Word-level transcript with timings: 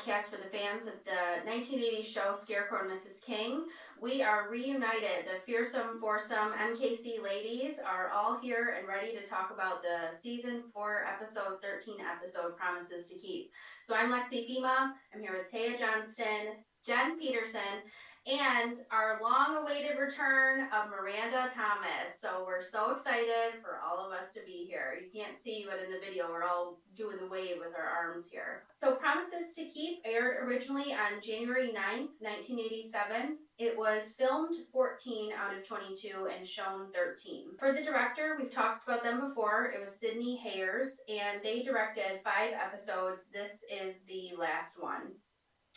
podcast 0.00 0.24
for 0.24 0.36
the 0.36 0.48
fans 0.48 0.86
of 0.86 0.94
the 1.04 1.50
1980s 1.50 2.06
show 2.06 2.34
Scarecrow 2.40 2.80
and 2.80 2.90
Mrs. 2.90 3.20
King. 3.20 3.64
We 4.00 4.22
are 4.22 4.48
reunited. 4.50 5.26
The 5.26 5.40
fearsome, 5.44 6.00
foursome 6.00 6.52
MKC 6.52 7.22
ladies 7.22 7.78
are 7.78 8.10
all 8.10 8.38
here 8.40 8.76
and 8.78 8.88
ready 8.88 9.12
to 9.12 9.26
talk 9.26 9.50
about 9.52 9.82
the 9.82 10.16
season 10.16 10.62
four, 10.72 11.04
episode 11.04 11.60
13 11.62 11.96
episode 12.00 12.56
Promises 12.56 13.10
to 13.10 13.18
Keep. 13.18 13.50
So 13.82 13.94
I'm 13.94 14.10
Lexi 14.10 14.48
Fema. 14.48 14.92
I'm 15.14 15.20
here 15.20 15.36
with 15.36 15.52
Taya 15.52 15.78
Johnston, 15.78 16.64
Jen 16.84 17.18
Peterson, 17.18 17.84
and 18.26 18.78
our 18.90 19.18
long 19.22 19.56
awaited 19.56 19.98
return 19.98 20.68
of 20.72 20.90
Miranda 20.90 21.48
Thomas. 21.52 22.20
So 22.20 22.44
we're 22.46 22.62
so 22.62 22.92
excited 22.92 23.60
for 23.62 23.80
all 23.84 24.06
of 24.06 24.12
us 24.12 24.32
to 24.34 24.40
be 24.44 24.66
here. 24.68 24.98
You 25.00 25.08
can't 25.10 25.40
see, 25.40 25.66
but 25.68 25.82
in 25.82 25.90
the 25.90 25.98
video, 25.98 26.28
we're 26.28 26.44
all 26.44 26.80
doing 26.96 27.16
the 27.18 27.26
wave 27.26 27.56
with 27.58 27.74
our 27.74 27.86
arms 27.86 28.28
here. 28.30 28.64
So, 28.76 28.94
Promises 28.94 29.54
to 29.56 29.64
Keep 29.64 30.00
aired 30.04 30.46
originally 30.46 30.92
on 30.92 31.22
January 31.22 31.68
9th, 31.68 32.12
1987. 32.20 33.38
It 33.58 33.76
was 33.76 34.14
filmed 34.18 34.54
14 34.72 35.32
out 35.32 35.56
of 35.56 35.66
22 35.66 36.28
and 36.34 36.46
shown 36.46 36.88
13. 36.92 37.56
For 37.58 37.72
the 37.72 37.82
director, 37.82 38.36
we've 38.38 38.50
talked 38.50 38.84
about 38.84 39.02
them 39.02 39.28
before. 39.28 39.72
It 39.74 39.80
was 39.80 39.98
Sidney 39.98 40.36
Hayers, 40.38 41.00
and 41.08 41.42
they 41.42 41.62
directed 41.62 42.20
five 42.24 42.52
episodes. 42.54 43.26
This 43.32 43.64
is 43.70 44.02
the 44.04 44.30
last 44.38 44.80
one 44.80 45.12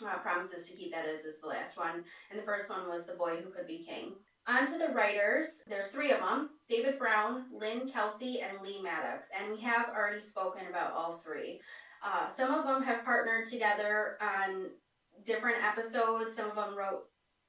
uh, 0.02 0.18
promises 0.20 0.68
to 0.68 0.76
keep 0.76 0.92
that 0.92 1.08
is 1.08 1.26
is 1.26 1.40
the 1.40 1.48
last 1.48 1.78
one. 1.78 2.04
And 2.32 2.40
the 2.40 2.46
first 2.46 2.70
one 2.70 2.90
was 2.90 3.06
the 3.06 3.14
boy 3.14 3.38
who 3.38 3.52
could 3.52 3.68
be 3.68 3.86
king. 3.88 4.14
On 4.48 4.66
to 4.66 4.78
the 4.78 4.94
writers. 4.94 5.64
There's 5.68 5.88
three 5.88 6.12
of 6.12 6.20
them 6.20 6.50
david 6.70 7.00
brown 7.00 7.46
lynn 7.54 7.90
kelsey 7.90 8.42
and 8.42 8.62
lee 8.62 8.82
maddox. 8.82 9.28
And 9.38 9.52
we 9.52 9.62
have 9.62 9.90
already 9.90 10.22
spoken 10.22 10.64
about 10.70 10.94
all 10.94 11.18
three. 11.18 11.62
Uh, 12.06 12.28
some 12.28 12.54
of 12.54 12.66
them 12.66 12.84
have 12.84 13.06
partnered 13.06 13.46
together 13.46 14.18
on 14.22 14.68
different 15.26 15.64
episodes. 15.64 16.36
Some 16.36 16.50
of 16.50 16.56
them 16.56 16.78
wrote 16.78 17.04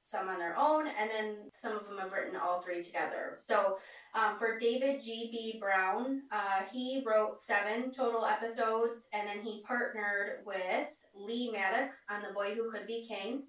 some 0.05 0.29
on 0.29 0.37
their 0.37 0.55
own 0.57 0.85
and 0.87 1.09
then 1.09 1.37
some 1.51 1.75
of 1.75 1.87
them 1.87 1.97
have 1.97 2.11
written 2.11 2.35
all 2.35 2.61
three 2.61 2.81
together. 2.81 3.37
So 3.39 3.79
um, 4.13 4.37
for 4.37 4.59
david 4.59 5.01
g.b 5.01 5.57
brown 5.59 6.21
uh, 6.31 6.63
he 6.71 7.03
wrote 7.05 7.39
seven 7.39 7.91
total 7.91 8.23
episodes 8.23 9.07
and 9.13 9.27
then 9.27 9.43
he 9.43 9.63
partnered 9.67 10.45
with 10.45 10.94
Lee 11.15 11.51
Maddox 11.51 11.97
on 12.09 12.21
The 12.21 12.33
Boy 12.33 12.53
Who 12.55 12.71
Could 12.71 12.87
Be 12.87 13.05
King. 13.07 13.43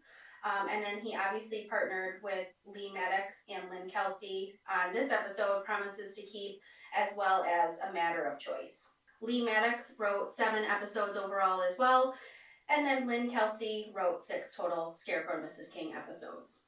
Um, 0.44 0.68
and 0.68 0.82
then 0.82 0.98
he 1.00 1.16
obviously 1.16 1.66
partnered 1.68 2.22
with 2.22 2.46
Lee 2.66 2.92
Maddox 2.92 3.34
and 3.48 3.64
Lynn 3.70 3.90
Kelsey 3.90 4.54
on 4.70 4.92
this 4.92 5.10
episode, 5.10 5.64
Promises 5.64 6.14
to 6.16 6.22
Keep, 6.22 6.60
as 6.96 7.10
well 7.16 7.44
as 7.44 7.78
A 7.88 7.92
Matter 7.92 8.24
of 8.24 8.38
Choice. 8.38 8.88
Lee 9.20 9.44
Maddox 9.44 9.94
wrote 9.98 10.32
seven 10.32 10.62
episodes 10.64 11.16
overall 11.16 11.62
as 11.62 11.78
well, 11.78 12.14
and 12.68 12.86
then 12.86 13.06
Lynn 13.06 13.30
Kelsey 13.30 13.92
wrote 13.94 14.22
six 14.22 14.54
total 14.54 14.94
Scarecrow 14.94 15.36
and 15.40 15.44
Mrs. 15.44 15.72
King 15.72 15.94
episodes. 15.94 16.64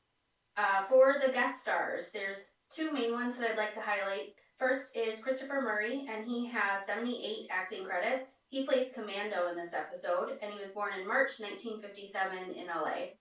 Uh, 0.56 0.84
for 0.88 1.16
the 1.24 1.32
guest 1.32 1.62
stars, 1.62 2.10
there's 2.12 2.52
two 2.70 2.90
main 2.92 3.12
ones 3.12 3.38
that 3.38 3.50
I'd 3.50 3.58
like 3.58 3.74
to 3.74 3.80
highlight. 3.80 4.34
First 4.58 4.88
is 4.96 5.20
Christopher 5.20 5.60
Murray, 5.62 6.04
and 6.10 6.26
he 6.26 6.48
has 6.48 6.84
78 6.84 7.46
acting 7.48 7.84
credits. 7.84 8.40
He 8.48 8.66
plays 8.66 8.90
Commando 8.92 9.48
in 9.50 9.56
this 9.56 9.72
episode, 9.72 10.36
and 10.42 10.52
he 10.52 10.58
was 10.58 10.70
born 10.70 10.90
in 10.98 11.06
March 11.06 11.38
1957 11.38 12.56
in 12.56 12.66
LA. 12.66 13.14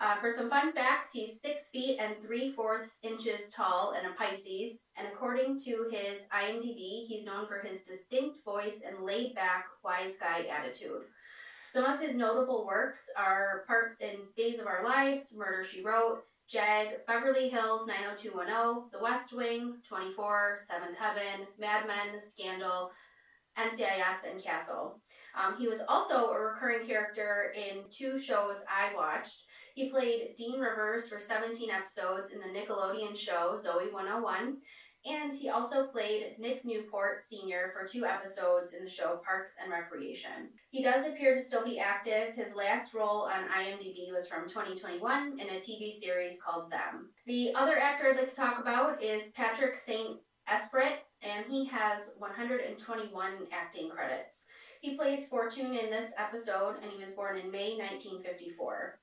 Uh, 0.00 0.14
for 0.20 0.30
some 0.30 0.48
fun 0.48 0.72
facts, 0.72 1.08
he's 1.12 1.40
six 1.40 1.70
feet 1.70 1.98
and 1.98 2.14
three 2.22 2.52
fourths 2.52 2.98
inches 3.02 3.50
tall 3.50 3.94
and 3.98 4.06
a 4.06 4.14
Pisces, 4.14 4.78
and 4.96 5.08
according 5.12 5.58
to 5.58 5.88
his 5.90 6.20
IMDb, 6.32 7.06
he's 7.08 7.24
known 7.24 7.48
for 7.48 7.58
his 7.66 7.80
distinct 7.80 8.44
voice 8.44 8.82
and 8.86 9.04
laid 9.04 9.34
back, 9.34 9.64
wise 9.84 10.14
guy 10.20 10.46
attitude. 10.46 11.02
Some 11.68 11.84
of 11.84 11.98
his 11.98 12.14
notable 12.14 12.64
works 12.64 13.10
are 13.18 13.64
parts 13.66 13.96
in 14.00 14.18
Days 14.36 14.60
of 14.60 14.68
Our 14.68 14.84
Lives, 14.84 15.34
Murder 15.36 15.64
She 15.64 15.82
Wrote, 15.82 16.22
Jag, 16.48 17.04
Beverly 17.06 17.48
Hills 17.48 17.86
90210, 17.86 18.90
The 18.92 19.02
West 19.02 19.32
Wing, 19.32 19.78
24, 19.86 20.60
Seventh 20.68 20.96
Heaven, 20.96 21.46
Mad 21.58 21.86
Men, 21.86 22.20
Scandal, 22.26 22.90
NCIS, 23.58 24.30
and 24.30 24.42
Castle. 24.42 25.00
Um, 25.36 25.56
he 25.58 25.66
was 25.66 25.80
also 25.88 26.30
a 26.30 26.38
recurring 26.38 26.86
character 26.86 27.52
in 27.56 27.84
two 27.90 28.18
shows 28.18 28.62
I 28.70 28.94
watched. 28.94 29.42
He 29.74 29.90
played 29.90 30.34
Dean 30.36 30.60
Rivers 30.60 31.08
for 31.08 31.18
17 31.18 31.68
episodes 31.68 32.30
in 32.32 32.38
the 32.38 32.58
Nickelodeon 32.58 33.16
show 33.16 33.58
Zoe 33.60 33.90
101, 33.90 34.56
and 35.06 35.34
he 35.34 35.48
also 35.48 35.86
played 35.86 36.34
Nick 36.38 36.64
Newport 36.64 37.22
Sr. 37.22 37.72
for 37.72 37.86
two 37.86 38.04
episodes 38.04 38.72
in 38.72 38.84
the 38.84 38.90
show 38.90 39.20
Parks 39.24 39.54
and 39.62 39.70
Recreation. 39.70 40.50
He 40.70 40.82
does 40.82 41.06
appear 41.06 41.34
to 41.34 41.40
still 41.40 41.64
be 41.64 41.78
active. 41.78 42.34
His 42.34 42.54
last 42.54 42.94
role 42.94 43.28
on 43.32 43.48
IMDb 43.48 44.12
was 44.12 44.26
from 44.26 44.48
2021 44.48 45.38
in 45.38 45.48
a 45.48 45.58
TV 45.58 45.92
series 45.92 46.38
called 46.40 46.70
Them. 46.70 47.10
The 47.26 47.52
other 47.54 47.78
actor 47.78 48.08
I'd 48.08 48.16
like 48.16 48.28
to 48.28 48.36
talk 48.36 48.60
about 48.60 49.02
is 49.02 49.28
Patrick 49.34 49.76
St. 49.76 50.18
Esprit, 50.48 51.04
and 51.22 51.44
he 51.48 51.66
has 51.66 52.10
121 52.18 53.32
acting 53.52 53.90
credits. 53.90 54.42
He 54.80 54.96
plays 54.96 55.26
Fortune 55.26 55.74
in 55.74 55.90
this 55.90 56.12
episode, 56.18 56.76
and 56.82 56.92
he 56.92 56.98
was 56.98 57.10
born 57.10 57.38
in 57.38 57.50
May 57.50 57.76
1954. 57.76 58.98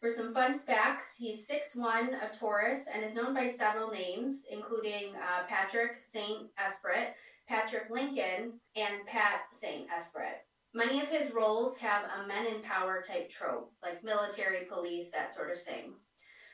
For 0.00 0.10
some 0.10 0.32
fun 0.32 0.60
facts, 0.60 1.16
he's 1.18 1.48
6'1, 1.48 2.10
a 2.22 2.32
Taurus, 2.32 2.86
and 2.92 3.04
is 3.04 3.14
known 3.14 3.34
by 3.34 3.50
several 3.50 3.90
names, 3.90 4.44
including 4.48 5.12
uh, 5.16 5.44
Patrick 5.48 6.00
St. 6.00 6.48
Esprit, 6.56 7.14
Patrick 7.48 7.90
Lincoln, 7.90 8.60
and 8.76 9.04
Pat 9.08 9.40
St. 9.52 9.88
Esprit. 9.90 10.44
Many 10.72 11.00
of 11.00 11.08
his 11.08 11.32
roles 11.34 11.76
have 11.78 12.04
a 12.04 12.28
men 12.28 12.46
in 12.46 12.62
power 12.62 13.02
type 13.02 13.28
trope, 13.28 13.72
like 13.82 14.04
military, 14.04 14.66
police, 14.66 15.10
that 15.10 15.34
sort 15.34 15.50
of 15.50 15.60
thing. 15.64 15.94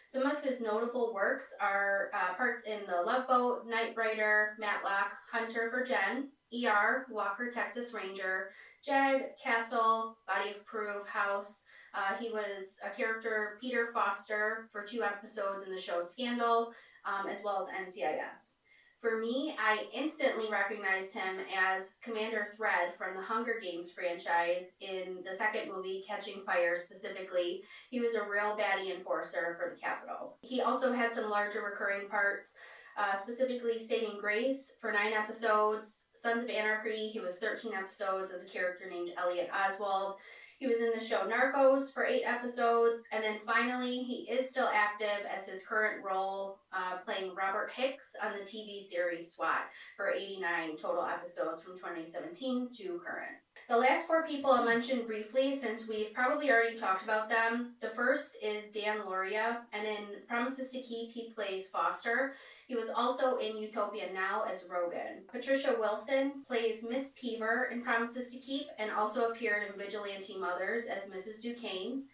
Some 0.08 0.24
of 0.24 0.42
his 0.42 0.62
notable 0.62 1.12
works 1.12 1.52
are 1.60 2.10
uh, 2.14 2.34
parts 2.36 2.62
in 2.62 2.80
The 2.86 3.02
Love 3.02 3.28
Boat, 3.28 3.66
Knight 3.66 3.94
Rider, 3.94 4.56
Matlock, 4.58 5.12
Hunter 5.30 5.68
for 5.70 5.84
Jen, 5.84 6.30
ER, 6.64 7.06
Walker, 7.10 7.50
Texas 7.50 7.92
Ranger, 7.92 8.50
Jag, 8.82 9.22
Castle, 9.42 10.16
Body 10.26 10.50
of 10.50 10.64
Proof, 10.64 11.06
House, 11.06 11.64
uh, 11.94 12.16
he 12.18 12.30
was 12.30 12.78
a 12.84 12.90
character, 12.90 13.58
Peter 13.60 13.90
Foster, 13.92 14.68
for 14.72 14.82
two 14.82 15.02
episodes 15.02 15.62
in 15.62 15.72
the 15.72 15.80
show 15.80 16.00
Scandal, 16.00 16.72
um, 17.04 17.28
as 17.28 17.40
well 17.44 17.60
as 17.60 17.68
NCIS. 17.68 18.54
For 19.00 19.18
me, 19.18 19.54
I 19.60 19.84
instantly 19.92 20.46
recognized 20.50 21.12
him 21.12 21.36
as 21.54 21.92
Commander 22.02 22.48
Thread 22.56 22.94
from 22.96 23.14
the 23.14 23.22
Hunger 23.22 23.60
Games 23.62 23.92
franchise 23.92 24.76
in 24.80 25.22
the 25.28 25.36
second 25.36 25.70
movie, 25.70 26.02
Catching 26.08 26.42
Fire 26.46 26.74
specifically. 26.74 27.62
He 27.90 28.00
was 28.00 28.14
a 28.14 28.22
real 28.22 28.56
baddie 28.56 28.96
enforcer 28.96 29.58
for 29.60 29.74
the 29.74 29.78
Capitol. 29.78 30.38
He 30.40 30.62
also 30.62 30.90
had 30.90 31.12
some 31.12 31.28
larger 31.28 31.62
recurring 31.62 32.08
parts, 32.08 32.54
uh, 32.96 33.14
specifically 33.14 33.78
Saving 33.78 34.18
Grace 34.18 34.72
for 34.80 34.90
nine 34.90 35.12
episodes, 35.12 36.04
Sons 36.14 36.42
of 36.42 36.48
Anarchy, 36.48 37.08
he 37.08 37.20
was 37.20 37.38
13 37.38 37.74
episodes 37.74 38.30
as 38.30 38.42
a 38.42 38.48
character 38.48 38.88
named 38.88 39.10
Elliot 39.18 39.50
Oswald. 39.52 40.14
He 40.64 40.70
was 40.70 40.80
in 40.80 40.92
the 40.98 41.04
show 41.04 41.28
Narcos 41.28 41.92
for 41.92 42.06
eight 42.06 42.22
episodes, 42.24 43.02
and 43.12 43.22
then 43.22 43.36
finally, 43.44 43.98
he 43.98 44.26
is 44.30 44.48
still 44.48 44.70
active 44.72 45.26
as 45.30 45.46
his 45.46 45.62
current 45.62 46.02
role 46.02 46.58
uh, 46.72 46.96
playing 47.04 47.34
Robert 47.34 47.70
Hicks 47.70 48.16
on 48.24 48.32
the 48.32 48.40
TV 48.40 48.82
series 48.82 49.30
SWAT 49.30 49.64
for 49.94 50.10
89 50.10 50.78
total 50.78 51.04
episodes 51.04 51.62
from 51.62 51.76
2017 51.76 52.70
to 52.78 52.98
current. 53.04 53.36
The 53.68 53.76
last 53.76 54.06
four 54.06 54.26
people 54.26 54.52
I 54.52 54.64
mentioned 54.64 55.06
briefly 55.06 55.54
since 55.54 55.86
we've 55.86 56.14
probably 56.14 56.50
already 56.50 56.78
talked 56.78 57.02
about 57.02 57.28
them. 57.28 57.74
The 57.82 57.90
first 57.90 58.38
is 58.42 58.70
Dan 58.72 59.00
Lauria, 59.00 59.58
and 59.74 59.86
in 59.86 60.22
Promises 60.26 60.70
to 60.70 60.80
Keep, 60.80 61.12
he 61.12 61.30
plays 61.34 61.66
Foster. 61.66 62.36
He 62.66 62.74
was 62.74 62.88
also 62.88 63.36
in 63.36 63.58
Utopia 63.58 64.12
Now 64.12 64.44
as 64.48 64.64
Rogan. 64.70 65.24
Patricia 65.30 65.76
Wilson 65.78 66.44
plays 66.46 66.82
Miss 66.82 67.10
Peever 67.20 67.70
in 67.70 67.82
Promises 67.82 68.32
to 68.32 68.38
Keep 68.38 68.68
and 68.78 68.90
also 68.90 69.30
appeared 69.30 69.68
in 69.68 69.78
Vigilante 69.78 70.38
Mothers 70.38 70.86
as 70.86 71.04
Mrs. 71.04 71.42
Duquesne. 71.42 72.04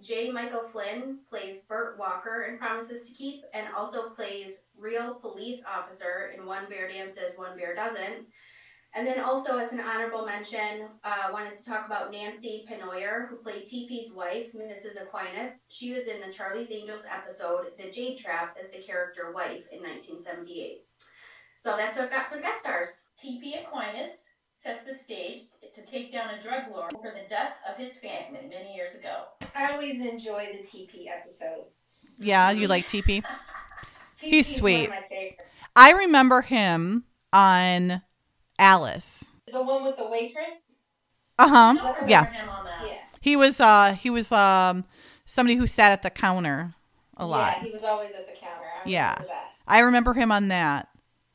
J. 0.00 0.30
Michael 0.30 0.68
Flynn 0.68 1.20
plays 1.30 1.60
Burt 1.68 1.98
Walker 1.98 2.46
in 2.50 2.58
Promises 2.58 3.08
to 3.08 3.14
Keep 3.14 3.44
and 3.54 3.68
also 3.74 4.10
plays 4.10 4.58
real 4.76 5.14
police 5.14 5.62
officer 5.66 6.32
in 6.36 6.44
One 6.44 6.68
Bear 6.68 6.88
Dances, 6.88 7.38
One 7.38 7.56
Bear 7.56 7.74
Doesn't. 7.74 8.26
And 8.96 9.04
then 9.06 9.18
also 9.18 9.58
as 9.58 9.72
an 9.72 9.80
honorable 9.80 10.24
mention, 10.24 10.86
uh, 11.02 11.32
wanted 11.32 11.56
to 11.56 11.64
talk 11.64 11.84
about 11.86 12.12
Nancy 12.12 12.64
Penoyer, 12.70 13.28
who 13.28 13.36
played 13.36 13.66
TP's 13.66 14.12
wife, 14.12 14.52
Mrs. 14.54 15.02
Aquinas. 15.02 15.64
She 15.68 15.92
was 15.92 16.06
in 16.06 16.20
the 16.20 16.32
Charlie's 16.32 16.70
Angels 16.70 17.02
episode, 17.12 17.72
The 17.76 17.90
Jade 17.90 18.18
Trap, 18.18 18.56
as 18.62 18.70
the 18.70 18.80
character 18.80 19.32
wife 19.34 19.64
in 19.72 19.82
1978. 19.82 20.82
So 21.58 21.76
that's 21.76 21.96
what 21.96 22.04
I've 22.04 22.10
got 22.12 22.30
for 22.30 22.40
guest 22.40 22.60
stars. 22.60 23.06
TP 23.18 23.64
Aquinas 23.64 24.26
sets 24.58 24.84
the 24.84 24.94
stage 24.94 25.40
to 25.74 25.84
take 25.84 26.12
down 26.12 26.30
a 26.38 26.42
drug 26.42 26.70
lord 26.70 26.92
for 26.92 27.10
the 27.10 27.28
death 27.28 27.56
of 27.68 27.76
his 27.76 27.98
family 27.98 28.46
many 28.48 28.76
years 28.76 28.94
ago. 28.94 29.24
I 29.56 29.72
always 29.72 30.00
enjoy 30.00 30.50
the 30.52 30.58
TP 30.58 31.06
episodes. 31.08 31.72
Yeah, 32.20 32.52
you 32.52 32.68
like 32.68 32.86
TP? 32.86 33.04
TP 33.22 33.24
He's 34.20 34.46
sweet. 34.46 34.90
One 34.90 34.90
of 34.90 34.94
my. 35.38 35.44
I 35.74 35.92
remember 35.92 36.42
him 36.42 37.04
on 37.32 38.02
Alice. 38.58 39.32
The 39.52 39.62
one 39.62 39.84
with 39.84 39.96
the 39.96 40.08
waitress. 40.08 40.52
Uh 41.38 41.48
huh. 41.48 41.56
I 41.56 41.74
don't 41.74 41.84
remember 42.02 42.10
Yeah. 42.10 42.24
him 42.26 42.48
on. 42.48 42.66
Yeah. 42.86 42.94
He 43.20 43.36
was 43.36 43.60
uh 43.60 43.92
he 43.98 44.10
was 44.10 44.30
um 44.32 44.84
somebody 45.26 45.56
who 45.56 45.66
sat 45.66 45.92
at 45.92 46.02
the 46.02 46.10
counter 46.10 46.74
a 47.16 47.26
lot. 47.26 47.56
Yeah, 47.58 47.64
he 47.64 47.70
was 47.70 47.84
always 47.84 48.10
at 48.12 48.26
the 48.26 48.38
counter. 48.38 48.64
I 48.84 48.88
Yeah. 48.88 49.14
that. 49.16 49.50
I 49.66 49.80
remember 49.80 50.12
him 50.14 50.30
on 50.30 50.48
that. 50.48 50.88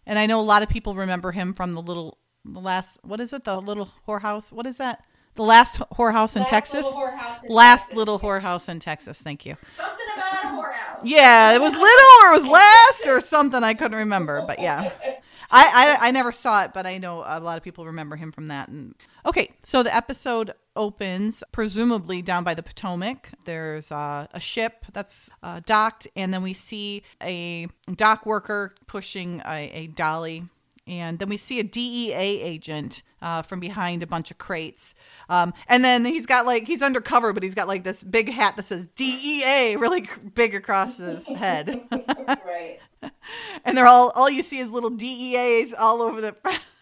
And 0.05 0.17
I 0.17 0.25
know 0.25 0.39
a 0.39 0.41
lot 0.41 0.63
of 0.63 0.69
people 0.69 0.95
remember 0.95 1.31
him 1.31 1.53
from 1.53 1.73
the 1.73 1.81
little 1.81 2.17
the 2.45 2.59
last 2.59 2.97
what 3.03 3.19
is 3.19 3.33
it? 3.33 3.43
The 3.43 3.59
little 3.59 3.89
whorehouse. 4.07 4.51
What 4.51 4.65
is 4.65 4.77
that? 4.77 5.03
The 5.35 5.43
last 5.43 5.79
whorehouse 5.93 6.35
in 6.35 6.41
Last 6.41 6.49
Texas? 6.49 6.85
Little 6.85 6.99
whorehouse 7.01 7.43
in 7.43 7.53
last 7.55 7.81
Texas. 7.83 7.97
little 7.97 8.19
whorehouse 8.19 8.67
in 8.69 8.79
Texas. 8.79 9.21
Thank 9.21 9.45
you. 9.45 9.55
Something 9.75 10.05
about 10.15 10.33
a 10.43 10.47
whorehouse. 10.47 11.01
Yeah, 11.03 11.53
it 11.53 11.61
was 11.61 11.71
little 11.71 11.85
or 12.23 12.33
it 12.33 12.41
was 12.41 12.45
last 12.47 13.07
or 13.07 13.21
something. 13.21 13.63
I 13.63 13.73
couldn't 13.73 13.97
remember, 13.97 14.43
but 14.45 14.59
yeah. 14.59 14.89
I, 15.51 15.97
I 16.01 16.07
I 16.07 16.11
never 16.11 16.31
saw 16.31 16.63
it, 16.63 16.71
but 16.73 16.85
I 16.85 16.97
know 16.97 17.23
a 17.25 17.39
lot 17.39 17.57
of 17.57 17.63
people 17.63 17.85
remember 17.85 18.15
him 18.15 18.31
from 18.31 18.47
that. 18.47 18.69
And 18.69 18.95
okay, 19.25 19.51
so 19.63 19.83
the 19.83 19.95
episode 19.95 20.53
opens 20.75 21.43
presumably 21.51 22.21
down 22.21 22.43
by 22.43 22.53
the 22.53 22.63
Potomac. 22.63 23.31
There's 23.45 23.91
uh, 23.91 24.27
a 24.31 24.39
ship 24.39 24.85
that's 24.93 25.29
uh, 25.43 25.61
docked, 25.65 26.07
and 26.15 26.33
then 26.33 26.41
we 26.41 26.53
see 26.53 27.03
a 27.21 27.67
dock 27.95 28.25
worker 28.25 28.75
pushing 28.87 29.41
a, 29.45 29.69
a 29.73 29.87
dolly. 29.87 30.45
And 30.87 31.19
then 31.19 31.29
we 31.29 31.37
see 31.37 31.59
a 31.59 31.63
DEA 31.63 32.13
agent 32.13 33.03
uh, 33.21 33.43
from 33.43 33.59
behind 33.59 34.01
a 34.01 34.07
bunch 34.07 34.31
of 34.31 34.39
crates. 34.39 34.95
Um, 35.29 35.53
and 35.67 35.85
then 35.85 36.03
he's 36.03 36.25
got 36.25 36.47
like, 36.47 36.65
he's 36.65 36.81
undercover, 36.81 37.31
but 37.31 37.43
he's 37.43 37.53
got 37.53 37.67
like 37.67 37.83
this 37.83 38.03
big 38.03 38.27
hat 38.27 38.55
that 38.55 38.63
says 38.63 38.87
DEA 38.95 39.75
really 39.79 40.09
big 40.33 40.55
across 40.55 40.97
his 40.97 41.27
head. 41.27 41.79
right. 41.91 42.79
and 43.65 43.77
they're 43.77 43.87
all 43.87 44.11
all 44.15 44.29
you 44.29 44.43
see 44.43 44.59
is 44.59 44.71
little 44.71 44.89
DEAs 44.89 45.73
all 45.73 46.01
over 46.01 46.21
the 46.21 46.35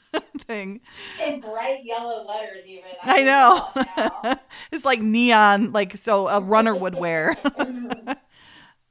thing. 0.40 0.82
In 1.24 1.42
bright 1.42 1.84
yellow 1.84 2.26
letters, 2.26 2.66
even. 2.66 2.84
I 3.04 3.24
don't 3.24 4.24
know. 4.26 4.36
it's 4.72 4.86
like 4.86 5.02
neon, 5.02 5.72
like 5.72 5.98
so 5.98 6.28
a 6.28 6.42
runner 6.42 6.76
would 6.76 6.96
wear. 6.96 7.36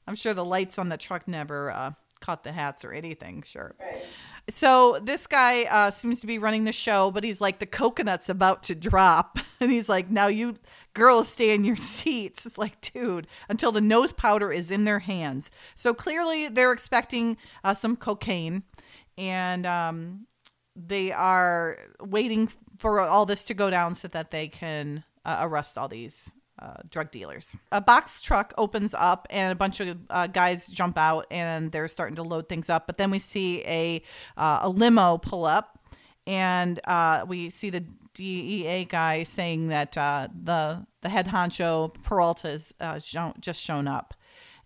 I'm 0.07 0.15
sure 0.15 0.35
the 0.35 0.45
lights 0.45 0.79
on 0.79 0.89
the 0.89 0.97
truck 0.97 1.27
never 1.27 1.71
uh, 1.71 1.91
caught 2.21 2.45
the 2.45 2.53
hats 2.53 2.85
or 2.85 2.93
anything. 2.93 3.43
Sure. 3.43 3.75
right. 3.81 4.05
So 4.49 5.01
this 5.03 5.27
guy 5.27 5.65
uh, 5.65 5.91
seems 5.91 6.21
to 6.21 6.27
be 6.27 6.39
running 6.39 6.65
the 6.65 6.73
show, 6.73 7.11
but 7.11 7.25
he's 7.25 7.41
like 7.41 7.59
the 7.59 7.67
coconut's 7.67 8.29
about 8.29 8.63
to 8.65 8.75
drop, 8.75 9.39
and 9.61 9.71
he's 9.71 9.89
like, 9.89 10.09
"Now 10.09 10.29
you 10.29 10.57
girls 10.95 11.29
stay 11.29 11.53
in 11.53 11.65
your 11.65 11.77
seats." 11.77 12.47
It's 12.47 12.59
like, 12.59 12.81
dude, 12.81 13.27
until 13.49 13.73
the 13.73 13.81
nose 13.81 14.13
powder 14.13 14.53
is 14.53 14.71
in 14.71 14.85
their 14.85 15.01
hands. 15.01 15.51
So 15.75 15.93
clearly 15.93 16.49
they're 16.49 16.73
expecting 16.73 17.37
uh, 17.65 17.75
some 17.75 17.97
cocaine, 17.97 18.63
and 19.19 19.67
um, 19.67 20.27
they 20.77 21.11
are 21.11 21.79
waiting 22.01 22.49
for 22.79 23.01
all 23.01 23.27
this 23.27 23.43
to 23.45 23.55
go 23.55 23.69
down 23.69 23.95
so 23.95 24.07
that 24.09 24.31
they 24.31 24.47
can 24.47 25.03
uh, 25.25 25.39
arrest 25.41 25.77
all 25.77 25.89
these 25.89 26.31
uh, 26.59 26.75
drug 26.91 27.11
dealers. 27.11 27.55
A 27.71 27.81
box 27.81 28.21
truck 28.21 28.55
opens 28.57 28.95
up 28.95 29.27
and 29.31 29.53
a 29.53 29.55
bunch 29.55 29.81
of 29.81 29.99
uh, 30.09 30.27
guys 30.27 30.67
jump 30.67 30.97
out 30.97 31.27
and 31.31 31.71
they're 31.71 31.89
starting 31.89 32.17
to 32.17 32.23
load 32.23 32.49
things 32.49 32.71
up. 32.71 32.87
But 32.87 32.97
then 32.97 33.11
we 33.11 33.19
see 33.19 33.63
a 33.67 34.03
uh, 34.37 34.61
a 34.63 34.69
limo 34.69 35.19
pull 35.19 35.45
up 35.45 35.79
and 36.27 36.81
uh, 36.85 37.25
we 37.29 37.51
see 37.51 37.71
the 37.71 37.85
DEA 38.15 38.87
guy 38.87 39.23
saying 39.23 39.69
that 39.69 39.97
uh, 39.99 40.29
the 40.45 40.87
the 41.03 41.09
head 41.09 41.27
honcho 41.27 41.95
Peralta's 42.03 42.73
uh, 42.81 43.01
just 43.39 43.61
shown 43.61 43.87
up. 43.87 44.15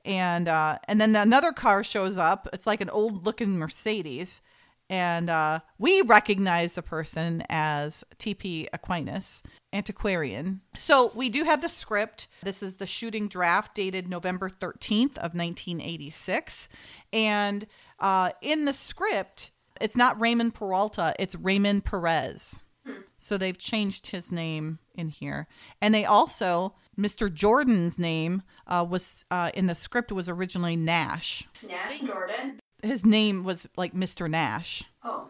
And 0.04 0.48
and 0.48 1.00
then 1.00 1.14
another 1.16 1.52
car 1.52 1.84
shows 1.84 2.16
up. 2.16 2.48
It's 2.52 2.66
like 2.66 2.80
an 2.80 2.90
old 2.90 3.26
looking 3.26 3.58
Mercedes 3.58 4.40
and 4.88 5.62
we 5.78 6.02
recognize 6.02 6.74
the 6.74 6.82
person 6.82 7.42
as 7.48 8.04
TP 8.18 8.66
Aquinas, 8.72 9.42
antiquarian. 9.72 10.60
So 10.76 11.12
we 11.14 11.28
do 11.28 11.44
have 11.44 11.62
the 11.62 11.68
script. 11.68 12.28
This 12.42 12.62
is 12.62 12.76
the 12.76 12.86
shooting 12.86 13.28
draft 13.28 13.74
dated 13.74 14.08
November 14.08 14.48
13th 14.48 15.16
of 15.18 15.34
1986. 15.34 16.68
And 17.12 17.66
uh, 17.98 18.30
in 18.42 18.64
the 18.64 18.72
script, 18.72 19.50
it's 19.80 19.96
not 19.96 20.20
Raymond 20.20 20.54
Peralta, 20.54 21.14
it's 21.18 21.34
Raymond 21.34 21.84
Perez. 21.84 22.60
So 23.18 23.36
they've 23.36 23.58
changed 23.58 24.08
his 24.08 24.32
name 24.32 24.78
in 24.94 25.08
here. 25.10 25.46
And 25.80 25.94
they 25.94 26.04
also, 26.04 26.74
Mr. 26.98 27.32
Jordan's 27.32 27.98
name 27.98 28.42
uh, 28.66 28.84
was 28.88 29.24
uh, 29.30 29.50
in 29.54 29.66
the 29.66 29.74
script 29.74 30.10
was 30.10 30.28
originally 30.28 30.76
Nash. 30.76 31.46
Nash 31.66 32.00
Jordan. 32.00 32.58
His 32.82 33.04
name 33.04 33.44
was 33.44 33.66
like 33.76 33.94
Mr. 33.94 34.28
Nash 34.28 34.84
Oh. 35.04 35.28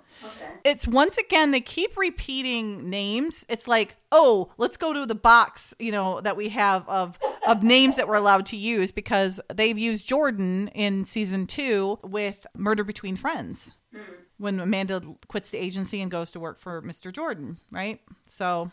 It's 0.64 0.86
once 0.86 1.16
again 1.18 1.50
they 1.50 1.60
keep 1.60 1.96
repeating 1.96 2.88
names. 2.90 3.44
It's 3.48 3.68
like 3.68 3.96
oh 4.12 4.50
let's 4.58 4.76
go 4.76 4.92
to 4.92 5.06
the 5.06 5.14
box 5.14 5.74
you 5.78 5.92
know 5.92 6.20
that 6.20 6.36
we 6.36 6.48
have 6.48 6.88
of 6.88 7.18
of 7.46 7.62
names 7.62 7.96
that 7.96 8.08
we're 8.08 8.14
allowed 8.14 8.46
to 8.46 8.56
use 8.56 8.92
because 8.92 9.40
they've 9.52 9.78
used 9.78 10.06
jordan 10.06 10.68
in 10.68 11.04
season 11.04 11.46
two 11.46 11.98
with 12.02 12.46
murder 12.56 12.84
between 12.84 13.16
friends 13.16 13.70
hmm. 13.94 14.00
when 14.38 14.58
amanda 14.58 15.02
quits 15.28 15.50
the 15.50 15.58
agency 15.58 16.00
and 16.00 16.10
goes 16.10 16.32
to 16.32 16.40
work 16.40 16.60
for 16.60 16.82
mr 16.82 17.12
jordan 17.12 17.58
right? 17.70 18.00
So 18.26 18.70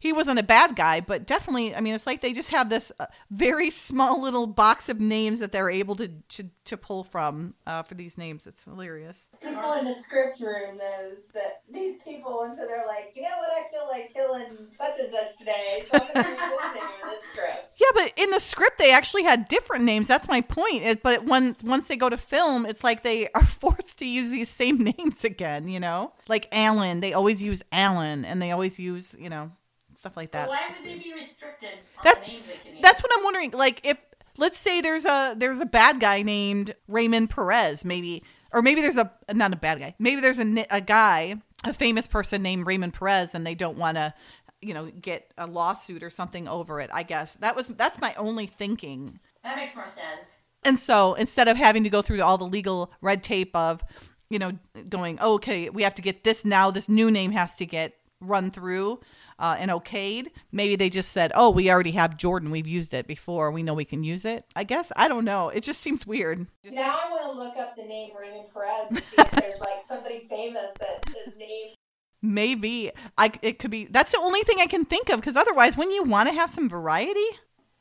he 0.00 0.12
wasn't 0.12 0.38
a 0.38 0.44
bad 0.44 0.76
guy, 0.76 1.00
but 1.00 1.26
definitely, 1.26 1.74
I 1.74 1.80
mean, 1.80 1.94
it's 1.94 2.06
like 2.06 2.20
they 2.20 2.32
just 2.32 2.50
have 2.50 2.70
this 2.70 2.92
uh, 3.00 3.06
very 3.30 3.70
small 3.70 4.20
little 4.20 4.46
box 4.46 4.88
of 4.88 5.00
names 5.00 5.40
that 5.40 5.50
they're 5.50 5.70
able 5.70 5.96
to 5.96 6.08
to, 6.08 6.50
to 6.66 6.76
pull 6.76 7.02
from 7.02 7.54
uh, 7.66 7.82
for 7.82 7.94
these 7.94 8.16
names. 8.16 8.46
It's 8.46 8.64
hilarious. 8.64 9.28
People 9.42 9.72
in 9.72 9.84
the 9.84 9.92
script 9.92 10.40
room 10.40 10.76
knows 10.76 11.18
that 11.34 11.62
these 11.70 11.96
people, 12.02 12.42
and 12.42 12.56
so 12.56 12.66
they're 12.66 12.86
like, 12.86 13.12
you 13.16 13.22
know 13.22 13.36
what? 13.38 13.50
I 13.50 13.68
feel 13.70 13.88
like 13.90 14.12
killing 14.12 14.68
such 14.70 14.98
and 15.00 15.10
such 15.10 15.36
today, 15.36 15.84
so 15.90 15.98
I'm 16.00 16.14
gonna 16.14 16.28
use 16.28 16.38
this 16.38 16.74
name 16.74 16.84
in 17.02 17.08
this 17.08 17.32
script. 17.32 17.64
Yeah, 17.78 17.86
but 17.94 18.12
in 18.16 18.30
the 18.30 18.40
script 18.40 18.78
they 18.78 18.92
actually 18.92 19.22
had 19.22 19.46
different 19.46 19.84
names. 19.84 20.08
That's 20.08 20.26
my 20.28 20.40
point. 20.40 20.82
It, 20.82 21.02
but 21.02 21.24
when 21.24 21.54
once 21.62 21.86
they 21.86 21.96
go 21.96 22.08
to 22.08 22.16
film, 22.16 22.66
it's 22.66 22.82
like 22.82 23.02
they 23.04 23.28
are 23.34 23.44
forced 23.60 23.98
to 24.00 24.04
use 24.06 24.30
these 24.30 24.48
same 24.48 24.78
names 24.98 25.24
again. 25.24 25.68
You 25.68 25.80
know, 25.80 26.12
like 26.28 26.48
Alan. 26.52 27.00
They 27.00 27.12
always 27.12 27.42
use 27.42 27.62
Alan, 27.72 28.24
and 28.24 28.42
they 28.42 28.50
always 28.50 28.78
use 28.80 29.14
you 29.18 29.30
know 29.30 29.52
stuff 29.98 30.16
like 30.16 30.30
that. 30.32 30.44
But 30.46 30.50
why 30.50 30.58
It's 30.68 30.78
just 30.78 30.82
would 30.82 30.90
they 30.90 30.98
be 31.02 31.12
restricted 31.14 31.70
on 31.98 32.04
That- 32.04 32.24
the 32.24 32.30
names 32.30 32.46
they 32.46 32.70
can? 32.72 32.80
That's 32.80 33.02
what 33.02 33.10
I'm 33.16 33.24
wondering. 33.24 33.50
Like 33.50 33.80
if 33.84 33.98
let's 34.36 34.58
say 34.58 34.80
there's 34.80 35.04
a 35.04 35.34
there's 35.36 35.60
a 35.60 35.66
bad 35.66 36.00
guy 36.00 36.22
named 36.22 36.74
Raymond 36.86 37.30
Perez, 37.30 37.84
maybe, 37.84 38.22
or 38.52 38.62
maybe 38.62 38.80
there's 38.80 38.96
a 38.96 39.10
not 39.32 39.52
a 39.52 39.56
bad 39.56 39.80
guy. 39.80 39.94
Maybe 39.98 40.20
there's 40.20 40.38
a 40.38 40.66
a 40.70 40.80
guy, 40.80 41.36
a 41.64 41.72
famous 41.72 42.06
person 42.06 42.42
named 42.42 42.66
Raymond 42.66 42.94
Perez, 42.94 43.34
and 43.34 43.46
they 43.46 43.54
don't 43.54 43.76
want 43.76 43.96
to, 43.96 44.14
you 44.62 44.74
know, 44.74 44.86
get 45.00 45.32
a 45.36 45.46
lawsuit 45.46 46.02
or 46.02 46.10
something 46.10 46.46
over 46.48 46.80
it. 46.80 46.90
I 46.92 47.02
guess 47.02 47.34
that 47.36 47.56
was 47.56 47.68
that's 47.68 48.00
my 48.00 48.14
only 48.14 48.46
thinking. 48.46 49.18
that 49.42 49.56
makes 49.56 49.74
more 49.74 49.86
sense. 49.86 50.36
And 50.64 50.78
so 50.78 51.14
instead 51.14 51.48
of 51.48 51.56
having 51.56 51.84
to 51.84 51.90
go 51.90 52.02
through 52.02 52.20
all 52.22 52.36
the 52.36 52.44
legal 52.44 52.92
red 53.00 53.22
tape 53.22 53.54
of, 53.54 53.82
you 54.28 54.38
know, 54.40 54.52
going, 54.88 55.18
oh, 55.20 55.34
okay, 55.34 55.70
we 55.70 55.84
have 55.84 55.94
to 55.94 56.02
get 56.02 56.24
this 56.24 56.44
now, 56.44 56.70
this 56.70 56.88
new 56.88 57.10
name 57.10 57.30
has 57.30 57.54
to 57.56 57.64
get 57.66 57.94
run 58.20 58.50
through 58.50 58.98
uh, 59.38 59.56
and 59.58 59.70
okayed, 59.70 60.28
maybe 60.52 60.76
they 60.76 60.88
just 60.88 61.12
said, 61.12 61.30
oh, 61.34 61.50
we 61.50 61.70
already 61.70 61.92
have 61.92 62.16
Jordan. 62.16 62.50
We've 62.50 62.66
used 62.66 62.92
it 62.94 63.06
before. 63.06 63.50
We 63.50 63.62
know 63.62 63.74
we 63.74 63.84
can 63.84 64.02
use 64.02 64.24
it. 64.24 64.44
I 64.56 64.64
guess. 64.64 64.90
I 64.96 65.08
don't 65.08 65.24
know. 65.24 65.48
It 65.48 65.62
just 65.62 65.80
seems 65.80 66.06
weird. 66.06 66.46
Just- 66.64 66.74
Now 66.76 66.98
I 67.04 67.10
want 67.10 67.32
to 67.32 67.38
look 67.38 67.56
up 67.56 67.76
the 67.76 67.84
name 67.84 68.10
Raymond 68.20 68.48
Perez 68.52 68.88
and 68.90 68.98
see 68.98 69.16
if 69.18 69.30
there's 69.30 69.60
like 69.60 69.82
somebody 69.86 70.26
famous 70.28 70.70
that 70.80 71.04
is 71.26 71.36
named. 71.36 71.74
Maybe 72.20 72.90
I 73.16 73.30
it 73.42 73.60
could 73.60 73.70
be. 73.70 73.84
That's 73.84 74.10
the 74.10 74.18
only 74.20 74.42
thing 74.42 74.56
I 74.60 74.66
can 74.66 74.84
think 74.84 75.08
of 75.08 75.20
because 75.20 75.36
otherwise, 75.36 75.76
when 75.76 75.92
you 75.92 76.02
want 76.02 76.28
to 76.28 76.34
have 76.34 76.50
some 76.50 76.68
variety, 76.68 77.24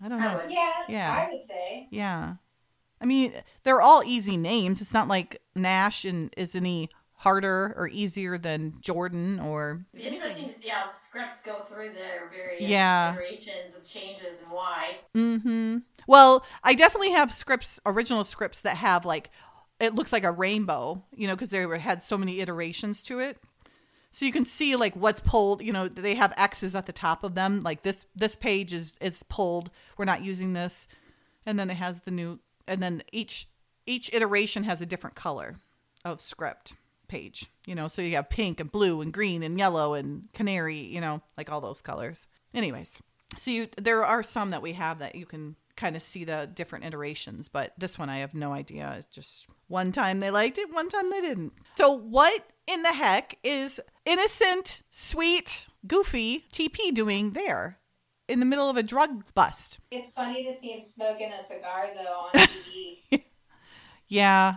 I 0.04 0.10
don't 0.10 0.22
know. 0.22 0.40
would. 0.44 0.52
Yeah, 0.52 0.74
Yeah. 0.88 1.26
I 1.28 1.34
would 1.34 1.44
say. 1.44 1.88
Yeah. 1.90 2.36
I 3.02 3.06
mean, 3.06 3.34
they're 3.64 3.82
all 3.82 4.04
easy 4.06 4.38
names. 4.38 4.80
It's 4.80 4.94
not 4.94 5.08
like 5.08 5.42
Nash 5.56 6.06
and 6.06 6.32
is 6.38 6.54
any 6.56 6.90
harder 7.18 7.74
or 7.76 7.88
easier 7.88 8.38
than 8.38 8.76
Jordan 8.80 9.40
or 9.40 9.84
It'd 9.92 10.06
be 10.06 10.16
interesting 10.16 10.48
to 10.48 10.54
see 10.54 10.68
how 10.68 10.88
the 10.88 10.94
scripts 10.94 11.42
go 11.42 11.62
through 11.62 11.94
their 11.94 12.30
various 12.32 12.62
Yeah. 12.62 13.16
iterations 13.16 13.76
of 13.76 13.84
changes 13.86 14.40
and 14.42 14.52
why. 14.52 14.98
Mm-hmm. 15.16 15.78
Well, 16.08 16.46
I 16.64 16.76
definitely 16.76 17.12
have 17.12 17.34
scripts, 17.34 17.80
original 17.88 18.24
scripts 18.24 18.62
that 18.62 18.78
have 18.78 19.04
like 19.04 19.32
it 19.80 19.96
looks 19.96 20.12
like 20.14 20.24
a 20.24 20.32
rainbow, 20.32 21.04
you 21.16 21.28
know, 21.28 21.36
because 21.36 21.52
they 21.52 21.66
were, 21.66 21.78
had 21.78 22.02
so 22.02 22.18
many 22.18 22.40
iterations 22.40 23.04
to 23.04 23.20
it. 23.20 23.38
So 24.12 24.26
you 24.26 24.32
can 24.32 24.46
see 24.46 24.76
like 24.76 24.96
what's 24.96 25.20
pulled. 25.20 25.62
You 25.62 25.74
know, 25.74 25.88
they 25.88 26.16
have 26.16 26.34
X's 26.38 26.74
at 26.76 26.86
the 26.88 26.94
top 26.94 27.24
of 27.24 27.36
them. 27.36 27.62
Like 27.62 27.84
this, 27.84 28.06
this 28.16 28.36
page 28.36 28.74
is 28.74 28.96
is 29.02 29.24
pulled. 29.24 29.70
We're 29.98 30.06
not 30.06 30.24
using 30.24 30.54
this, 30.54 30.88
and 31.46 31.60
then 31.60 31.70
it 31.70 31.76
has 31.78 32.02
the 32.02 32.12
new. 32.12 32.40
And 32.68 32.82
then 32.82 33.02
each 33.12 33.48
each 33.86 34.12
iteration 34.14 34.64
has 34.64 34.82
a 34.82 34.86
different 34.86 35.16
color 35.16 35.58
of 36.06 36.22
script 36.22 36.76
page. 37.08 37.50
You 37.66 37.76
know, 37.76 37.88
so 37.88 38.02
you 38.02 38.16
have 38.16 38.30
pink 38.30 38.60
and 38.60 38.72
blue 38.72 39.02
and 39.02 39.12
green 39.14 39.44
and 39.44 39.58
yellow 39.58 39.94
and 39.94 40.30
canary. 40.34 40.78
You 40.78 41.02
know, 41.02 41.22
like 41.38 41.52
all 41.52 41.62
those 41.62 41.82
colors. 41.82 42.28
Anyways, 42.54 43.02
so 43.38 43.52
you 43.52 43.68
there 43.78 44.06
are 44.06 44.24
some 44.24 44.52
that 44.52 44.62
we 44.62 44.74
have 44.74 45.00
that 45.00 45.16
you 45.16 45.26
can 45.26 45.56
kind 45.76 45.96
of 45.96 46.02
see 46.02 46.24
the 46.24 46.50
different 46.54 46.86
iterations, 46.86 47.48
but 47.48 47.74
this 47.78 47.98
one 47.98 48.10
I 48.10 48.18
have 48.18 48.34
no 48.34 48.52
idea. 48.52 48.96
It's 48.98 49.16
just 49.16 49.48
one 49.68 49.92
time 49.92 50.20
they 50.20 50.32
liked 50.32 50.58
it, 50.58 50.74
one 50.74 50.90
time 50.90 51.10
they 51.10 51.22
didn't. 51.22 51.54
So 51.76 51.92
what 51.92 52.44
in 52.66 52.82
the 52.82 52.94
heck 52.94 53.38
is 53.44 53.80
innocent, 54.06 54.82
sweet, 54.92 55.68
goofy 55.86 56.46
TP 56.52 56.94
doing 56.94 57.32
there 57.32 57.78
in 58.28 58.40
the 58.40 58.46
middle 58.46 58.70
of 58.70 58.76
a 58.76 58.84
drug 58.84 59.24
bust? 59.34 59.78
It's 59.92 60.10
funny 60.10 60.46
to 60.46 60.60
see 60.60 60.72
him 60.72 60.82
smoking 60.82 61.32
a 61.32 61.46
cigar 61.46 61.90
though 61.96 62.28
on 62.34 62.48
TV. 63.12 63.24
Yeah. 64.08 64.56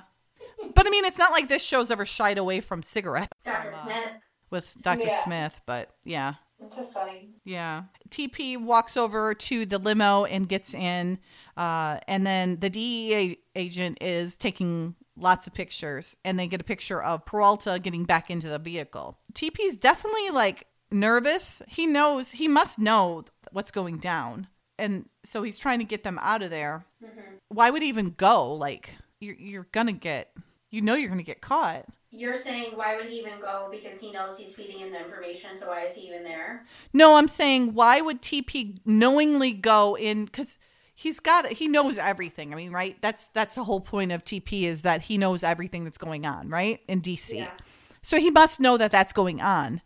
But 0.74 0.86
I 0.86 0.90
mean, 0.90 1.04
it's 1.04 1.18
not 1.18 1.32
like 1.32 1.48
this 1.48 1.64
show's 1.64 1.90
ever 1.90 2.06
shied 2.06 2.38
away 2.38 2.60
from 2.60 2.82
cigarettes 2.82 3.32
Dr. 3.44 3.72
From, 3.72 3.80
uh, 3.80 3.84
Smith. 3.84 4.12
with 4.50 4.76
Dr. 4.82 5.06
Yeah. 5.06 5.24
Smith, 5.24 5.60
but 5.66 5.90
yeah. 6.04 6.34
it's 6.62 6.76
just 6.76 6.92
funny. 6.92 7.30
Yeah. 7.44 7.84
TP 8.10 8.60
walks 8.60 8.96
over 8.96 9.34
to 9.34 9.66
the 9.66 9.78
limo 9.78 10.24
and 10.24 10.48
gets 10.48 10.74
in. 10.74 11.18
Uh, 11.56 11.98
and 12.08 12.26
then 12.26 12.58
the 12.60 12.70
DEA 12.70 13.38
agent 13.56 13.98
is 14.00 14.36
taking 14.36 14.94
lots 15.16 15.46
of 15.46 15.54
pictures. 15.54 16.16
And 16.24 16.38
they 16.38 16.46
get 16.46 16.60
a 16.60 16.64
picture 16.64 17.02
of 17.02 17.24
Peralta 17.24 17.78
getting 17.82 18.04
back 18.04 18.30
into 18.30 18.48
the 18.48 18.58
vehicle. 18.58 19.18
TP's 19.34 19.76
definitely 19.76 20.30
like 20.30 20.66
nervous. 20.90 21.62
He 21.68 21.86
knows, 21.86 22.30
he 22.32 22.48
must 22.48 22.78
know 22.78 23.24
what's 23.52 23.70
going 23.70 23.98
down. 23.98 24.48
And 24.78 25.08
so 25.24 25.42
he's 25.42 25.58
trying 25.58 25.78
to 25.80 25.84
get 25.84 26.02
them 26.04 26.18
out 26.22 26.42
of 26.42 26.50
there. 26.50 26.84
hmm 27.04 27.20
Why 27.48 27.70
would 27.70 27.82
he 27.82 27.88
even 27.88 28.10
go? 28.16 28.54
Like, 28.54 28.94
you're, 29.20 29.36
you're 29.36 29.68
going 29.72 29.86
to 29.88 29.92
get, 29.92 30.32
you 30.70 30.80
know, 30.80 30.94
you're 30.94 31.08
going 31.08 31.18
to 31.18 31.24
get 31.24 31.40
caught. 31.40 31.86
You're 32.12 32.34
saying 32.34 32.72
why 32.76 32.96
would 32.96 33.06
he 33.06 33.20
even 33.20 33.38
go? 33.40 33.68
Because 33.70 34.00
he 34.00 34.10
knows 34.10 34.36
he's 34.36 34.54
feeding 34.54 34.80
him 34.80 34.90
the 34.90 35.04
information, 35.04 35.56
so 35.56 35.68
why 35.68 35.84
is 35.84 35.94
he 35.94 36.02
even 36.02 36.24
there? 36.24 36.66
No, 36.92 37.16
I'm 37.16 37.28
saying 37.28 37.74
why 37.74 38.00
would 38.00 38.20
TP 38.20 38.78
knowingly 38.84 39.52
go 39.52 39.96
in 39.96 40.26
cuz 40.26 40.58
he's 40.92 41.20
got 41.20 41.46
he 41.46 41.68
knows 41.68 41.98
everything. 41.98 42.52
I 42.52 42.56
mean, 42.56 42.72
right? 42.72 43.00
That's 43.00 43.28
that's 43.28 43.54
the 43.54 43.64
whole 43.64 43.80
point 43.80 44.10
of 44.10 44.22
TP 44.22 44.64
is 44.64 44.82
that 44.82 45.02
he 45.02 45.18
knows 45.18 45.44
everything 45.44 45.84
that's 45.84 45.98
going 45.98 46.26
on, 46.26 46.48
right? 46.48 46.80
In 46.88 47.00
DC. 47.00 47.36
Yeah. 47.36 47.50
So 48.02 48.18
he 48.18 48.30
must 48.30 48.58
know 48.58 48.76
that 48.76 48.90
that's 48.90 49.12
going 49.12 49.40
on. 49.40 49.80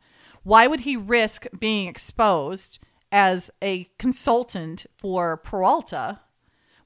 Why 0.45 0.67
would 0.67 0.81
he 0.81 0.97
risk 0.97 1.47
being 1.59 1.89
exposed 1.89 2.79
as 3.13 3.51
a 3.63 3.85
consultant 3.99 4.87
for 4.97 5.37
Peralta 5.37 6.21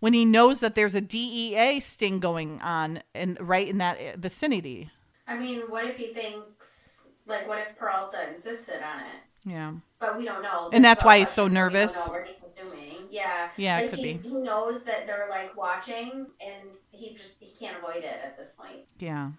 when 0.00 0.12
he 0.12 0.25
knows 0.25 0.61
that 0.61 0.75
there's 0.75 0.95
a 0.95 1.00
DEA 1.00 1.81
sting 1.81 2.21
going 2.21 2.61
on 2.61 3.02
in 3.14 3.37
right 3.40 3.67
in 3.69 3.78
that 3.78 3.99
eh, 4.00 4.14
vicinity? 4.19 4.90
I 5.26 5.37
mean, 5.37 5.62
what 5.69 5.85
if 5.85 5.97
he 5.97 6.12
thinks, 6.14 7.07
like, 7.26 7.47
what 7.49 7.59
if 7.59 7.76
Peralta 7.76 8.28
insisted 8.28 8.83
on 8.83 9.00
it? 9.00 9.49
Yeah. 9.50 9.73
But 10.00 10.17
we 10.17 10.25
don't 10.25 10.43
know. 10.43 10.71
And 10.73 10.85
that's 10.85 11.05
why 11.05 11.19
he's 11.19 11.28
so 11.28 11.43
questions 11.49 11.50
we 11.52 11.55
don't 11.55 11.73
nervous. 11.73 12.09
know. 12.09 12.12
We're 12.14 12.26
just 12.26 12.38
assuming. 12.59 12.95
Yeah. 13.11 13.49
Yeah, 13.57 13.78
it 13.81 13.90
could 13.90 13.99
he, 13.99 14.14
be. 14.14 14.28
He 14.28 14.35
knows 14.35 14.83
that 14.85 15.07
they're 15.07 15.26
like 15.31 15.57
watching, 15.57 16.26
and 16.40 16.69
he 16.90 17.14
just 17.17 17.33
he 17.40 17.52
can't 17.59 17.78
avoid 17.78 18.05
it 18.05 18.21
at 18.25 18.37
this 18.37 18.52
point. 18.59 18.81
Yeah. 18.99 19.31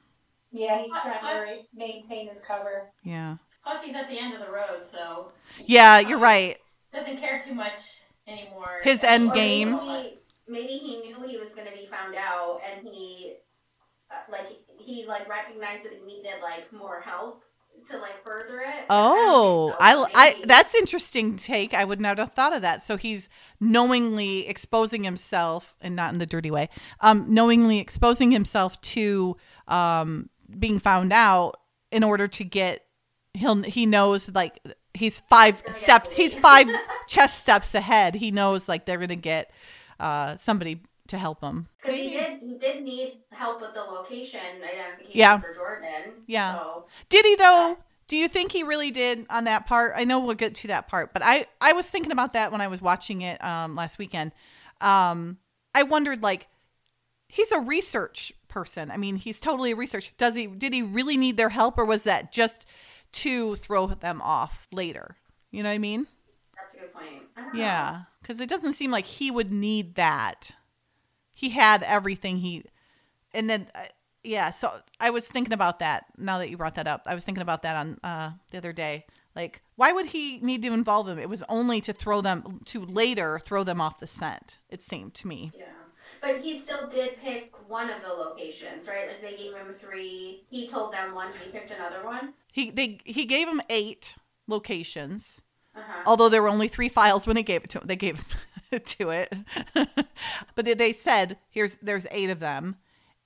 Yeah, 0.52 0.80
he's 0.82 0.92
trying 0.92 1.46
to 1.48 1.62
maintain 1.76 2.28
his 2.28 2.42
cover. 2.42 2.92
Yeah. 3.04 3.38
Plus, 3.64 3.84
he's 3.84 3.96
at 3.96 4.10
the 4.10 4.18
end 4.18 4.34
of 4.34 4.40
the 4.40 4.52
road, 4.52 4.84
so 4.84 5.32
Yeah, 5.66 6.00
you're 6.00 6.18
right. 6.18 6.58
Doesn't 6.92 7.18
care 7.18 7.40
too 7.40 7.54
much 7.54 8.02
anymore. 8.28 8.80
His 8.84 9.02
So- 9.02 9.08
end 9.08 9.30
Or 9.32 9.34
game. 9.36 9.76
Maybe, 9.76 10.19
maybe 10.50 10.74
he 10.74 11.02
knew 11.02 11.28
he 11.28 11.38
was 11.38 11.50
going 11.50 11.68
to 11.68 11.74
be 11.74 11.88
found 11.90 12.16
out, 12.16 12.62
and 12.70 12.86
he 12.88 13.36
uh, 14.12 14.16
like 14.32 14.48
he 14.80 15.06
like 15.08 15.30
recognized 15.30 15.86
that 15.86 15.94
he 15.94 16.06
needed 16.06 16.34
like 16.42 16.72
more 16.74 17.02
help 17.02 17.44
to 17.90 17.98
like 17.98 18.26
further 18.26 18.62
it. 18.62 18.86
Oh, 18.90 19.76
I, 19.80 19.92
I, 19.92 19.96
so. 19.96 20.08
I, 20.16 20.36
that's 20.44 20.76
interesting 20.76 21.38
take. 21.38 21.74
I 21.74 21.84
would 21.84 22.02
not 22.02 22.18
have 22.18 22.34
thought 22.34 22.56
of 22.56 22.64
that. 22.64 22.82
So 22.82 22.98
he's 22.98 23.30
knowingly 23.60 24.48
exposing 24.48 25.04
himself, 25.04 25.76
and 25.82 25.96
not 25.96 26.12
in 26.14 26.20
the 26.20 26.26
dirty 26.26 26.52
way, 26.52 26.70
um, 27.02 27.26
knowingly 27.34 27.80
exposing 27.80 28.32
himself 28.32 28.80
to 28.82 29.38
um, 29.68 30.30
being 30.58 30.80
found 30.80 31.14
out 31.14 31.58
in 31.92 32.04
order 32.04 32.28
to 32.28 32.44
get. 32.44 32.86
He'll 33.36 33.62
he 33.62 33.86
knows 33.86 34.30
like 34.34 34.60
he's 34.96 35.20
five 35.30 35.62
steps. 35.72 36.12
He's 36.12 36.36
five 36.36 36.68
chess 37.08 37.40
steps 37.40 37.76
ahead. 37.76 38.16
He 38.16 38.32
knows 38.32 38.68
like 38.68 38.86
they're 38.86 38.98
gonna 38.98 39.16
get 39.16 39.52
uh, 40.00 40.36
somebody 40.36 40.82
to 41.08 41.18
help 41.18 41.42
him. 41.42 41.68
Because 41.82 41.96
he 41.98 42.10
did, 42.10 42.40
he 42.40 42.58
did 42.60 42.84
need 42.84 43.22
help 43.32 43.62
with 43.62 43.74
the 43.74 43.82
location 43.82 44.40
identification 44.58 45.12
Yeah. 45.14 45.40
for 45.40 45.54
Jordan. 45.54 46.24
Yeah. 46.28 46.60
So 46.60 46.86
Did 47.10 47.26
he 47.26 47.36
though? 47.36 47.78
Do 48.08 48.18
you 48.18 48.28
think 48.28 48.52
he 48.52 48.64
really 48.64 48.90
did 48.92 49.26
on 49.30 49.44
that 49.44 49.68
part? 49.68 49.94
I 49.96 50.04
know 50.04 50.20
we'll 50.20 50.34
get 50.36 50.56
to 50.56 50.68
that 50.68 50.88
part, 50.88 51.14
but 51.14 51.22
I 51.24 51.46
I 51.62 51.74
was 51.74 51.90
thinking 51.90 52.12
about 52.12 52.34
that 52.34 52.52
when 52.52 52.62
I 52.62 52.68
was 52.68 52.82
watching 52.82 53.22
it 53.22 53.44
um 53.44 53.76
last 53.76 53.98
weekend. 54.00 54.32
Um 54.82 55.38
I 55.76 55.84
wondered 55.84 56.24
like 56.24 56.48
he's 57.28 57.52
a 57.52 57.60
research 57.60 58.34
person. 58.48 58.92
I 58.92 58.98
mean, 58.98 59.16
he's 59.16 59.40
totally 59.40 59.72
a 59.72 59.76
research. 59.76 60.12
Does 60.18 60.36
he 60.36 60.48
did 60.48 60.74
he 60.74 60.82
really 60.84 61.18
need 61.18 61.38
their 61.38 61.50
help 61.50 61.78
or 61.78 61.86
was 61.86 62.04
that 62.04 62.32
just 62.32 62.66
to 63.14 63.56
throw 63.58 63.88
them 63.88 64.22
off 64.22 64.68
later? 64.72 65.16
You 65.52 65.64
know 65.64 65.70
what 65.70 65.76
I 65.76 65.80
mean? 65.80 66.08
that's 66.56 66.76
a 66.76 66.80
good 66.80 66.94
point. 66.94 67.24
I 67.38 67.42
don't 67.42 67.54
know. 67.54 67.60
Cuz 68.30 68.40
it 68.40 68.50
doesn't 68.50 68.74
seem 68.74 68.92
like 68.92 69.06
he 69.06 69.32
would 69.32 69.52
need 69.52 69.96
that. 69.96 70.52
He 71.32 71.50
had 71.50 71.82
everything 71.84 72.38
he 72.38 72.66
and 73.32 73.50
then 73.50 73.70
uh, 73.74 73.86
yeah, 74.24 74.52
so 74.52 74.82
I 75.00 75.10
was 75.10 75.28
thinking 75.28 75.54
about 75.54 75.80
that 75.80 76.06
now 76.18 76.38
that 76.38 76.50
you 76.50 76.58
brought 76.58 76.76
that 76.76 76.88
up. 76.88 77.04
I 77.06 77.16
was 77.16 77.24
thinking 77.26 77.42
about 77.42 77.64
that 77.64 77.76
on 77.76 78.00
uh 78.04 78.32
the 78.52 78.58
other 78.60 78.74
day. 78.74 79.06
Like 79.36 79.64
why 79.76 79.92
would 79.92 80.08
he 80.08 80.40
need 80.42 80.62
to 80.62 80.74
involve 80.74 81.08
them? 81.08 81.18
It 81.18 81.30
was 81.30 81.44
only 81.50 81.82
to 81.82 81.94
throw 81.94 82.22
them 82.22 82.62
to 82.66 82.86
later 82.86 83.40
throw 83.40 83.64
them 83.64 83.82
off 83.82 84.00
the 84.00 84.08
scent. 84.08 84.60
It 84.70 84.84
seemed 84.84 85.16
to 85.16 85.28
me. 85.28 85.52
Yeah. 85.58 85.66
But 86.22 86.42
he 86.42 86.60
still 86.60 86.88
did 86.88 87.18
pick 87.18 87.54
one 87.68 87.90
of 87.90 88.02
the 88.02 88.10
locations, 88.10 88.88
right? 88.88 89.08
Like 89.08 89.22
they 89.22 89.38
gave 89.38 89.56
him 89.56 89.74
three. 89.74 90.44
He 90.50 90.68
told 90.68 90.94
them 90.94 91.16
one, 91.16 91.32
he 91.44 91.50
picked 91.50 91.72
another 91.72 92.04
one. 92.04 92.34
He 92.52 92.70
they 92.70 93.00
he 93.06 93.26
gave 93.26 93.48
him 93.48 93.62
8 93.70 94.16
locations. 94.48 95.42
Uh-huh. 95.88 96.02
Although 96.06 96.30
there 96.30 96.42
were 96.42 96.50
only 96.50 96.68
3 96.68 96.90
files 96.90 97.28
when 97.28 97.38
he 97.38 97.44
gave 97.44 97.64
it 97.64 97.70
to 97.72 97.80
they 97.84 97.96
gave 97.96 98.22
to 98.86 99.10
it. 99.10 99.34
but 100.56 100.66
they 100.78 100.94
said 100.94 101.38
here's 101.50 101.78
there's 101.78 102.08
8 102.12 102.30
of 102.30 102.40
them. 102.40 102.76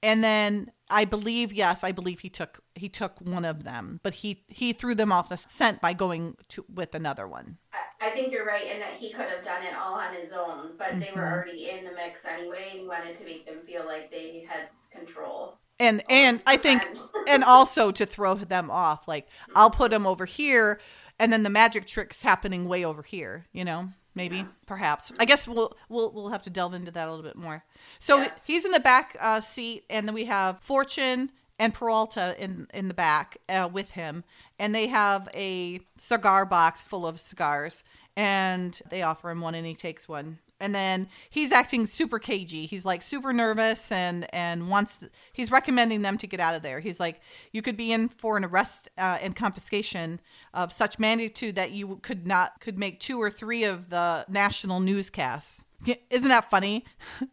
And 0.02 0.24
then 0.24 0.72
I 0.90 1.06
believe 1.06 1.54
yes, 1.54 1.84
I 1.84 1.92
believe 1.92 2.20
he 2.20 2.30
took 2.30 2.60
he 2.76 2.90
took 2.90 3.20
one 3.22 3.46
of 3.46 3.64
them, 3.64 4.00
but 4.04 4.14
he 4.16 4.44
he 4.48 4.74
threw 4.74 4.96
them 4.96 5.12
off 5.12 5.30
the 5.30 5.38
scent 5.38 5.82
by 5.82 5.94
going 5.94 6.36
to 6.50 6.66
with 6.74 6.94
another 6.96 7.28
one. 7.28 7.58
I, 8.02 8.10
think 8.10 8.32
you're 8.34 8.46
right 8.46 8.70
in 8.70 8.80
that 8.80 8.96
he 9.00 9.14
could 9.14 9.26
have 9.28 9.44
done 9.46 9.64
it 9.64 9.74
all 9.82 9.94
on 9.96 10.14
his 10.22 10.34
own, 10.34 10.76
but 10.78 10.90
they 10.90 10.98
were 10.98 11.04
Mhm. 11.22 11.32
already 11.32 11.70
in 11.70 11.86
the 11.86 11.92
mix 11.92 12.20
anyway, 12.26 12.68
and 12.72 12.82
he 12.82 12.88
wanted 12.88 13.16
to 13.16 13.24
make 13.24 13.46
them 13.46 13.60
feel 13.66 13.86
like 13.86 14.12
they 14.12 14.46
had 14.48 14.68
control. 14.92 15.58
And 15.80 16.04
and 16.10 16.42
I 16.46 16.58
think 16.58 16.90
and 17.26 17.44
also 17.44 17.92
to 17.92 18.06
throw 18.06 18.36
them 18.36 18.70
off 18.70 19.08
like 19.08 19.28
I'll 19.56 19.72
put 19.72 19.92
them 19.92 20.06
over 20.06 20.26
here 20.26 20.80
and 21.20 21.32
then 21.32 21.44
the 21.44 21.50
magic 21.50 21.86
trick's 21.86 22.22
happening 22.22 22.68
way 22.68 22.84
over 22.86 23.02
here, 23.04 23.46
you 23.54 23.64
know? 23.66 23.90
Maybe, 24.16 24.38
Yeah. 24.38 24.46
perhaps. 24.68 25.12
I 25.20 25.26
guess 25.26 25.48
we'll 25.48 25.76
we'll 25.90 26.12
we'll 26.12 26.30
have 26.30 26.44
to 26.44 26.52
delve 26.52 26.76
into 26.76 26.92
that 26.92 27.08
a 27.08 27.12
little 27.12 27.26
bit 27.26 27.36
more. 27.36 27.64
So 28.00 28.18
Yes. 28.20 28.46
he's 28.46 28.64
in 28.64 28.70
the 28.72 28.80
back 28.80 29.18
uh, 29.20 29.42
seat, 29.42 29.86
and 29.90 30.08
then 30.08 30.14
we 30.14 30.26
have 30.26 30.60
Fortune 30.62 31.32
and 31.58 31.74
Peralta 31.74 32.36
in 32.38 32.68
in 32.76 32.88
the 32.90 32.94
back 32.94 33.38
uh, 33.50 33.68
with 33.72 33.92
him, 33.94 34.24
and 34.60 34.76
they 34.76 34.86
have 34.88 35.30
a 35.34 35.80
cigar 35.98 36.46
box 36.46 36.84
full 36.84 37.08
of 37.08 37.20
cigars, 37.20 37.84
and 38.16 38.80
they 38.92 39.02
offer 39.02 39.32
him 39.32 39.42
one, 39.42 39.56
and 39.56 39.66
he 39.66 39.74
takes 39.76 40.08
one. 40.08 40.38
And 40.64 40.74
then 40.74 41.10
he's 41.30 41.52
acting 41.52 41.86
super 41.86 42.20
cagey. 42.20 42.66
He's 42.66 42.86
like 42.86 43.04
super 43.04 43.34
nervous 43.34 43.92
and 43.92 44.34
and 44.34 44.70
wants. 44.70 45.00
He's 45.34 45.52
recommending 45.52 46.02
them 46.02 46.18
to 46.20 46.26
get 46.28 46.40
out 46.40 46.56
of 46.56 46.62
there. 46.62 46.80
He's 46.80 47.00
like, 47.00 47.20
you 47.52 47.62
could 47.62 47.76
be 47.76 47.92
in 47.92 48.08
for 48.08 48.38
an 48.38 48.46
arrest 48.46 48.90
uh, 48.98 49.18
and 49.22 49.36
confiscation 49.36 50.22
of 50.54 50.72
such 50.72 50.98
magnitude 51.00 51.56
that 51.56 51.72
you 51.72 52.00
could 52.02 52.26
not 52.26 52.62
could 52.62 52.80
make 52.80 53.00
two 53.00 53.22
or 53.22 53.30
three 53.30 53.66
of 53.66 53.90
the 53.90 54.26
national 54.30 54.80
newscasts. 54.80 55.66
Isn't 56.10 56.30
that 56.30 56.50
funny? 56.50 56.86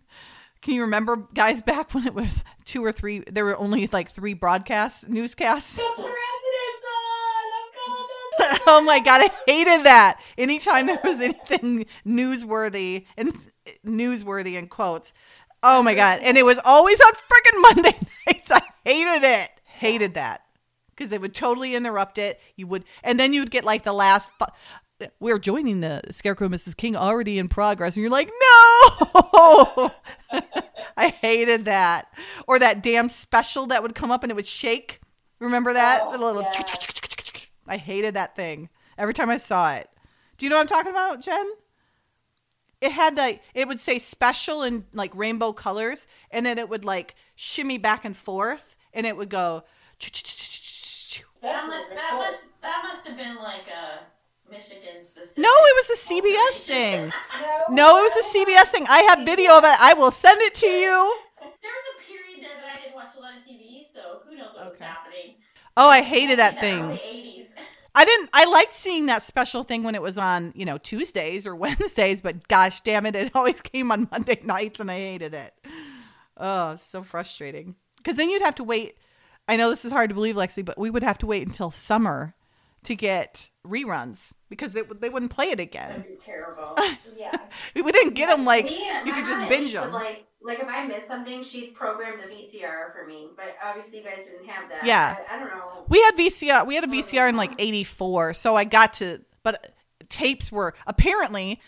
Can 0.63 0.75
you 0.75 0.83
remember, 0.83 1.17
guys, 1.33 1.63
back 1.63 1.95
when 1.95 2.07
it 2.07 2.15
was 2.15 2.45
two 2.67 2.85
or 2.85 2.93
three? 2.93 3.21
There 3.21 3.45
were 3.45 3.57
only 3.57 3.89
like 3.93 4.11
three 4.11 4.35
broadcasts, 4.35 5.09
newscasts. 5.09 5.79
Oh 8.73 8.81
my 8.83 9.01
god, 9.01 9.23
I 9.23 9.31
hated 9.51 9.85
that. 9.85 10.21
Anytime 10.39 10.87
there 10.87 11.01
was 11.03 11.21
anything 11.21 11.87
newsworthy 12.07 13.07
and 13.17 13.33
newsworthy 13.87 14.55
in 14.55 14.69
quotes. 14.69 15.13
Oh 15.63 15.83
my 15.83 15.95
god, 15.95 16.21
and 16.23 16.39
it 16.39 16.45
was 16.45 16.59
always 16.65 17.01
on 17.01 17.13
freaking 17.13 17.61
Monday 17.63 17.99
nights. 18.27 18.51
I 18.51 18.63
hated 18.85 19.25
it. 19.25 19.51
Hated 19.65 20.15
that 20.15 20.43
because 20.91 21.13
it 21.13 21.21
would 21.21 21.35
totally 21.35 21.75
interrupt 21.75 22.19
it. 22.19 22.39
You 22.57 22.67
would, 22.69 22.85
and 23.03 23.19
then 23.19 23.33
you'd 23.33 23.51
get 23.51 23.65
like 23.65 23.85
the 23.85 23.93
last. 23.93 24.31
Fu- 24.39 25.07
we're 25.19 25.39
joining 25.39 25.81
the 25.81 26.03
Scarecrow 26.11 26.49
Mrs. 26.51 26.77
King 26.77 26.95
already 26.95 27.39
in 27.39 27.49
progress, 27.49 27.97
and 27.97 28.03
you're 28.03 28.11
like, 28.11 28.29
no. 28.29 29.91
I 30.97 31.09
hated 31.09 31.65
that, 31.65 32.09
or 32.47 32.59
that 32.59 32.83
damn 32.83 33.09
special 33.09 33.67
that 33.69 33.83
would 33.83 33.95
come 33.95 34.11
up 34.11 34.23
and 34.23 34.31
it 34.31 34.35
would 34.35 34.47
shake. 34.47 35.01
Remember 35.41 35.73
that 35.73 36.03
Oh, 36.05 36.13
the 36.13 36.19
little. 36.19 36.43
yeah. 36.43 36.51
I 37.71 37.77
hated 37.77 38.15
that 38.15 38.35
thing 38.35 38.69
every 38.99 39.15
time 39.15 39.31
I 39.31 39.39
saw 39.39 39.73
it. 39.75 39.89
Do 40.37 40.45
you 40.45 40.51
know 40.51 40.57
what 40.57 40.63
I'm 40.63 40.67
talking 40.67 40.91
about, 40.91 41.23
Jen? 41.23 41.47
It 42.81 42.91
had 42.93 43.17
like 43.17 43.43
it 43.55 43.69
would 43.69 43.79
say 43.79 43.99
special 43.99 44.63
in 44.65 44.85
like 44.93 45.15
rainbow 45.15 45.53
colors, 45.53 46.07
and 46.31 46.45
then 46.45 46.59
it 46.59 46.69
would 46.69 46.85
like 46.85 47.15
shimmy 47.37 47.79
back 47.79 48.05
and 48.05 48.17
forth, 48.17 48.75
and 48.93 49.07
it 49.07 49.17
would 49.17 49.29
go. 49.29 49.63
That 51.43 51.67
must 51.69 51.91
that 51.91 52.15
must 52.15 52.45
that 52.63 52.83
must 52.85 53.07
have 53.07 53.17
been 53.17 53.37
like 53.37 53.69
a 53.69 54.01
Michigan 54.51 55.01
specific. 55.01 55.39
No, 55.39 55.49
it 55.49 55.77
was 55.77 55.91
a 55.91 56.11
CBS 56.11 56.67
thing. 56.67 57.13
No, 57.41 57.65
No, 57.71 57.99
it 57.99 58.03
was 58.03 58.17
a 58.17 58.39
CBS 58.39 58.69
thing. 58.71 58.87
I 58.89 59.03
have 59.03 59.25
video 59.25 59.57
of 59.57 59.65
it. 59.65 59.81
I 59.81 59.95
will 59.95 60.11
send 60.11 60.41
it 60.41 60.55
to 60.57 60.67
you. 60.67 61.17
There 61.39 61.71
was 61.71 61.87
a 61.95 62.09
period 62.09 62.43
there 62.43 62.57
that 62.61 62.79
I 62.79 62.83
didn't 62.83 62.90
watch 63.01 63.17
a 63.17 63.21
lot 63.21 63.33
of 63.37 63.45
TV, 63.45 63.85
so 63.93 64.21
who 64.25 64.37
knows 64.37 64.55
what 64.55 64.69
was 64.69 64.79
happening. 64.79 65.37
Oh, 65.77 65.89
I 65.89 66.03
hated 66.03 66.39
that 66.39 66.55
In 66.55 66.61
thing. 66.61 66.83
80s. 66.99 67.47
I 67.95 68.05
didn't. 68.05 68.31
I 68.33 68.45
liked 68.45 68.73
seeing 68.73 69.07
that 69.07 69.25
special 69.25 69.65
thing 69.65 69.83
when 69.83 69.95
it 69.97 70.03
was 70.03 70.17
on, 70.17 70.53
you 70.55 70.65
know, 70.65 70.79
Tuesdays 70.79 71.47
or 71.47 71.57
Wednesdays. 71.57 72.21
But 72.21 72.47
gosh, 72.47 72.83
damn 72.83 73.07
it, 73.07 73.17
it 73.17 73.33
always 73.35 73.61
came 73.63 73.91
on 73.91 74.09
Monday 74.11 74.41
nights, 74.45 74.81
and 74.81 74.91
I 74.91 74.97
hated 74.97 75.35
it. 75.35 75.55
Oh, 76.37 76.77
so 76.77 77.03
frustrating. 77.03 77.75
Because 77.97 78.17
then 78.17 78.31
you'd 78.31 78.43
have 78.43 78.55
to 78.57 78.65
wait. 78.65 78.97
I 79.49 79.57
know 79.57 79.71
this 79.71 79.85
is 79.85 79.93
hard 79.93 80.11
to 80.11 80.15
believe, 80.15 80.37
Lexi, 80.37 80.65
but 80.65 80.79
we 80.79 80.91
would 80.91 81.03
have 81.03 81.19
to 81.19 81.27
wait 81.27 81.47
until 81.47 81.71
summer 81.71 82.35
to 82.85 82.95
get 82.95 83.51
reruns 83.67 84.33
because 84.49 84.73
they, 84.73 84.83
they 84.83 85.09
wouldn't 85.09 85.33
play 85.33 85.51
it 85.51 85.61
again. 85.61 85.89
That'd 85.89 86.07
be 86.07 86.17
terrible. 86.17 86.77
Yeah. 87.17 87.37
We 87.75 87.83
didn't 87.93 88.15
get 88.15 88.29
them 88.29 88.45
like 88.45 88.67
Me, 88.67 88.87
you 89.05 89.13
could 89.13 89.27
just 89.27 89.47
binge 89.49 89.63
least 89.63 89.75
would, 89.75 89.85
them. 89.85 89.93
Like, 89.93 90.27
like 90.43 90.59
if 90.61 90.69
I 90.69 90.87
missed 90.87 91.07
something, 91.07 91.43
she'd 91.43 91.75
program 91.75 92.19
the 92.21 92.27
VCR 92.27 92.93
for 92.95 93.07
me. 93.07 93.29
But 93.37 93.57
obviously, 93.63 93.99
you 93.99 94.05
guys 94.05 94.27
didn't 94.27 94.49
have 94.49 94.69
that. 94.71 94.85
Yeah. 94.85 95.17
I, 95.29 95.37
I 95.37 95.39
don't 95.39 95.49
know. 95.49 95.85
We 95.89 96.03
had 96.03 96.15
VCR. 96.17 96.67
We 96.67 96.75
had 96.75 96.85
a 96.85 96.89
oh, 96.89 96.91
VCR 96.91 97.29
in 97.29 97.37
like 97.37 97.53
'84, 97.59 98.35
so 98.35 98.57
I 98.57 98.65
got 98.65 98.95
to. 98.95 99.21
But 99.43 99.73
tapes 100.09 100.51
were 100.51 100.75
apparently 100.87 101.61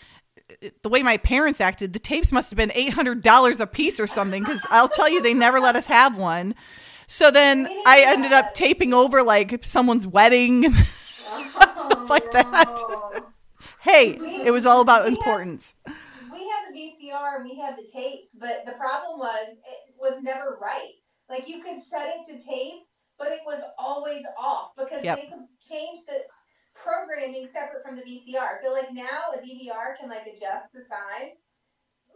the 0.81 0.89
way 0.89 1.03
my 1.03 1.17
parents 1.17 1.61
acted. 1.61 1.93
The 1.93 1.99
tapes 1.99 2.31
must 2.31 2.49
have 2.49 2.57
been 2.57 2.71
eight 2.73 2.93
hundred 2.93 3.21
dollars 3.21 3.59
a 3.59 3.67
piece 3.67 3.99
or 3.99 4.07
something. 4.07 4.43
Because 4.43 4.65
I'll 4.69 4.89
tell 4.89 5.09
you, 5.09 5.21
they 5.21 5.33
never 5.33 5.59
let 5.59 5.75
us 5.75 5.87
have 5.87 6.17
one. 6.17 6.55
So 7.07 7.29
then 7.29 7.67
I 7.85 8.05
ended 8.07 8.33
up 8.33 8.53
taping 8.53 8.93
over 8.93 9.21
like 9.21 9.63
someone's 9.63 10.07
wedding. 10.07 10.65
and 10.65 10.75
Stuff 10.75 12.09
like 12.09 12.31
that. 12.31 12.75
Oh, 12.79 13.25
hey, 13.81 14.17
it 14.43 14.51
was 14.51 14.65
all 14.65 14.81
about 14.81 15.07
importance. 15.07 15.75
We 16.33 16.49
had 16.49 16.69
the 16.69 16.77
VCR 16.77 17.35
and 17.37 17.45
we 17.45 17.55
had 17.55 17.77
the 17.77 17.87
tapes, 17.91 18.35
but 18.39 18.63
the 18.65 18.73
problem 18.73 19.19
was 19.19 19.47
it 19.49 19.93
was 19.97 20.21
never 20.21 20.57
right. 20.61 20.93
Like 21.29 21.47
you 21.47 21.61
could 21.61 21.81
set 21.81 22.13
it 22.17 22.25
to 22.27 22.45
tape, 22.45 22.83
but 23.17 23.27
it 23.29 23.41
was 23.45 23.61
always 23.77 24.23
off 24.37 24.71
because 24.77 25.03
Yep. 25.03 25.17
they 25.19 25.27
could 25.27 25.45
change 25.69 26.05
the 26.07 26.23
programming 26.75 27.47
separate 27.47 27.83
from 27.83 27.95
the 27.95 28.01
VCR. 28.01 28.61
So 28.61 28.73
like 28.73 28.91
now 28.91 29.31
a 29.33 29.37
DVR 29.37 29.95
can 29.99 30.09
like 30.09 30.27
adjust 30.27 30.73
the 30.73 30.83
time. 30.83 31.31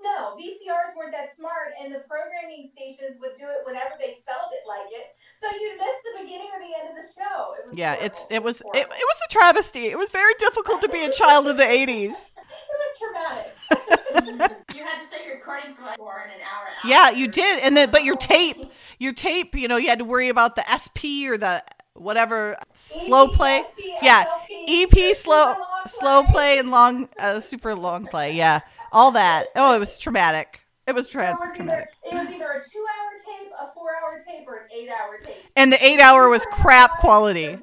No, 0.04 0.36
VCRs 0.38 0.96
weren't 0.96 1.12
that 1.12 1.36
smart, 1.36 1.74
and 1.82 1.92
the 1.94 2.02
programming 2.02 2.70
stations 2.72 3.18
would 3.20 3.36
do 3.36 3.46
it 3.46 3.66
whenever 3.66 3.96
they 4.00 4.20
felt 4.28 4.52
it 4.54 4.62
like 4.68 4.86
it. 4.92 5.08
So 5.40 5.48
you'd 5.50 5.78
miss 5.78 5.88
the 6.06 6.22
beginning 6.22 6.50
or 6.54 6.60
the 6.60 6.74
end 6.80 6.90
of 6.90 6.96
the 7.04 7.10
show. 7.20 7.56
It 7.58 7.76
Yeah, 7.76 7.96
horrible. 7.96 8.06
it's 8.06 8.28
it 8.30 8.44
was 8.44 8.62
it, 8.62 8.68
it 8.76 8.88
was 8.90 9.22
a 9.28 9.32
travesty. 9.32 9.86
It 9.88 9.98
was 9.98 10.12
very 10.12 10.34
difficult 10.38 10.82
to 10.84 10.90
be 10.90 11.04
a 11.04 11.12
child 11.12 11.48
of 11.48 11.58
the 11.58 11.64
'80s. 11.64 12.32
It 12.70 12.78
was 12.80 12.92
traumatic. 13.00 13.97
you 14.28 14.84
had 14.84 15.02
to 15.02 15.08
set 15.10 15.26
your 15.26 15.36
recording 15.36 15.74
for 15.74 15.84
like 15.84 15.98
four 15.98 16.22
and 16.24 16.32
an 16.32 16.40
hour. 16.42 16.68
After. 16.78 16.88
Yeah, 16.88 17.10
you 17.12 17.28
did, 17.28 17.64
and 17.64 17.76
then 17.76 17.90
but 17.92 18.04
your 18.04 18.16
tape, 18.16 18.58
your 19.00 19.14
tape, 19.14 19.56
you 19.56 19.68
know, 19.68 19.78
you 19.78 19.90
had 19.90 20.00
to 20.00 20.06
worry 20.06 20.30
about 20.30 20.56
the 20.56 20.64
SP 20.68 21.28
or 21.30 21.38
the 21.38 21.64
whatever 21.94 22.56
slow 22.74 23.28
play. 23.28 23.64
Yeah, 24.02 24.26
EP 24.68 25.16
slow 25.16 25.56
slow 25.86 26.24
play 26.24 26.60
and 26.60 26.70
long 26.72 27.10
uh, 27.20 27.40
super 27.40 27.76
long 27.76 28.06
play. 28.08 28.34
Yeah, 28.34 28.60
all 28.92 29.12
that. 29.12 29.48
Oh, 29.56 29.76
it 29.76 29.80
was 29.80 29.98
traumatic. 29.98 30.64
It 30.88 30.96
was 30.96 31.10
tra- 31.10 31.32
it 31.32 31.40
was, 31.40 31.50
either, 31.50 31.56
traumatic. 31.56 31.90
it 32.06 32.14
was 32.14 32.28
either 32.30 32.46
a 32.46 32.70
two 32.70 32.86
hour 33.00 33.12
tape, 33.26 33.52
a 33.60 33.74
four 33.74 33.90
hour 34.02 34.24
tape, 34.26 34.48
or 34.48 34.56
an 34.58 34.68
eight 34.74 34.90
hour 34.90 35.18
tape. 35.24 35.36
And 35.56 35.72
the 35.74 35.86
eight 35.86 36.00
hour 36.00 36.30
was 36.30 36.46
crap 36.46 37.00
quality. 37.00 37.58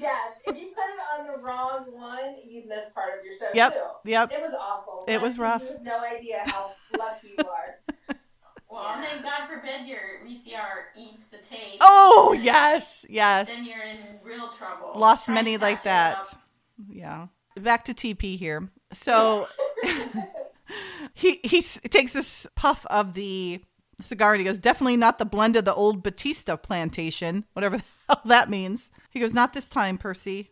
Yes, 0.00 0.32
if 0.46 0.56
you 0.56 0.66
put 0.66 0.66
it 0.66 0.73
on 1.18 1.26
the 1.26 1.38
wrong 1.42 1.86
one, 1.92 2.34
you'd 2.46 2.66
miss 2.66 2.84
part 2.94 3.18
of 3.18 3.24
your 3.24 3.34
show 3.38 3.46
Yep. 3.54 3.72
too. 3.74 4.10
Yep. 4.10 4.32
It 4.34 4.40
was 4.40 4.54
awful. 4.54 5.04
It 5.06 5.20
was 5.20 5.38
rough. 5.38 5.68
You 5.70 5.76
have 5.76 5.84
no 6.00 6.16
idea 6.16 6.36
how 6.44 6.70
lucky 6.98 7.28
you 7.38 7.44
are. 7.44 8.16
Well, 8.68 8.94
and 8.94 9.04
then 9.04 9.22
God 9.22 9.46
forbid 9.48 9.86
your 9.86 10.00
VCR 10.24 10.86
eats 10.98 11.26
the 11.30 11.38
tape. 11.38 11.76
Oh 11.80 12.36
yes, 12.40 13.06
yes. 13.08 13.68
Then 13.68 13.76
you're 13.76 13.84
in 13.86 14.24
real 14.24 14.48
trouble. 14.48 14.92
Lost 14.94 15.26
Trying 15.26 15.34
many 15.34 15.58
like 15.58 15.82
that. 15.82 16.32
Yeah. 16.88 17.28
Back 17.56 17.84
to 17.84 17.94
TP 17.94 18.36
here. 18.36 18.68
So 18.92 19.46
he 21.14 21.40
he 21.44 21.62
takes 21.62 22.12
this 22.12 22.46
puff 22.56 22.84
of 22.86 23.14
the 23.14 23.62
cigar 24.00 24.32
and 24.34 24.40
he 24.40 24.44
goes, 24.44 24.58
"Definitely 24.58 24.96
not 24.96 25.18
the 25.18 25.24
blend 25.24 25.54
of 25.56 25.64
the 25.64 25.74
old 25.74 26.02
Batista 26.02 26.56
plantation, 26.56 27.44
whatever 27.52 27.76
the 27.78 27.84
hell 28.08 28.20
that 28.24 28.50
means." 28.50 28.90
He 29.10 29.20
goes, 29.20 29.34
"Not 29.34 29.52
this 29.52 29.68
time, 29.68 29.98
Percy. 29.98 30.50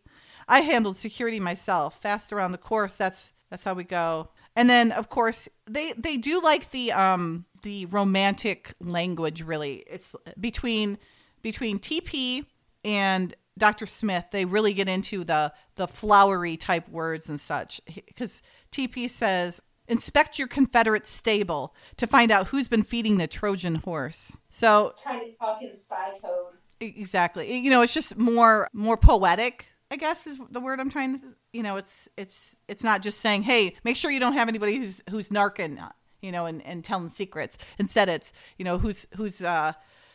I 0.48 0.60
handled 0.60 0.96
security 0.96 1.40
myself. 1.40 2.00
Fast 2.00 2.32
around 2.32 2.52
the 2.52 2.58
course. 2.58 2.96
That's 2.96 3.32
that's 3.50 3.64
how 3.64 3.74
we 3.74 3.84
go." 3.84 4.28
And 4.54 4.68
then, 4.68 4.92
of 4.92 5.08
course, 5.08 5.48
they 5.66 5.92
they 5.92 6.16
do 6.16 6.40
like 6.40 6.70
the 6.70 6.92
um 6.92 7.46
the 7.62 7.86
romantic 7.86 8.74
language. 8.80 9.42
Really, 9.42 9.84
it's 9.86 10.14
between 10.38 10.98
between 11.42 11.78
TP 11.78 12.44
and 12.84 13.34
Dr. 13.58 13.86
Smith. 13.86 14.26
They 14.30 14.44
really 14.44 14.74
get 14.74 14.88
into 14.88 15.24
the 15.24 15.52
the 15.76 15.86
flowery 15.86 16.56
type 16.56 16.88
words 16.88 17.28
and 17.28 17.40
such 17.40 17.80
because 18.06 18.42
TP 18.70 19.08
says. 19.08 19.60
Inspect 19.88 20.38
your 20.38 20.46
Confederate 20.46 21.08
stable 21.08 21.74
to 21.96 22.06
find 22.06 22.30
out 22.30 22.46
who's 22.46 22.68
been 22.68 22.84
feeding 22.84 23.18
the 23.18 23.26
Trojan 23.26 23.74
horse. 23.74 24.38
So 24.48 24.94
Trying 25.02 25.32
to 25.32 25.36
talk 25.36 25.60
in 25.60 25.76
spy 25.76 26.12
code. 26.22 26.54
Exactly 26.80 27.56
you 27.58 27.68
know 27.68 27.82
it's 27.82 27.92
just 27.92 28.16
more 28.16 28.68
more 28.72 28.96
poetic 28.96 29.66
i 29.92 29.96
guess 29.96 30.26
is 30.26 30.38
the 30.50 30.60
word 30.60 30.80
i'm 30.80 30.90
trying 30.90 31.18
to 31.18 31.26
you 31.52 31.62
know 31.62 31.76
it's 31.76 32.08
it's 32.16 32.56
it's 32.66 32.82
not 32.82 33.02
just 33.02 33.20
saying 33.20 33.42
hey 33.42 33.74
make 33.84 33.96
sure 33.96 34.10
you 34.10 34.18
don't 34.20 34.32
have 34.32 34.48
anybody 34.48 34.76
who's 34.76 35.02
who's 35.10 35.28
narking 35.28 35.78
you 36.22 36.32
know 36.32 36.46
and, 36.46 36.64
and 36.66 36.82
telling 36.84 37.08
secrets 37.10 37.58
instead 37.78 38.08
it's 38.08 38.32
you 38.58 38.64
know 38.64 38.78
who's 38.78 39.06
who's 39.16 39.44
uh 39.44 39.72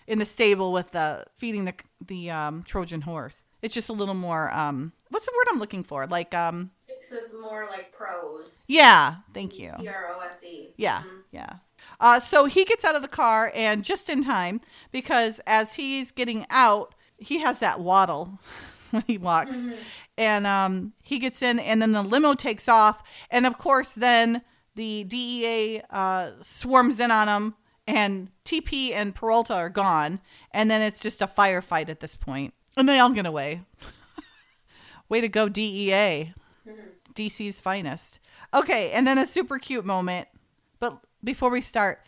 in 0.08 0.20
the 0.20 0.26
stable 0.26 0.72
with 0.74 0.92
the 0.92 1.24
feeding 1.36 1.66
the 1.66 1.74
the 2.06 2.30
um 2.32 2.64
trojan 2.64 3.02
horse 3.02 3.44
it's 3.62 3.74
just 3.76 3.90
a 3.90 3.94
little 3.94 4.16
more 4.16 4.52
um 4.52 4.92
what's 5.12 5.26
the 5.26 5.32
word 5.38 5.48
i'm 5.52 5.60
looking 5.60 5.84
for 5.84 6.08
like 6.08 6.34
um 6.34 6.72
it's 6.90 7.14
more 7.40 7.68
like 7.70 7.92
prose. 7.94 8.66
yeah 8.68 9.18
thank 9.34 9.60
you 9.60 9.72
P 9.80 9.88
R 9.88 10.16
O 10.16 10.20
S 10.22 10.44
E. 10.44 10.74
Yeah, 10.78 11.00
Mhm. 11.00 11.24
yeah. 11.32 11.50
Uh, 12.00 12.20
so 12.20 12.46
he 12.46 12.66
gets 12.66 12.84
out 12.84 12.96
of 12.96 13.02
the 13.02 13.08
car 13.08 13.52
and 13.56 13.84
just 13.84 14.10
in 14.10 14.24
time 14.24 14.62
because 14.92 15.40
as 15.48 15.74
he's 15.74 16.12
getting 16.12 16.46
out, 16.50 16.94
he 17.18 17.40
has 17.40 17.60
that 17.60 17.80
waddle 17.80 18.40
when 18.92 19.04
he 19.08 19.18
walks, 19.18 19.66
and 20.18 20.48
um, 20.48 20.94
he 21.04 21.20
gets 21.20 21.42
in, 21.42 21.60
and 21.60 21.82
then 21.82 21.92
the 21.92 22.04
limo 22.04 22.34
takes 22.34 22.68
off, 22.68 23.04
and 23.30 23.46
of 23.46 23.58
course, 23.58 23.96
then 23.96 24.42
the 24.76 25.04
DEA 25.04 25.82
uh, 25.90 26.32
swarms 26.42 27.00
in 27.00 27.12
on 27.12 27.28
him, 27.28 27.56
and 27.88 28.30
TP 28.46 28.92
and 28.94 29.16
Peralta 29.16 29.56
are 29.56 29.70
gone, 29.70 30.20
and 30.52 30.70
then 30.70 30.82
it's 30.82 31.00
just 31.00 31.22
a 31.22 31.28
firefight 31.28 31.90
at 31.90 32.00
this 32.00 32.16
point, 32.16 32.54
and 32.76 32.88
they 32.88 33.00
all 33.00 33.10
get 33.10 33.26
away. 33.26 33.62
Way 35.10 35.22
to 35.22 35.30
go, 35.30 35.50
DEA. 35.50 36.34
DC's 37.14 37.60
finest. 37.60 38.20
Okay, 38.54 38.92
and 38.92 39.08
then 39.08 39.18
a 39.18 39.26
super 39.26 39.58
cute 39.58 39.86
moment. 39.86 40.28
But 40.80 41.00
before 41.24 41.50
we 41.50 41.62
start, 41.62 42.02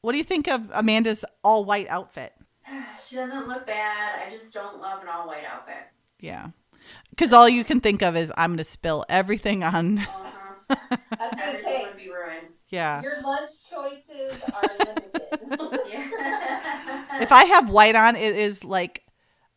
what 0.00 0.12
do 0.12 0.18
you 0.18 0.24
think 0.24 0.48
of 0.48 0.70
Amanda's 0.72 1.24
all 1.44 1.64
white 1.64 1.88
outfit? 1.88 2.32
She 3.06 3.16
doesn't 3.16 3.48
look 3.48 3.66
bad. 3.66 4.26
I 4.26 4.30
just 4.30 4.54
don't 4.54 4.80
love 4.80 5.02
an 5.02 5.08
all 5.08 5.26
white 5.26 5.44
outfit. 5.44 5.91
Yeah. 6.22 6.48
Because 7.10 7.32
all 7.32 7.48
you 7.48 7.64
can 7.64 7.80
think 7.80 8.02
of 8.02 8.16
is, 8.16 8.32
I'm 8.36 8.50
going 8.52 8.56
to 8.58 8.64
spill 8.64 9.04
everything 9.08 9.62
on. 9.62 9.98
Uh-huh. 9.98 10.38
I 10.90 11.28
was 11.28 11.38
gonna 11.44 11.62
say 11.62 11.82
would 11.86 11.96
be 11.96 12.08
ruined. 12.08 12.54
Yeah. 12.70 13.02
your 13.02 13.20
lunch 13.22 13.50
choices 13.70 14.40
are 14.42 14.70
limited. 14.78 15.78
Yeah. 15.92 17.04
If 17.18 17.30
I 17.30 17.44
have 17.44 17.68
white 17.68 17.94
on, 17.94 18.16
it 18.16 18.34
is 18.34 18.64
like 18.64 19.02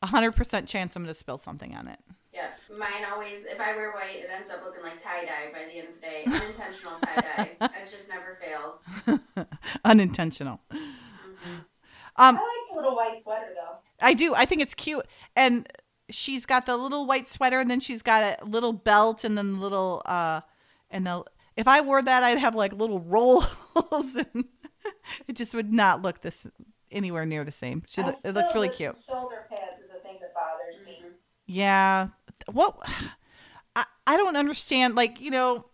a 0.02 0.08
100% 0.08 0.68
chance 0.68 0.96
I'm 0.96 1.04
going 1.04 1.14
to 1.14 1.18
spill 1.18 1.38
something 1.38 1.74
on 1.76 1.88
it. 1.88 2.00
yeah. 2.34 2.48
Mine 2.78 3.06
always, 3.14 3.46
if 3.46 3.60
I 3.60 3.74
wear 3.76 3.92
white, 3.94 4.16
it 4.18 4.30
ends 4.38 4.50
up 4.52 4.62
looking 4.66 4.84
like 4.84 5.02
tie 5.02 5.26
dye 5.26 5.54
by 5.54 5.66
the 5.72 5.80
end 5.80 5.88
of 5.88 5.96
the 5.96 6.02
day. 6.02 6.24
Unintentional 6.26 7.00
tie 7.02 7.48
dye. 7.62 7.70
It 7.86 7.90
just 7.90 8.10
never 8.10 8.38
fails. 8.44 9.48
Unintentional. 9.86 10.60
Mhm. 10.74 10.80
Um, 12.18 12.38
I 12.38 12.40
like 12.40 12.70
the 12.72 12.76
little 12.76 12.96
white 12.96 13.22
sweater 13.24 13.52
though. 13.56 13.78
I 14.02 14.14
do. 14.14 14.34
I 14.36 14.46
think 14.46 14.62
it's 14.62 14.74
cute. 14.74 15.06
And 15.36 15.68
she's 16.10 16.46
got 16.46 16.66
the 16.66 16.78
little 16.78 17.06
white 17.06 17.28
sweater, 17.28 17.60
and 17.60 17.70
then 17.70 17.80
she's 17.80 18.02
got 18.02 18.42
a 18.42 18.46
little 18.46 18.74
belt, 18.74 19.24
and 19.24 19.38
then 19.38 19.60
little 19.60 20.02
uh, 20.06 20.42
and 20.90 21.06
the. 21.06 21.24
If 21.56 21.68
I 21.70 21.82
wore 21.82 22.02
that, 22.02 22.24
I'd 22.24 22.38
have 22.38 22.54
like 22.56 22.74
little 22.74 23.00
rolls, 23.02 24.16
and 24.16 24.46
it 25.28 25.36
just 25.36 25.54
would 25.54 25.72
not 25.74 26.02
look 26.02 26.22
this 26.22 26.46
anywhere 26.92 27.26
near 27.26 27.44
the 27.44 27.52
same. 27.52 27.84
She, 27.88 28.02
I 28.02 28.14
it 28.24 28.34
looks 28.34 28.54
really 28.54 28.70
cute. 28.70 28.96
Shoulder 29.08 29.46
pads 29.50 29.82
is 29.84 29.90
the 29.92 30.00
thing 30.00 30.18
that 30.22 30.34
bothers 30.34 30.86
me. 30.86 31.02
Mhm. 31.06 31.12
Yeah. 31.46 32.08
What? 32.52 32.78
I 33.76 33.86
I 34.08 34.18
don't 34.18 34.36
understand. 34.36 34.96
Like 34.96 35.22
you 35.22 35.32
know, 35.32 35.66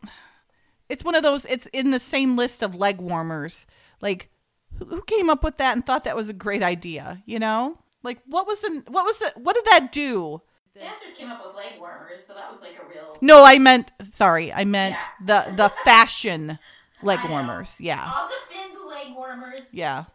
it's 0.89 1.03
one 1.03 1.15
of 1.15 1.23
those. 1.23 1.45
It's 1.45 1.65
in 1.67 1.91
the 1.91 1.99
same 1.99 2.35
list 2.37 2.61
of 2.63 2.75
leg 2.75 2.99
warmers. 2.99 3.65
Like 4.01 4.29
who 4.77 4.85
who 4.85 5.01
came 5.03 5.29
up 5.29 5.43
with 5.43 5.57
that 5.57 5.75
and 5.75 5.85
thought 5.85 6.03
that 6.05 6.15
was 6.15 6.29
a 6.29 6.33
great 6.33 6.63
idea? 6.63 7.21
You 7.25 7.39
know, 7.39 7.77
like 8.03 8.19
what 8.25 8.47
was 8.47 8.59
the 8.61 8.83
what 8.87 9.05
was 9.05 9.19
the 9.19 9.31
what 9.39 9.55
did 9.55 9.65
that 9.65 9.91
do 9.91 10.41
Dancers 10.77 11.11
came 11.17 11.29
up 11.29 11.45
with 11.45 11.53
leg 11.55 11.73
warmers, 11.79 12.25
so 12.25 12.33
that 12.33 12.49
was 12.49 12.61
like 12.61 12.79
a 12.81 12.87
real. 12.89 13.17
No, 13.19 13.43
I 13.43 13.59
meant 13.59 13.91
sorry, 14.03 14.53
I 14.53 14.63
meant 14.63 14.95
Yeah. 15.25 15.43
the 15.49 15.55
the 15.55 15.69
fashion 15.83 16.57
leg 17.03 17.19
warmers. 17.29 17.77
Yeah, 17.81 18.01
I'll 18.15 18.29
defend 18.29 18.77
the 18.81 18.87
leg 18.87 19.13
warmers. 19.15 19.63
yeah. 19.73 20.05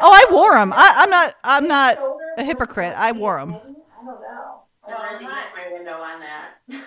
Oh, 0.00 0.12
I 0.12 0.30
wore 0.30 0.54
them. 0.54 0.72
I, 0.74 0.94
I'm 0.98 1.10
not. 1.10 1.34
I'm 1.42 1.66
not. 1.66 1.98
A 2.38 2.44
hypocrite. 2.44 2.94
I 2.96 3.10
wore 3.12 3.38
them. 3.38 3.54
I 3.54 3.58
don't 3.58 4.06
know. 4.06 4.62
I 4.86 4.88
Well, 4.90 5.02
really 5.12 5.24
missed 5.24 5.56
my 5.56 5.72
window 5.72 5.92
on 5.94 6.20
that. 6.20 6.50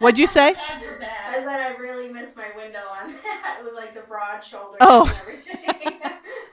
What'd 0.00 0.18
you 0.18 0.26
say? 0.26 0.54
I 0.54 0.80
said 0.80 1.46
I 1.48 1.74
really 1.80 2.12
missed 2.12 2.36
my 2.36 2.48
window 2.56 2.82
on 3.00 3.12
that 3.24 3.60
with 3.64 3.72
like 3.74 3.94
the 3.94 4.02
broad 4.02 4.40
shoulders 4.44 4.76
Oh. 4.80 5.06
and 5.08 5.16
everything. 5.16 6.10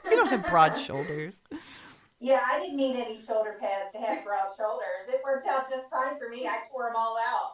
You 0.10 0.16
don't 0.18 0.30
have 0.30 0.48
broad 0.48 0.78
shoulders. 0.78 1.42
Yeah, 2.24 2.40
I 2.52 2.60
didn't 2.60 2.78
need 2.78 2.96
any 2.98 3.20
shoulder 3.26 3.58
pads 3.60 3.92
to 3.94 3.98
have 3.98 4.24
broad 4.24 4.50
shoulders. 4.56 5.10
It 5.10 5.22
worked 5.24 5.48
out 5.48 5.68
just 5.72 5.90
fine 5.90 6.20
for 6.20 6.30
me. 6.30 6.46
I 6.48 6.60
tore 6.72 6.84
them 6.84 6.96
all 6.96 7.18
out. 7.18 7.54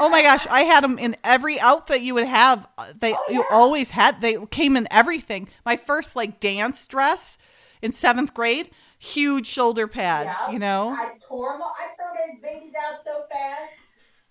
Oh 0.00 0.08
my 0.08 0.22
gosh, 0.22 0.46
I 0.46 0.62
had 0.62 0.82
them 0.82 0.98
in 0.98 1.16
every 1.22 1.60
outfit 1.60 2.00
you 2.00 2.14
would 2.14 2.24
have. 2.26 2.66
Uh, 2.78 2.92
They 2.98 3.12
Oh, 3.12 3.18
yeah. 3.28 3.34
you 3.36 3.44
always 3.50 3.90
had. 3.90 4.22
They 4.22 4.38
came 4.46 4.74
in 4.76 4.88
everything. 4.90 5.48
My 5.66 5.76
first 5.76 6.16
like 6.16 6.40
dance 6.40 6.86
dress 6.86 7.36
in 7.82 7.92
seventh 7.92 8.32
grade, 8.32 8.70
huge 8.98 9.46
shoulder 9.46 9.86
pads. 9.86 10.38
Yeah. 10.46 10.52
You 10.52 10.58
know. 10.60 10.88
I 10.96 11.18
tore 11.20 11.52
them 11.52 11.60
all. 11.62 11.74
I 11.78 11.88
tore 11.94 12.16
those 12.16 12.40
babies 12.42 12.72
out 12.82 13.04
so 13.04 13.24
fast. 13.30 13.72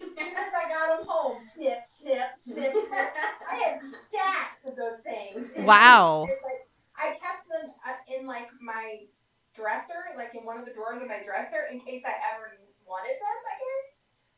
As 0.01 0.17
soon 0.17 0.35
as 0.35 0.51
I 0.53 0.67
got 0.67 0.97
them 0.97 1.07
home, 1.07 1.37
snip, 1.39 1.83
snip, 1.85 2.27
snip, 2.43 2.73
snip. 2.73 2.75
I 3.51 3.55
had 3.55 3.79
stacks 3.79 4.65
of 4.65 4.75
those 4.75 4.99
things. 5.03 5.45
Wow. 5.59 6.25
It's 6.29 6.43
like- 6.43 6.69
I 6.97 7.09
kept 7.21 7.47
them 7.49 7.71
uh, 7.85 8.17
in 8.19 8.25
like 8.25 8.47
my 8.61 9.01
dresser, 9.55 10.03
like 10.17 10.35
in 10.35 10.45
one 10.45 10.57
of 10.57 10.65
the 10.65 10.73
drawers 10.73 11.01
of 11.01 11.07
my 11.07 11.19
dresser, 11.23 11.67
in 11.71 11.79
case 11.79 12.03
I 12.05 12.13
ever 12.35 12.57
wanted 12.87 13.15
them 13.17 13.39
again. 13.55 13.81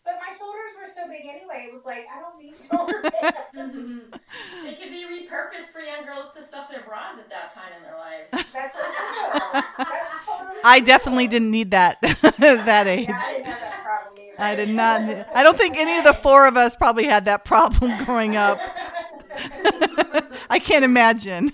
But 0.05 0.19
my 0.23 0.37
shoulders 0.37 0.71
were 0.79 0.87
so 0.95 1.09
big 1.09 1.27
anyway. 1.27 1.67
It 1.67 1.73
was 1.73 1.83
like 1.83 2.05
I 2.07 2.21
don't 2.21 2.39
need 2.41 2.53
shoulder 2.71 3.01
pads. 3.03 3.35
They 4.63 4.73
could 4.73 4.89
be 4.91 5.03
repurposed 5.03 5.67
for 5.73 5.81
young 5.81 6.05
girls 6.05 6.33
to 6.35 6.43
stuff 6.43 6.71
their 6.71 6.81
bras 6.83 7.17
at 7.19 7.29
that 7.29 7.53
time 7.53 7.73
in 7.75 7.83
their 7.83 7.97
lives. 7.97 8.31
That's 8.31 8.73
what. 8.73 8.85
That's 9.53 10.25
totally 10.25 10.59
I 10.63 10.77
true. 10.79 10.85
definitely 10.85 11.27
didn't 11.27 11.51
need 11.51 11.71
that 11.71 11.99
that 12.39 12.87
age. 12.87 13.09
Yeah, 13.09 13.19
I 13.21 13.33
didn't 13.33 13.45
have 13.47 13.59
that 13.59 13.83
problem 13.83 14.23
either. 14.25 14.35
I 14.41 14.55
did 14.55 14.69
not. 14.69 15.27
I 15.35 15.43
don't 15.43 15.57
think 15.57 15.77
any 15.77 15.97
of 15.97 16.05
the 16.05 16.13
four 16.13 16.47
of 16.47 16.55
us 16.55 16.75
probably 16.77 17.05
had 17.05 17.25
that 17.25 17.43
problem 17.43 17.91
growing 18.05 18.37
up. 18.37 18.59
I 20.49 20.59
can't 20.63 20.85
imagine. 20.85 21.51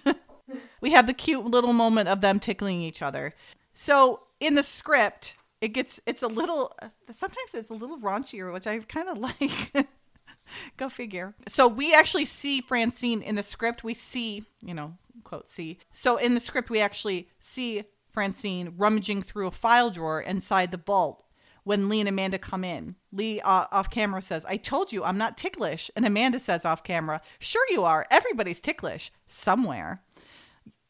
We 0.84 0.92
have 0.92 1.08
the 1.08 1.14
cute 1.14 1.46
little 1.46 1.72
moment 1.72 2.10
of 2.10 2.20
them 2.20 2.42
tickling 2.42 2.82
each 2.82 3.02
other. 3.02 3.34
So 3.74 4.24
in 4.42 4.56
the 4.56 4.64
script, 4.64 5.38
it 5.62 5.70
gets 5.70 6.02
it's 6.06 6.22
a 6.22 6.28
little 6.28 6.76
sometimes 7.10 7.54
it's 7.54 7.70
a 7.70 7.74
little 7.74 7.98
raunchier, 7.98 8.52
which 8.52 8.68
I 8.68 8.80
kind 8.80 9.08
of 9.08 9.18
like. 9.42 9.88
Go 10.76 10.90
figure. 10.90 11.36
So 11.48 11.70
we 11.70 11.94
actually 11.94 12.26
see 12.26 12.60
Francine 12.60 13.22
in 13.22 13.36
the 13.36 13.44
script. 13.44 13.86
We 13.86 13.94
see, 13.94 14.44
you 14.62 14.74
know, 14.74 14.98
quote 15.24 15.48
see. 15.48 15.80
So 15.94 16.18
in 16.18 16.34
the 16.34 16.42
script, 16.42 16.70
we 16.70 16.82
actually 16.82 17.30
see 17.40 17.86
Francine 18.12 18.74
rummaging 18.78 19.22
through 19.22 19.48
a 19.48 19.52
file 19.52 19.90
drawer 19.90 20.20
inside 20.20 20.72
the 20.72 20.78
vault 20.78 21.24
when 21.64 21.88
Lee 21.88 22.02
and 22.02 22.10
Amanda 22.10 22.38
come 22.38 22.66
in. 22.66 22.96
Lee 23.14 23.40
uh, 23.40 23.68
off 23.72 23.90
camera 23.90 24.22
says, 24.22 24.44
I 24.46 24.58
told 24.58 24.92
you 24.92 25.06
I'm 25.06 25.18
not 25.18 25.38
ticklish. 25.38 25.90
And 25.96 26.06
Amanda 26.06 26.40
says 26.40 26.66
off 26.66 26.84
camera, 26.84 27.22
Sure 27.40 27.66
you 27.70 27.86
are. 27.86 28.06
Everybody's 28.12 28.60
ticklish 28.60 29.14
somewhere. 29.30 30.02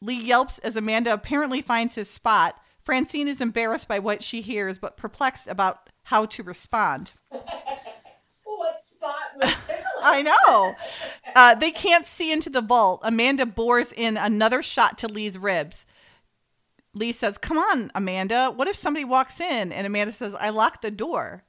Lee 0.04 0.20
yelps 0.20 0.58
as 0.58 0.76
Amanda 0.76 1.12
apparently 1.12 1.62
finds 1.62 1.94
his 1.94 2.10
spot. 2.10 2.60
Francine 2.82 3.26
is 3.26 3.40
embarrassed 3.40 3.88
by 3.88 3.98
what 3.98 4.22
she 4.22 4.42
hears, 4.42 4.76
but 4.76 4.98
perplexed 4.98 5.46
about 5.46 5.88
how 6.02 6.26
to 6.26 6.42
respond. 6.42 7.12
what 8.44 8.78
spot? 8.78 9.14
I 10.02 10.20
know. 10.20 10.74
Uh, 11.34 11.54
they 11.54 11.70
can't 11.70 12.06
see 12.06 12.30
into 12.30 12.50
the 12.50 12.60
vault. 12.60 13.00
Amanda 13.02 13.46
bores 13.46 13.92
in 13.92 14.18
another 14.18 14.62
shot 14.62 14.98
to 14.98 15.08
Lee's 15.08 15.38
ribs. 15.38 15.86
Lee 16.92 17.12
says, 17.12 17.38
Come 17.38 17.56
on, 17.56 17.90
Amanda. 17.94 18.52
What 18.54 18.68
if 18.68 18.76
somebody 18.76 19.06
walks 19.06 19.40
in? 19.40 19.72
And 19.72 19.86
Amanda 19.86 20.12
says, 20.12 20.34
I 20.34 20.50
locked 20.50 20.82
the 20.82 20.90
door. 20.90 21.44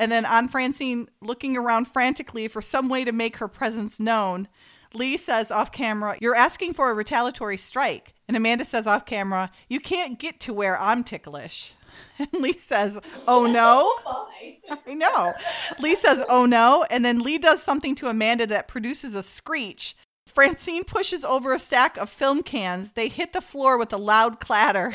And 0.00 0.10
then 0.10 0.26
on 0.26 0.48
Francine 0.48 1.08
looking 1.20 1.56
around 1.56 1.84
frantically 1.84 2.48
for 2.48 2.60
some 2.60 2.88
way 2.88 3.04
to 3.04 3.12
make 3.12 3.36
her 3.36 3.48
presence 3.48 4.00
known, 4.00 4.48
Lee 4.94 5.16
says 5.16 5.50
off 5.50 5.72
camera, 5.72 6.16
You're 6.20 6.36
asking 6.36 6.74
for 6.74 6.90
a 6.90 6.94
retaliatory 6.94 7.58
strike. 7.58 8.14
And 8.28 8.36
Amanda 8.36 8.64
says 8.64 8.86
off 8.86 9.06
camera, 9.06 9.50
You 9.68 9.80
can't 9.80 10.18
get 10.18 10.40
to 10.40 10.52
where 10.52 10.80
I'm 10.80 11.04
ticklish. 11.04 11.74
And 12.18 12.28
Lee 12.32 12.58
says, 12.58 12.98
Oh 13.26 13.46
no. 13.46 13.92
Oh, 14.06 14.28
I 14.86 14.94
know. 14.94 15.34
Lee 15.78 15.94
says, 15.94 16.24
oh 16.28 16.46
no. 16.46 16.84
And 16.90 17.04
then 17.04 17.20
Lee 17.20 17.38
does 17.38 17.62
something 17.62 17.94
to 17.96 18.08
Amanda 18.08 18.46
that 18.46 18.68
produces 18.68 19.14
a 19.14 19.22
screech. 19.22 19.96
Francine 20.26 20.84
pushes 20.84 21.24
over 21.24 21.52
a 21.52 21.58
stack 21.58 21.96
of 21.96 22.08
film 22.08 22.42
cans. 22.42 22.92
They 22.92 23.08
hit 23.08 23.32
the 23.32 23.40
floor 23.40 23.76
with 23.78 23.92
a 23.92 23.98
loud 23.98 24.40
clatter. 24.40 24.94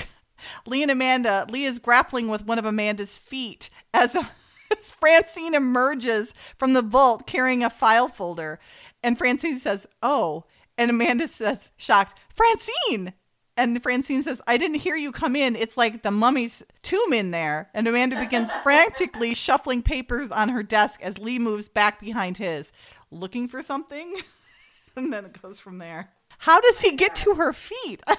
Lee 0.65 0.81
and 0.81 0.91
Amanda, 0.91 1.45
Lee 1.49 1.65
is 1.65 1.79
grappling 1.79 2.27
with 2.27 2.45
one 2.45 2.59
of 2.59 2.65
Amanda's 2.65 3.17
feet 3.17 3.69
as, 3.93 4.15
as 4.15 4.91
Francine 4.91 5.53
emerges 5.53 6.33
from 6.57 6.73
the 6.73 6.81
vault 6.81 7.27
carrying 7.27 7.63
a 7.63 7.69
file 7.69 8.07
folder. 8.07 8.59
And 9.05 9.17
Francine 9.19 9.59
says, 9.59 9.85
oh. 10.01 10.45
And 10.79 10.89
Amanda 10.89 11.27
says, 11.27 11.69
shocked, 11.77 12.19
Francine! 12.33 13.13
And 13.55 13.81
Francine 13.83 14.23
says, 14.23 14.41
I 14.47 14.57
didn't 14.57 14.79
hear 14.79 14.95
you 14.95 15.11
come 15.11 15.35
in. 15.35 15.55
It's 15.55 15.77
like 15.77 16.01
the 16.01 16.09
mummy's 16.09 16.63
tomb 16.81 17.13
in 17.13 17.29
there. 17.29 17.69
And 17.75 17.87
Amanda 17.87 18.19
begins 18.19 18.51
frantically 18.63 19.35
shuffling 19.35 19.83
papers 19.83 20.31
on 20.31 20.49
her 20.49 20.63
desk 20.63 21.01
as 21.03 21.19
Lee 21.19 21.37
moves 21.37 21.69
back 21.69 21.99
behind 21.99 22.37
his, 22.37 22.71
looking 23.11 23.47
for 23.47 23.61
something. 23.61 24.21
and 24.95 25.13
then 25.13 25.25
it 25.25 25.39
goes 25.39 25.59
from 25.59 25.77
there. 25.77 26.09
How 26.39 26.59
does 26.59 26.81
he 26.81 26.93
get 26.93 27.15
to 27.17 27.35
her 27.35 27.53
feet? 27.53 28.01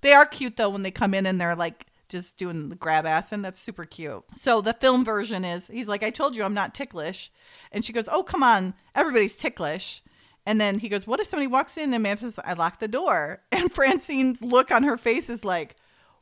they 0.00 0.14
are 0.14 0.24
cute 0.24 0.56
though 0.56 0.70
when 0.70 0.80
they 0.82 0.90
come 0.90 1.12
in 1.12 1.26
and 1.26 1.38
they're 1.38 1.56
like 1.56 1.84
just 2.12 2.36
doing 2.36 2.68
the 2.68 2.76
grab 2.76 3.06
ass 3.06 3.32
and 3.32 3.44
that's 3.44 3.58
super 3.58 3.84
cute. 3.84 4.22
So 4.36 4.60
the 4.60 4.74
film 4.74 5.04
version 5.04 5.44
is 5.44 5.66
he's 5.66 5.88
like, 5.88 6.04
I 6.04 6.10
told 6.10 6.36
you 6.36 6.44
I'm 6.44 6.54
not 6.54 6.74
ticklish. 6.74 7.32
And 7.72 7.84
she 7.84 7.92
goes, 7.92 8.08
Oh, 8.08 8.22
come 8.22 8.42
on, 8.42 8.74
everybody's 8.94 9.36
ticklish. 9.36 10.02
And 10.44 10.60
then 10.60 10.78
he 10.78 10.88
goes, 10.88 11.06
What 11.06 11.20
if 11.20 11.26
somebody 11.26 11.46
walks 11.48 11.76
in 11.76 11.92
and 11.92 12.02
man 12.02 12.18
says, 12.18 12.38
I 12.44 12.52
locked 12.52 12.80
the 12.80 12.88
door? 12.88 13.40
And 13.52 13.72
Francine's 13.72 14.42
look 14.42 14.70
on 14.70 14.82
her 14.84 14.96
face 14.96 15.28
is 15.30 15.44
like, 15.44 15.76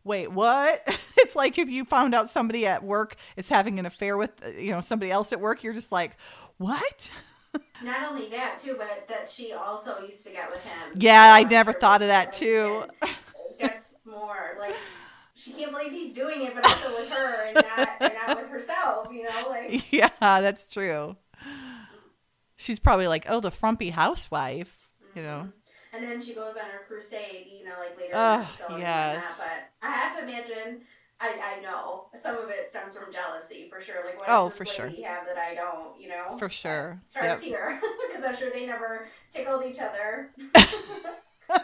Wait, 0.05 0.31
what? 0.31 0.83
it's 1.19 1.37
like 1.37 1.59
if 1.59 1.69
you 1.69 1.85
found 1.85 2.15
out 2.15 2.31
somebody 2.31 2.67
at 2.67 2.85
work 2.85 3.17
is 3.37 3.49
having 3.49 3.79
an 3.79 3.87
affair 3.87 4.17
with, 4.17 4.31
you 4.57 4.71
know, 4.71 4.81
somebody 4.81 5.11
else 5.11 5.33
at 5.33 5.41
work, 5.41 5.63
you're 5.63 5.75
just 5.75 5.93
like, 5.93 6.17
What? 6.59 7.11
Not 7.83 8.11
only 8.11 8.29
that 8.31 8.59
too, 8.59 8.77
but 8.79 9.07
that 9.09 9.29
she 9.29 9.53
also 9.53 9.99
used 10.01 10.25
to 10.25 10.31
get 10.31 10.51
with 10.51 10.63
him. 10.63 10.93
Yeah, 10.95 11.35
I 11.35 11.43
never 11.43 11.73
thought 11.73 12.03
of 12.03 12.09
that 12.09 12.33
too. 12.33 12.85
it 13.03 13.59
Gets 13.59 13.95
more 14.05 14.57
like 14.59 14.77
she 15.41 15.53
can't 15.53 15.73
believe 15.73 15.93
he's 15.93 16.15
doing 16.15 16.43
it, 16.43 16.55
but 16.55 16.67
also 16.67 16.95
with 16.95 17.09
her 17.09 17.45
and 17.47 17.55
not 17.55 17.89
and 18.01 18.13
not 18.27 18.37
with 18.43 18.51
herself. 18.51 19.09
You 19.11 19.25
know, 19.25 19.31
like 19.71 19.85
Yeah, 19.93 20.11
that's 20.21 20.65
true. 20.73 21.17
She's 22.57 22.79
probably 22.79 23.09
like, 23.09 23.25
Oh, 23.29 23.41
the 23.41 23.51
frumpy 23.51 23.91
housewife, 23.91 24.89
you 25.15 25.23
know. 25.23 25.49
Mm-hmm. 25.49 25.97
And 25.97 26.05
then 26.05 26.23
she 26.25 26.35
goes 26.35 26.55
on 26.57 26.69
her 26.71 26.85
crusade, 26.87 27.47
you 27.59 27.65
know, 27.67 27.75
like 27.81 27.97
later 27.97 28.13
Oh, 28.15 28.35
in 28.35 28.41
the 28.41 28.45
episode. 28.47 28.77
yes. 28.79 29.39
whatnot. 29.39 29.57
But 29.81 29.89
I 29.91 29.93
have 29.97 30.19
to 30.19 30.25
imagine, 30.25 30.81
I, 31.21 31.57
I 31.59 31.61
know 31.63 32.05
some 32.23 32.37
of 32.37 32.51
it 32.51 32.69
stems 32.69 32.95
from 32.95 33.11
jealousy 33.11 33.67
for 33.71 33.81
sure. 33.81 34.05
Like, 34.07 34.19
what 34.21 34.29
Oh, 34.29 34.49
does 34.51 34.57
for 34.59 34.65
this 34.65 34.75
sure. 34.77 34.87
lady 34.89 35.03
have 35.09 35.25
that 35.27 35.39
I 35.41 35.55
don't, 35.57 35.99
you 36.01 36.09
know? 36.09 36.37
For 36.39 36.49
sure. 36.49 37.01
Starts 37.09 37.45
here 37.45 37.81
because 38.07 38.23
I'm 38.29 38.37
sure 38.37 38.51
they 38.53 38.67
never 38.67 39.09
tickled 39.33 39.65
each 39.69 39.81
other. 39.81 40.31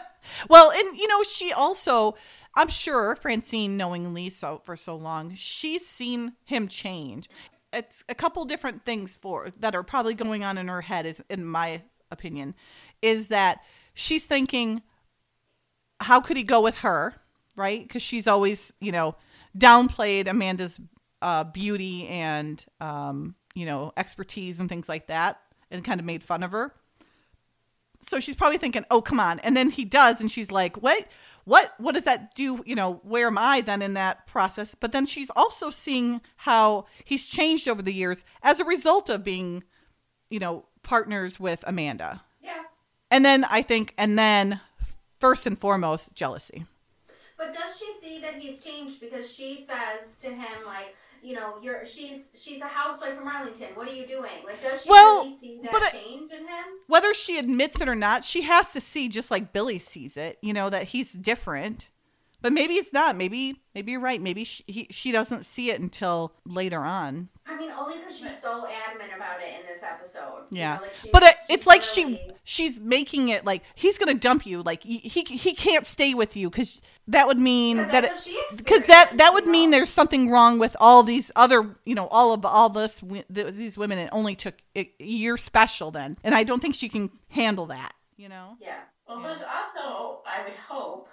Well, 0.49 0.71
and 0.71 0.97
you 0.97 1.07
know, 1.07 1.23
she 1.23 1.51
also, 1.53 2.15
I'm 2.55 2.67
sure 2.67 3.15
Francine, 3.15 3.77
knowing 3.77 4.13
Lee 4.13 4.29
so 4.29 4.61
for 4.65 4.75
so 4.75 4.95
long, 4.95 5.33
she's 5.35 5.85
seen 5.85 6.33
him 6.43 6.67
change. 6.67 7.29
It's 7.73 8.03
a 8.09 8.15
couple 8.15 8.45
different 8.45 8.85
things 8.85 9.15
for 9.15 9.51
that 9.59 9.75
are 9.75 9.83
probably 9.83 10.13
going 10.13 10.43
on 10.43 10.57
in 10.57 10.67
her 10.67 10.81
head, 10.81 11.05
is 11.05 11.21
in 11.29 11.45
my 11.45 11.81
opinion, 12.11 12.55
is 13.01 13.29
that 13.29 13.59
she's 13.93 14.25
thinking, 14.25 14.81
how 15.99 16.21
could 16.21 16.37
he 16.37 16.43
go 16.43 16.61
with 16.61 16.79
her, 16.79 17.15
right? 17.55 17.81
Because 17.81 18.01
she's 18.01 18.27
always, 18.27 18.73
you 18.79 18.91
know, 18.91 19.15
downplayed 19.57 20.27
Amanda's 20.27 20.79
uh, 21.21 21.43
beauty 21.45 22.07
and, 22.07 22.63
um, 22.79 23.35
you 23.55 23.65
know, 23.65 23.91
expertise 23.97 24.59
and 24.59 24.69
things 24.69 24.87
like 24.87 25.07
that, 25.07 25.39
and 25.71 25.83
kind 25.83 25.99
of 25.99 26.05
made 26.05 26.23
fun 26.23 26.43
of 26.43 26.51
her 26.51 26.73
so 27.99 28.19
she's 28.19 28.35
probably 28.35 28.57
thinking, 28.57 28.85
"Oh, 28.91 29.01
come 29.01 29.19
on!" 29.19 29.39
And 29.39 29.55
then 29.55 29.69
he 29.69 29.85
does, 29.85 30.21
and 30.21 30.31
she's 30.31 30.51
like, 30.51 30.77
"What? 30.77 31.07
What? 31.45 31.73
What 31.77 31.93
does 31.93 32.03
that 32.05 32.35
do? 32.35 32.63
You 32.65 32.75
know, 32.75 33.01
where 33.03 33.27
am 33.27 33.37
I 33.37 33.61
then 33.61 33.81
in 33.81 33.93
that 33.93 34.27
process?" 34.27 34.75
But 34.75 34.91
then 34.91 35.05
she's 35.05 35.29
also 35.31 35.69
seeing 35.69 36.21
how 36.37 36.85
he's 37.03 37.27
changed 37.27 37.67
over 37.67 37.81
the 37.81 37.93
years 37.93 38.23
as 38.43 38.59
a 38.59 38.65
result 38.65 39.09
of 39.09 39.23
being, 39.23 39.63
you 40.29 40.39
know, 40.39 40.65
partners 40.83 41.39
with 41.39 41.63
Amanda. 41.67 42.23
Yeah. 42.41 42.63
And 43.09 43.25
then 43.25 43.43
I 43.45 43.61
think, 43.61 43.93
and 43.97 44.17
then 44.17 44.61
first 45.19 45.45
and 45.45 45.59
foremost, 45.59 46.13
jealousy. 46.13 46.65
But 47.37 47.53
does 47.53 47.77
she 47.77 47.93
see 48.01 48.19
that 48.21 48.35
he's 48.35 48.59
changed 48.59 48.99
because 48.99 49.31
she 49.31 49.65
says 49.67 50.17
to 50.19 50.29
him 50.29 50.65
like, 50.65 50.95
you 51.27 51.33
know, 51.35 51.55
you're 51.61 51.85
she's 51.85 52.21
she's 52.33 52.61
a 52.61 52.65
housewife 52.65 53.15
from 53.15 53.27
Arlington. 53.27 53.67
What 53.75 53.87
are 53.87 53.93
you 53.93 54.07
doing? 54.07 54.31
Like, 54.45 54.61
does 54.61 54.83
she 54.83 54.89
Well, 54.89 55.25
really 55.25 55.37
see 55.39 55.59
that 55.71 55.83
I- 55.83 55.91
change 55.91 56.31
in 56.31 56.39
him? 56.39 56.47
Whether 56.87 57.13
she 57.13 57.37
admits 57.37 57.81
it 57.81 57.89
or 57.89 57.95
not, 57.95 58.23
she 58.23 58.43
has 58.43 58.71
to 58.73 58.81
see 58.81 59.09
just 59.09 59.29
like 59.29 59.51
Billy 59.51 59.79
sees 59.79 60.15
it, 60.15 60.37
you 60.41 60.53
know, 60.53 60.69
that 60.69 60.83
he's 60.89 61.11
different. 61.11 61.89
But 62.41 62.53
maybe 62.53 62.75
it's 62.75 62.93
not. 62.93 63.15
Maybe 63.15 63.61
maybe 63.73 63.91
you're 63.93 64.01
right. 64.01 64.21
Maybe 64.21 64.43
she 64.43 64.63
he, 64.67 64.87
she 64.91 65.11
doesn't 65.11 65.45
see 65.45 65.71
it 65.71 65.79
until 65.79 66.33
later 66.45 66.79
on. 66.81 67.29
I 67.45 67.57
mean, 67.57 67.71
only 67.71 67.97
because 67.97 68.17
she's 68.17 68.37
so 68.41 68.67
adamant 68.67 69.11
about 69.15 69.39
it 69.41 69.59
in 69.59 69.65
this 69.73 69.81
episode. 69.81 70.45
You 70.51 70.59
Yeah. 70.59 70.75
know, 70.75 70.81
like 70.83 71.11
But 71.11 71.23
it, 71.23 71.35
it's 71.49 71.65
like 71.65 71.81
she 71.81 72.19
she's 72.43 72.79
making 72.79 73.29
it 73.29 73.43
like 73.45 73.63
he's 73.75 73.97
gonna 73.97 74.13
dump 74.13 74.45
you. 74.45 74.61
Like 74.61 74.83
he 74.83 74.97
he, 74.99 75.21
he 75.23 75.53
can't 75.53 75.85
stay 75.85 76.13
with 76.13 76.35
you 76.37 76.49
because 76.49 76.79
that 77.07 77.25
would 77.25 77.39
mean 77.39 77.77
that 77.77 78.03
that's 78.03 78.27
it, 78.27 78.35
what 78.35 78.49
she 78.49 78.55
because 78.57 78.85
that 78.85 79.17
that 79.17 79.33
would 79.33 79.47
mean 79.47 79.71
know? 79.71 79.77
there's 79.77 79.89
something 79.89 80.29
wrong 80.29 80.59
with 80.59 80.75
all 80.79 81.03
these 81.03 81.31
other 81.35 81.75
you 81.85 81.95
know 81.95 82.07
all 82.07 82.33
of 82.33 82.45
all 82.45 82.69
this 82.69 83.01
these 83.29 83.77
women. 83.77 83.97
It 83.97 84.09
only 84.11 84.35
took 84.35 84.55
it, 84.75 84.91
you're 84.99 85.37
special 85.37 85.89
then, 85.89 86.17
and 86.23 86.35
I 86.35 86.43
don't 86.43 86.59
think 86.61 86.75
she 86.75 86.89
can 86.89 87.09
handle 87.29 87.65
that. 87.67 87.93
You 88.15 88.29
know. 88.29 88.57
Yeah. 88.59 88.79
Well, 89.07 89.21
there's 89.21 89.41
also, 89.41 90.21
I 90.27 90.43
would 90.43 90.57
hope, 90.57 91.07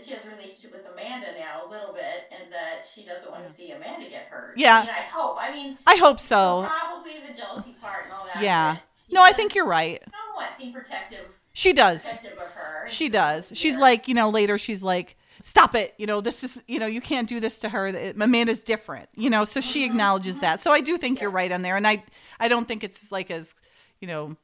she 0.00 0.12
has 0.12 0.24
a 0.24 0.30
relationship 0.30 0.72
with 0.72 0.86
Amanda 0.92 1.26
now 1.38 1.66
a 1.66 1.70
little 1.70 1.92
bit, 1.92 2.28
and 2.32 2.52
that 2.52 2.86
she 2.94 3.04
doesn't 3.04 3.30
want 3.30 3.46
to 3.46 3.52
see 3.52 3.70
Amanda 3.70 4.08
get 4.08 4.26
hurt. 4.26 4.52
Yeah. 4.56 4.78
I 4.78 4.82
mean, 4.82 4.90
I 4.96 5.02
hope. 5.02 5.38
I 5.40 5.50
mean, 5.50 5.78
I 5.86 5.96
hope 5.96 6.20
so. 6.20 6.70
Probably 6.70 7.12
the 7.28 7.34
jealousy 7.34 7.76
part 7.80 8.04
and 8.04 8.12
all 8.12 8.24
that. 8.34 8.40
Yeah. 8.40 8.76
No, 9.10 9.22
I 9.22 9.32
think 9.32 9.54
you're 9.54 9.66
right. 9.66 10.00
Somewhat 10.02 10.56
seem 10.56 10.72
protective, 10.72 11.26
She 11.52 11.72
does. 11.72 12.08
protective 12.08 12.38
of 12.38 12.50
her. 12.52 12.84
She 12.86 13.08
does. 13.08 13.52
She's 13.54 13.74
yeah. 13.74 13.80
like, 13.80 14.08
you 14.08 14.14
know, 14.14 14.30
later 14.30 14.56
she's 14.58 14.82
like, 14.82 15.16
stop 15.40 15.74
it. 15.74 15.94
You 15.98 16.06
know, 16.06 16.20
this 16.20 16.42
is, 16.44 16.62
you 16.66 16.78
know, 16.78 16.86
you 16.86 17.00
can't 17.00 17.28
do 17.28 17.40
this 17.40 17.58
to 17.60 17.68
her. 17.68 17.88
It- 17.88 18.16
Amanda's 18.20 18.62
different, 18.62 19.08
you 19.14 19.28
know, 19.28 19.44
so 19.44 19.60
she 19.60 19.82
Mhm, 19.82 19.86
acknowledges 19.86 20.38
mhm. 20.38 20.40
that. 20.40 20.60
So 20.60 20.72
I 20.72 20.80
do 20.80 20.96
think 20.96 21.20
you're 21.20 21.30
right 21.30 21.52
on 21.52 21.62
there. 21.62 21.76
And 21.76 21.86
I, 21.86 22.04
I 22.40 22.48
don't 22.48 22.66
think 22.66 22.84
it's 22.84 23.12
like 23.12 23.30
as, 23.30 23.54
you 24.00 24.08
know, 24.08 24.36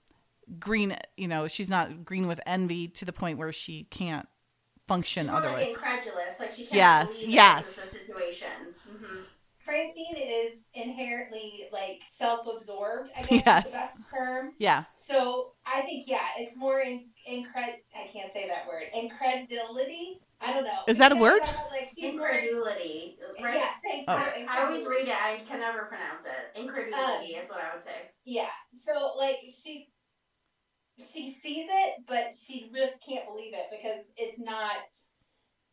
green, 0.59 0.97
you 1.17 1.29
know, 1.29 1.49
she's 1.49 1.71
not 1.71 2.05
green 2.05 2.27
with 2.27 2.41
envy 2.47 2.89
to 2.89 3.05
the 3.05 3.13
point 3.13 3.39
where 3.39 3.53
she 3.53 3.85
can't 3.91 4.29
function 4.89 5.27
She's 5.27 5.31
more 5.31 5.37
like 5.37 5.45
otherwise. 5.45 5.69
incredulous. 5.75 6.35
Like 6.41 6.53
she 6.53 6.63
can't 6.65 6.75
Yes, 6.75 7.21
believe 7.21 7.35
yes. 7.37 7.89
the 7.91 7.99
situation. 7.99 8.75
hmm 8.87 9.23
Francine 9.59 10.17
is 10.17 10.53
inherently 10.75 11.65
like 11.73 12.01
self-absorbed. 12.19 13.11
I 13.17 13.23
guess 13.27 13.43
Yes. 13.47 13.67
is 13.67 13.73
the 13.73 13.79
best 13.79 14.11
term. 14.11 14.53
Yeah. 14.59 14.85
So 14.97 15.53
I 15.67 15.83
think 15.83 16.05
yeah, 16.07 16.25
it's 16.39 16.57
more 16.57 16.81
in 16.81 17.07
incred. 17.31 17.85
I 17.95 18.07
can't 18.13 18.33
say 18.33 18.49
that 18.49 18.67
word. 18.67 18.85
Incredulity. 18.95 20.21
I 20.41 20.53
don't 20.53 20.65
know. 20.65 20.79
Is 20.87 20.99
that 20.99 21.13
a 21.13 21.17
word? 21.17 21.41
I 21.43 21.47
Like 21.71 21.91
she's 21.95 22.15
more. 22.15 22.29
Incredulity. 22.29 23.19
Right? 23.43 23.55
Yes, 23.55 23.75
thank 23.85 24.05
Oh. 24.09 24.17
you. 24.17 24.23
I, 24.49 24.61
I 24.61 24.65
always 24.67 24.87
read 24.87 25.09
it. 25.09 25.15
I 25.15 25.41
can 25.49 25.61
never 25.61 25.85
pronounce 25.87 26.25
it. 26.25 26.59
Incredulity 26.61 27.37
Um, 27.37 27.43
is 27.45 27.49
what 27.51 27.61
I 27.61 27.75
would 27.75 27.83
say. 27.85 28.11
Yeah. 28.25 28.49
So 28.81 29.13
like 29.19 29.37
she 29.63 29.89
she 31.13 31.31
sees 31.31 31.67
it, 31.71 31.95
but 32.07 32.35
she 32.47 32.71
just 32.75 32.95
can't 33.07 33.27
believe 33.27 33.55
it 33.55 33.67
because 33.71 34.05
it's 34.17 34.39
not 34.39 34.77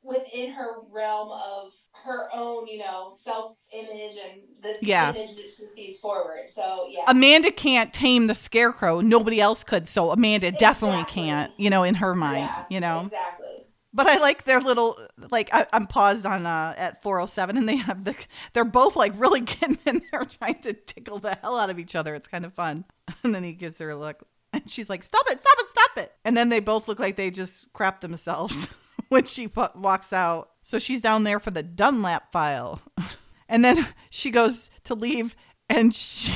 within 0.04 0.52
her 0.52 0.76
realm 0.92 1.32
of 1.32 1.72
her 2.04 2.30
own, 2.34 2.68
you 2.68 2.78
know, 2.78 3.12
self 3.24 3.58
image 3.74 4.18
and 4.24 4.42
this 4.62 4.78
Yeah. 4.82 5.10
image 5.16 5.36
that 5.36 5.50
she 5.58 5.68
sees 5.68 6.00
forward. 6.00 6.50
So 6.54 6.88
yeah. 6.92 7.04
Amanda 7.08 7.52
can't 7.52 7.94
tame 7.94 8.28
the 8.28 8.36
scarecrow. 8.36 9.02
Nobody 9.02 9.42
else 9.42 9.64
could. 9.64 9.88
So 9.88 10.12
Amanda 10.12 10.52
definitely 10.52 11.06
can't, 11.06 11.52
you 11.58 11.70
know, 11.70 11.84
in 11.84 11.96
her 11.96 12.16
mind, 12.16 12.58
Yeah, 12.58 12.64
you 12.70 12.80
know. 12.80 13.02
Exactly. 13.06 13.66
But 13.94 14.08
I 14.08 14.18
like 14.18 14.44
their 14.44 14.60
little 14.60 15.00
like 15.32 15.50
I, 15.54 15.66
I'm 15.72 15.88
paused 15.88 16.26
on 16.26 16.46
uh 16.46 16.74
at 16.78 17.02
407 17.02 17.58
and 17.58 17.68
they 17.68 17.78
have 17.78 18.04
the 18.04 18.16
they're 18.54 18.66
both 18.66 18.96
like 18.98 19.14
really 19.16 19.40
getting 19.42 19.80
in 19.86 20.02
there 20.12 20.26
trying 20.26 20.60
to 20.62 20.74
tickle 20.74 21.20
the 21.20 21.36
hell 21.42 21.58
out 21.58 21.70
of 21.70 21.80
each 21.80 21.96
other. 21.96 22.14
It's 22.14 22.28
kind 22.28 22.46
of 22.46 22.54
fun. 22.54 22.86
And 23.24 23.34
then 23.34 23.44
he 23.44 23.54
gives 23.54 23.80
her 23.80 23.90
a 23.90 23.96
look 23.96 24.22
and 24.62 24.70
she's 24.70 24.90
like, 24.90 25.04
"Stop 25.04 25.24
it! 25.30 25.40
Stop 25.40 25.56
it! 25.60 25.68
Stop 25.68 25.98
it!" 25.98 26.12
And 26.26 26.36
then 26.36 26.50
they 26.50 26.60
both 26.60 26.88
look 26.88 27.00
like 27.00 27.16
they 27.16 27.30
just 27.32 27.72
crap 27.74 28.02
themselves 28.02 28.68
when 29.10 29.26
she 29.26 29.48
walks 29.76 30.12
out. 30.14 30.50
So 30.64 30.80
she's 30.80 31.02
down 31.02 31.24
there 31.24 31.40
for 31.40 31.52
the 31.52 31.64
Dunlap 31.64 32.32
file. 32.32 32.82
And 33.48 33.64
then 33.64 33.88
she 34.10 34.32
goes 34.32 34.72
to 34.86 34.96
leave 34.96 35.36
and 35.70 35.94
she 35.94 36.34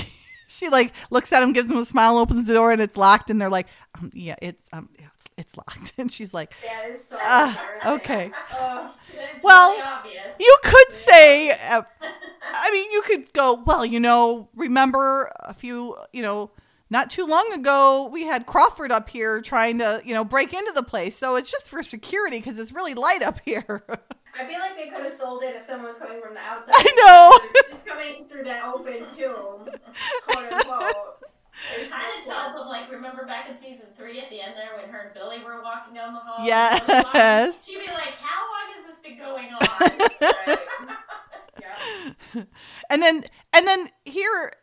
she 0.48 0.70
like 0.70 0.94
looks 1.10 1.34
at 1.34 1.42
him, 1.42 1.54
gives 1.54 1.72
him 1.72 1.78
a 1.78 1.84
smile, 1.86 2.18
opens 2.20 2.46
the 2.46 2.54
door 2.54 2.72
and 2.72 2.80
it's 2.80 2.96
locked 2.96 3.32
and 3.32 3.42
they're 3.42 3.50
like, 3.50 3.66
um, 3.98 4.12
"Yeah, 4.14 4.36
it's 4.44 4.70
um 4.72 4.90
it's, 4.94 5.26
it's 5.36 5.58
locked." 5.58 5.94
And 5.98 6.12
she's 6.12 6.36
like, 6.36 6.54
That 6.64 6.90
is 6.92 7.04
so 7.04 7.18
embarrassing. 7.18 7.92
okay. 7.94 8.32
Oh, 8.54 8.94
Well, 9.42 9.72
really. 10.04 10.34
You 10.40 10.58
could 10.64 10.92
say, 10.94 11.50
uh, 11.50 11.82
I 12.54 12.72
mean, 12.72 12.92
you 12.92 13.02
could 13.02 13.34
go, 13.34 13.56
well, 13.66 13.84
you 13.86 14.00
know, 14.00 14.50
remember 14.56 15.32
a 15.40 15.54
few, 15.56 15.98
you 16.14 16.22
know, 16.22 16.52
not 16.90 17.12
too 17.12 17.26
long 17.26 17.52
ago, 17.54 18.10
we 18.12 18.24
had 18.24 18.46
Crawford 18.46 18.92
up 18.92 19.10
here 19.10 19.42
trying 19.42 19.80
to, 19.80 20.02
you 20.04 20.14
know, 20.14 20.24
break 20.24 20.54
into 20.54 20.72
the 20.72 20.84
place. 20.84 21.16
So 21.16 21.36
it's 21.36 21.52
just 21.52 21.70
for 21.70 21.84
security 21.84 22.38
because 22.38 22.58
it's 22.58 22.72
really 22.72 22.94
light 22.96 23.22
up 23.22 23.40
here. 23.46 23.84
I 24.40 24.48
feel 24.48 24.60
like 24.60 24.76
they 24.78 24.88
could 24.90 25.04
have 25.04 25.18
sold 25.18 25.44
it 25.44 25.56
if 25.56 25.64
someone 25.64 25.88
was 25.88 25.98
coming 25.98 26.22
from 26.22 26.34
the 26.34 26.40
outside. 26.40 26.72
I 26.74 26.94
know. 26.96 27.72
Just 27.72 27.86
coming 27.86 28.26
through 28.30 28.44
that 28.46 28.64
open 28.64 29.00
tomb, 29.18 29.68
quote 30.28 30.54
unquote. 30.54 31.20
It 31.78 31.90
kind 31.90 32.20
of 32.20 32.26
tells 32.26 32.56
of 32.62 32.68
like, 32.68 32.90
remember 32.90 33.26
back 33.26 33.50
in 33.50 33.58
season 33.58 33.88
three 33.98 34.22
at 34.22 34.30
the 34.30 34.40
end 34.40 34.54
there 34.56 34.78
when 34.80 34.90
her 34.90 35.00
and 35.08 35.14
Billy 35.14 35.44
were 35.44 35.62
walking 35.62 35.94
down 35.94 36.14
the 36.14 36.20
hall? 36.20 36.46
Yes. 36.46 37.66
She'd 37.68 37.80
be 37.80 37.88
like, 37.88 38.16
how 38.22 38.46
long 38.48 38.76
has 38.76 38.88
this 38.88 39.00
been 39.00 39.18
going 39.18 39.50
on? 39.52 39.68
Right. 40.48 40.60
Yeah. 41.62 42.44
and 42.90 43.02
then, 43.02 43.26
and 43.52 43.68
then 43.68 43.90
here, 44.06 44.54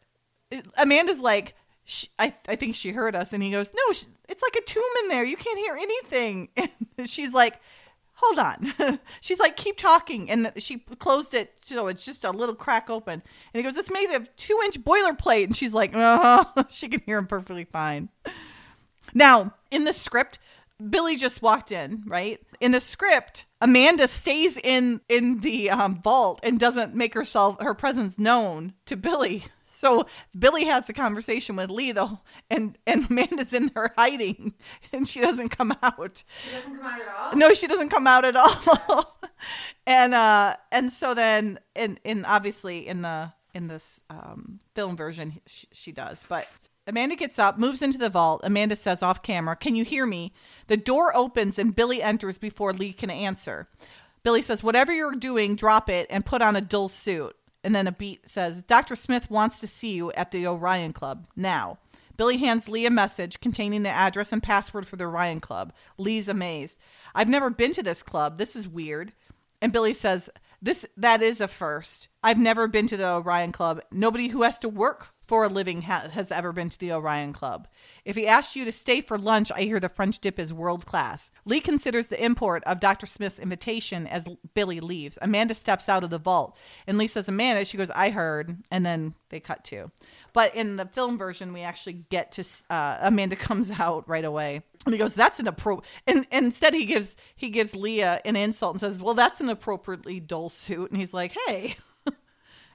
Amanda's 0.78 1.20
like, 1.20 1.54
sh 1.86 2.06
I, 2.18 2.34
I 2.48 2.56
think 2.56 2.74
she 2.74 2.90
heard 2.90 3.16
us. 3.16 3.32
And 3.32 3.42
he 3.42 3.50
goes, 3.50 3.72
no, 3.72 3.92
sh- 3.92 4.04
it's 4.28 4.42
like 4.42 4.56
a 4.56 4.64
tomb 4.64 4.82
in 5.02 5.08
there. 5.08 5.24
You 5.24 5.36
can't 5.36 5.58
hear 5.58 5.76
anything. 5.76 6.48
And 6.98 7.06
she's 7.06 7.34
like, 7.34 7.60
hold 8.14 8.38
on. 8.38 8.98
she's 9.20 9.38
like, 9.38 9.56
keep 9.56 9.76
talking. 9.76 10.30
And 10.30 10.50
she 10.56 10.78
closed 10.98 11.34
it 11.34 11.52
so 11.60 11.88
it's 11.88 12.06
just 12.06 12.24
a 12.24 12.30
little 12.30 12.54
crack 12.54 12.88
open. 12.88 13.22
And 13.22 13.22
he 13.58 13.62
goes, 13.62 13.76
it's 13.76 13.90
made 13.90 14.10
of 14.14 14.34
two 14.36 14.58
inch 14.64 14.80
boilerplate. 14.82 15.44
And 15.44 15.54
she's 15.54 15.74
like, 15.74 15.94
uh 15.94 16.44
she 16.70 16.88
can 16.88 17.02
hear 17.04 17.18
him 17.18 17.26
perfectly 17.26 17.64
fine. 17.64 18.08
Now, 19.12 19.52
in 19.70 19.84
the 19.84 19.92
script, 19.92 20.38
Billy 20.90 21.16
just 21.16 21.42
walked 21.42 21.72
in, 21.72 22.02
right? 22.06 22.40
In 22.60 22.72
the 22.72 22.80
script, 22.80 23.46
Amanda 23.60 24.08
stays 24.08 24.58
in 24.58 25.00
in 25.08 25.40
the 25.40 25.70
um, 25.70 26.00
vault 26.02 26.40
and 26.42 26.58
doesn't 26.60 26.94
make 26.94 27.14
herself 27.14 27.60
her 27.60 27.74
presence 27.74 28.18
known 28.18 28.74
to 28.86 28.96
Billy. 28.96 29.44
So 29.86 30.04
Billy 30.36 30.64
has 30.64 30.88
the 30.88 30.92
conversation 30.92 31.54
with 31.54 31.70
Lee 31.70 31.92
though, 31.92 32.18
and 32.50 32.76
and 32.88 33.08
Amanda's 33.08 33.52
in 33.52 33.70
there 33.72 33.94
hiding, 33.96 34.54
and 34.92 35.06
she 35.06 35.20
doesn't 35.20 35.50
come 35.50 35.76
out. 35.80 36.24
She 36.44 36.50
doesn't 36.50 36.76
come 36.76 36.84
out 36.84 37.00
at 37.00 37.14
all. 37.16 37.36
No, 37.36 37.54
she 37.54 37.68
doesn't 37.68 37.90
come 37.90 38.06
out 38.08 38.24
at 38.24 38.34
all. 38.34 39.20
and 39.86 40.12
uh 40.12 40.56
and 40.72 40.90
so 40.90 41.14
then 41.14 41.60
in 41.76 42.00
in 42.02 42.24
obviously 42.24 42.88
in 42.88 43.02
the 43.02 43.32
in 43.54 43.68
this 43.68 44.00
um 44.10 44.58
film 44.74 44.96
version 44.96 45.40
she, 45.46 45.68
she 45.70 45.92
does. 45.92 46.24
But 46.28 46.48
Amanda 46.88 47.14
gets 47.14 47.38
up, 47.38 47.56
moves 47.56 47.80
into 47.80 47.98
the 47.98 48.10
vault. 48.10 48.40
Amanda 48.42 48.74
says 48.74 49.04
off 49.04 49.22
camera, 49.22 49.54
"Can 49.54 49.76
you 49.76 49.84
hear 49.84 50.04
me?" 50.04 50.32
The 50.66 50.76
door 50.76 51.16
opens 51.16 51.60
and 51.60 51.76
Billy 51.76 52.02
enters 52.02 52.38
before 52.38 52.72
Lee 52.72 52.92
can 52.92 53.10
answer. 53.10 53.68
Billy 54.24 54.42
says, 54.42 54.64
"Whatever 54.64 54.92
you're 54.92 55.12
doing, 55.12 55.54
drop 55.54 55.88
it 55.88 56.08
and 56.10 56.26
put 56.26 56.42
on 56.42 56.56
a 56.56 56.60
dull 56.60 56.88
suit." 56.88 57.36
And 57.66 57.74
then 57.74 57.88
a 57.88 57.92
beat 57.92 58.30
says, 58.30 58.62
"Dr. 58.62 58.94
Smith 58.94 59.28
wants 59.28 59.58
to 59.58 59.66
see 59.66 59.94
you 59.94 60.12
at 60.12 60.30
the 60.30 60.46
Orion 60.46 60.92
Club 60.92 61.26
now." 61.34 61.78
Billy 62.16 62.36
hands 62.36 62.68
Lee 62.68 62.86
a 62.86 62.90
message 62.90 63.40
containing 63.40 63.82
the 63.82 63.90
address 63.90 64.32
and 64.32 64.40
password 64.40 64.86
for 64.86 64.94
the 64.94 65.02
Orion 65.02 65.40
Club. 65.40 65.72
Lee's 65.98 66.28
amazed. 66.28 66.78
I've 67.12 67.28
never 67.28 67.50
been 67.50 67.72
to 67.72 67.82
this 67.82 68.04
club. 68.04 68.38
This 68.38 68.54
is 68.54 68.68
weird. 68.68 69.14
And 69.60 69.72
Billy 69.72 69.94
says, 69.94 70.30
"This 70.62 70.86
that 70.96 71.22
is 71.22 71.40
a 71.40 71.48
first. 71.48 72.06
I've 72.22 72.38
never 72.38 72.68
been 72.68 72.86
to 72.86 72.96
the 72.96 73.16
Orion 73.16 73.50
Club. 73.50 73.82
Nobody 73.90 74.28
who 74.28 74.42
has 74.42 74.60
to 74.60 74.68
work 74.68 75.08
for 75.26 75.44
a 75.44 75.48
living 75.48 75.82
ha- 75.82 76.08
has 76.12 76.30
ever 76.30 76.52
been 76.52 76.68
to 76.68 76.78
the 76.78 76.92
Orion 76.92 77.32
Club. 77.32 77.68
If 78.04 78.16
he 78.16 78.26
asked 78.26 78.56
you 78.56 78.64
to 78.64 78.72
stay 78.72 79.00
for 79.00 79.18
lunch, 79.18 79.50
I 79.52 79.62
hear 79.62 79.80
the 79.80 79.88
French 79.88 80.18
dip 80.20 80.38
is 80.38 80.52
world 80.52 80.86
class." 80.86 81.30
Lee 81.44 81.60
considers 81.60 82.08
the 82.08 82.22
import 82.24 82.62
of 82.64 82.80
Dr. 82.80 83.06
Smith's 83.06 83.38
invitation 83.38 84.06
as 84.06 84.28
Billy 84.54 84.80
leaves. 84.80 85.18
Amanda 85.20 85.54
steps 85.54 85.88
out 85.88 86.04
of 86.04 86.10
the 86.10 86.18
vault, 86.18 86.56
and 86.86 86.98
Lee 86.98 87.08
says, 87.08 87.28
"Amanda." 87.28 87.64
She 87.64 87.76
goes, 87.76 87.90
"I 87.90 88.10
heard," 88.10 88.56
and 88.70 88.84
then 88.84 89.14
they 89.28 89.40
cut 89.40 89.64
to. 89.64 89.90
But 90.32 90.54
in 90.54 90.76
the 90.76 90.84
film 90.84 91.16
version, 91.16 91.52
we 91.52 91.62
actually 91.62 92.04
get 92.10 92.32
to 92.32 92.44
uh, 92.68 92.98
Amanda 93.00 93.36
comes 93.48 93.70
out 93.70 94.08
right 94.08 94.24
away, 94.24 94.62
and 94.84 94.94
he 94.94 94.98
goes, 94.98 95.14
"That's 95.14 95.38
an 95.38 95.46
appro." 95.46 95.82
And, 96.06 96.26
and 96.30 96.46
instead, 96.46 96.74
he 96.74 96.84
gives 96.84 97.16
he 97.34 97.50
gives 97.50 97.74
Lee 97.74 98.02
an 98.02 98.36
insult 98.36 98.74
and 98.74 98.80
says, 98.80 99.00
"Well, 99.00 99.14
that's 99.14 99.40
an 99.40 99.48
appropriately 99.48 100.20
dull 100.20 100.48
suit." 100.48 100.90
And 100.90 101.00
he's 101.00 101.14
like, 101.14 101.34
"Hey." 101.46 101.76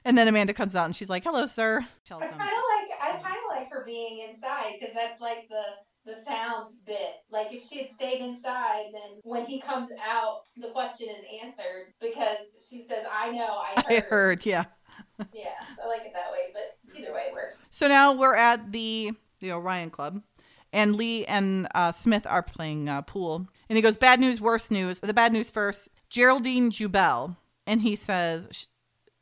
And 0.04 0.16
then 0.16 0.28
Amanda 0.28 0.52
comes 0.54 0.74
out 0.74 0.86
and 0.86 0.96
she's 0.96 1.10
like, 1.10 1.24
"Hello, 1.24 1.46
sir." 1.46 1.84
Tells 2.04 2.22
I 2.22 2.26
kind 2.26 2.40
of 2.40 2.48
like 2.48 3.00
I 3.00 3.10
kind 3.22 3.36
of 3.36 3.56
like 3.56 3.70
her 3.70 3.84
being 3.84 4.28
inside 4.28 4.74
because 4.78 4.94
that's 4.94 5.20
like 5.20 5.48
the 5.48 5.62
the 6.04 6.14
sounds 6.26 6.72
bit. 6.86 7.22
Like 7.30 7.52
if 7.52 7.68
she 7.68 7.78
had 7.78 7.90
stayed 7.90 8.20
inside, 8.20 8.86
then 8.92 9.20
when 9.22 9.44
he 9.44 9.60
comes 9.60 9.90
out, 10.08 10.42
the 10.56 10.68
question 10.68 11.08
is 11.08 11.24
answered 11.44 11.94
because 12.00 12.38
she 12.68 12.82
says, 12.82 13.04
"I 13.10 13.32
know, 13.32 13.62
I 13.76 13.82
heard." 13.82 13.84
I 14.02 14.06
heard, 14.08 14.46
yeah. 14.46 14.64
Yeah, 15.32 15.50
I 15.82 15.86
like 15.88 16.04
it 16.04 16.12
that 16.14 16.30
way, 16.32 16.52
but 16.52 16.76
either 16.98 17.12
way 17.12 17.22
it 17.28 17.32
works. 17.32 17.64
So 17.70 17.86
now 17.86 18.12
we're 18.12 18.34
at 18.36 18.72
the 18.72 19.12
the 19.40 19.52
Orion 19.52 19.90
Club, 19.90 20.22
and 20.72 20.96
Lee 20.96 21.24
and 21.26 21.68
uh, 21.74 21.92
Smith 21.92 22.26
are 22.26 22.42
playing 22.42 22.88
uh, 22.88 23.02
pool. 23.02 23.46
And 23.68 23.76
he 23.76 23.82
goes, 23.82 23.96
"Bad 23.96 24.20
news, 24.20 24.40
worse 24.40 24.70
news. 24.70 25.00
The 25.00 25.14
bad 25.14 25.32
news 25.32 25.50
first. 25.50 25.88
Geraldine 26.08 26.70
Jubel." 26.70 27.36
And 27.66 27.80
he 27.82 27.94
says, 27.94 28.66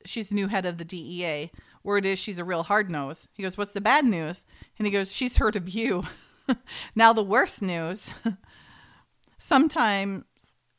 "She's 0.04 0.28
the 0.28 0.34
new 0.34 0.48
head 0.48 0.66
of 0.66 0.78
the 0.78 0.84
DEA. 0.84 1.50
Word 1.82 2.04
is 2.04 2.18
she's 2.18 2.38
a 2.38 2.44
real 2.44 2.62
hard 2.62 2.90
nose." 2.90 3.28
He 3.32 3.42
goes, 3.42 3.58
"What's 3.58 3.72
the 3.72 3.80
bad 3.80 4.04
news?" 4.04 4.44
And 4.78 4.86
he 4.86 4.92
goes, 4.92 5.12
"She's 5.12 5.36
heard 5.36 5.56
of 5.56 5.68
you." 5.68 6.04
now 6.94 7.12
the 7.12 7.22
worst 7.22 7.62
news. 7.62 8.10
Sometimes 9.38 10.24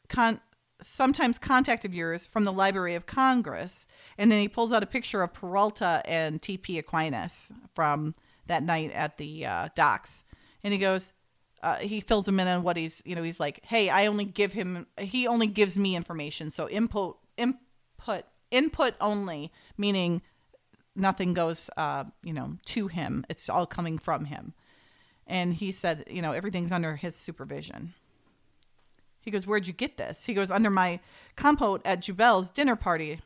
con- 0.10 0.42
sometimes 0.84 1.38
contact 1.38 1.86
of 1.86 1.94
yours 1.94 2.28
from 2.28 2.44
the 2.44 2.52
Library 2.52 2.96
of 2.96 3.06
Congress. 3.06 3.86
And 4.18 4.32
then 4.32 4.40
he 4.40 4.48
pulls 4.48 4.72
out 4.72 4.84
a 4.84 4.88
picture 4.88 5.22
of 5.22 5.34
Peralta 5.34 6.02
and 6.06 6.42
T.P. 6.42 6.78
Aquinas 6.78 7.52
from 7.74 8.16
that 8.48 8.64
night 8.64 8.92
at 8.92 9.18
the 9.18 9.46
uh, 9.46 9.70
docks. 9.76 10.24
And 10.64 10.74
he 10.74 10.80
goes, 10.80 11.14
uh, 11.64 11.78
he 11.78 12.02
fills 12.02 12.28
him 12.28 12.40
in 12.40 12.48
on 12.48 12.64
what 12.64 12.78
he's, 12.78 13.02
you 13.06 13.16
know, 13.16 13.24
he's 13.24 13.40
like, 13.40 13.64
hey, 13.64 13.90
I 13.90 14.08
only 14.08 14.26
give 14.26 14.54
him, 14.54 14.88
he 15.00 15.28
only 15.28 15.48
gives 15.48 15.78
me 15.78 15.96
information. 15.96 16.50
So 16.50 16.68
input, 16.68 17.18
input, 17.38 18.26
input 18.52 18.96
only, 19.02 19.52
meaning 19.78 20.22
nothing 20.96 21.34
goes, 21.34 21.70
uh, 21.78 22.04
you 22.24 22.34
know, 22.34 22.58
to 22.66 22.88
him. 22.88 23.26
It's 23.30 23.50
all 23.50 23.66
coming 23.66 23.98
from 23.98 24.26
him. 24.26 24.54
And 25.26 25.54
he 25.54 25.72
said, 25.72 26.04
you 26.10 26.22
know, 26.22 26.34
everything's 26.34 26.72
under 26.72 26.96
his 26.96 27.16
supervision. 27.16 27.94
He 29.22 29.32
goes, 29.32 29.48
Where'd 29.48 29.68
you 29.68 29.74
get 29.74 29.98
this? 29.98 30.26
He 30.26 30.34
goes, 30.34 30.52
Under 30.52 30.70
my 30.70 31.00
compote 31.36 31.82
at 31.86 32.02
Jubel's 32.02 32.50
dinner 32.50 32.76
party. 32.76 33.22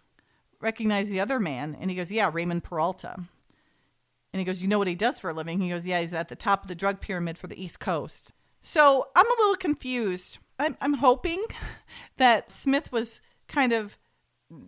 Recognize 0.60 1.10
the 1.10 1.22
other 1.22 1.40
man? 1.40 1.76
And 1.80 1.90
he 1.90 1.96
goes, 1.96 2.12
Yeah, 2.12 2.30
Raymond 2.32 2.64
Peralta. 2.64 3.16
And 3.16 4.40
he 4.40 4.44
goes, 4.44 4.62
You 4.62 4.68
know 4.68 4.78
what 4.78 4.88
he 4.88 4.96
does 4.96 5.20
for 5.20 5.30
a 5.30 5.34
living? 5.34 5.62
He 5.62 5.70
goes, 5.70 5.86
Yeah, 5.86 6.02
he's 6.02 6.14
at 6.14 6.28
the 6.28 6.36
top 6.36 6.64
of 6.64 6.68
the 6.68 6.76
drug 6.76 7.00
pyramid 7.00 7.38
for 7.38 7.48
the 7.48 7.62
East 7.62 7.80
Coast. 7.80 8.34
So 8.62 9.08
I'm 9.16 9.26
a 9.26 9.36
little 9.40 9.56
confused. 9.56 10.40
I'm, 10.60 10.78
I'm 10.82 10.96
hoping 10.96 11.44
that 12.18 12.52
Smith 12.52 12.92
was 12.92 13.22
kind 13.48 13.72
of 13.72 13.98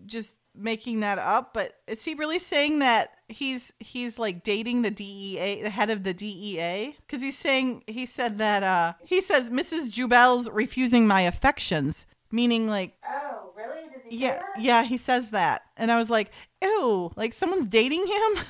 just 0.05 0.37
making 0.57 1.01
that 1.01 1.19
up, 1.19 1.53
but 1.53 1.75
is 1.87 2.03
he 2.03 2.13
really 2.15 2.39
saying 2.39 2.79
that 2.79 3.11
he's 3.27 3.71
he's 3.79 4.17
like 4.17 4.43
dating 4.43 4.81
the 4.81 4.91
DEA, 4.91 5.61
the 5.63 5.69
head 5.69 5.89
of 5.89 6.03
the 6.03 6.13
DEA? 6.13 6.95
Because 7.05 7.21
he's 7.21 7.37
saying 7.37 7.83
he 7.87 8.05
said 8.05 8.37
that 8.39 8.63
uh 8.63 8.93
he 9.05 9.21
says 9.21 9.49
Mrs. 9.49 9.89
Jubel's 9.89 10.49
refusing 10.49 11.07
my 11.07 11.21
affections, 11.21 12.05
meaning 12.31 12.67
like 12.67 12.97
Oh, 13.07 13.51
really? 13.55 13.89
Does 13.93 14.03
he 14.09 14.17
yeah 14.17 14.41
yeah 14.59 14.83
he 14.83 14.97
says 14.97 15.31
that, 15.31 15.63
and 15.77 15.91
I 15.91 15.97
was 15.97 16.09
like 16.09 16.31
ew, 16.61 17.11
like 17.15 17.33
someone's 17.33 17.67
dating 17.67 18.05
him. 18.07 18.43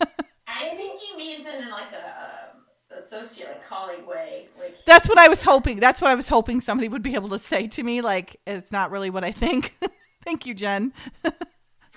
I 0.46 0.70
think 0.76 1.00
he 1.00 1.16
means 1.16 1.46
it 1.46 1.54
in 1.54 1.70
like 1.70 1.92
a, 1.92 2.96
a 2.96 2.98
associate, 2.98 3.48
like 3.48 3.66
colleague 3.66 4.06
way. 4.06 4.48
Like 4.58 4.84
That's 4.84 5.08
what 5.08 5.18
I 5.18 5.28
was 5.28 5.42
hoping. 5.42 5.80
That's 5.80 6.00
what 6.00 6.10
I 6.10 6.14
was 6.14 6.28
hoping 6.28 6.60
somebody 6.60 6.88
would 6.88 7.02
be 7.02 7.14
able 7.14 7.28
to 7.30 7.38
say 7.38 7.66
to 7.68 7.82
me. 7.82 8.00
Like 8.00 8.36
it's 8.46 8.72
not 8.72 8.90
really 8.90 9.10
what 9.10 9.24
I 9.24 9.32
think. 9.32 9.76
Thank 10.24 10.46
you, 10.46 10.54
Jen. 10.54 10.92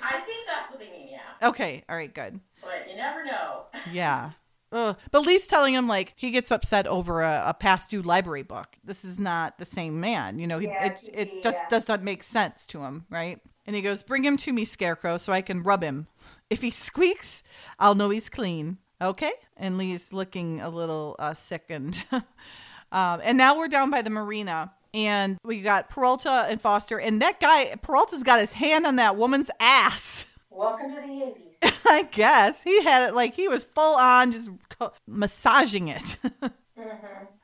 I 0.03 0.19
think 0.21 0.45
that's 0.47 0.69
what 0.69 0.79
they 0.79 0.89
mean, 0.91 1.09
yeah. 1.11 1.47
Okay, 1.49 1.83
all 1.89 1.95
right, 1.95 2.13
good. 2.13 2.39
But 2.61 2.89
you 2.89 2.95
never 2.95 3.23
know. 3.25 3.65
Yeah. 3.91 4.31
Ugh. 4.71 4.97
But 5.11 5.21
Lee's 5.21 5.45
telling 5.45 5.75
him 5.75 5.87
like 5.87 6.13
he 6.15 6.31
gets 6.31 6.49
upset 6.51 6.87
over 6.87 7.21
a, 7.21 7.43
a 7.47 7.53
past 7.53 7.91
due 7.91 8.01
library 8.01 8.41
book. 8.41 8.67
This 8.83 9.05
is 9.05 9.19
not 9.19 9.59
the 9.59 9.65
same 9.67 9.99
man. 9.99 10.39
You 10.39 10.47
know, 10.47 10.57
he, 10.57 10.65
Yeah, 10.67 10.85
it's 10.85 11.05
he- 11.05 11.13
it 11.13 11.43
just 11.43 11.61
yeah. 11.61 11.69
does 11.69 11.87
not 11.87 12.01
make 12.01 12.23
sense 12.23 12.65
to 12.67 12.81
him, 12.81 13.05
right? 13.09 13.39
And 13.67 13.75
he 13.75 13.83
goes, 13.83 14.01
"Bring 14.01 14.25
him 14.25 14.35
to 14.37 14.51
me, 14.51 14.65
Scarecrow, 14.65 15.17
so 15.19 15.31
I 15.31 15.41
can 15.41 15.61
rub 15.61 15.83
him. 15.83 16.07
If 16.49 16.61
he 16.61 16.71
squeaks, 16.87 17.43
I'll 17.77 17.93
know 17.95 18.09
he's 18.09 18.29
clean." 18.29 18.77
Okay. 18.99 19.33
And 19.57 19.77
Lee's 19.77 20.11
looking 20.11 20.59
a 20.61 20.69
little 20.69 21.15
uh, 21.19 21.33
sickened. 21.35 22.03
um, 22.11 23.21
and 23.23 23.37
now 23.37 23.57
we're 23.57 23.67
down 23.67 23.91
by 23.91 24.01
the 24.01 24.09
marina. 24.09 24.71
And 24.93 25.37
we 25.43 25.61
got 25.61 25.89
Peralta 25.89 26.45
and 26.47 26.61
Foster, 26.61 26.99
and 26.99 27.21
that 27.21 27.39
guy 27.39 27.73
Peralta's 27.81 28.23
got 28.23 28.39
his 28.39 28.51
hand 28.51 28.85
on 28.85 28.97
that 28.97 29.15
woman's 29.15 29.49
ass. 29.59 30.25
Welcome 30.51 30.89
to 30.89 31.01
the 31.01 31.07
80s. 31.07 31.73
I 31.89 32.03
guess 32.03 32.61
he 32.61 32.83
had 32.83 33.09
it 33.09 33.15
like 33.15 33.33
he 33.33 33.47
was 33.47 33.63
full 33.63 33.97
on 33.97 34.31
just 34.31 34.49
co- 34.69 34.93
massaging 35.07 35.87
it. 35.87 36.17
hmm 36.77 36.89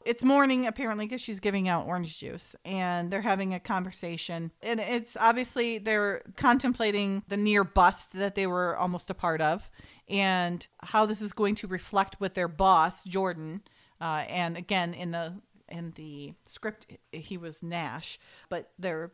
it's 0.06 0.24
morning 0.24 0.66
apparently 0.66 1.06
because 1.06 1.22
she's 1.22 1.40
giving 1.40 1.68
out 1.68 1.86
orange 1.86 2.18
juice 2.20 2.56
and 2.66 3.12
they're 3.12 3.22
having 3.22 3.54
a 3.54 3.60
conversation 3.60 4.50
and 4.64 4.80
it's 4.80 5.18
obviously 5.20 5.78
they're 5.78 6.22
contemplating 6.38 7.22
the 7.28 7.38
near 7.38 7.64
bust 7.64 8.14
that 8.14 8.34
they 8.34 8.48
were 8.48 8.78
almost 8.78 9.10
a 9.10 9.14
part 9.14 9.42
of 9.42 9.70
and 10.08 10.68
how 10.82 11.06
this 11.06 11.22
is 11.22 11.34
going 11.34 11.54
to 11.54 11.68
reflect 11.68 12.20
with 12.20 12.34
their 12.34 12.48
boss 12.48 13.04
jordan 13.04 13.62
uh, 14.02 14.24
and 14.30 14.58
again 14.58 14.94
in 14.94 15.12
the 15.12 15.34
in 15.72 15.92
the 15.96 16.34
script 16.46 16.86
he 17.12 17.38
was 17.38 17.64
nash 17.64 18.20
but 18.50 18.72
they're 18.78 19.12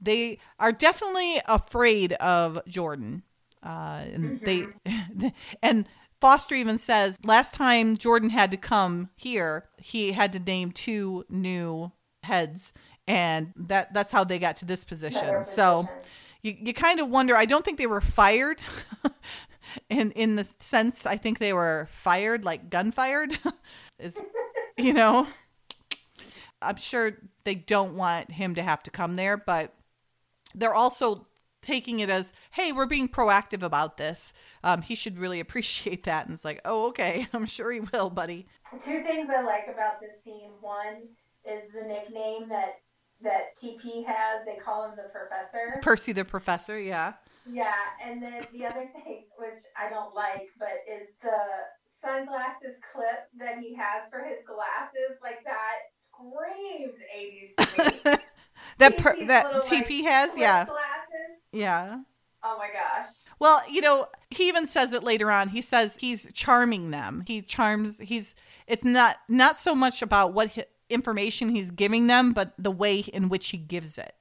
they 0.00 0.38
are 0.58 0.72
definitely 0.72 1.40
afraid 1.46 2.12
of 2.14 2.60
jordan 2.66 3.22
uh, 3.62 4.04
and 4.12 4.40
they 4.42 4.66
and 5.62 5.88
Foster 6.20 6.54
even 6.54 6.78
says 6.78 7.18
last 7.24 7.54
time 7.54 7.96
Jordan 7.96 8.30
had 8.30 8.50
to 8.50 8.56
come 8.56 9.10
here, 9.16 9.68
he 9.78 10.12
had 10.12 10.32
to 10.32 10.40
name 10.40 10.72
two 10.72 11.24
new 11.28 11.92
heads, 12.22 12.72
and 13.06 13.52
that 13.56 13.94
that's 13.94 14.10
how 14.10 14.24
they 14.24 14.38
got 14.38 14.56
to 14.56 14.64
this 14.64 14.84
position. 14.84 15.20
Better 15.20 15.44
So 15.44 15.88
you, 16.42 16.56
you 16.60 16.74
kind 16.74 16.98
of 17.00 17.08
wonder. 17.08 17.36
I 17.36 17.44
don't 17.44 17.64
think 17.64 17.78
they 17.78 17.86
were 17.86 18.00
fired, 18.00 18.60
in 19.90 20.10
in 20.12 20.36
the 20.36 20.48
sense 20.58 21.06
I 21.06 21.16
think 21.16 21.38
they 21.38 21.52
were 21.52 21.88
fired, 21.90 22.44
like 22.44 22.68
gun 22.68 22.90
fired, 22.90 23.38
is 23.98 24.20
you 24.76 24.92
know. 24.92 25.26
I'm 26.60 26.76
sure 26.76 27.18
they 27.44 27.54
don't 27.54 27.94
want 27.94 28.32
him 28.32 28.54
to 28.56 28.62
have 28.62 28.82
to 28.84 28.90
come 28.90 29.14
there, 29.14 29.36
but 29.36 29.74
they're 30.54 30.74
also 30.74 31.26
taking 31.62 32.00
it 32.00 32.10
as, 32.10 32.32
hey, 32.52 32.72
we're 32.72 32.86
being 32.86 33.08
proactive 33.08 33.62
about 33.62 33.96
this. 33.96 34.32
Um, 34.62 34.82
he 34.82 34.94
should 34.94 35.18
really 35.18 35.40
appreciate 35.46 36.04
that. 36.04 36.26
And 36.26 36.34
it's 36.34 36.44
like, 36.44 36.60
oh, 36.64 36.88
okay, 36.88 37.28
I'm 37.32 37.46
sure 37.46 37.70
he 37.72 37.80
will, 37.80 38.10
buddy. 38.10 38.46
Two 38.80 39.00
things 39.00 39.28
I 39.30 39.42
like 39.42 39.66
about 39.72 40.00
this 40.00 40.22
scene. 40.22 40.50
One 40.60 41.08
is 41.44 41.70
the 41.72 41.86
nickname 41.86 42.48
that 42.48 42.80
that 43.20 43.56
TP 43.56 44.04
has. 44.06 44.44
They 44.46 44.56
call 44.56 44.84
him 44.84 44.92
the 44.96 45.10
Professor. 45.10 45.80
Percy 45.82 46.12
the 46.12 46.24
professor, 46.24 46.78
yeah. 46.78 47.14
Yeah, 47.50 47.72
and 48.04 48.22
then 48.22 48.46
the 48.52 48.66
other 48.66 48.88
thing, 48.92 49.24
which 49.38 49.58
I 49.76 49.88
don't 49.88 50.14
like, 50.14 50.48
but 50.58 50.84
is 50.88 51.08
the 51.22 51.40
sunglasses 52.00 52.76
clip 52.92 53.26
that 53.38 53.58
he 53.58 53.74
has 53.74 54.02
for 54.10 54.22
his 54.22 54.38
glasses. 54.46 55.18
Like 55.22 55.42
that 55.44 55.90
screams 56.18 56.94
80s 57.16 57.56
to 58.04 58.10
me. 58.10 58.16
that 58.78 58.96
per- 58.98 59.24
that 59.26 59.46
little, 59.54 59.60
like, 59.60 59.86
TP 59.88 60.04
has, 60.04 60.36
yeah, 60.36 60.64
Glasses. 60.64 61.38
yeah. 61.52 61.98
Oh 62.42 62.56
my 62.58 62.68
gosh. 62.68 63.08
Well, 63.40 63.62
you 63.70 63.80
know, 63.80 64.06
he 64.30 64.48
even 64.48 64.66
says 64.66 64.92
it 64.92 65.02
later 65.04 65.30
on. 65.30 65.48
He 65.50 65.62
says 65.62 65.96
he's 66.00 66.28
charming 66.34 66.90
them. 66.90 67.24
He 67.26 67.40
charms. 67.42 67.98
He's. 67.98 68.34
It's 68.66 68.84
not 68.84 69.16
not 69.28 69.58
so 69.60 69.74
much 69.74 70.02
about 70.02 70.32
what 70.34 70.52
hi- 70.54 70.66
information 70.90 71.50
he's 71.50 71.70
giving 71.70 72.06
them, 72.08 72.32
but 72.32 72.52
the 72.58 72.70
way 72.70 72.98
in 73.00 73.28
which 73.28 73.50
he 73.50 73.56
gives 73.58 73.96
it. 73.98 74.14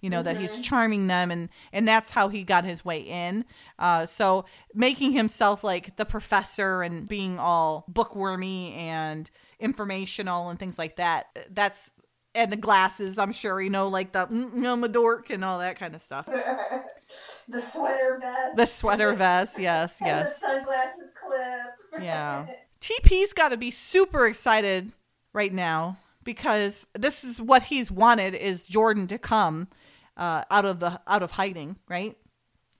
You 0.00 0.10
know 0.10 0.22
that 0.22 0.36
he's 0.36 0.54
Mhm. 0.54 0.62
charming 0.64 1.06
them, 1.08 1.30
and 1.30 1.48
and 1.72 1.88
that's 1.88 2.10
how 2.10 2.28
he 2.28 2.44
got 2.44 2.64
his 2.64 2.84
way 2.84 3.00
in. 3.00 3.44
Uh, 3.78 4.06
so 4.06 4.44
making 4.74 5.12
himself 5.12 5.64
like 5.64 5.96
the 5.96 6.04
professor 6.06 6.82
and 6.82 7.08
being 7.08 7.38
all 7.38 7.84
bookwormy 7.88 8.74
and 8.74 9.28
informational 9.60 10.50
and 10.50 10.58
things 10.58 10.78
like 10.78 10.96
that. 10.96 11.26
That's 11.50 11.92
and 12.34 12.52
the 12.52 12.56
glasses. 12.56 13.18
I'm 13.18 13.32
sure 13.32 13.60
you 13.60 13.70
know, 13.70 13.88
like 13.88 14.12
the 14.12 14.26
mm, 14.26 14.64
I'm 14.66 14.84
a 14.84 14.88
dork 14.88 15.30
and 15.30 15.44
all 15.44 15.58
that 15.58 15.78
kind 15.78 15.94
of 15.94 16.02
stuff. 16.02 16.26
the 17.48 17.60
sweater 17.60 18.18
vest. 18.20 18.56
The 18.56 18.66
sweater 18.66 19.12
vest, 19.14 19.58
yes, 19.58 20.00
yes. 20.04 20.40
the 20.40 20.46
sunglasses 20.46 21.10
clip. 21.26 22.02
Yeah. 22.02 22.46
TP's 22.80 23.32
got 23.32 23.48
to 23.48 23.56
be 23.56 23.72
super 23.72 24.26
excited 24.26 24.92
right 25.32 25.52
now 25.52 25.98
because 26.22 26.86
this 26.94 27.24
is 27.24 27.40
what 27.40 27.64
he's 27.64 27.90
wanted 27.90 28.34
is 28.34 28.66
Jordan 28.66 29.08
to 29.08 29.18
come 29.18 29.66
uh, 30.16 30.44
out 30.50 30.64
of 30.64 30.78
the 30.78 31.00
out 31.06 31.22
of 31.22 31.32
hiding, 31.32 31.76
right? 31.88 32.16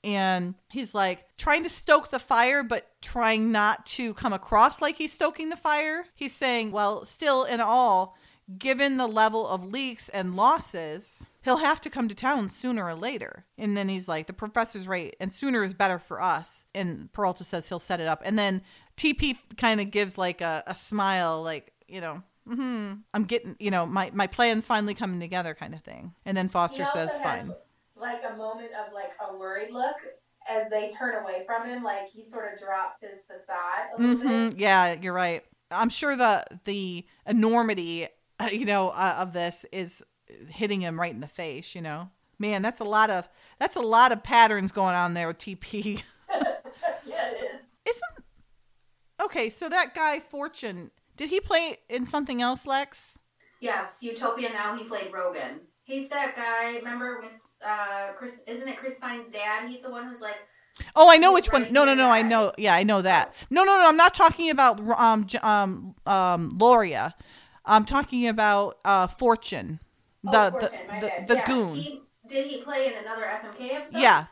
And 0.05 0.55
he's 0.71 0.95
like 0.95 1.25
trying 1.37 1.65
to 1.65 1.69
stoke 1.71 2.11
the 2.11 2.19
fire, 2.19 2.63
but 2.63 2.89
trying 3.03 3.51
not 3.51 3.85
to 3.87 4.15
come 4.15 4.33
across 4.33 4.81
like 4.81 4.97
he's 4.97 5.13
stoking 5.13 5.49
the 5.49 5.57
fire. 5.57 6.05
He's 6.15 6.35
saying, 6.35 6.71
well, 6.73 7.05
still 7.05 7.45
in 7.45 7.61
all, 7.61 8.17
given 8.59 8.97
the 8.97 9.07
level 9.09 9.47
of 9.47 9.65
leaks 9.65 10.09
and 10.09 10.37
losses, 10.37 11.27
he'll 11.43 11.59
have 11.59 11.81
to 11.83 11.91
come 11.91 12.09
to 12.09 12.15
town 12.15 12.49
sooner 12.49 12.85
or 12.85 12.95
later. 12.95 13.45
And 13.59 13.77
then 13.77 13.89
he's 13.89 14.09
like, 14.09 14.27
the 14.27 14.33
professor's 14.33 14.87
right, 14.89 15.15
and 15.21 15.33
sooner 15.33 15.65
is 15.65 15.75
better 15.75 15.99
for 15.99 16.23
us. 16.23 16.65
And 16.75 17.13
Peralta 17.13 17.45
says 17.45 17.69
he'll 17.69 17.79
set 17.79 18.01
it 18.01 18.07
up. 18.07 18.23
And 18.25 18.39
then 18.39 18.63
TP 18.97 19.37
kind 19.57 19.81
of 19.81 19.91
gives 19.91 20.17
like 20.17 20.41
a, 20.41 20.63
a 20.67 20.75
smile, 20.77 21.43
like, 21.43 21.73
you 21.89 22.01
know, 22.01 22.23
hmm 22.49 22.95
I'm 23.13 23.25
getting, 23.25 23.57
you 23.59 23.71
know, 23.71 23.85
my 23.85 24.11
my 24.15 24.27
plan's 24.27 24.65
finally 24.65 24.95
coming 24.95 25.21
together, 25.21 25.55
kind 25.55 25.75
of 25.75 25.83
thing. 25.83 26.15
And 26.25 26.35
then 26.37 26.49
Foster 26.49 26.87
says, 26.87 27.15
"Fine." 27.23 27.55
Like 28.01 28.23
a 28.29 28.37
moment 28.37 28.71
of 28.73 28.93
like 28.93 29.13
a 29.21 29.37
worried 29.37 29.73
look 29.73 29.97
as 30.49 30.71
they 30.71 30.91
turn 30.91 31.23
away 31.23 31.43
from 31.47 31.69
him, 31.69 31.83
like 31.83 32.09
he 32.09 32.23
sort 32.29 32.53
of 32.53 32.59
drops 32.59 33.01
his 33.01 33.21
facade 33.27 33.89
a 33.97 34.01
little 34.01 34.17
hmm 34.17 34.49
bit. 34.49 34.59
Yeah, 34.59 34.95
you're 35.01 35.13
right. 35.13 35.45
I'm 35.71 35.91
sure 35.91 36.17
the 36.17 36.45
the 36.65 37.05
enormity, 37.27 38.07
uh, 38.39 38.49
you 38.53 38.65
know, 38.65 38.91
uh, 38.91 39.17
of 39.19 39.33
this 39.33 39.67
is 39.73 40.03
hitting 40.49 40.81
him 40.81 40.99
right 40.99 41.13
in 41.13 41.21
the 41.21 41.29
face. 41.29 41.75
You 41.75 41.83
know, 41.83 42.11
man, 42.39 42.63
that's 42.63 42.81
a 42.81 42.85
lot 42.85 43.11
of 43.11 43.29
that's 43.59 43.77
a 43.77 43.81
lot 43.83 44.13
of 44.13 44.23
patterns 44.23 44.73
going 44.73 44.95
on 44.95 45.15
there 45.15 45.29
with 45.29 45.39
TP. 45.39 46.03
yeah, 47.05 47.31
it 47.31 47.41
is. 47.43 47.65
Isn't 47.89 48.25
okay? 49.23 49.51
So 49.51 49.69
that 49.69 49.95
guy 49.95 50.21
Fortune, 50.21 50.91
did 51.17 51.29
he 51.31 51.41
play 51.41 51.79
in 51.89 52.07
something 52.07 52.43
else, 52.43 52.67
Lex? 52.67 53.19
Yes, 53.61 53.99
Utopia. 54.03 54.51
Now 54.51 54.77
he 54.77 54.85
played 54.85 55.13
Rogan. 55.13 55.61
He's 55.83 56.09
that 56.11 56.37
guy. 56.37 56.77
Remember 56.77 57.21
with 57.23 57.33
uh 57.65 58.13
Chris? 58.17 58.41
Isn't 58.47 58.69
it 58.69 58.79
Chris 58.79 58.95
Pine's 59.01 59.31
dad? 59.31 59.69
He's 59.69 59.81
the 59.81 59.91
one 59.91 60.07
who's 60.09 60.21
like, 60.21 60.37
Oh, 60.95 61.11
I 61.11 61.17
know 61.17 61.33
which 61.33 61.53
one. 61.53 61.73
No, 61.73 61.85
no, 61.85 61.95
no. 61.95 62.09
I 62.11 62.23
know. 62.23 62.53
Yeah, 62.57 62.75
I 62.75 62.83
know 62.83 63.03
that. 63.03 63.35
No, 63.51 63.65
no, 63.65 63.79
no. 63.79 63.89
I'm 63.89 63.97
not 63.97 64.15
talking 64.15 64.51
about 64.51 64.81
um 64.81 65.27
um 65.43 65.95
um 66.07 66.51
Loria. 66.57 67.15
I'm 67.65 67.85
talking 67.85 68.29
about 68.29 68.79
uh 68.85 69.07
Fortune, 69.07 69.81
oh, 70.27 70.31
the 70.31 70.51
Fortune, 70.51 70.71
the 70.89 71.01
the, 71.01 71.25
the 71.27 71.35
yeah, 71.35 71.47
goon. 71.47 71.75
He, 71.77 72.03
did 72.29 72.47
he 72.47 72.63
play 72.63 72.87
in 72.87 72.95
another 72.95 73.25
SMK 73.25 73.75
episode? 73.75 73.99
Yeah, 73.99 74.27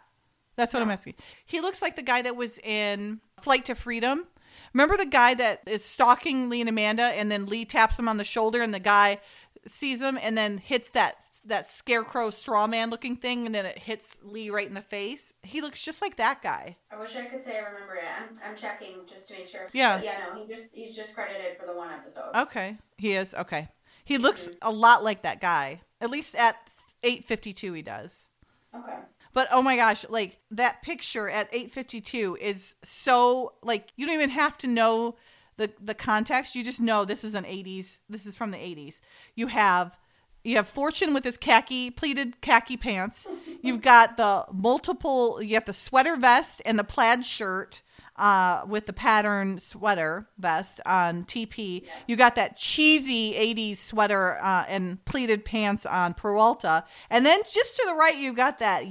that's 0.56 0.72
what 0.72 0.82
I'm 0.82 0.90
asking. 0.90 1.14
He 1.44 1.60
looks 1.60 1.82
like 1.82 1.96
the 1.96 2.02
guy 2.02 2.22
that 2.22 2.36
was 2.36 2.58
in 2.58 3.20
Flight 3.40 3.66
to 3.66 3.74
Freedom. 3.74 4.26
Remember 4.72 4.96
the 4.96 5.06
guy 5.06 5.34
that 5.34 5.62
is 5.66 5.84
stalking 5.84 6.48
Lee 6.50 6.60
and 6.60 6.68
Amanda, 6.68 7.04
and 7.04 7.30
then 7.30 7.46
Lee 7.46 7.64
taps 7.64 7.98
him 7.98 8.08
on 8.08 8.16
the 8.16 8.24
shoulder, 8.24 8.62
and 8.62 8.74
the 8.74 8.80
guy 8.80 9.20
sees 9.66 10.00
him, 10.00 10.18
and 10.20 10.36
then 10.36 10.58
hits 10.58 10.90
that 10.90 11.24
that 11.44 11.68
scarecrow 11.68 12.30
straw 12.30 12.66
man 12.66 12.90
looking 12.90 13.16
thing, 13.16 13.46
and 13.46 13.54
then 13.54 13.66
it 13.66 13.78
hits 13.78 14.18
Lee 14.22 14.50
right 14.50 14.66
in 14.66 14.74
the 14.74 14.82
face. 14.82 15.32
He 15.42 15.60
looks 15.60 15.82
just 15.82 16.02
like 16.02 16.16
that 16.16 16.42
guy. 16.42 16.76
I 16.90 16.98
wish 16.98 17.16
I 17.16 17.24
could 17.24 17.44
say 17.44 17.58
I 17.58 17.70
remember 17.70 17.96
it. 17.96 18.04
I'm, 18.18 18.38
I'm 18.50 18.56
checking 18.56 19.00
just 19.06 19.28
to 19.28 19.34
make 19.34 19.48
sure. 19.48 19.68
Yeah. 19.72 19.96
But 19.96 20.04
yeah, 20.04 20.18
no, 20.32 20.40
he 20.40 20.52
just 20.52 20.74
he's 20.74 20.94
just 20.94 21.14
credited 21.14 21.58
for 21.58 21.66
the 21.66 21.74
one 21.74 21.92
episode. 21.92 22.30
Okay, 22.34 22.76
he 22.98 23.12
is 23.12 23.34
okay. 23.34 23.68
He 24.04 24.14
mm-hmm. 24.14 24.24
looks 24.24 24.48
a 24.62 24.70
lot 24.70 25.04
like 25.04 25.22
that 25.22 25.40
guy. 25.40 25.80
At 26.00 26.10
least 26.10 26.34
at 26.34 26.56
8:52, 27.02 27.76
he 27.76 27.82
does. 27.82 28.28
Okay. 28.74 28.98
But 29.32 29.48
oh 29.50 29.60
my 29.60 29.76
gosh, 29.76 30.06
like 30.08 30.38
that 30.50 30.82
picture 30.82 31.28
at 31.28 31.52
8:52 31.52 32.38
is 32.38 32.74
so 32.82 33.52
like 33.62 33.92
you 33.96 34.06
don't 34.06 34.14
even 34.14 34.30
have 34.30 34.56
to 34.58 34.66
know 34.66 35.16
the 35.56 35.70
the 35.80 35.94
context. 35.94 36.54
You 36.54 36.64
just 36.64 36.80
know 36.80 37.04
this 37.04 37.24
is 37.24 37.34
an 37.34 37.44
80s. 37.44 37.98
This 38.08 38.26
is 38.26 38.36
from 38.36 38.50
the 38.50 38.58
80s. 38.58 39.00
You 39.34 39.48
have 39.48 39.98
you 40.44 40.56
have 40.56 40.68
Fortune 40.68 41.12
with 41.12 41.24
his 41.24 41.36
khaki 41.36 41.90
pleated 41.90 42.40
khaki 42.40 42.76
pants. 42.76 43.26
You've 43.62 43.82
got 43.82 44.16
the 44.16 44.46
multiple. 44.52 45.42
You 45.42 45.56
got 45.56 45.66
the 45.66 45.74
sweater 45.74 46.16
vest 46.16 46.62
and 46.64 46.78
the 46.78 46.84
plaid 46.84 47.24
shirt 47.24 47.82
uh, 48.16 48.62
with 48.66 48.86
the 48.86 48.92
pattern 48.92 49.58
sweater 49.60 50.28
vest 50.38 50.80
on 50.86 51.24
TP. 51.24 51.84
You 52.06 52.16
got 52.16 52.36
that 52.36 52.56
cheesy 52.56 53.32
80s 53.34 53.78
sweater 53.78 54.38
uh, 54.42 54.64
and 54.68 55.04
pleated 55.04 55.44
pants 55.44 55.84
on 55.84 56.14
Peralta. 56.14 56.84
And 57.10 57.26
then 57.26 57.40
just 57.50 57.76
to 57.76 57.84
the 57.86 57.94
right, 57.94 58.16
you've 58.16 58.36
got 58.36 58.58
that 58.60 58.84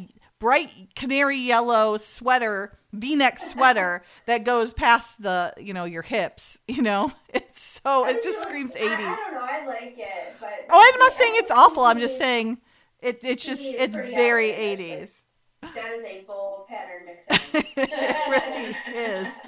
bright 0.46 0.70
canary 0.96 1.38
yellow 1.40 1.98
sweater, 1.98 2.78
V-neck 2.94 3.40
sweater 3.40 4.04
that 4.28 4.44
goes 4.44 4.74
past 4.74 5.24
the, 5.24 5.52
you 5.58 5.74
know, 5.74 5.86
your 5.86 6.04
hips, 6.04 6.60
you 6.68 6.84
know? 6.84 7.12
It's 7.30 7.60
so, 7.84 8.06
it 8.06 8.22
just 8.22 8.44
screams 8.44 8.76
80s. 8.76 8.82
I, 8.84 8.94
I 8.94 9.16
don't 9.16 9.34
know. 9.34 9.40
I 9.42 9.66
like 9.66 9.96
it, 9.98 10.36
but 10.40 10.68
Oh, 10.70 10.92
I'm 10.94 11.00
not 11.00 11.14
saying 11.14 11.34
it's 11.38 11.50
awful. 11.50 11.84
I'm 11.84 12.00
just 12.00 12.20
saying 12.20 12.60
it, 13.02 13.22
it's 13.24 13.44
just, 13.44 13.64
It's 13.64 13.96
very 13.96 14.50
80s. 14.52 15.24
that 15.64 15.94
is 15.96 16.04
a 16.04 16.24
bold 16.28 16.68
pattern 16.68 17.08
mixing. 17.28 17.66
it 17.78 18.76
really 18.94 19.00
is. 19.26 19.48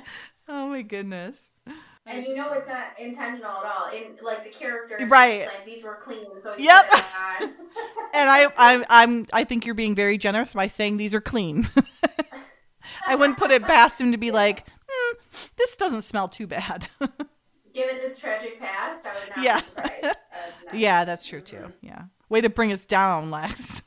Oh 0.50 0.68
my 0.68 0.82
goodness. 0.82 1.52
And 2.10 2.24
you 2.26 2.36
know 2.36 2.48
it's 2.54 2.68
not 2.68 2.84
intentional 3.00 3.52
at 3.52 3.66
all. 3.66 3.92
In 3.96 4.16
like 4.24 4.44
the 4.44 4.50
characters, 4.58 5.10
Right. 5.10 5.42
Like 5.42 5.66
these 5.66 5.84
were 5.84 6.00
clean, 6.04 6.26
so 6.44 6.54
Yep. 6.58 6.90
put 6.90 7.00
it 7.00 7.06
on. 7.44 7.50
And 8.14 8.30
I, 8.30 8.46
I, 8.58 8.84
I'm, 8.90 9.26
I 9.34 9.44
think 9.44 9.66
you're 9.66 9.76
being 9.76 9.94
very 9.94 10.18
generous 10.18 10.54
by 10.54 10.68
saying 10.68 10.98
these 10.98 11.14
are 11.14 11.22
clean. 11.22 11.70
I 13.08 13.16
wouldn't 13.16 13.38
put 13.38 13.52
it 13.52 13.68
past 13.68 14.00
him 14.00 14.12
to 14.14 14.18
be 14.18 14.32
like, 14.42 14.66
hmm, 14.90 15.16
this 15.58 15.76
doesn't 15.76 16.04
smell 16.04 16.28
too 16.30 16.48
bad. 16.48 16.88
Given 17.74 17.98
this 17.98 18.18
tragic 18.18 18.60
past, 18.60 19.06
I 19.06 19.12
would 19.20 19.36
not 19.36 19.44
Yeah. 19.46 19.60
be 19.60 19.66
surprised. 19.66 19.92
I 20.04 20.08
would 20.08 20.66
not 20.74 20.76
yeah, 20.80 21.06
that's 21.06 21.28
true 21.28 21.42
too. 21.42 21.72
Yeah. 21.82 22.04
Way 22.30 22.42
to 22.42 22.50
bring 22.50 22.72
us 22.72 22.86
down, 22.86 23.30
Lex. 23.30 23.82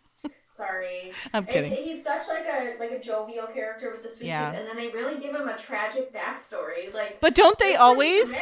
Sorry. 0.60 1.12
I'm 1.32 1.44
It's- 1.44 1.54
kidding. 1.54 1.72
he's 1.72 2.04
such 2.04 2.28
like 2.28 2.44
a 2.46 2.76
like 2.78 2.90
a 2.92 2.98
jovial 3.00 3.46
character 3.46 3.90
with 3.90 4.02
the 4.02 4.08
sweet 4.08 4.28
Yeah. 4.28 4.50
tooth, 4.50 4.60
and 4.60 4.68
then 4.68 4.76
they 4.76 4.88
really 4.88 5.18
give 5.20 5.34
him 5.34 5.48
a 5.48 5.56
tragic 5.56 6.12
backstory. 6.14 6.92
Like, 6.92 7.20
But 7.20 7.34
don't 7.34 7.58
they 7.58 7.76
always? 7.76 8.36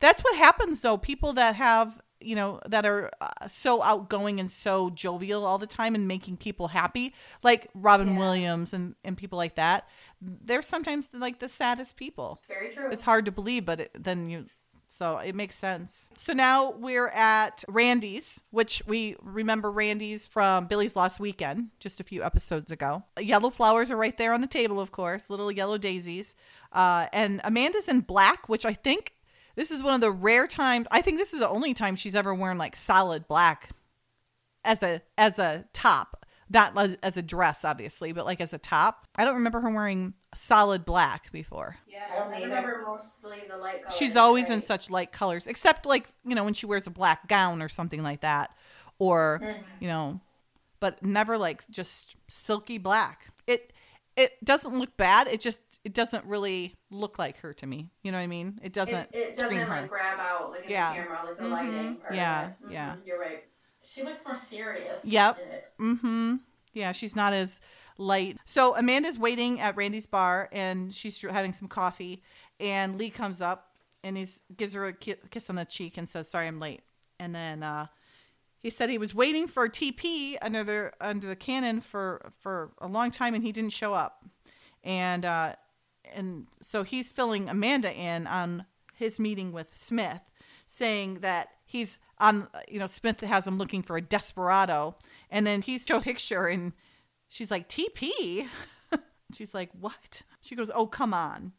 That's 0.00 0.22
what 0.22 0.36
happens 0.36 0.80
though. 0.82 0.96
People 0.96 1.32
that 1.34 1.54
have, 1.54 2.00
you 2.20 2.34
know, 2.36 2.60
that 2.68 2.84
are 2.86 3.10
uh, 3.20 3.48
so 3.48 3.82
outgoing 3.82 4.40
and 4.40 4.50
so 4.50 4.90
jovial 4.90 5.44
all 5.44 5.58
the 5.58 5.66
time 5.66 5.94
and 5.94 6.06
making 6.08 6.36
people 6.36 6.68
happy, 6.68 7.14
like 7.42 7.68
Robin 7.74 8.12
Yeah. 8.14 8.18
Williams 8.18 8.72
and, 8.72 8.94
and 9.04 9.16
people 9.16 9.38
like 9.38 9.54
that, 9.56 9.88
they're 10.20 10.62
sometimes 10.62 11.10
like 11.12 11.38
the 11.40 11.48
saddest 11.48 11.96
people. 11.96 12.40
Very 12.48 12.74
true. 12.74 12.88
It's 12.90 13.02
hard 13.02 13.24
to 13.26 13.32
believe, 13.32 13.64
but 13.64 13.80
it, 13.80 13.90
then 13.98 14.28
you, 14.30 14.46
so 14.92 15.16
it 15.16 15.34
makes 15.34 15.56
sense. 15.56 16.10
So 16.18 16.34
now 16.34 16.72
we're 16.72 17.08
at 17.08 17.64
Randy's, 17.66 18.42
which 18.50 18.82
we 18.86 19.16
remember 19.22 19.72
Randy's 19.72 20.26
from 20.26 20.66
Billy's 20.66 20.94
Lost 20.94 21.18
Weekend 21.18 21.68
just 21.80 21.98
a 21.98 22.04
few 22.04 22.22
episodes 22.22 22.70
ago. 22.70 23.02
Yellow 23.18 23.48
flowers 23.48 23.90
are 23.90 23.96
right 23.96 24.16
there 24.18 24.34
on 24.34 24.42
the 24.42 24.46
table, 24.46 24.78
of 24.78 24.92
course, 24.92 25.30
little 25.30 25.50
yellow 25.50 25.78
daisies. 25.78 26.34
Uh, 26.72 27.06
and 27.14 27.40
Amanda's 27.42 27.88
in 27.88 28.00
black, 28.00 28.50
which 28.50 28.66
I 28.66 28.74
think 28.74 29.14
this 29.56 29.70
is 29.70 29.82
one 29.82 29.94
of 29.94 30.02
the 30.02 30.10
rare 30.10 30.46
times. 30.46 30.86
I 30.90 31.00
think 31.00 31.16
this 31.16 31.32
is 31.32 31.40
the 31.40 31.48
only 31.48 31.72
time 31.72 31.96
she's 31.96 32.14
ever 32.14 32.34
worn 32.34 32.58
like 32.58 32.76
solid 32.76 33.26
black 33.26 33.70
as 34.62 34.82
a 34.82 35.00
as 35.16 35.38
a 35.38 35.64
top, 35.72 36.21
not 36.52 36.76
as 37.02 37.16
a 37.16 37.22
dress, 37.22 37.64
obviously, 37.64 38.12
but 38.12 38.24
like 38.24 38.40
as 38.40 38.52
a 38.52 38.58
top. 38.58 39.06
I 39.16 39.24
don't 39.24 39.34
remember 39.34 39.60
her 39.60 39.70
wearing 39.70 40.14
solid 40.34 40.84
black 40.84 41.30
before. 41.32 41.76
yeah, 41.86 41.98
I 42.12 42.18
don't 42.18 42.34
I 42.34 42.42
remember 42.44 42.82
mostly 42.86 43.38
the 43.48 43.56
light 43.56 43.82
colors. 43.82 43.94
She's 43.96 44.16
always 44.16 44.50
in 44.50 44.60
such 44.60 44.90
light 44.90 45.12
colors, 45.12 45.46
except 45.46 45.86
like 45.86 46.08
you 46.24 46.34
know 46.34 46.44
when 46.44 46.54
she 46.54 46.66
wears 46.66 46.86
a 46.86 46.90
black 46.90 47.28
gown 47.28 47.62
or 47.62 47.68
something 47.68 48.02
like 48.02 48.20
that, 48.20 48.50
or 48.98 49.40
Mm-hmm. 49.42 49.62
you 49.80 49.88
know, 49.88 50.20
but 50.80 51.02
never 51.04 51.38
like 51.38 51.66
just 51.70 52.16
silky 52.28 52.78
black. 52.78 53.28
It 53.46 53.72
it 54.16 54.32
doesn't 54.44 54.78
look 54.78 54.96
bad. 54.96 55.28
It 55.28 55.40
just 55.40 55.60
it 55.84 55.94
doesn't 55.94 56.24
really 56.26 56.74
look 56.90 57.18
like 57.18 57.38
her 57.38 57.52
to 57.54 57.66
me. 57.66 57.90
You 58.02 58.12
know 58.12 58.18
what 58.18 58.22
I 58.24 58.28
mean? 58.28 58.60
It 58.62 58.72
doesn't 58.72 58.94
It, 58.94 59.08
it 59.14 59.36
doesn't 59.36 59.58
her. 59.58 59.80
like 59.82 59.88
grab 59.88 60.18
out 60.20 60.50
like 60.52 60.64
in 60.64 60.70
Yeah. 60.70 60.90
the 60.92 60.96
camera, 61.02 61.18
like 61.24 61.36
the 61.38 61.42
Mhm. 61.44 61.50
lighting. 61.50 61.96
Part 61.96 62.14
Yeah, 62.14 62.44
of 62.44 62.50
it. 62.50 62.66
Mhm, 62.66 62.72
yeah. 62.72 62.94
You're 63.04 63.18
right. 63.20 63.44
She 63.84 64.02
looks 64.02 64.24
more 64.24 64.36
serious. 64.36 65.04
Yep. 65.04 65.38
Mm-hmm. 65.80 66.36
Yeah, 66.72 66.92
she's 66.92 67.14
not 67.16 67.32
as 67.32 67.60
light. 67.98 68.38
So 68.46 68.76
Amanda's 68.76 69.18
waiting 69.18 69.60
at 69.60 69.76
Randy's 69.76 70.06
bar, 70.06 70.48
and 70.52 70.94
she's 70.94 71.20
having 71.20 71.52
some 71.52 71.68
coffee. 71.68 72.22
And 72.60 72.98
Lee 72.98 73.10
comes 73.10 73.40
up, 73.40 73.76
and 74.02 74.16
he 74.16 74.26
gives 74.56 74.74
her 74.74 74.86
a 74.86 74.92
kiss 74.92 75.50
on 75.50 75.56
the 75.56 75.64
cheek 75.64 75.98
and 75.98 76.08
says, 76.08 76.28
"Sorry, 76.28 76.46
I'm 76.46 76.60
late." 76.60 76.82
And 77.18 77.34
then 77.34 77.62
uh, 77.62 77.86
he 78.58 78.70
said 78.70 78.88
he 78.90 78.98
was 78.98 79.14
waiting 79.14 79.48
for 79.48 79.68
TP 79.68 80.36
under 80.40 80.64
the 80.64 80.92
under 81.00 81.26
the 81.26 81.36
cannon 81.36 81.80
for 81.80 82.32
for 82.40 82.72
a 82.80 82.86
long 82.86 83.10
time, 83.10 83.34
and 83.34 83.42
he 83.44 83.52
didn't 83.52 83.72
show 83.72 83.92
up. 83.92 84.24
And 84.84 85.24
uh, 85.24 85.54
and 86.14 86.46
so 86.60 86.82
he's 86.82 87.10
filling 87.10 87.48
Amanda 87.48 87.92
in 87.92 88.26
on 88.26 88.64
his 88.94 89.18
meeting 89.18 89.52
with 89.52 89.76
Smith, 89.76 90.20
saying 90.66 91.20
that 91.20 91.48
he's 91.64 91.98
on. 92.22 92.48
You 92.68 92.78
know, 92.78 92.86
Smith 92.86 93.20
has 93.20 93.46
him 93.46 93.58
looking 93.58 93.82
for 93.82 93.96
a 93.96 94.00
desperado, 94.00 94.96
and 95.30 95.46
then 95.46 95.62
he's 95.62 95.84
shows 95.86 96.04
picture, 96.04 96.46
and 96.46 96.72
she's 97.28 97.50
like, 97.50 97.68
"TP." 97.68 98.48
she's 99.34 99.54
like, 99.54 99.70
"What?" 99.78 100.22
She 100.40 100.54
goes, 100.54 100.70
"Oh, 100.74 100.86
come 100.86 101.12
on." 101.12 101.52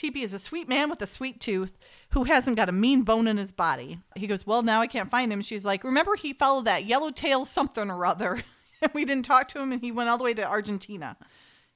TP 0.00 0.22
is 0.22 0.32
a 0.32 0.38
sweet 0.38 0.66
man 0.66 0.88
with 0.88 1.02
a 1.02 1.06
sweet 1.06 1.40
tooth 1.40 1.76
who 2.10 2.24
hasn't 2.24 2.56
got 2.56 2.70
a 2.70 2.72
mean 2.72 3.02
bone 3.02 3.26
in 3.26 3.36
his 3.36 3.52
body. 3.52 4.00
He 4.16 4.26
goes, 4.26 4.46
Well, 4.46 4.62
now 4.62 4.80
I 4.80 4.86
can't 4.86 5.10
find 5.10 5.30
him. 5.30 5.42
She's 5.42 5.64
like, 5.64 5.84
Remember, 5.84 6.16
he 6.16 6.32
followed 6.32 6.64
that 6.64 6.86
yellow 6.86 7.10
tail 7.10 7.44
something 7.44 7.90
or 7.90 8.06
other. 8.06 8.42
and 8.82 8.90
we 8.94 9.04
didn't 9.04 9.26
talk 9.26 9.48
to 9.48 9.60
him, 9.60 9.72
and 9.72 9.80
he 9.82 9.92
went 9.92 10.08
all 10.08 10.16
the 10.16 10.24
way 10.24 10.32
to 10.32 10.48
Argentina. 10.48 11.18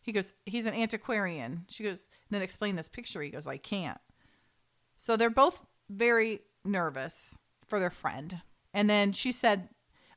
He 0.00 0.12
goes, 0.12 0.32
He's 0.46 0.64
an 0.64 0.74
antiquarian. 0.74 1.66
She 1.68 1.84
goes, 1.84 2.08
Then 2.30 2.40
explain 2.40 2.76
this 2.76 2.88
picture. 2.88 3.20
He 3.20 3.28
goes, 3.28 3.46
I 3.46 3.58
can't. 3.58 4.00
So 4.96 5.16
they're 5.16 5.28
both 5.28 5.60
very 5.90 6.40
nervous 6.64 7.36
for 7.68 7.78
their 7.80 7.90
friend. 7.90 8.40
And 8.72 8.88
then 8.88 9.12
she 9.12 9.32
said, 9.32 9.68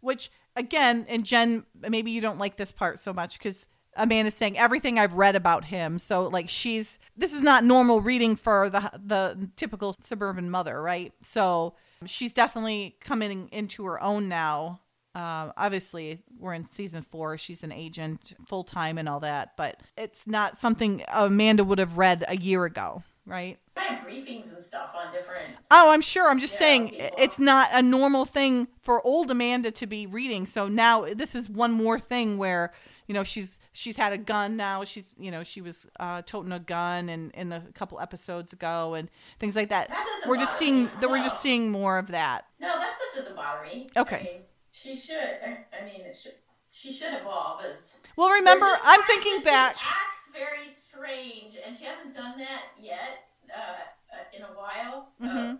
which 0.01 0.31
again, 0.55 1.05
and 1.07 1.23
Jen, 1.23 1.65
maybe 1.87 2.11
you 2.11 2.21
don't 2.21 2.39
like 2.39 2.57
this 2.57 2.71
part 2.71 2.99
so 2.99 3.13
much 3.13 3.37
because 3.37 3.65
Amanda's 3.95 4.35
saying 4.35 4.57
everything 4.57 4.99
I've 4.99 5.13
read 5.13 5.35
about 5.35 5.65
him. 5.65 5.99
So 5.99 6.27
like 6.27 6.49
she's 6.49 6.99
this 7.15 7.33
is 7.33 7.41
not 7.41 7.63
normal 7.63 8.01
reading 8.01 8.35
for 8.35 8.69
the 8.69 8.91
the 9.03 9.49
typical 9.55 9.95
suburban 9.99 10.49
mother, 10.49 10.81
right? 10.81 11.13
So 11.21 11.75
she's 12.05 12.33
definitely 12.33 12.97
coming 13.01 13.49
into 13.51 13.85
her 13.85 14.01
own 14.01 14.29
now. 14.29 14.81
Uh, 15.15 15.51
obviously, 15.57 16.21
we're 16.37 16.53
in 16.53 16.63
season 16.63 17.01
four. 17.01 17.39
She's 17.39 17.63
an 17.63 17.71
agent 17.71 18.33
full 18.45 18.63
time 18.63 18.99
and 18.99 19.09
all 19.09 19.21
that, 19.21 19.57
but 19.57 19.81
it's 19.97 20.27
not 20.27 20.57
something 20.57 21.03
Amanda 21.07 21.63
would 21.63 21.79
have 21.79 21.97
read 21.97 22.23
a 22.27 22.37
year 22.37 22.65
ago, 22.65 23.01
right? 23.27 23.59
I 23.75 23.81
have 23.81 24.07
briefings 24.07 24.51
and 24.51 24.61
stuff 24.61 24.91
on 24.95 25.11
different. 25.11 25.45
Oh, 25.69 25.91
I'm 25.91 26.01
sure. 26.01 26.29
I'm 26.29 26.39
just 26.39 26.57
saying 26.57 26.89
people. 26.89 27.09
it's 27.17 27.37
not 27.37 27.69
a 27.73 27.81
normal 27.81 28.25
thing 28.25 28.67
for 28.81 29.05
old 29.05 29.29
Amanda 29.29 29.69
to 29.71 29.85
be 29.85 30.07
reading. 30.07 30.47
So 30.47 30.67
now 30.67 31.05
this 31.13 31.35
is 31.35 31.49
one 31.49 31.71
more 31.71 31.99
thing 31.99 32.37
where 32.37 32.73
you 33.07 33.13
know 33.13 33.23
she's 33.23 33.57
she's 33.73 33.97
had 33.97 34.13
a 34.13 34.17
gun 34.17 34.57
now. 34.57 34.83
She's 34.83 35.15
you 35.19 35.29
know 35.29 35.43
she 35.43 35.61
was 35.61 35.85
uh, 35.99 36.21
toting 36.25 36.51
a 36.51 36.59
gun 36.59 37.09
and 37.09 37.31
in 37.33 37.51
a 37.51 37.61
couple 37.75 37.99
episodes 37.99 38.53
ago 38.53 38.95
and 38.95 39.09
things 39.39 39.55
like 39.55 39.69
that. 39.69 39.89
That 39.89 40.05
doesn't 40.05 40.29
we're 40.29 40.37
just 40.37 40.57
seeing 40.57 40.85
me. 40.85 40.89
that 41.01 41.09
we're 41.09 41.23
just 41.23 41.41
seeing 41.41 41.69
more 41.69 41.99
of 41.99 42.07
that. 42.07 42.45
No, 42.59 42.69
that 42.69 42.95
stuff 42.95 43.23
doesn't 43.23 43.35
bother 43.35 43.63
me. 43.65 43.89
Okay. 43.95 44.15
I 44.15 44.23
mean, 44.23 44.41
she 44.71 44.95
should. 44.95 45.17
I, 45.17 45.65
I 45.79 45.85
mean, 45.85 46.01
it 46.01 46.17
should. 46.17 46.33
She 46.71 46.91
should 46.91 47.13
evolve 47.13 47.61
as. 47.65 47.97
Well, 48.15 48.29
remember, 48.29 48.67
I'm 48.83 49.01
thinking 49.03 49.41
back. 49.41 49.75
Acts 49.75 50.26
very 50.37 50.67
strange, 50.67 51.57
and 51.65 51.75
she 51.75 51.85
hasn't 51.85 52.13
done 52.15 52.37
that 52.39 52.63
yet 52.81 53.27
uh, 53.53 53.81
uh, 54.13 54.35
in 54.35 54.43
a 54.43 54.53
while. 54.57 55.09
Mhm. 55.21 55.55
Uh, 55.55 55.57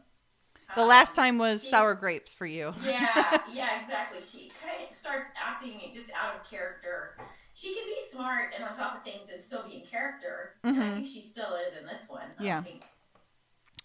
The 0.76 0.82
um, 0.82 0.88
last 0.88 1.16
time 1.16 1.38
was 1.38 1.62
she- 1.64 1.70
sour 1.70 1.94
grapes 1.96 2.34
for 2.34 2.46
you. 2.46 2.74
yeah, 2.86 3.08
yeah, 3.56 3.82
exactly. 3.82 4.20
She 4.22 4.50
kind 4.64 4.78
of 4.90 4.96
starts 4.96 5.28
acting 5.36 5.92
just 5.94 6.10
out 6.12 6.36
of 6.36 6.50
character. 6.50 7.18
She 7.54 7.74
can 7.74 7.84
be 7.86 8.00
smart 8.00 8.54
and 8.56 8.64
on 8.64 8.76
top 8.76 8.96
of 8.96 9.04
things 9.04 9.30
and 9.34 9.44
still 9.44 9.64
be 9.64 9.76
in 9.82 9.88
character. 9.90 10.54
And 10.64 10.78
I 10.78 10.80
Mhm. 10.86 10.94
think 10.96 11.08
she 11.08 11.22
still 11.22 11.56
is 11.68 11.74
in 11.76 11.86
this 11.88 12.06
one. 12.10 12.30
Yeah. 12.38 12.64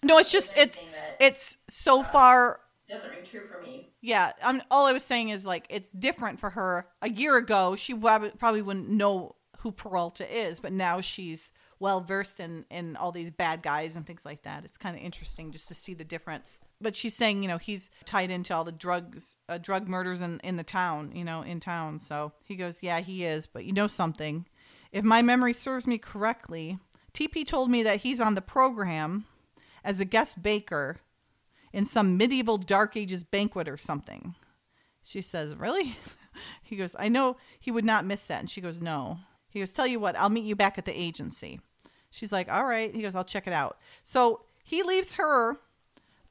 No, 0.03 0.19
it's 0.19 0.33
just 0.33 0.53
it's 0.57 0.81
that 0.81 0.89
it's 1.21 1.57
so 1.69 2.03
far 2.03 2.61
doesn't 2.91 3.11
ring 3.11 3.25
true 3.25 3.47
for 3.49 3.59
me. 3.61 3.89
Yeah, 4.03 4.33
I'm, 4.43 4.61
all 4.71 4.87
I 4.87 4.93
was 4.93 5.05
saying 5.05 5.31
is 5.31 5.47
like 5.47 5.65
it's 5.71 5.91
different 5.93 6.41
for 6.41 6.51
her. 6.51 6.87
A 7.01 7.09
year 7.09 7.37
ago, 7.37 7.77
she 7.77 7.95
probably 7.95 8.61
wouldn't 8.63 8.89
know 8.91 9.37
who 9.63 9.71
Peralta 9.71 10.27
is, 10.37 10.59
but 10.59 10.73
now 10.73 11.01
she's 11.01 11.53
well 11.79 12.01
versed 12.01 12.41
in 12.41 12.65
in 12.71 12.97
all 12.97 13.13
these 13.13 13.31
bad 13.31 13.63
guys 13.63 13.97
and 13.97 14.07
things 14.07 14.25
like 14.25 14.43
that. 14.43 14.65
It's 14.65 14.77
kind 14.77 14.97
of 14.97 15.03
interesting 15.03 15.53
just 15.53 15.69
to 15.69 15.75
see 15.75 15.95
the 15.95 16.05
difference. 16.05 16.59
But 16.81 16.97
she's 16.97 17.15
saying, 17.15 17.43
you 17.43 17.49
know, 17.49 17.59
he's 17.59 17.91
tied 18.05 18.31
into 18.31 18.55
all 18.55 18.65
the 18.65 18.73
drugs, 18.73 19.37
uh, 19.49 19.59
drug 19.59 19.89
murders 19.89 20.21
in 20.21 20.41
in 20.41 20.57
the 20.57 20.65
town, 20.65 21.13
you 21.15 21.25
know, 21.25 21.43
in 21.43 21.61
town. 21.61 22.01
So 22.01 22.33
he 22.45 22.57
goes, 22.57 22.83
yeah, 22.83 23.01
he 23.01 23.25
is. 23.25 23.47
But 23.47 23.65
you 23.65 23.73
know 23.73 23.87
something? 23.87 24.47
If 24.91 25.05
my 25.05 25.23
memory 25.23 25.55
serves 25.55 25.87
me 25.87 25.97
correctly, 25.97 26.79
TP 27.15 27.47
told 27.47 27.71
me 27.71 27.83
that 27.85 28.01
he's 28.01 28.21
on 28.21 28.35
the 28.35 28.43
program 28.43 29.27
as 29.85 30.01
a 30.01 30.05
guest 30.05 30.43
baker 30.43 30.99
in 31.73 31.85
some 31.85 32.17
medieval 32.17 32.59
dark 32.59 32.97
ages 32.97 33.23
banquet 33.23 33.69
or 33.69 33.77
something. 33.77 34.35
She 35.03 35.23
says, 35.23 35.55
Really? 35.55 35.97
He 36.63 36.77
goes, 36.77 36.97
I 36.99 37.11
know 37.11 37.37
he 37.61 37.71
would 37.71 37.85
not 37.85 38.07
miss 38.07 38.27
that. 38.29 38.41
And 38.41 38.49
she 38.49 38.63
goes, 38.63 38.81
No. 38.81 39.19
He 39.53 39.61
goes, 39.61 39.73
Tell 39.73 39.87
you 39.87 40.01
what, 40.01 40.19
I'll 40.19 40.31
meet 40.31 40.45
you 40.45 40.57
back 40.57 40.79
at 40.79 40.85
the 40.85 40.99
agency. 40.99 41.61
She's 42.11 42.33
like, 42.33 42.51
All 42.51 42.65
right. 42.65 42.95
He 42.95 43.03
goes, 43.03 43.15
I'll 43.15 43.25
check 43.25 43.47
it 43.47 43.53
out. 43.53 43.79
So 44.03 44.43
he 44.65 44.83
leaves 44.83 45.15
her, 45.15 45.59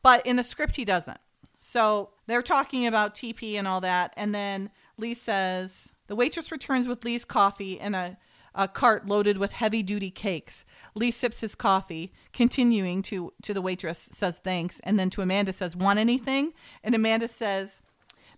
but 0.02 0.26
in 0.26 0.36
the 0.36 0.44
script, 0.44 0.76
he 0.76 0.86
doesn't. 0.86 1.20
So 1.60 2.10
they're 2.26 2.42
talking 2.42 2.88
about 2.88 3.14
TP 3.14 3.56
and 3.56 3.68
all 3.68 3.82
that. 3.82 4.14
And 4.18 4.34
then 4.34 4.72
Lee 4.98 5.14
says, 5.14 5.90
The 6.08 6.16
waitress 6.16 6.52
returns 6.52 6.88
with 6.88 7.06
Lee's 7.06 7.26
coffee 7.26 7.80
and 7.80 7.96
a, 7.96 8.18
a 8.56 8.68
cart 8.68 9.08
loaded 9.08 9.38
with 9.38 9.52
heavy 9.52 9.84
duty 9.84 10.10
cakes. 10.10 10.66
Lee 10.96 11.12
sips 11.12 11.40
his 11.40 11.56
coffee, 11.56 12.12
continuing 12.34 13.02
to, 13.04 13.32
to 13.44 13.54
the 13.54 13.62
waitress, 13.62 14.10
says 14.12 14.40
thanks. 14.40 14.80
And 14.84 15.00
then 15.00 15.12
to 15.12 15.22
Amanda, 15.22 15.54
says, 15.54 15.76
Want 15.76 16.00
anything? 16.00 16.54
And 16.84 16.96
Amanda 16.96 17.28
says, 17.28 17.82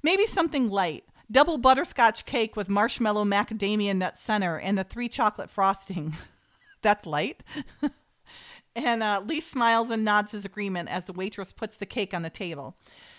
Maybe 0.04 0.28
something 0.28 0.70
light. 0.70 1.06
Double 1.32 1.58
butterscotch 1.58 2.26
cake 2.26 2.56
with 2.56 2.70
marshmallow 2.70 3.26
macadamia 3.26 3.96
nut 3.96 4.18
center 4.18 4.60
and 4.60 4.78
the 4.78 4.84
three 4.84 5.10
chocolate 5.10 5.50
frosting. 5.50 6.16
That's 6.82 7.06
light. 7.06 7.44
and 8.76 9.02
uh, 9.02 9.22
Lee 9.26 9.42
smiles 9.42 9.90
and 9.90 10.04
nods 10.04 10.32
his 10.32 10.46
agreement 10.46 10.90
as 10.90 11.08
the 11.08 11.14
waitress 11.14 11.52
puts 11.52 11.78
the 11.78 11.86
cake 11.86 12.14
on 12.14 12.22
the 12.22 12.30
table. 12.30 12.78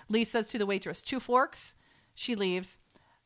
Lee 0.09 0.25
says 0.25 0.49
to 0.49 0.59
the 0.59 0.67
waitress, 0.67 1.03
Two 1.03 1.21
forks? 1.21 1.75
She 2.15 2.35
leaves. 2.37 2.79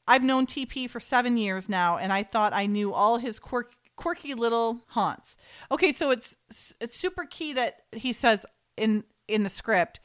I've 0.06 0.24
known 0.24 0.46
TP 0.46 0.88
for 0.88 1.00
seven 1.00 1.36
years 1.36 1.68
now, 1.68 1.98
and 1.98 2.12
I 2.12 2.22
thought 2.22 2.54
I 2.54 2.66
knew 2.66 2.94
all 2.94 3.18
his 3.18 3.38
quirk, 3.38 3.74
quirky 3.96 4.32
little 4.32 4.80
haunts. 4.88 5.36
Okay, 5.70 5.92
so 5.92 6.10
it's 6.10 6.34
it's 6.80 6.96
super 6.96 7.26
key 7.26 7.52
that 7.52 7.82
he 7.92 8.14
says 8.14 8.46
in 8.78 9.04
in 9.26 9.42
the 9.42 9.50
script 9.50 10.00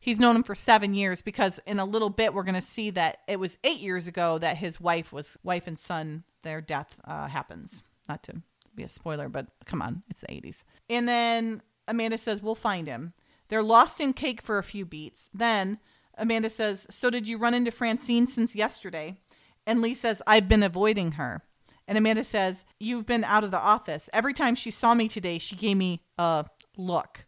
he's 0.00 0.20
known 0.20 0.36
him 0.36 0.42
for 0.42 0.54
seven 0.54 0.94
years 0.94 1.22
because 1.22 1.58
in 1.66 1.78
a 1.78 1.84
little 1.84 2.10
bit 2.10 2.32
we're 2.32 2.42
going 2.42 2.54
to 2.54 2.62
see 2.62 2.90
that 2.90 3.18
it 3.26 3.38
was 3.38 3.56
eight 3.64 3.80
years 3.80 4.06
ago 4.06 4.38
that 4.38 4.56
his 4.56 4.80
wife 4.80 5.12
was 5.12 5.36
wife 5.42 5.66
and 5.66 5.78
son 5.78 6.24
their 6.42 6.60
death 6.60 6.98
uh, 7.04 7.26
happens. 7.26 7.82
Not 8.08 8.22
to 8.24 8.42
be 8.74 8.84
a 8.84 8.88
spoiler, 8.88 9.28
but 9.28 9.46
come 9.66 9.82
on, 9.82 10.02
it's 10.08 10.20
the 10.20 10.32
eighties. 10.32 10.64
And 10.88 11.08
then 11.08 11.62
Amanda 11.86 12.18
says 12.18 12.42
we'll 12.42 12.54
find 12.54 12.86
him. 12.86 13.12
They're 13.48 13.62
lost 13.62 14.00
in 14.00 14.12
cake 14.12 14.42
for 14.42 14.58
a 14.58 14.62
few 14.62 14.84
beats. 14.84 15.30
Then 15.34 15.78
Amanda 16.16 16.50
says, 16.50 16.86
"So 16.90 17.10
did 17.10 17.26
you 17.28 17.38
run 17.38 17.54
into 17.54 17.70
Francine 17.70 18.26
since 18.26 18.54
yesterday?" 18.54 19.18
And 19.66 19.82
Lee 19.82 19.94
says, 19.94 20.22
"I've 20.26 20.48
been 20.48 20.62
avoiding 20.62 21.12
her." 21.12 21.42
And 21.86 21.96
Amanda 21.96 22.24
says, 22.24 22.64
"You've 22.78 23.06
been 23.06 23.24
out 23.24 23.44
of 23.44 23.50
the 23.50 23.60
office. 23.60 24.10
Every 24.12 24.34
time 24.34 24.54
she 24.54 24.70
saw 24.70 24.94
me 24.94 25.08
today, 25.08 25.38
she 25.38 25.56
gave 25.56 25.76
me 25.76 26.02
a 26.18 26.46
look." 26.76 27.26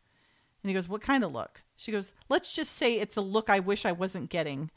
And 0.62 0.70
he 0.70 0.74
goes, 0.74 0.88
"What 0.88 1.02
kind 1.02 1.24
of 1.24 1.32
look?" 1.32 1.62
She 1.80 1.92
goes, 1.92 2.12
"Let's 2.28 2.54
just 2.54 2.74
say 2.74 2.98
it's 2.98 3.16
a 3.16 3.22
look 3.22 3.48
I 3.48 3.58
wish 3.58 3.86
I 3.86 3.92
wasn't 3.92 4.28
getting." 4.28 4.70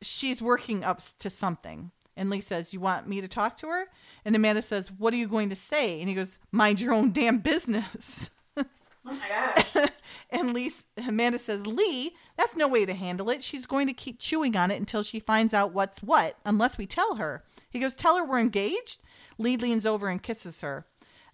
She's 0.00 0.40
working 0.40 0.84
up 0.84 1.00
to 1.18 1.28
something. 1.28 1.90
And 2.16 2.30
Lee 2.30 2.40
says, 2.40 2.72
"You 2.72 2.78
want 2.78 3.08
me 3.08 3.20
to 3.20 3.26
talk 3.26 3.56
to 3.58 3.66
her?" 3.66 3.86
And 4.24 4.36
Amanda 4.36 4.62
says, 4.62 4.92
"What 4.92 5.12
are 5.12 5.16
you 5.16 5.26
going 5.26 5.50
to 5.50 5.56
say?" 5.56 5.98
And 5.98 6.08
he 6.08 6.14
goes, 6.14 6.38
"Mind 6.52 6.80
your 6.80 6.94
own 6.94 7.10
damn 7.10 7.38
business." 7.38 8.30
Oh 9.06 9.14
my 9.14 9.28
gosh. 9.28 9.88
and 10.30 10.52
Lee, 10.52 10.70
Amanda 11.08 11.38
says, 11.38 11.66
Lee, 11.66 12.14
that's 12.36 12.54
no 12.54 12.68
way 12.68 12.84
to 12.84 12.92
handle 12.92 13.30
it. 13.30 13.42
She's 13.42 13.64
going 13.64 13.86
to 13.86 13.94
keep 13.94 14.18
chewing 14.18 14.56
on 14.56 14.70
it 14.70 14.78
until 14.78 15.02
she 15.02 15.20
finds 15.20 15.54
out 15.54 15.72
what's 15.72 16.02
what, 16.02 16.36
unless 16.44 16.76
we 16.76 16.84
tell 16.84 17.14
her. 17.16 17.42
He 17.70 17.78
goes, 17.78 17.96
Tell 17.96 18.18
her 18.18 18.26
we're 18.26 18.40
engaged? 18.40 19.00
Lee 19.38 19.56
leans 19.56 19.86
over 19.86 20.08
and 20.08 20.22
kisses 20.22 20.60
her. 20.60 20.84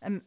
And, 0.01 0.23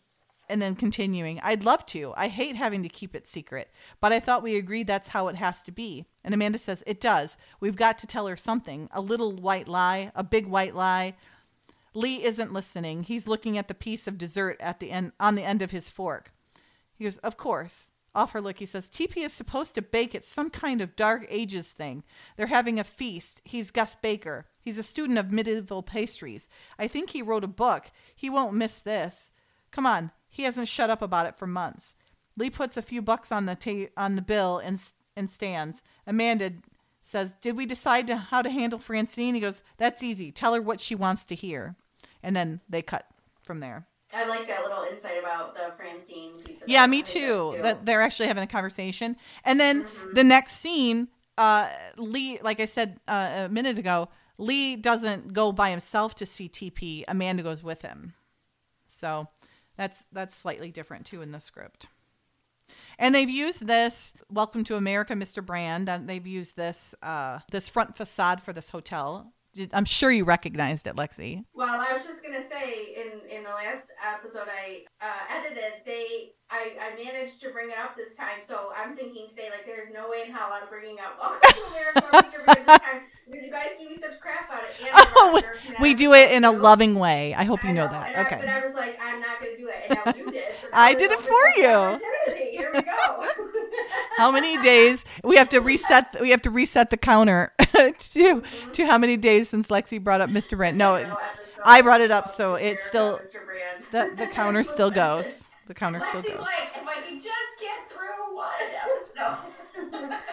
and 0.50 0.62
then 0.62 0.76
continuing, 0.76 1.40
I'd 1.42 1.64
love 1.64 1.86
to. 1.88 2.14
I 2.18 2.28
hate 2.28 2.56
having 2.56 2.84
to 2.84 2.90
keep 2.90 3.16
it 3.16 3.28
secret, 3.28 3.70
but 4.02 4.12
I 4.12 4.20
thought 4.20 4.44
we 4.44 4.56
agreed 4.56 4.88
that's 4.88 5.10
how 5.10 5.28
it 5.28 5.36
has 5.36 5.62
to 5.64 5.72
be. 5.72 6.06
And 6.24 6.34
Amanda 6.34 6.60
says, 6.60 6.84
It 6.88 7.00
does. 7.00 7.38
We've 7.60 7.76
got 7.76 7.98
to 8.00 8.08
tell 8.08 8.28
her 8.28 8.36
something 8.36 8.90
a 8.92 9.02
little 9.02 9.36
white 9.36 9.68
lie, 9.68 10.12
a 10.16 10.24
big 10.24 10.48
white 10.48 10.76
lie. 10.76 11.16
Lee 11.94 12.24
isn't 12.24 12.54
listening. 12.54 13.04
He's 13.04 13.28
looking 13.28 13.58
at 13.58 13.68
the 13.68 13.74
piece 13.74 14.08
of 14.08 14.18
dessert 14.18 14.58
at 14.60 14.80
the 14.80 14.92
end 14.92 15.12
on 15.20 15.36
the 15.36 15.44
end 15.44 15.62
of 15.62 15.72
his 15.72 15.90
fork. 15.90 16.34
He 16.96 17.04
goes, 17.04 17.18
Of 17.20 17.38
course. 17.38 17.90
Off 18.16 18.32
her 18.32 18.42
look, 18.42 18.58
he 18.58 18.66
says, 18.66 18.90
TP 18.90 19.18
is 19.18 19.34
supposed 19.34 19.76
to 19.76 19.84
bake 19.84 20.16
at 20.16 20.26
some 20.26 20.50
kind 20.50 20.82
of 20.82 20.96
dark 20.96 21.28
ages 21.30 21.72
thing. 21.72 22.04
They're 22.36 22.48
having 22.48 22.80
a 22.80 22.84
feast. 22.84 23.40
He's 23.46 23.70
guest 23.70 24.02
baker. 24.02 24.48
He's 24.60 24.80
a 24.80 24.84
student 24.84 25.20
of 25.20 25.32
medieval 25.32 25.84
pastries. 25.84 26.50
I 26.78 26.88
think 26.88 27.12
he 27.12 27.22
wrote 27.22 27.44
a 27.44 27.48
book. 27.48 27.92
He 28.16 28.30
won't 28.30 28.56
miss 28.56 28.82
this. 28.82 29.30
Come 29.72 29.86
on. 29.86 30.12
He 30.40 30.46
hasn't 30.46 30.70
shut 30.70 30.90
up 30.90 31.02
about 31.02 31.26
it 31.26 31.38
for 31.38 31.46
months. 31.48 31.96
Lee 32.38 32.50
puts 32.50 32.78
a 32.78 32.82
few 32.82 33.02
bucks 33.02 33.30
on 33.30 33.46
the 33.46 33.56
ta- 33.56 33.92
on 33.98 34.16
the 34.16 34.22
bill 34.22 34.60
and 34.60 34.82
and 35.18 35.30
stands. 35.30 35.84
Amanda 36.08 36.54
says, 37.04 37.36
"Did 37.42 37.58
we 37.58 37.66
decide 37.66 38.08
to, 38.08 38.16
how 38.16 38.42
to 38.42 38.50
handle 38.50 38.80
Francine?" 38.80 39.34
He 39.36 39.42
goes, 39.42 39.64
"That's 39.76 40.02
easy. 40.02 40.32
Tell 40.32 40.54
her 40.54 40.62
what 40.62 40.80
she 40.80 40.96
wants 40.96 41.26
to 41.26 41.36
hear." 41.36 41.76
And 42.24 42.38
then 42.38 42.62
they 42.70 42.82
cut 42.82 43.06
from 43.42 43.60
there. 43.60 43.86
I 44.14 44.24
like 44.30 44.48
that 44.48 44.64
little 44.64 44.86
insight 44.90 45.20
about 45.20 45.56
the 45.56 45.74
Francine 45.76 46.42
piece 46.42 46.62
of 46.62 46.70
Yeah, 46.70 46.88
me 46.88 47.00
I 47.00 47.02
too. 47.02 47.58
That 47.62 47.86
they're 47.86 48.02
actually 48.02 48.28
having 48.28 48.44
a 48.44 48.48
conversation, 48.48 49.18
and 49.44 49.60
then 49.60 49.84
Mhm. 49.84 50.14
the 50.14 50.24
next 50.24 50.54
scene, 50.62 51.10
uh, 51.38 51.70
Lee, 51.98 52.40
like 52.42 52.62
I 52.62 52.66
said 52.66 53.02
uh, 53.10 53.48
a 53.48 53.50
minute 53.50 53.78
ago, 53.78 54.08
Lee 54.38 54.78
doesn't 54.78 55.34
go 55.34 55.52
by 55.52 55.70
himself 55.70 56.16
to 56.16 56.26
see 56.26 56.48
TP. 56.48 57.04
Amanda 57.10 57.44
goes 57.44 57.62
with 57.62 57.82
him, 57.82 58.14
so 58.88 59.28
that's 59.80 60.04
that's 60.12 60.36
slightly 60.36 60.72
different 60.72 61.06
too 61.06 61.22
in 61.22 61.32
the 61.32 61.40
script. 61.40 61.88
And 63.00 63.16
they've 63.16 63.30
used 63.30 63.66
this 63.66 64.12
"Welcome 64.30 64.66
to 64.66 64.76
America, 64.76 65.14
Mr. 65.14 65.44
Brand." 65.44 65.88
And 65.88 66.10
they've 66.10 66.28
used 66.28 66.58
this 66.58 66.94
uh, 67.02 67.40
this 67.50 67.70
front 67.70 67.96
facade 67.96 68.44
for 68.44 68.52
this 68.52 68.72
hotel. 68.72 69.32
Did- 69.54 69.72
I'm 69.74 69.86
sure 69.86 70.12
you 70.12 70.26
recognized 70.26 70.86
it, 70.88 70.96
Lexi. 70.96 71.44
Well, 71.54 71.68
I 71.68 71.94
was 71.94 72.06
just 72.06 72.22
gonna 72.22 72.46
say 72.48 72.96
in 73.02 73.38
in 73.38 73.44
the 73.44 73.50
last 73.50 73.90
episode 73.98 74.48
I 74.48 74.86
uh, 75.02 75.38
edited, 75.42 75.82
they 75.86 76.34
I, 76.52 76.78
I 76.80 77.04
managed 77.04 77.42
to 77.42 77.50
bring 77.50 77.70
it 77.70 77.78
up 77.78 77.96
this 77.98 78.16
time. 78.16 78.42
So 78.48 78.72
I'm 78.78 78.96
thinking 78.96 79.28
today, 79.28 79.50
like, 79.50 79.66
there's 79.66 79.92
no 79.94 80.10
way 80.10 80.24
in 80.28 80.32
hell 80.34 80.50
I'm 80.54 80.70
bringing 80.70 80.98
up 81.00 81.18
Welcome 81.22 81.40
to 81.42 81.66
America 81.66 82.02
Mr. 82.14 82.46
This 82.46 82.66
time 82.66 83.02
because 83.30 83.46
you 83.46 83.52
guys 83.52 83.70
give 83.80 83.90
me 83.90 83.98
such 84.02 84.20
crap 84.20 84.50
about 84.50 84.64
it. 84.70 84.76
Oh, 84.94 85.42
Nurse 85.44 85.74
We 85.80 85.94
do 85.96 86.14
it 86.14 86.32
in 86.32 86.44
a 86.46 86.52
loving 86.52 86.96
way. 86.96 87.34
I 87.34 87.44
hope 87.46 87.64
you 87.64 87.72
I 87.72 87.74
know 87.74 87.84
and 87.86 87.94
that. 87.94 88.12
I- 88.16 88.22
Okay. 88.22 88.38
but 88.46 88.48
I 88.54 88.66
was 88.66 88.76
like, 88.76 88.96
I'm 89.02 89.20
not 89.20 89.40
gonna 89.40 89.58
do 89.58 89.68
it, 89.68 89.76
and 89.90 89.90
now 90.06 90.14
you 90.16 90.32
did. 90.32 90.44
So 90.62 90.68
I 90.74 90.94
did 90.94 91.12
it 91.12 91.22
for 91.22 91.46
you. 91.58 92.00
Here 92.52 92.70
we 92.74 92.82
go. 92.82 93.24
how 94.18 94.32
many 94.32 94.58
days 94.58 95.06
we 95.24 95.36
have 95.38 95.50
to 95.50 95.60
reset? 95.60 96.16
We 96.22 96.30
have 96.32 96.42
to 96.44 96.50
reset 96.52 96.90
the 96.90 96.98
counter 96.98 97.52
to 97.98 98.44
to 98.74 98.86
how 98.86 98.98
many 98.98 99.18
days 99.18 99.50
since 99.50 99.68
Lexi 99.70 100.02
brought 100.04 100.22
up 100.22 100.30
Mr. 100.30 100.58
Brand. 100.58 100.78
No, 100.78 100.96
episode 100.96 101.18
I 101.64 101.82
brought 101.82 102.02
it 102.02 102.12
up, 102.12 102.30
so 102.30 102.56
of 102.56 102.62
it's 102.62 102.86
still- 102.86 103.20
the 103.92 104.12
the 104.18 104.28
counter 104.28 104.64
still 104.76 104.92
goes. 104.92 105.46
The 105.68 105.74
counter 105.74 106.02
still 106.02 106.22
goes. 106.24 106.40
like, 106.40 106.76
if 106.76 106.88
I 106.88 106.96
could 107.02 107.16
just 107.22 107.54
get 107.62 107.90
through 107.92 108.36
one 108.36 108.50
episode. 108.84 109.38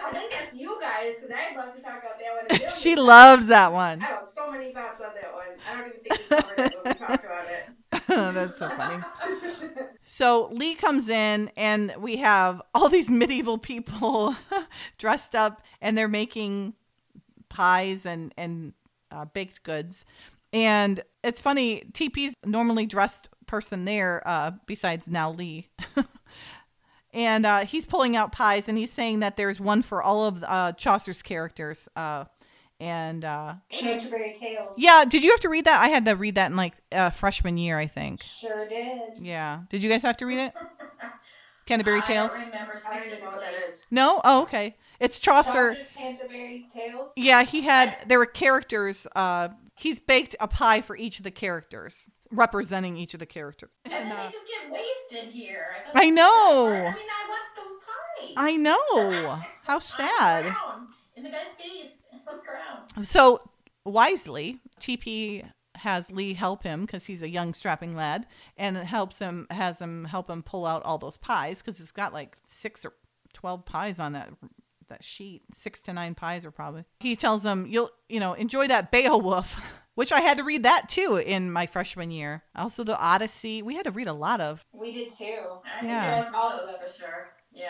I 0.05 0.11
think 0.11 0.31
that's 0.31 0.53
you 0.55 0.77
guys, 0.81 1.13
because 1.19 1.31
I'd 1.31 1.55
love 1.55 1.75
to 1.75 1.81
talk 1.81 2.01
about 2.03 2.17
that 2.49 2.61
one. 2.61 2.69
she 2.71 2.95
loves 2.95 3.47
that 3.47 3.71
one. 3.71 4.01
I 4.01 4.05
have 4.05 4.27
so 4.33 4.51
many 4.51 4.73
thoughts 4.73 4.99
on 4.99 5.09
that 5.21 5.33
one. 5.33 5.45
I 5.69 5.77
don't 5.77 5.87
even 5.89 5.99
think 6.01 6.29
we 6.29 6.35
covered 6.37 6.59
it 6.59 6.75
when 6.83 6.93
we 6.93 6.99
talked 6.99 7.23
about 7.25 7.45
it. 7.47 7.69
That's 8.33 8.57
so 8.57 8.69
funny. 8.69 9.03
So 10.05 10.49
Lee 10.53 10.75
comes 10.75 11.09
in, 11.09 11.51
and 11.57 11.93
we 11.99 12.17
have 12.17 12.61
all 12.73 12.87
these 12.87 13.09
medieval 13.09 13.57
people 13.57 14.35
dressed 14.97 15.35
up, 15.35 15.61
and 15.81 15.97
they're 15.97 16.07
making 16.07 16.73
pies 17.49 18.05
and 18.05 18.33
and 18.37 18.73
uh, 19.11 19.25
baked 19.25 19.63
goods. 19.63 20.05
And 20.53 21.01
it's 21.23 21.41
funny. 21.41 21.83
TP's 21.91 22.33
normally 22.45 22.85
dressed 22.85 23.27
person 23.47 23.85
there, 23.85 24.21
uh, 24.25 24.51
besides 24.65 25.09
now 25.09 25.31
Lee. 25.31 25.67
and 27.13 27.45
uh, 27.45 27.65
he's 27.65 27.85
pulling 27.85 28.15
out 28.15 28.31
pies, 28.31 28.69
and 28.69 28.77
he's 28.77 28.91
saying 28.91 29.19
that 29.19 29.35
there's 29.35 29.59
one 29.59 29.81
for 29.81 30.01
all 30.01 30.25
of 30.25 30.43
uh, 30.45 30.71
Chaucer's 30.73 31.21
characters. 31.21 31.89
Uh, 31.95 32.25
and 32.79 33.25
uh, 33.25 33.55
Canterbury 33.69 34.35
Tales. 34.39 34.73
yeah, 34.77 35.03
did 35.05 35.23
you 35.23 35.31
have 35.31 35.39
to 35.41 35.49
read 35.49 35.65
that? 35.65 35.81
I 35.81 35.87
had 35.89 36.05
to 36.05 36.15
read 36.15 36.35
that 36.35 36.51
in 36.51 36.57
like 36.57 36.75
uh, 36.91 37.09
freshman 37.09 37.57
year, 37.57 37.77
I 37.77 37.87
think. 37.87 38.21
Sure 38.23 38.67
did. 38.67 39.19
Yeah. 39.19 39.61
Did 39.69 39.81
you 39.83 39.89
guys 39.89 40.01
have 40.03 40.17
to 40.17 40.25
read 40.25 40.39
it? 40.39 40.53
Canterbury 41.65 41.99
I 41.99 42.01
Tales? 42.01 42.31
don't 42.33 42.45
remember 42.45 42.79
I 42.89 42.97
don't 42.97 43.09
know 43.09 43.25
what 43.25 43.33
specifically. 43.35 43.39
that 43.39 43.67
is. 43.69 43.81
No? 43.91 44.21
Oh, 44.23 44.41
okay. 44.43 44.75
It's 44.99 45.19
Chaucer. 45.19 45.73
Chaucer's 45.75 45.87
Canterbury's 45.97 46.63
Tales. 46.73 47.09
Yeah, 47.15 47.43
he 47.43 47.61
had 47.61 47.97
there 48.07 48.19
were 48.19 48.25
characters 48.25 49.05
uh 49.15 49.49
he's 49.75 49.99
baked 49.99 50.35
a 50.39 50.47
pie 50.47 50.81
for 50.81 50.95
each 50.95 51.19
of 51.19 51.23
the 51.23 51.31
characters, 51.31 52.09
representing 52.31 52.95
each 52.95 53.13
of 53.13 53.19
the 53.19 53.25
characters. 53.25 53.69
And 53.85 53.93
And, 53.93 54.11
then 54.11 54.17
uh, 54.17 54.23
they 54.23 54.31
just 54.31 54.45
get 54.47 54.71
wasted 54.71 55.33
here. 55.33 55.65
thought 55.91 56.01
I 56.03 56.09
know. 56.09 56.67
I 56.67 56.71
mean, 56.79 56.85
I 56.85 57.29
want 57.29 57.43
those 57.55 57.77
pies. 57.85 58.33
I 58.37 58.55
know. 58.55 59.39
How 59.63 59.73
On 59.75 59.79
the 59.79 59.85
sad. 59.85 60.55
In 61.17 61.23
the 61.23 61.29
guy's 61.29 61.51
face. 61.59 61.91
On 62.97 63.03
the 63.03 63.07
ground. 63.07 63.07
So 63.07 63.39
wisely, 63.85 64.59
TP 64.81 65.45
has 65.75 66.11
Lee 66.11 66.33
help 66.33 66.63
him 66.63 66.81
because 66.81 67.05
he's 67.05 67.21
a 67.21 67.29
young 67.29 67.53
strapping 67.53 67.95
lad, 67.95 68.25
and 68.57 68.75
helps 68.77 69.19
him 69.19 69.47
has 69.51 69.79
him 69.79 70.05
help 70.05 70.29
him 70.29 70.43
pull 70.43 70.65
out 70.65 70.83
all 70.83 70.97
those 70.97 71.17
pies 71.17 71.61
because 71.61 71.79
it's 71.79 71.91
got 71.91 72.13
like 72.13 72.35
six 72.45 72.83
or 72.83 72.93
twelve 73.33 73.63
pies 73.65 73.99
on 73.99 74.13
that 74.13 74.29
that 74.89 75.03
sheet. 75.03 75.43
Six 75.53 75.81
to 75.83 75.93
nine 75.93 76.15
pies 76.15 76.45
are 76.45 76.51
probably. 76.51 76.83
He 76.99 77.15
tells 77.15 77.43
them 77.43 77.67
you'll 77.69 77.91
you 78.09 78.19
know 78.19 78.33
enjoy 78.33 78.67
that 78.69 78.91
Beowulf, 78.91 79.61
which 79.95 80.11
I 80.11 80.21
had 80.21 80.37
to 80.37 80.43
read 80.43 80.63
that 80.63 80.89
too 80.89 81.17
in 81.23 81.51
my 81.51 81.67
freshman 81.67 82.09
year. 82.09 82.43
Also 82.55 82.83
the 82.83 82.97
Odyssey. 82.99 83.61
We 83.61 83.75
had 83.75 83.83
to 83.85 83.91
read 83.91 84.07
a 84.07 84.13
lot 84.13 84.41
of. 84.41 84.65
We 84.73 84.91
did 84.91 85.15
too. 85.15 85.59
I 85.81 85.85
Yeah. 85.85 86.23
think 86.23 86.33
all 86.35 86.57
those 86.57 86.69
for 86.75 86.91
sure. 86.99 87.29
Yeah. 87.51 87.69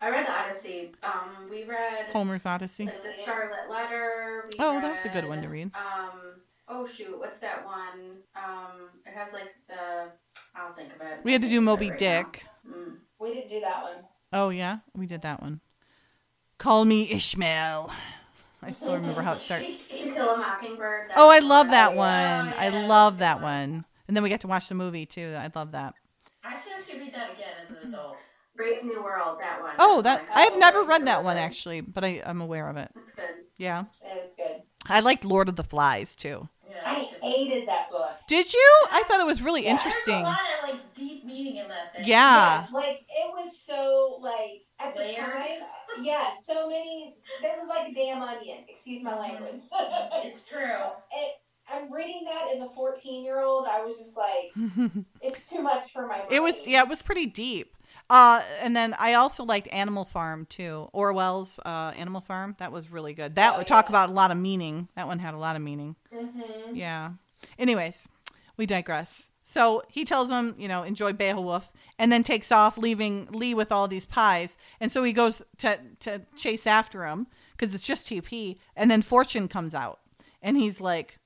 I 0.00 0.10
read 0.10 0.26
the 0.26 0.32
Odyssey. 0.32 0.92
Um, 1.02 1.48
we 1.50 1.64
read 1.64 2.06
Homer's 2.12 2.44
Odyssey. 2.46 2.84
like, 2.84 3.02
the 3.02 3.10
Scarlet 3.12 3.70
Letter. 3.70 4.44
We 4.48 4.54
Oh, 4.58 4.80
that 4.80 4.90
was 4.92 5.04
a 5.04 5.08
good 5.08 5.24
one 5.24 5.40
to 5.42 5.48
read, 5.48 5.64
read. 5.64 5.70
Um, 5.74 6.40
oh 6.68 6.86
shoot, 6.86 7.18
what's 7.18 7.38
that 7.38 7.64
one? 7.64 8.18
Um, 8.34 8.88
it 9.06 9.14
has 9.14 9.32
like 9.32 9.54
the. 9.68 10.10
I'll 10.54 10.72
think 10.74 10.88
of 10.92 11.00
it. 11.00 11.20
We 11.24 11.32
had 11.32 11.42
to 11.42 11.48
do 11.48 11.60
Moby 11.60 11.86
think 11.86 12.00
of 12.00 12.06
it 12.06 12.14
right 12.14 12.32
Dick. 12.32 12.46
Mm. 12.68 12.96
We 13.18 13.32
didn't 13.32 13.48
do 13.48 13.60
that 13.60 13.82
one. 13.82 14.04
Oh 14.32 14.50
yeah, 14.50 14.78
we 14.94 15.06
did 15.06 15.22
that 15.22 15.40
one. 15.40 15.60
Call 16.58 16.84
me 16.84 17.10
Ishmael. 17.10 17.90
I 18.62 18.72
still 18.72 18.94
remember 18.94 19.22
how 19.22 19.32
it 19.32 19.40
starts. 19.40 19.78
To 20.00 20.08
Kill 20.10 20.30
a 20.30 20.38
Mockingbird. 20.38 21.10
Oh, 21.16 21.28
I 21.28 21.38
love 21.38 21.66
one. 21.66 21.70
that 21.72 21.90
yeah. 21.92 21.96
one. 21.96 22.52
Oh, 22.56 22.60
I 22.60 22.64
yeah, 22.66 22.70
love 22.70 23.18
that 23.18 23.38
good 23.38 23.42
one. 23.44 23.84
And 24.08 24.16
then 24.16 24.22
we 24.22 24.30
got 24.30 24.40
to 24.40 24.46
watch 24.48 24.68
the 24.68 24.74
movie 24.74 25.06
too. 25.06 25.34
I 25.38 25.50
love 25.54 25.72
that. 25.72 25.94
I 26.44 26.56
should 26.56 26.72
actually 26.78 27.00
read 27.00 27.14
that 27.14 27.32
again 27.34 27.48
as 27.62 27.70
an 27.70 27.76
adult. 27.88 28.25
Brave 28.56 28.84
New 28.84 29.02
World. 29.02 29.38
That 29.40 29.60
one. 29.62 29.74
Oh, 29.78 30.02
That's 30.02 30.22
that. 30.26 30.36
I 30.36 30.42
have 30.42 30.58
never 30.58 30.82
read 30.84 31.06
that 31.06 31.24
one 31.24 31.36
actually, 31.36 31.80
but 31.80 32.04
I, 32.04 32.22
I'm 32.24 32.40
aware 32.40 32.68
of 32.68 32.76
it. 32.76 32.90
That's 32.94 33.12
good. 33.12 33.24
Yeah, 33.56 33.84
Yeah, 34.04 34.14
it's 34.16 34.34
good. 34.34 34.62
I 34.86 35.00
liked 35.00 35.24
Lord 35.24 35.48
of 35.48 35.56
the 35.56 35.64
Flies 35.64 36.14
too. 36.14 36.48
Yeah, 36.68 36.76
I 36.84 37.08
hated 37.22 37.68
that 37.68 37.90
book. 37.90 38.10
Did 38.28 38.52
you? 38.52 38.86
I 38.90 39.02
thought 39.06 39.20
it 39.20 39.26
was 39.26 39.40
really 39.40 39.64
Yeah, 39.64 39.70
there's 39.70 39.82
a 39.82 39.84
There's 39.84 39.96
interesting. 40.08 40.14
a 40.14 40.22
lot 40.22 40.38
of 40.62 40.70
like 40.70 40.94
deep 40.94 41.24
meaning 41.24 41.56
in 41.56 41.68
that 41.68 41.94
thing. 41.94 42.04
Yeah. 42.06 42.62
Yes, 42.62 42.72
like 42.72 43.00
it 43.08 43.32
was 43.34 43.58
so 43.58 44.18
like 44.20 44.62
at 44.80 44.94
the 44.94 45.00
Layered. 45.00 45.24
time. 45.24 46.02
Yeah, 46.02 46.30
so 46.44 46.68
many. 46.68 47.16
There 47.42 47.56
was 47.58 47.68
like 47.68 47.88
a 47.88 47.94
damn 47.94 48.22
onion. 48.22 48.64
Excuse 48.68 49.02
my 49.02 49.12
mm-hmm. 49.12 49.20
language. 49.20 49.62
It's 50.24 50.46
true. 50.46 50.60
it, 51.14 51.32
I'm 51.68 51.92
reading 51.92 52.24
that 52.26 52.48
as 52.54 52.60
a 52.60 52.68
14 52.74 53.24
year 53.24 53.40
old. 53.40 53.66
I 53.68 53.84
was 53.84 53.94
just 53.96 54.16
like, 54.16 54.52
it's 55.20 55.48
too 55.48 55.62
much 55.62 55.92
for 55.92 56.06
my. 56.06 56.18
Brain. 56.18 56.28
it 56.30 56.42
was 56.42 56.66
yeah, 56.66 56.82
it 56.82 56.88
was 56.88 57.02
pretty 57.02 57.26
deep. 57.26 57.75
Uh, 58.08 58.42
and 58.62 58.76
then 58.76 58.94
I 58.98 59.14
also 59.14 59.44
liked 59.44 59.68
Animal 59.72 60.04
Farm 60.04 60.46
too. 60.46 60.88
Orwell's 60.92 61.58
uh, 61.64 61.92
Animal 61.96 62.20
Farm. 62.20 62.54
That 62.58 62.70
was 62.72 62.90
really 62.90 63.14
good. 63.14 63.34
That 63.34 63.54
Oh, 63.54 63.58
would 63.58 63.66
talk 63.66 63.86
yeah. 63.86 63.90
about 63.90 64.10
a 64.10 64.12
lot 64.12 64.30
of 64.30 64.36
meaning. 64.36 64.88
That 64.94 65.06
one 65.08 65.18
had 65.18 65.34
a 65.34 65.38
lot 65.38 65.56
of 65.56 65.62
meaning. 65.62 65.96
Mm-hmm. 66.14 66.76
Yeah. 66.76 67.10
Anyways, 67.58 68.08
we 68.56 68.66
digress. 68.66 69.30
So 69.42 69.82
he 69.88 70.04
tells 70.04 70.28
him, 70.30 70.54
you 70.58 70.66
know, 70.68 70.82
enjoy 70.82 71.12
Beowulf, 71.12 71.70
and 72.00 72.10
then 72.10 72.22
takes 72.24 72.50
off, 72.50 72.76
leaving 72.76 73.26
Lee 73.30 73.54
with 73.54 73.70
all 73.70 73.86
these 73.86 74.06
pies. 74.06 74.56
And 74.80 74.90
so 74.90 75.02
he 75.04 75.12
goes 75.12 75.42
to 75.58 75.78
to 76.00 76.22
chase 76.36 76.66
after 76.66 77.04
him 77.06 77.26
because 77.52 77.72
it's 77.74 77.84
just 77.86 78.08
TP. 78.08 78.58
And 78.76 78.90
then 78.90 79.02
Fortune 79.02 79.46
comes 79.48 79.72
out, 79.74 80.00
and 80.42 80.56
he's 80.56 80.80
like, 80.80 81.18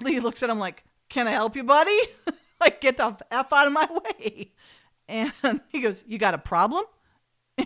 Lee 0.00 0.20
looks 0.20 0.42
at 0.42 0.48
him 0.50 0.58
like, 0.58 0.84
"Can 1.10 1.26
I 1.26 1.32
help 1.32 1.54
you, 1.56 1.64
buddy? 1.64 1.98
like, 2.60 2.80
get 2.80 2.96
the 2.96 3.16
f 3.30 3.52
out 3.52 3.66
of 3.66 3.72
my 3.72 3.86
way." 3.90 4.52
And 5.12 5.60
he 5.68 5.80
goes, 5.80 6.04
"You 6.06 6.18
got 6.18 6.34
a 6.34 6.38
problem?" 6.38 6.84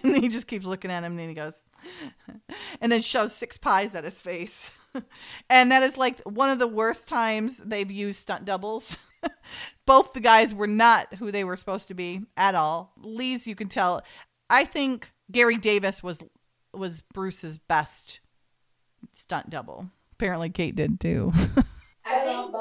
And 0.03 0.17
he 0.17 0.29
just 0.29 0.49
keeps 0.49 0.67
looking 0.67 0.91
at 0.91 1.05
him, 1.05 1.13
and 1.13 1.19
then 1.21 1.29
he 1.29 1.35
goes, 1.35 1.65
and 2.81 2.91
then 2.91 3.01
shoves 3.01 3.33
six 3.33 3.57
pies 3.57 3.95
at 3.95 4.03
his 4.03 4.21
face. 4.21 4.69
and 5.49 5.71
that 5.71 5.85
is 5.85 5.97
like 5.97 6.21
one 6.23 6.51
of 6.51 6.59
the 6.59 6.67
worst 6.67 7.07
times 7.07 7.59
they've 7.59 7.91
used 7.91 8.19
stunt 8.19 8.45
doubles. 8.45 8.97
Both 9.87 10.13
the 10.13 10.21
guys 10.21 10.53
were 10.53 10.67
not 10.67 11.15
who 11.15 11.31
they 11.31 11.45
were 11.45 11.57
supposed 11.57 11.87
to 11.87 11.95
be 11.95 12.23
at 12.37 12.57
all. 12.57 12.95
Lee's, 12.99 13.47
you 13.47 13.55
can 13.55 13.69
tell. 13.69 14.03
I 14.51 14.65
think 14.65 15.13
Gary 15.31 15.57
Davis 15.57 16.03
was 16.03 16.21
was 16.75 17.01
Bruce's 17.15 17.57
best 17.57 18.19
stunt 19.15 19.51
double. 19.51 19.89
Apparently, 20.15 20.51
Kate 20.51 20.75
did 20.75 20.99
too. 20.99 21.33
I 22.05 22.25
think. 22.25 22.55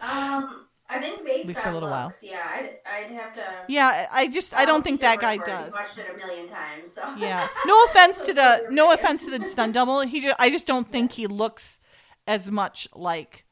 Um, 0.00 0.67
I 0.90 1.00
think 1.00 1.24
based 1.42 1.44
least 1.48 1.62
for 1.62 1.68
a 1.68 1.72
little 1.72 1.88
while. 1.88 2.16
yeah, 2.20 2.36
I'd, 2.52 2.70
I'd 2.86 3.10
have 3.10 3.32
to. 3.34 3.40
yeah, 3.66 4.06
I 4.10 4.28
just 4.28 4.54
I 4.54 4.64
don't 4.64 4.82
think 4.82 5.00
that 5.00 5.20
guy 5.20 5.36
He's 5.36 5.44
does. 5.44 5.74
watched 5.74 5.98
it 5.98 6.08
a 6.10 6.14
million 6.16 6.46
times, 6.46 6.92
so. 6.94 7.02
Yeah. 7.14 7.48
No 7.64 7.82
offense 7.84 8.22
to 8.22 8.34
the 8.34 8.64
no 8.68 8.92
offense 8.92 9.24
to 9.24 9.30
the 9.38 9.46
stunt 9.54 9.74
double. 9.74 10.00
He 10.00 10.20
just 10.20 10.36
I 10.38 10.50
just 10.50 10.66
don't 10.66 10.90
think 10.90 11.12
he 11.12 11.26
looks 11.26 11.78
as 12.26 12.50
much 12.50 12.88
like 12.94 13.44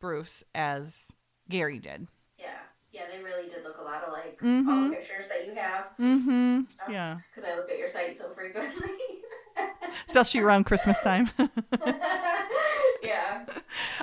Bruce 0.00 0.42
as 0.54 1.10
Gary 1.48 1.78
did. 1.78 2.06
Yeah, 2.38 2.46
yeah, 2.92 3.02
they 3.10 3.22
really 3.22 3.44
did 3.48 3.62
look 3.62 3.78
a 3.78 3.82
lot 3.82 4.02
alike. 4.08 4.38
All 4.42 4.48
Mhm. 4.48 4.90
the 4.90 4.96
pictures 4.96 5.26
that 5.28 5.44
you 5.44 5.54
have, 5.54 5.84
Mm-hmm. 6.00 6.60
Yeah. 6.86 7.18
because 7.30 7.44
I 7.48 7.54
look 7.56 7.68
at 7.70 7.76
your 7.78 7.88
site 7.88 8.16
so 8.18 8.30
frequently. 8.34 8.90
Especially 10.08 10.40
around 10.40 10.64
Christmas 10.64 11.00
time. 11.00 11.30
yeah. 13.02 13.44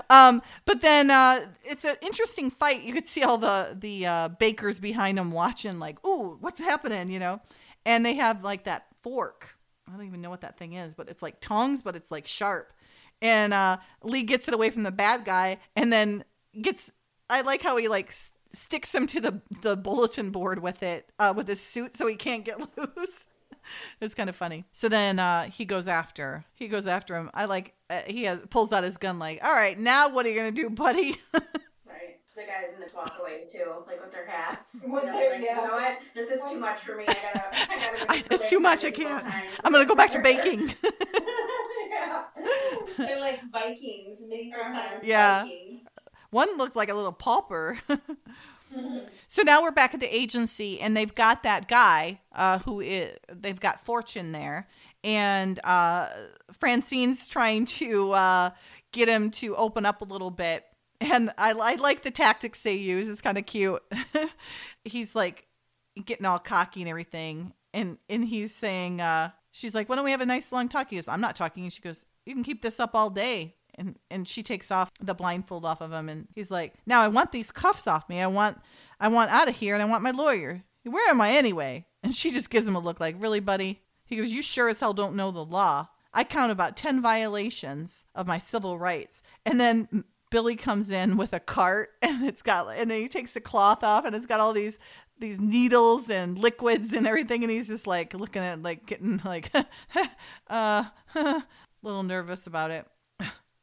um, 0.10 0.42
but 0.66 0.82
then 0.82 1.12
uh, 1.12 1.48
it's 1.64 1.86
an 1.86 1.96
interesting 2.02 2.50
fight. 2.50 2.84
You 2.84 2.94
could 2.94 3.08
see 3.08 3.24
all 3.24 3.38
the 3.38 3.76
the 3.80 4.06
uh, 4.06 4.28
bakers 4.30 4.80
behind 4.80 5.18
him 5.20 5.32
watching, 5.32 5.80
like, 5.80 6.06
"Ooh, 6.06 6.38
what's 6.40 6.60
happening?" 6.60 7.10
You 7.10 7.20
know, 7.20 7.42
and 7.86 8.06
they 8.06 8.16
have 8.16 8.44
like 8.44 8.64
that 8.66 8.88
fork. 9.02 9.56
I 9.88 9.96
don't 9.96 10.06
even 10.06 10.22
know 10.22 10.30
what 10.30 10.42
that 10.42 10.58
thing 10.58 10.74
is, 10.74 10.96
but 10.96 11.10
it's 11.10 11.22
like 11.22 11.40
tongs, 11.40 11.82
but 11.82 11.96
it's 11.96 12.12
like 12.12 12.28
sharp. 12.28 12.74
And 13.22 13.54
uh, 13.54 13.78
Lee 14.04 14.24
gets 14.24 14.48
it 14.48 14.54
away 14.54 14.70
from 14.70 14.84
the 14.84 14.92
bad 14.92 15.26
guy, 15.26 15.58
and 15.76 15.92
then 15.92 16.24
gets. 16.62 16.92
I 17.30 17.42
like 17.42 17.62
how 17.62 17.78
he 17.78 17.88
like 17.88 18.10
s- 18.10 18.34
sticks 18.54 18.94
him 18.94 19.08
to 19.08 19.22
the 19.22 19.42
the 19.62 19.76
bulletin 19.76 20.32
board 20.32 20.60
with 20.60 20.84
it 20.84 21.10
uh, 21.20 21.34
with 21.36 21.48
his 21.48 21.62
suit, 21.62 21.94
so 21.94 22.08
he 22.08 22.16
can't 22.16 22.46
get 22.46 22.60
loose. 22.78 23.26
It's 24.00 24.14
kind 24.16 24.30
of 24.30 24.36
funny. 24.36 24.66
So 24.72 24.88
then 24.88 25.20
uh, 25.20 25.50
he 25.50 25.66
goes 25.66 25.88
after. 25.88 26.46
He 26.56 26.68
goes 26.68 26.88
after 26.88 27.16
him. 27.16 27.30
I 27.34 27.46
like. 27.46 27.74
Uh, 27.90 28.02
he 28.06 28.24
has 28.26 28.46
pulls 28.50 28.72
out 28.74 28.84
his 28.84 28.98
gun. 28.98 29.18
Like, 29.20 29.44
all 29.44 29.54
right, 29.54 29.78
now 29.80 30.10
what 30.10 30.26
are 30.26 30.30
you 30.30 30.36
gonna 30.36 30.52
do, 30.52 30.70
buddy? 30.70 31.18
Right. 31.86 32.20
The 32.36 32.42
guys 32.44 32.74
in 32.76 32.80
the 32.82 32.88
walk 32.96 33.18
away 33.20 33.46
too, 33.52 33.64
like 33.88 34.00
with 34.02 34.12
their 34.12 34.26
hats. 34.28 34.82
With 34.86 35.04
You 35.06 35.10
know, 35.10 35.18
their- 35.18 35.32
like, 35.36 35.42
yeah. 35.44 35.62
You 35.62 35.68
know 35.68 35.74
what? 35.74 35.98
This 36.14 36.30
is 36.30 36.40
too 36.52 36.60
much 36.60 36.82
for 36.82 36.96
me. 36.96 37.06
I 37.08 37.14
gotta. 37.14 37.72
I 37.72 37.78
gotta. 37.80 38.06
I, 38.12 38.24
it's 38.30 38.48
too 38.50 38.60
much. 38.60 38.84
I 38.84 38.92
can't. 38.92 39.24
I'm 39.64 39.72
gonna 39.72 39.86
go 39.86 39.96
back 39.96 40.12
to 40.12 40.20
baking. 40.20 40.74
yeah. 41.90 42.24
They're 42.98 43.20
like 43.20 43.40
Vikings, 43.52 44.22
medieval 44.28 44.62
Uh-huh. 44.62 44.74
times. 44.74 45.04
Yeah. 45.08 45.44
Viking. 45.44 45.82
One 46.30 46.58
looked 46.58 46.76
like 46.76 46.90
a 46.90 46.94
little 46.94 47.14
pauper. 47.14 47.80
So 49.30 49.42
now 49.44 49.62
we're 49.64 49.72
back 49.72 49.94
at 49.94 50.00
the 50.02 50.14
agency, 50.16 50.80
and 50.82 50.96
they've 50.96 51.14
got 51.16 51.44
that 51.44 51.68
guy 51.68 52.20
uh, 52.34 52.60
who 52.60 52.82
is, 52.82 53.16
they've 53.34 53.60
got 53.60 53.84
Fortune 53.86 54.32
there, 54.34 54.68
and 55.08 55.58
uh, 55.64 56.10
Francine's 56.60 57.30
trying 57.30 57.64
to 57.66 58.12
uh, 58.12 58.50
get 58.92 59.08
him 59.08 59.32
to 59.32 59.56
open 59.56 59.86
up 59.86 60.02
a 60.02 60.06
little 60.06 60.32
bit. 60.32 60.66
And 61.00 61.32
I, 61.38 61.52
I 61.54 61.76
like 61.76 62.04
the 62.04 62.12
tactics 62.12 62.62
they 62.62 62.74
use. 62.74 63.08
It's 63.08 63.22
kind 63.22 63.38
of 63.38 63.46
cute. 63.46 63.82
he's 64.84 65.16
like 65.16 65.48
getting 66.06 66.26
all 66.26 66.40
cocky 66.40 66.82
and 66.82 66.90
everything, 66.90 67.54
and 67.74 67.98
and 68.10 68.26
he's 68.26 68.54
saying, 68.54 69.00
uh, 69.00 69.30
she's 69.52 69.74
like, 69.74 69.88
"Why 69.88 69.96
don't 69.96 70.06
we 70.06 70.12
have 70.12 70.22
a 70.22 70.26
nice 70.26 70.52
long 70.52 70.68
talk?" 70.68 70.90
He 70.90 70.98
goes, 70.98 71.08
"I'm 71.08 71.22
not 71.22 71.36
talking." 71.36 71.64
And 71.64 71.72
she 71.72 71.82
goes, 71.82 72.06
"You 72.26 72.34
can 72.34 72.44
keep 72.44 72.62
this 72.62 72.80
up 72.80 72.96
all 72.96 73.10
day." 73.10 73.56
And 73.76 73.96
and 74.10 74.28
she 74.28 74.42
takes 74.44 74.72
off 74.72 74.92
the 75.00 75.14
blindfold 75.14 75.64
off 75.64 75.82
of 75.82 75.94
him, 75.94 76.10
and 76.10 76.28
he's 76.36 76.52
like, 76.52 76.74
"Now 76.86 77.02
I 77.02 77.08
want 77.08 77.32
these 77.32 77.52
cuffs 77.52 77.88
off 77.88 78.10
me. 78.10 78.20
I 78.20 78.28
want 78.28 78.60
I 79.00 79.08
want 79.08 79.32
out 79.32 79.48
of 79.48 79.56
here, 79.56 79.76
and 79.76 79.84
I 79.84 79.86
want 79.86 80.04
my 80.04 80.12
lawyer. 80.12 80.64
Where 80.84 81.10
am 81.10 81.22
I 81.22 81.34
anyway?" 81.34 81.86
And 82.04 82.14
she 82.14 82.32
just 82.32 82.50
gives 82.50 82.68
him 82.68 82.76
a 82.76 82.80
look 82.80 83.00
like, 83.00 83.16
"Really, 83.20 83.40
buddy?" 83.40 83.82
He 84.08 84.16
goes, 84.16 84.32
"You 84.34 84.42
sure 84.42 84.70
as 84.70 84.80
hell 84.80 84.94
don't 84.94 85.16
know 85.16 85.32
the 85.32 85.46
law. 85.46 85.88
I 86.14 86.24
count 86.24 86.52
about 86.52 86.76
ten 86.78 87.02
violations 87.02 88.06
of 88.16 88.26
my 88.28 88.40
civil 88.40 88.80
rights." 88.80 89.22
And 89.46 89.60
then 89.60 90.04
Billy 90.32 90.56
comes 90.56 90.90
in 90.90 91.16
with 91.18 91.34
a 91.34 91.40
cart, 91.40 91.92
and 92.02 92.26
it's 92.26 92.42
got, 92.42 92.68
and 92.76 92.90
then 92.90 93.02
he 93.02 93.08
takes 93.08 93.34
the 93.34 93.42
cloth 93.42 93.84
off, 93.84 94.06
and 94.06 94.16
it's 94.16 94.26
got 94.26 94.40
all 94.40 94.54
these 94.54 94.80
these 95.20 95.40
needles 95.42 96.10
and 96.12 96.38
liquids 96.38 96.94
and 96.94 97.08
everything, 97.08 97.44
and 97.44 97.52
he's 97.52 97.68
just 97.68 97.88
like 97.88 98.14
looking 98.14 98.42
at, 98.44 98.62
like 98.62 98.86
getting 98.86 99.20
like, 99.26 99.52
uh, 100.48 100.84
a 101.16 101.44
little 101.82 102.04
nervous 102.04 102.46
about 102.48 102.70
it. 102.72 102.86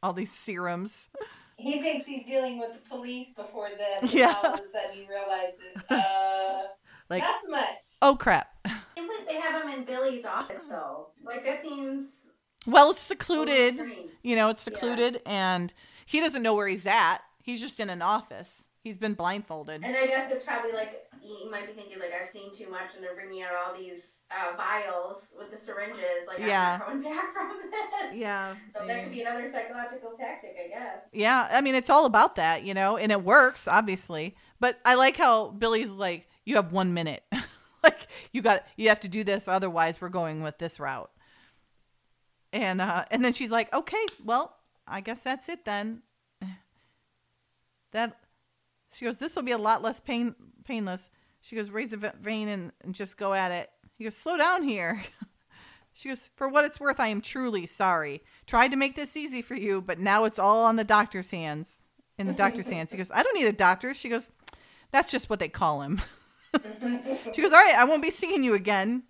All 0.03 0.13
these 0.13 0.33
serums. 0.33 1.09
He 1.57 1.81
thinks 1.81 2.05
he's 2.07 2.27
dealing 2.27 2.59
with 2.59 2.73
the 2.75 2.89
police 2.91 3.29
before 3.37 3.69
this. 3.71 4.03
And 4.03 4.13
Yeah. 4.13 4.35
all 4.43 4.53
of 4.55 4.59
a 4.61 4.63
sudden 4.65 4.95
he 4.95 5.07
realizes, 5.09 5.77
uh, 5.89 6.63
Like, 7.09 7.23
not 7.23 7.41
so 7.43 7.49
much. 7.51 7.77
oh 8.03 8.17
crap. 8.17 8.49
I 8.97 9.01
think 9.01 9.13
that 9.19 9.27
they 9.27 9.37
have 9.41 9.63
him 9.63 9.69
in 9.79 9.85
Billy's 9.85 10.25
office 10.25 10.63
though. 10.69 11.09
Like 11.25 11.45
that 11.45 11.63
seems 11.63 12.07
Well, 12.67 12.91
it's 12.91 13.01
secluded. 13.01 13.83
You 14.23 14.37
know, 14.37 14.49
it's 14.49 14.61
Yeah. 14.61 14.73
secluded, 14.73 15.21
and 15.27 15.73
he 16.07 16.21
doesn't 16.21 16.43
know 16.43 16.55
where 16.55 16.69
he's 16.69 16.87
at. 16.87 17.19
He's 17.43 17.61
just 17.61 17.79
in 17.81 17.91
an 17.91 18.01
office. 18.03 18.67
He's 18.83 18.99
been 18.99 19.15
blindfolded. 19.15 19.83
And 19.85 19.97
I 19.97 20.07
guess 20.07 20.31
it's 20.31 20.45
probably 20.45 20.73
like 20.73 21.05
you 21.23 21.51
might 21.51 21.67
be 21.67 21.73
thinking 21.73 21.99
like 21.99 22.13
I've 22.19 22.29
seen 22.29 22.53
too 22.53 22.71
much, 22.71 22.95
and 22.95 23.03
they're 23.05 23.15
bringing 23.15 23.43
out 23.43 23.53
all 23.55 23.75
these 23.79 24.17
uh, 24.31 24.57
vials 24.57 25.35
with 25.39 25.51
the 25.51 25.57
syringes. 25.59 26.27
Like 26.27 26.39
Yeah. 26.39 26.81
I'm 26.87 27.03
not 27.03 27.03
coming 27.03 27.11
back 27.11 27.33
from 27.33 27.49
this. 28.11 28.19
Yeah. 28.19 28.55
So 28.79 28.87
that 28.87 29.03
could 29.05 29.13
be 29.13 29.21
another 29.23 29.51
psychological 29.51 30.13
tactic, 30.19 30.57
I 30.63 30.69
guess. 30.69 30.99
Yeah, 31.13 31.49
I 31.51 31.61
mean, 31.61 31.75
it's 31.75 31.91
all 31.91 32.05
about 32.07 32.37
that, 32.37 32.65
you 32.65 32.75
know, 32.75 32.97
and 32.97 33.11
it 33.13 33.23
works, 33.23 33.67
obviously. 33.69 34.37
But 34.61 34.79
I 34.85 34.95
like 34.97 35.17
how 35.17 35.49
Billy's 35.49 35.91
like, 35.91 36.29
you 36.45 36.57
have 36.57 36.73
one 36.73 36.95
minute. 36.95 37.23
you 38.35 38.43
got, 38.43 38.65
you 38.77 38.89
have 38.91 39.01
to 39.01 39.09
do 39.09 39.25
this, 39.25 39.49
otherwise, 39.49 40.01
we're 40.01 40.11
going 40.11 40.43
with 40.43 40.59
this 40.59 40.79
route. 40.79 41.11
And, 42.53 42.81
uh, 42.81 43.05
and 43.11 43.25
then 43.25 43.33
she's 43.33 43.51
like, 43.51 43.73
okay, 43.73 44.05
well, 44.25 44.57
I 44.87 45.01
guess 45.01 45.23
that's 45.23 45.49
it 45.49 45.65
then. 45.65 46.03
That, 47.93 48.19
she 48.93 49.05
goes, 49.05 49.21
this 49.21 49.37
will 49.37 49.45
be 49.45 49.53
a 49.53 49.59
lot 49.59 49.83
less 49.83 50.01
pain, 50.01 50.35
painless. 50.65 51.11
She 51.41 51.55
goes, 51.55 51.71
raise 51.71 51.93
a 51.93 51.97
vein 51.97 52.49
and, 52.49 52.73
and 52.83 52.93
just 52.93 53.17
go 53.17 53.33
at 53.33 53.53
it. 53.53 53.71
He 53.97 54.05
goes, 54.05 54.17
slow 54.17 54.37
down 54.37 54.65
here. 54.65 55.03
She 55.97 56.09
goes, 56.09 56.29
For 56.35 56.49
what 56.49 56.65
it's 56.65 56.81
worth, 56.81 56.99
I 56.99 57.07
am 57.07 57.21
truly 57.21 57.67
sorry. 57.67 58.25
Tried 58.47 58.73
to 58.73 58.77
make 58.77 58.97
this 58.97 59.17
easy 59.17 59.43
for 59.43 59.55
you, 59.55 59.81
but 59.81 60.01
now 60.01 60.25
it's 60.25 60.41
all 60.41 60.65
on 60.65 60.75
the 60.75 60.83
doctor's 60.83 61.31
hands. 61.31 61.87
In 62.19 62.27
the 62.27 62.33
doctor's 62.33 62.69
hands. 62.69 62.91
He 62.91 62.99
goes, 62.99 63.13
I 63.13 63.23
don't 63.23 63.35
need 63.37 63.47
a 63.47 63.53
doctor. 63.53 63.95
She 63.95 64.09
goes, 64.09 64.33
That's 64.91 65.11
just 65.11 65.31
what 65.31 65.39
they 65.39 65.49
call 65.49 65.83
him. 65.83 66.03
she 67.35 67.43
goes, 67.43 67.53
All 67.53 67.63
right, 67.63 67.75
I 67.77 67.85
won't 67.85 68.03
be 68.03 68.11
seeing 68.11 68.43
you 68.45 68.55
again. 68.55 69.03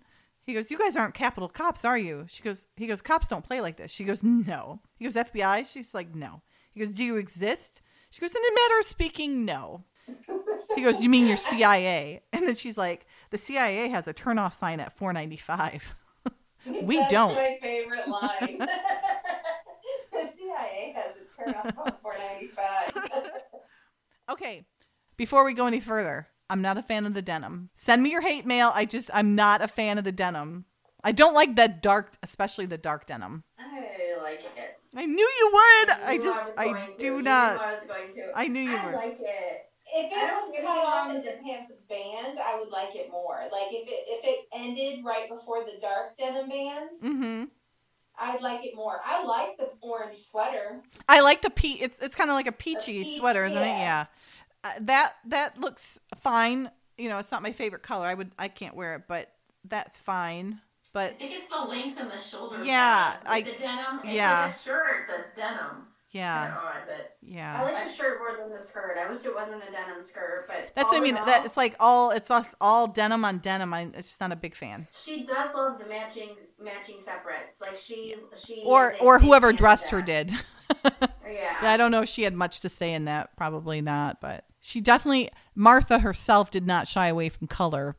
He 0.43 0.53
goes, 0.53 0.69
You 0.69 0.77
guys 0.77 0.95
aren't 0.95 1.13
capital 1.13 1.49
cops, 1.49 1.85
are 1.85 1.97
you? 1.97 2.25
She 2.27 2.43
goes, 2.43 2.67
He 2.75 2.87
goes, 2.87 3.01
Cops 3.01 3.27
don't 3.27 3.43
play 3.45 3.61
like 3.61 3.77
this. 3.77 3.91
She 3.91 4.03
goes, 4.03 4.23
No. 4.23 4.79
He 4.97 5.05
goes, 5.05 5.15
FBI? 5.15 5.65
She's 5.71 5.93
like, 5.93 6.13
No. 6.15 6.41
He 6.73 6.79
goes, 6.79 6.93
Do 6.93 7.03
you 7.03 7.17
exist? 7.17 7.81
She 8.09 8.21
goes, 8.21 8.35
In 8.35 8.41
a 8.41 8.55
matter 8.55 8.79
of 8.79 8.85
speaking, 8.85 9.45
no. 9.45 9.83
He 10.75 10.81
goes, 10.81 11.01
You 11.01 11.09
mean 11.09 11.27
you're 11.27 11.37
CIA? 11.37 12.21
And 12.33 12.47
then 12.47 12.55
she's 12.55 12.77
like, 12.77 13.07
The 13.31 13.37
CIA 13.37 13.87
has 13.89 14.07
a 14.07 14.13
turnoff 14.13 14.53
sign 14.53 14.79
at 14.79 14.95
495. 14.97 15.95
We 16.81 16.97
That's 16.97 17.11
don't. 17.11 17.35
my 17.35 17.59
favorite 17.61 18.07
line. 18.07 18.57
the 20.11 20.27
CIA 20.33 20.95
has 20.95 21.17
a 21.17 21.43
turn 21.43 21.53
off 21.53 21.77
on 21.77 21.91
495. 22.01 23.31
Okay, 24.31 24.65
before 25.15 25.43
we 25.43 25.53
go 25.53 25.67
any 25.67 25.79
further, 25.79 26.27
I'm 26.49 26.61
not 26.61 26.77
a 26.77 26.83
fan 26.83 27.05
of 27.05 27.13
the 27.13 27.21
denim. 27.21 27.69
Send 27.75 28.03
me 28.03 28.11
your 28.11 28.21
hate 28.21 28.45
mail. 28.45 28.71
I 28.73 28.85
just, 28.85 29.09
I'm 29.13 29.35
not 29.35 29.61
a 29.61 29.67
fan 29.67 29.97
of 29.97 30.03
the 30.03 30.11
denim. 30.11 30.65
I 31.03 31.11
don't 31.11 31.33
like 31.33 31.55
that 31.55 31.81
dark, 31.81 32.13
especially 32.23 32.65
the 32.65 32.77
dark 32.77 33.05
denim. 33.05 33.43
I 33.59 34.21
like 34.21 34.39
it. 34.41 34.77
I 34.95 35.05
knew 35.05 35.29
you 35.39 35.51
would. 35.53 35.89
You 35.89 36.05
I 36.05 36.17
just, 36.17 36.39
was 36.39 36.51
I 36.57 36.65
going 36.65 36.75
to. 36.75 36.81
do 36.97 37.05
You 37.07 37.13
knew 37.17 37.21
not. 37.23 37.61
I 37.61 37.63
was 37.63 37.87
going 37.87 38.15
to. 38.15 38.31
I 38.33 38.47
knew 38.47 38.59
you 38.61 38.77
I 38.79 38.83
were. 38.83 38.91
like 38.95 39.19
it. 39.19 39.61
If 39.97 40.11
it 40.11 40.31
was 40.33 40.53
cut 40.61 40.65
off 40.65 41.09
wrong. 41.09 41.17
at 41.17 41.23
the 41.23 41.31
pant 41.43 41.67
band, 41.89 42.39
I 42.39 42.59
would 42.59 42.69
like 42.69 42.95
it 42.95 43.09
more. 43.11 43.39
Like 43.51 43.71
if 43.71 43.87
it 43.87 44.03
if 44.07 44.25
it 44.25 44.39
ended 44.53 45.03
right 45.05 45.29
before 45.29 45.63
the 45.63 45.79
dark 45.79 46.17
denim 46.17 46.49
band, 46.49 46.89
Mm-hmm. 47.03 47.43
I'd 48.17 48.41
like 48.41 48.65
it 48.65 48.73
more. 48.75 48.99
I 49.03 49.23
like 49.25 49.57
the 49.57 49.69
orange 49.81 50.15
sweater. 50.31 50.81
I 51.09 51.21
like 51.21 51.41
the 51.41 51.49
pe. 51.49 51.69
It's 51.69 51.99
it's 51.99 52.15
kind 52.15 52.29
of 52.29 52.35
like 52.35 52.47
a 52.47 52.51
peachy 52.51 52.99
peach, 52.99 53.09
sweater, 53.09 53.45
isn't 53.45 53.61
it? 53.63 53.77
yeah. 53.77 54.05
Yeah. 54.65 54.71
Uh, 54.75 54.79
that 54.81 55.13
that 55.27 55.59
looks 55.59 55.99
fine. 56.19 56.69
You 56.97 57.09
know, 57.09 57.17
it's 57.19 57.31
not 57.31 57.43
my 57.43 57.51
favorite 57.51 57.83
color. 57.83 58.07
I 58.07 58.13
would, 58.13 58.31
I 58.39 58.47
can't 58.47 58.75
wear 58.75 58.95
it, 58.95 59.03
but 59.07 59.31
that's 59.65 59.99
fine. 59.99 60.61
But 60.93 60.99
I 61.03 61.07
But 61.09 61.19
think 61.19 61.31
it's 61.35 61.47
the 61.49 61.65
length 61.65 61.99
and 61.99 62.09
the 62.09 62.17
shoulder. 62.17 62.57
Yeah, 62.63 63.11
pads 63.11 63.23
with 63.23 63.31
I- 63.31 63.41
the 63.41 63.59
denim. 63.63 63.99
It's 64.03 64.13
yeah. 64.15 64.45
like 64.45 64.55
a 64.55 64.59
shirt 64.63 65.07
that's 65.09 65.35
denim. 65.35 65.87
yeah, 66.11 66.45
Kinda 66.45 66.59
odd, 66.61 66.83
but 66.87 67.17
yeah. 67.21 67.59
I 67.67 67.73
like 67.73 67.85
the 67.87 67.93
shirt 67.93 68.19
more 68.19 68.37
than 68.37 68.57
the 68.57 68.63
skirt. 68.63 68.97
I 68.97 69.11
wish 69.11 69.25
it 69.25 69.33
wasn't 69.35 69.61
a 69.67 69.71
denim 69.71 70.01
skirt, 70.01 70.45
but 70.47 70.71
That's 70.75 70.91
what 70.91 70.97
I 70.97 71.01
mean. 71.01 71.17
in 71.17 71.25
That 71.25 71.45
it's 71.45 71.57
like 71.57 71.75
all 71.79 72.11
it's 72.11 72.31
us 72.31 72.55
all 72.61 72.87
denim 72.87 73.25
on 73.25 73.39
denim. 73.39 73.73
I'm 73.73 73.91
just 73.93 74.21
not 74.21 74.31
a 74.31 74.35
big 74.37 74.55
fan. 74.55 74.87
She 75.05 75.25
does 75.25 75.53
love 75.53 75.79
the 75.79 75.87
matching 75.87 76.29
matching 76.63 76.95
separates. 77.03 77.59
Like 77.59 77.77
she 77.77 78.15
she 78.45 78.61
Or 78.63 78.95
or 79.01 79.19
whoever 79.19 79.51
dressed 79.53 79.89
her 79.91 80.01
did. 80.01 80.31
Yeah. 81.27 81.57
Yeah, 81.61 81.71
I 81.71 81.77
don't 81.77 81.91
know 81.91 82.01
if 82.01 82.09
she 82.09 82.23
had 82.23 82.33
much 82.33 82.61
to 82.61 82.69
say 82.69 82.93
in 82.93 83.05
that. 83.05 83.35
Probably 83.37 83.81
not, 83.81 84.21
but 84.21 84.45
she 84.65 84.81
definitely 84.81 85.29
Martha 85.53 85.99
herself 85.99 86.49
did 86.49 86.65
not 86.65 86.87
shy 86.87 87.07
away 87.07 87.29
from 87.29 87.45
color 87.45 87.95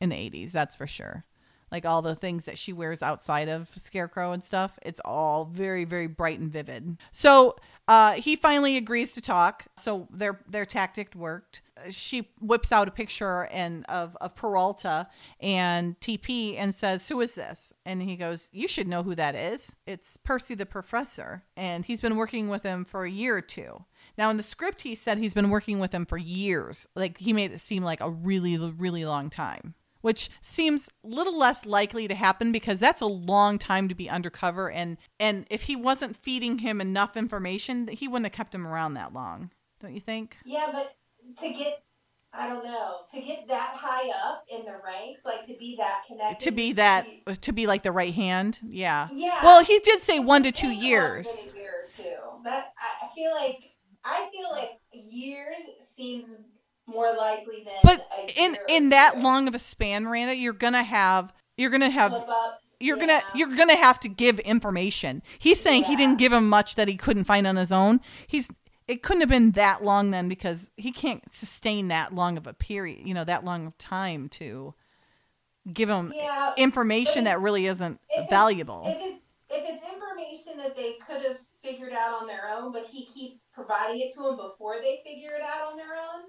in 0.00 0.10
the 0.10 0.16
80s, 0.16 0.52
that's 0.52 0.76
for 0.76 0.86
sure. 0.86 1.24
Like 1.72 1.84
all 1.84 2.02
the 2.02 2.14
things 2.14 2.44
that 2.44 2.56
she 2.56 2.72
wears 2.72 3.02
outside 3.02 3.48
of 3.48 3.68
Scarecrow 3.76 4.30
and 4.30 4.44
stuff, 4.44 4.78
it's 4.82 5.00
all 5.04 5.46
very 5.46 5.84
very 5.84 6.06
bright 6.06 6.38
and 6.38 6.52
vivid. 6.52 6.98
So, 7.10 7.56
uh, 7.88 8.12
he 8.12 8.36
finally 8.36 8.76
agrees 8.76 9.12
to 9.14 9.20
talk. 9.20 9.66
So 9.76 10.06
their 10.08 10.38
their 10.46 10.64
tactic 10.66 11.16
worked. 11.16 11.62
She 11.90 12.28
whips 12.40 12.70
out 12.70 12.86
a 12.86 12.92
picture 12.92 13.46
and 13.46 13.84
of 13.86 14.16
of 14.20 14.36
Peralta 14.36 15.08
and 15.40 15.98
TP 15.98 16.56
and 16.56 16.72
says, 16.72 17.08
"Who 17.08 17.20
is 17.22 17.34
this?" 17.34 17.72
And 17.84 18.00
he 18.00 18.14
goes, 18.14 18.50
"You 18.52 18.68
should 18.68 18.86
know 18.86 19.02
who 19.02 19.16
that 19.16 19.34
is. 19.34 19.74
It's 19.84 20.16
Percy 20.16 20.54
the 20.54 20.66
Professor, 20.66 21.42
and 21.56 21.84
he's 21.84 22.00
been 22.00 22.14
working 22.14 22.48
with 22.48 22.62
him 22.62 22.84
for 22.84 23.04
a 23.04 23.10
year 23.10 23.36
or 23.38 23.42
two. 23.42 23.84
Now 24.16 24.30
in 24.30 24.36
the 24.36 24.42
script, 24.42 24.82
he 24.82 24.94
said 24.94 25.18
he's 25.18 25.34
been 25.34 25.50
working 25.50 25.78
with 25.80 25.92
him 25.92 26.06
for 26.06 26.18
years. 26.18 26.86
Like 26.94 27.18
he 27.18 27.32
made 27.32 27.52
it 27.52 27.60
seem 27.60 27.82
like 27.82 28.00
a 28.00 28.10
really 28.10 28.56
really 28.56 29.04
long 29.04 29.30
time." 29.30 29.74
Which 30.00 30.28
seems 30.42 30.90
a 31.02 31.08
little 31.08 31.38
less 31.38 31.64
likely 31.64 32.06
to 32.08 32.14
happen 32.14 32.52
because 32.52 32.78
that's 32.78 33.00
a 33.00 33.06
long 33.06 33.58
time 33.58 33.88
to 33.88 33.94
be 33.94 34.10
undercover 34.10 34.70
and 34.70 34.98
and 35.18 35.46
if 35.48 35.62
he 35.62 35.76
wasn't 35.76 36.14
feeding 36.16 36.58
him 36.58 36.82
enough 36.82 37.16
information, 37.16 37.88
he 37.88 38.06
wouldn't 38.06 38.26
have 38.26 38.32
kept 38.36 38.54
him 38.54 38.66
around 38.66 38.94
that 38.94 39.14
long. 39.14 39.50
Don't 39.80 39.94
you 39.94 40.00
think? 40.00 40.36
Yeah, 40.44 40.68
but 40.72 40.96
to 41.40 41.48
get 41.52 41.82
I 42.34 42.48
don't 42.48 42.64
know 42.64 42.96
to 43.12 43.20
get 43.22 43.48
that 43.48 43.74
high 43.76 44.10
up 44.28 44.44
in 44.52 44.64
the 44.66 44.76
ranks, 44.84 45.24
like 45.24 45.44
to 45.46 45.54
be 45.58 45.76
that 45.76 46.02
connected, 46.06 46.38
to 46.44 46.50
be 46.50 46.72
that 46.74 47.06
uh, 47.26 47.34
to 47.40 47.52
be 47.52 47.66
like 47.66 47.82
the 47.82 47.92
right 47.92 48.12
hand 48.12 48.58
yeah 48.68 49.08
Yeah. 49.12 49.38
well 49.42 49.64
he 49.64 49.78
did 49.78 50.00
say 50.02 50.18
one 50.20 50.42
to 50.42 50.52
two 50.52 50.70
years 50.70 51.52
a 51.54 51.58
year 51.58 51.70
or 51.70 52.02
two. 52.04 52.42
That 52.44 52.74
I 53.02 53.08
feel 53.14 53.30
like 53.34 53.73
I 54.04 54.30
feel 54.32 54.50
like 54.50 54.78
years 54.92 55.56
seems 55.96 56.36
more 56.86 57.14
likely 57.16 57.64
than. 57.64 57.74
but 57.82 58.06
in 58.36 58.56
in 58.68 58.88
that 58.90 59.18
long 59.18 59.48
of 59.48 59.54
a 59.54 59.58
span 59.58 60.06
Randa, 60.06 60.36
you're 60.36 60.52
gonna 60.52 60.82
have 60.82 61.32
you're 61.56 61.70
gonna 61.70 61.90
have 61.90 62.12
you're 62.80 62.98
yeah. 62.98 63.06
gonna 63.06 63.22
you're 63.34 63.56
gonna 63.56 63.76
have 63.76 64.00
to 64.00 64.08
give 64.08 64.38
information 64.40 65.22
he's 65.38 65.60
saying 65.60 65.84
he 65.84 65.96
didn't 65.96 66.18
give 66.18 66.32
him 66.32 66.48
much 66.48 66.74
that 66.74 66.88
he 66.88 66.96
couldn't 66.96 67.24
find 67.24 67.46
on 67.46 67.56
his 67.56 67.72
own 67.72 68.00
he's 68.26 68.50
it 68.86 69.02
couldn't 69.02 69.20
have 69.20 69.30
been 69.30 69.52
that 69.52 69.82
long 69.82 70.10
then 70.10 70.28
because 70.28 70.70
he 70.76 70.90
can't 70.90 71.32
sustain 71.32 71.88
that 71.88 72.14
long 72.14 72.36
of 72.36 72.46
a 72.46 72.52
period 72.52 73.06
you 73.06 73.14
know 73.14 73.24
that 73.24 73.44
long 73.44 73.66
of 73.66 73.78
time 73.78 74.28
to 74.28 74.74
give 75.72 75.88
him 75.88 76.12
yeah. 76.14 76.52
information 76.58 77.24
that 77.24 77.40
really 77.40 77.66
isn't 77.66 77.98
if 78.10 78.28
valuable 78.28 78.82
If 78.86 78.98
it's 79.00 79.24
if 79.50 79.64
it's 79.68 79.92
information 79.92 80.58
that 80.58 80.76
they 80.76 80.94
could 80.94 81.22
have 81.22 81.38
figured 81.64 81.92
out 81.92 82.20
on 82.20 82.26
their 82.26 82.48
own, 82.54 82.72
but 82.72 82.86
he 82.86 83.06
keeps 83.06 83.44
providing 83.52 83.98
it 84.00 84.14
to 84.14 84.22
them 84.22 84.36
before 84.36 84.76
they 84.80 85.00
figure 85.04 85.32
it 85.34 85.42
out 85.42 85.70
on 85.72 85.76
their 85.76 85.94
own, 85.94 86.22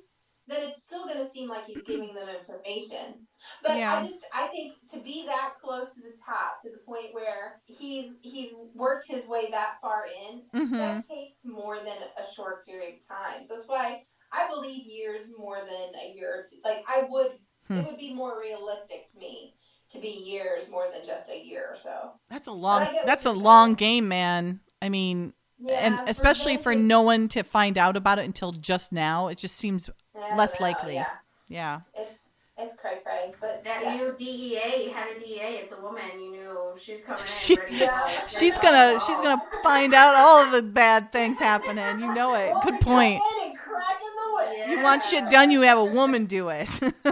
then 0.47 0.61
it's 0.67 0.83
still 0.83 1.05
going 1.05 1.17
to 1.19 1.29
seem 1.29 1.49
like 1.49 1.65
he's 1.65 1.83
giving 1.83 2.13
them 2.13 2.29
information. 2.29 3.27
But 3.61 3.77
Yeah. 3.77 3.93
I 3.95 4.01
just 4.03 4.25
I 4.33 4.47
think 4.47 4.73
to 4.91 4.99
be 4.99 5.25
that 5.25 5.53
close 5.61 5.93
to 5.95 6.01
the 6.01 6.15
top, 6.23 6.61
to 6.61 6.69
the 6.69 6.79
point 6.85 7.13
where 7.13 7.61
he's 7.65 8.13
he's 8.21 8.53
worked 8.73 9.07
his 9.07 9.27
way 9.27 9.49
that 9.51 9.77
far 9.81 10.05
in, 10.29 10.43
hmm 10.51 10.77
that 10.77 11.07
takes 11.07 11.43
more 11.43 11.77
than 11.77 11.97
a 12.17 12.33
short 12.33 12.65
period 12.65 12.95
of 12.99 13.07
time. 13.07 13.45
So 13.45 13.55
that's 13.55 13.67
why 13.67 14.03
I 14.31 14.47
believe 14.49 14.85
years 14.85 15.23
more 15.37 15.59
than 15.59 15.95
a 16.01 16.13
year 16.15 16.39
or 16.39 16.43
two. 16.49 16.57
Like 16.63 16.83
I 16.87 17.05
would, 17.09 17.31
Hmm. 17.67 17.77
it 17.77 17.85
would 17.85 17.97
be 17.97 18.13
more 18.13 18.39
realistic 18.39 19.11
to 19.11 19.17
me 19.17 19.55
to 19.91 19.99
be 19.99 20.07
years 20.09 20.69
more 20.69 20.87
than 20.93 21.03
just 21.05 21.29
a 21.29 21.43
year 21.43 21.67
or 21.71 21.75
so. 21.75 22.11
That's 22.29 22.47
a 22.47 22.51
long. 22.51 22.81
I 22.83 22.85
get 22.85 22.93
what 22.95 23.05
That's 23.07 23.25
a 23.25 23.31
long 23.31 23.73
game, 23.73 24.07
man. 24.07 24.59
I 24.85 24.89
mean, 24.89 25.33
Yeah, 25.59 25.73
and 25.75 26.09
especially 26.09 26.55
them 26.55 26.63
for 26.63 26.75
no 26.75 27.01
one 27.01 27.27
to 27.29 27.41
find 27.43 27.77
out 27.77 27.97
about 27.97 28.19
it 28.19 28.25
until 28.25 28.51
just 28.51 28.91
now. 28.91 29.27
It 29.29 29.37
just 29.39 29.55
seems, 29.55 29.89
I 30.15 30.19
don't 30.29 30.37
less 30.37 30.59
know, 30.59 30.65
likely. 30.67 30.93
Yeah, 30.95 31.07
yeah. 31.47 31.79
it's 31.95 32.19
it's 32.57 32.73
cray 32.75 32.99
cray, 33.03 33.33
but 33.41 33.63
That 33.65 33.83
yeah. 33.83 33.95
new 33.97 34.15
DEA 34.17 34.89
had 34.93 35.07
a 35.17 35.19
DEA. 35.19 35.59
It's 35.61 35.73
a 35.73 35.81
woman. 35.81 36.03
You 36.17 36.31
knew 36.31 36.57
she's 36.77 37.03
coming 37.03 37.21
in. 37.21 37.27
She- 37.27 37.57
ready. 37.57 37.75
Yeah. 37.77 38.27
She's 38.27 38.57
gonna, 38.59 38.97
go. 38.97 39.05
she's 39.05 39.17
gonna 39.21 39.41
find 39.63 39.93
out 39.93 40.15
all 40.15 40.45
of 40.45 40.51
the 40.51 40.61
bad 40.61 41.11
things 41.11 41.37
happening. 41.39 41.99
You 41.99 42.13
know 42.13 42.35
it. 42.35 42.47
Woman 42.53 42.61
Good 42.63 42.81
point. 42.81 43.21
and 43.39 43.57
the 43.57 44.35
whip. 44.35 44.69
You 44.69 44.79
want 44.81 45.03
shit 45.03 45.29
done, 45.29 45.51
you 45.51 45.61
have 45.61 45.77
a 45.77 45.83
woman 45.85 46.25
do 46.27 46.49
it. 46.49 46.69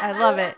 I 0.00 0.12
love 0.18 0.38
it. 0.38 0.54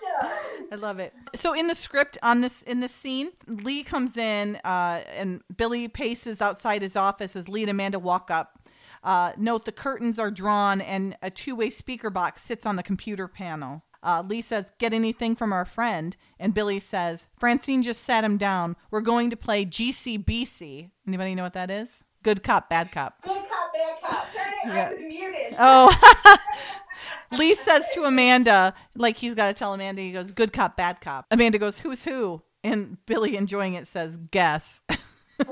I 0.72 0.76
love 0.76 0.98
it. 0.98 1.14
So 1.34 1.54
in 1.54 1.66
the 1.68 1.74
script 1.74 2.18
on 2.22 2.40
this 2.40 2.62
in 2.62 2.80
this 2.80 2.92
scene, 2.92 3.30
Lee 3.46 3.82
comes 3.82 4.16
in 4.16 4.56
uh, 4.64 5.02
and 5.16 5.42
Billy 5.56 5.88
paces 5.88 6.40
outside 6.40 6.82
his 6.82 6.96
office 6.96 7.36
as 7.36 7.48
Lee 7.48 7.62
and 7.62 7.70
Amanda 7.70 7.98
walk 7.98 8.30
up. 8.30 8.60
Uh, 9.04 9.32
note 9.36 9.64
the 9.64 9.72
curtains 9.72 10.18
are 10.18 10.30
drawn 10.30 10.80
and 10.80 11.16
a 11.22 11.30
two-way 11.30 11.70
speaker 11.70 12.10
box 12.10 12.42
sits 12.42 12.66
on 12.66 12.76
the 12.76 12.82
computer 12.82 13.28
panel. 13.28 13.84
Uh, 14.02 14.22
Lee 14.26 14.42
says, 14.42 14.66
"Get 14.78 14.92
anything 14.92 15.34
from 15.36 15.52
our 15.52 15.64
friend?" 15.64 16.16
And 16.38 16.54
Billy 16.54 16.80
says, 16.80 17.28
"Francine 17.38 17.82
just 17.82 18.02
sat 18.02 18.24
him 18.24 18.36
down. 18.36 18.76
We're 18.90 19.00
going 19.00 19.30
to 19.30 19.36
play 19.36 19.64
GCBC. 19.64 20.90
Anybody 21.06 21.34
know 21.34 21.42
what 21.42 21.54
that 21.54 21.70
is? 21.70 22.04
Good 22.22 22.42
cop, 22.42 22.68
bad 22.68 22.90
cop. 22.92 23.22
Good 23.22 23.42
cop, 23.48 23.72
bad 23.72 24.00
cop. 24.00 24.26
Turn 24.32 24.48
it. 24.48 24.74
Yeah. 24.74 24.86
I 24.86 24.88
was 24.88 25.00
muted. 25.00 25.56
Oh. 25.58 26.36
Lee 27.32 27.54
says 27.54 27.88
to 27.94 28.04
Amanda, 28.04 28.74
like 28.94 29.16
he's 29.16 29.34
got 29.34 29.48
to 29.48 29.54
tell 29.54 29.74
Amanda, 29.74 30.02
he 30.02 30.12
goes, 30.12 30.32
good 30.32 30.52
cop, 30.52 30.76
bad 30.76 31.00
cop. 31.00 31.26
Amanda 31.30 31.58
goes, 31.58 31.78
who's 31.78 32.04
who? 32.04 32.42
And 32.62 32.98
Billy, 33.06 33.36
enjoying 33.36 33.74
it, 33.74 33.86
says, 33.86 34.18
guess. 34.30 34.82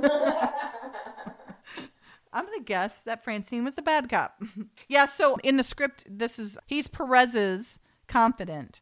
I'm 2.34 2.46
going 2.46 2.58
to 2.58 2.64
guess 2.64 3.02
that 3.02 3.22
Francine 3.22 3.64
was 3.64 3.76
the 3.76 3.82
bad 3.82 4.08
cop. 4.08 4.42
yeah, 4.88 5.06
so 5.06 5.36
in 5.44 5.56
the 5.56 5.64
script, 5.64 6.04
this 6.08 6.38
is, 6.38 6.58
he's 6.66 6.88
Perez's 6.88 7.78
confident. 8.08 8.80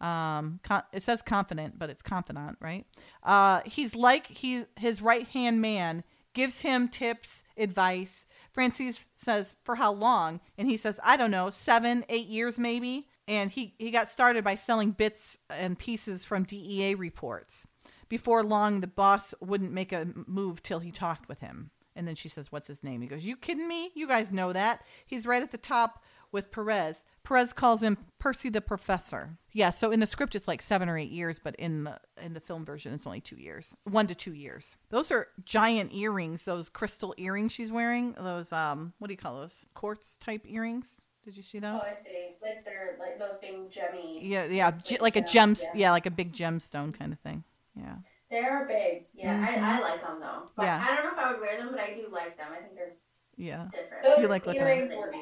Um, 0.00 0.60
con- 0.62 0.82
it 0.92 1.02
says 1.02 1.22
confident, 1.22 1.78
but 1.78 1.88
it's 1.88 2.02
confidant, 2.02 2.58
right? 2.60 2.84
Uh, 3.22 3.62
he's 3.64 3.94
like 3.94 4.26
he's 4.26 4.66
his 4.76 5.00
right 5.00 5.26
hand 5.28 5.62
man, 5.62 6.04
gives 6.34 6.60
him 6.60 6.88
tips, 6.88 7.42
advice. 7.56 8.26
Francis 8.54 9.06
says, 9.16 9.56
"For 9.64 9.74
how 9.74 9.92
long?" 9.92 10.40
And 10.56 10.68
he 10.68 10.76
says, 10.76 11.00
"I 11.02 11.16
don't 11.16 11.32
know, 11.32 11.50
seven, 11.50 12.04
eight 12.08 12.28
years, 12.28 12.58
maybe." 12.58 13.08
And 13.26 13.50
he 13.50 13.74
he 13.78 13.90
got 13.90 14.08
started 14.08 14.44
by 14.44 14.54
selling 14.54 14.92
bits 14.92 15.36
and 15.50 15.78
pieces 15.78 16.24
from 16.24 16.44
DEA 16.44 16.94
reports. 16.94 17.66
Before 18.08 18.44
long, 18.44 18.80
the 18.80 18.86
boss 18.86 19.34
wouldn't 19.40 19.72
make 19.72 19.92
a 19.92 20.06
move 20.26 20.62
till 20.62 20.78
he 20.78 20.92
talked 20.92 21.28
with 21.28 21.40
him. 21.40 21.72
And 21.96 22.06
then 22.06 22.14
she 22.14 22.28
says, 22.28 22.52
"What's 22.52 22.68
his 22.68 22.84
name?" 22.84 23.02
He 23.02 23.08
goes, 23.08 23.24
"You 23.24 23.36
kidding 23.36 23.66
me? 23.66 23.90
You 23.94 24.06
guys 24.06 24.32
know 24.32 24.52
that. 24.52 24.84
He's 25.04 25.26
right 25.26 25.42
at 25.42 25.50
the 25.50 25.58
top 25.58 26.04
with 26.34 26.50
Perez. 26.50 27.02
Perez 27.22 27.54
calls 27.54 27.82
him 27.82 27.96
Percy 28.18 28.50
the 28.50 28.60
Professor. 28.60 29.38
Yeah, 29.52 29.70
so 29.70 29.90
in 29.90 30.00
the 30.00 30.06
script 30.06 30.34
it's 30.34 30.46
like 30.46 30.60
seven 30.60 30.90
or 30.90 30.98
eight 30.98 31.10
years, 31.10 31.38
but 31.38 31.54
in 31.56 31.84
the 31.84 31.98
in 32.20 32.34
the 32.34 32.40
film 32.40 32.66
version 32.66 32.92
it's 32.92 33.06
only 33.06 33.20
two 33.22 33.36
years, 33.36 33.74
one 33.84 34.06
to 34.08 34.14
two 34.14 34.34
years. 34.34 34.76
Those 34.90 35.10
are 35.10 35.28
giant 35.44 35.94
earrings. 35.94 36.44
Those 36.44 36.68
crystal 36.68 37.14
earrings 37.16 37.52
she's 37.52 37.72
wearing. 37.72 38.12
Those 38.20 38.52
um, 38.52 38.92
what 38.98 39.08
do 39.08 39.14
you 39.14 39.18
call 39.18 39.36
those? 39.40 39.64
Quartz 39.72 40.18
type 40.18 40.42
earrings. 40.46 41.00
Did 41.24 41.36
you 41.38 41.42
see 41.42 41.58
those? 41.60 41.80
Oh, 41.82 41.86
I 41.86 41.94
see. 42.04 42.36
Like 42.42 42.64
they're 42.66 42.98
like 43.00 43.18
those 43.18 43.38
big 43.40 43.70
gemmy. 43.70 44.18
Yeah, 44.20 44.44
yeah, 44.44 44.72
ge- 44.72 45.00
like 45.00 45.16
a 45.16 45.22
gem, 45.22 45.54
yeah. 45.58 45.70
yeah, 45.74 45.90
like 45.92 46.04
a 46.04 46.10
big 46.10 46.32
gemstone 46.34 46.92
kind 46.92 47.12
of 47.14 47.18
thing. 47.20 47.44
Yeah, 47.74 47.94
They're 48.30 48.66
big. 48.68 49.06
Yeah, 49.14 49.46
Mhm. 49.46 49.62
I, 49.62 49.78
I 49.78 49.80
like 49.80 50.00
them 50.02 50.20
though. 50.20 50.50
But 50.56 50.64
Yeah. 50.64 50.86
I 50.86 50.94
don't 50.96 51.04
know 51.06 51.12
if 51.12 51.18
I 51.18 51.32
would 51.32 51.40
wear 51.40 51.56
them, 51.56 51.68
but 51.70 51.80
I 51.80 51.94
do 51.94 52.06
like 52.12 52.36
them. 52.36 52.48
I 52.52 52.60
think 52.62 52.74
they're 52.74 52.92
yeah. 53.36 53.66
different. 53.66 54.16
Those 54.16 54.22
You 54.22 54.28
like 54.28 54.46
looking 54.46 54.66
earrings 54.66 54.90
them. 54.90 54.98
were 54.98 55.14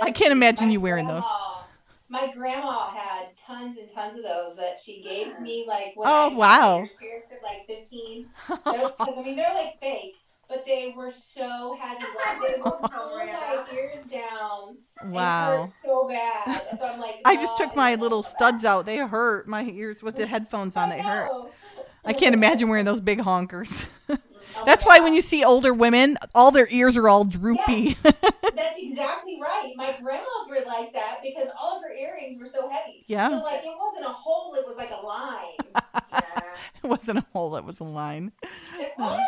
I 0.00 0.10
can't 0.10 0.32
imagine 0.32 0.70
you 0.70 0.80
wearing 0.80 1.06
those. 1.06 1.36
My 2.08 2.30
grandma 2.32 2.86
had 2.88 3.36
tons 3.36 3.76
and 3.78 3.88
tons 3.88 4.18
of 4.18 4.24
those 4.24 4.56
that 4.56 4.76
she 4.84 5.00
gave 5.02 5.34
to 5.36 5.42
me, 5.42 5.64
like 5.66 5.96
when 5.96 6.08
Oh, 6.08 6.28
I 6.28 6.34
wow. 6.34 6.70
my 6.72 6.78
ears 6.80 6.90
pierced 6.98 7.32
at 7.32 7.42
like 7.42 7.66
fifteen. 7.66 8.28
Because 8.48 9.16
I 9.18 9.22
mean, 9.22 9.36
they're 9.36 9.54
like 9.54 9.78
fake, 9.80 10.16
but 10.48 10.64
they 10.66 10.92
were 10.96 11.12
so 11.34 11.76
heavy. 11.80 12.02
Like 12.02 12.40
they 12.40 12.56
would 12.60 12.80
So 12.80 12.88
pull 12.92 13.32
my 13.32 13.64
ears 13.72 14.04
down. 14.10 14.76
and 15.00 15.12
Wow. 15.12 15.72
so 15.82 16.08
bad. 16.08 16.62
So 16.78 16.86
I'm 16.86 17.00
like, 17.00 17.14
I 17.24 17.36
just 17.36 17.56
took 17.56 17.70
oh, 17.70 17.76
my 17.76 17.94
little 17.94 18.18
want 18.18 18.24
that." 18.24 18.30
studs 18.30 18.64
out. 18.64 18.86
They 18.86 18.98
hurt. 18.98 19.48
My 19.48 19.64
ears 19.64 20.02
with 20.02 20.16
the 20.16 20.26
headphones 20.26 20.76
on, 20.76 20.88
they 20.88 21.02
hurt. 21.02 21.34
I 22.04 22.12
can't 22.12 22.34
imagine 22.34 22.68
wearing 22.68 22.84
those 22.84 23.00
big 23.00 23.20
honkers. 23.20 23.86
Oh 24.56 24.60
That's 24.64 24.84
my 24.84 24.96
why 24.96 25.00
when 25.00 25.14
you 25.14 25.22
see 25.22 25.44
older 25.44 25.72
women, 25.74 26.16
all 26.34 26.50
their 26.50 26.68
ears 26.70 26.96
are 26.96 27.08
all 27.08 27.24
droopy. 27.24 27.96
That's 28.02 28.78
exactly 28.80 29.34
right. 29.40 29.72
My 29.76 29.92
grandmas 30.02 30.48
were 30.48 30.64
like 30.66 30.92
that 30.94 31.16
because 31.22 31.48
all 31.60 31.76
of 31.76 31.82
her 31.82 31.92
earrings 31.92 32.38
were 32.38 32.46
so 32.46 32.68
heavy. 32.68 33.04
Yeah. 33.06 33.28
So 33.30 33.34
like 33.44 33.60
it 33.64 33.70
wasn't 33.78 34.04
a 34.06 34.10
hole; 34.10 34.54
it 34.56 34.66
was 34.66 34.76
like 34.76 34.90
a 34.90 35.04
line. 35.04 35.56
Yeah. 35.74 36.40
it 36.84 36.86
wasn't 36.88 37.18
a 37.18 37.24
hole, 37.32 37.56
it 37.56 37.64
was 37.64 37.80
a 37.80 37.84
line. 37.84 38.32
It 38.98 39.02
was. 39.02 39.22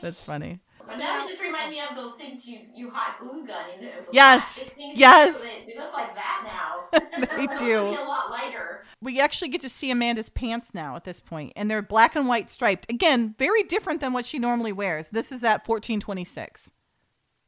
That's 0.00 0.22
funny. 0.22 0.60
But 0.90 0.98
now 0.98 1.22
you 1.24 1.28
just 1.30 1.42
remind 1.42 1.70
me 1.70 1.80
of 1.80 1.96
those 1.96 2.14
things 2.14 2.44
you, 2.44 2.60
you 2.74 2.90
hot 2.90 3.20
glue 3.20 3.46
gun 3.46 3.64
in 3.78 3.84
it. 3.84 4.08
Yes, 4.12 4.56
Those 4.56 4.68
things 4.74 4.94
you 4.94 5.00
yes. 5.00 5.60
They, 5.60 5.72
they 5.72 5.78
look 5.78 5.92
like 5.92 6.14
that 6.14 6.42
now. 6.44 7.00
They 7.36 7.46
They're 7.46 7.56
do. 7.56 7.78
a 7.78 8.04
lot 8.04 8.30
lighter. 8.30 8.84
We 9.02 9.20
actually 9.20 9.48
get 9.48 9.60
to 9.62 9.68
see 9.68 9.90
Amanda's 9.90 10.28
pants 10.30 10.74
now 10.74 10.96
at 10.96 11.04
this 11.04 11.20
point, 11.20 11.52
and 11.56 11.70
they're 11.70 11.82
black 11.82 12.16
and 12.16 12.26
white 12.28 12.50
striped. 12.50 12.90
Again, 12.90 13.34
very 13.38 13.62
different 13.62 14.00
than 14.00 14.12
what 14.12 14.26
she 14.26 14.38
normally 14.38 14.72
wears. 14.72 15.10
This 15.10 15.32
is 15.32 15.44
at 15.44 15.66
1426. 15.68 16.70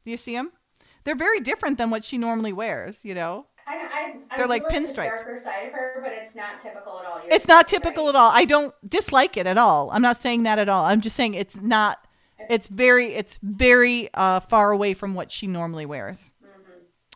Do 0.05 0.11
you 0.11 0.17
see 0.17 0.33
them? 0.35 0.51
They're 1.03 1.15
very 1.15 1.39
different 1.41 1.77
than 1.77 1.89
what 1.89 2.03
she 2.03 2.17
normally 2.17 2.53
wears, 2.53 3.03
you 3.03 3.13
know? 3.13 3.47
I, 3.67 3.75
I, 3.77 4.15
I 4.31 4.37
They're 4.37 4.47
like 4.47 4.63
the 4.67 4.73
pinstripes. 4.73 5.17
darker 5.17 5.39
side 5.41 5.67
of 5.67 5.73
her, 5.73 5.99
but 6.01 6.11
it's 6.11 6.35
not 6.35 6.61
typical 6.61 6.99
at 6.99 7.05
all. 7.05 7.21
You're 7.23 7.33
It's 7.33 7.47
not 7.47 7.67
typical 7.67 8.05
right. 8.05 8.09
at 8.09 8.15
all. 8.15 8.31
I 8.33 8.45
don't 8.45 8.73
dislike 8.89 9.37
it 9.37 9.47
at 9.47 9.57
all. 9.57 9.89
I'm 9.91 10.01
not 10.01 10.17
saying 10.21 10.43
that 10.43 10.59
at 10.59 10.69
all. 10.69 10.85
I'm 10.85 11.01
just 11.01 11.15
saying 11.15 11.33
it's 11.33 11.61
not 11.61 12.05
it's 12.49 12.67
very 12.67 13.13
it's 13.13 13.37
very 13.41 14.09
uh 14.13 14.39
far 14.41 14.71
away 14.71 14.93
from 14.93 15.13
what 15.15 15.31
she 15.31 15.47
normally 15.47 15.85
wears. 15.85 16.31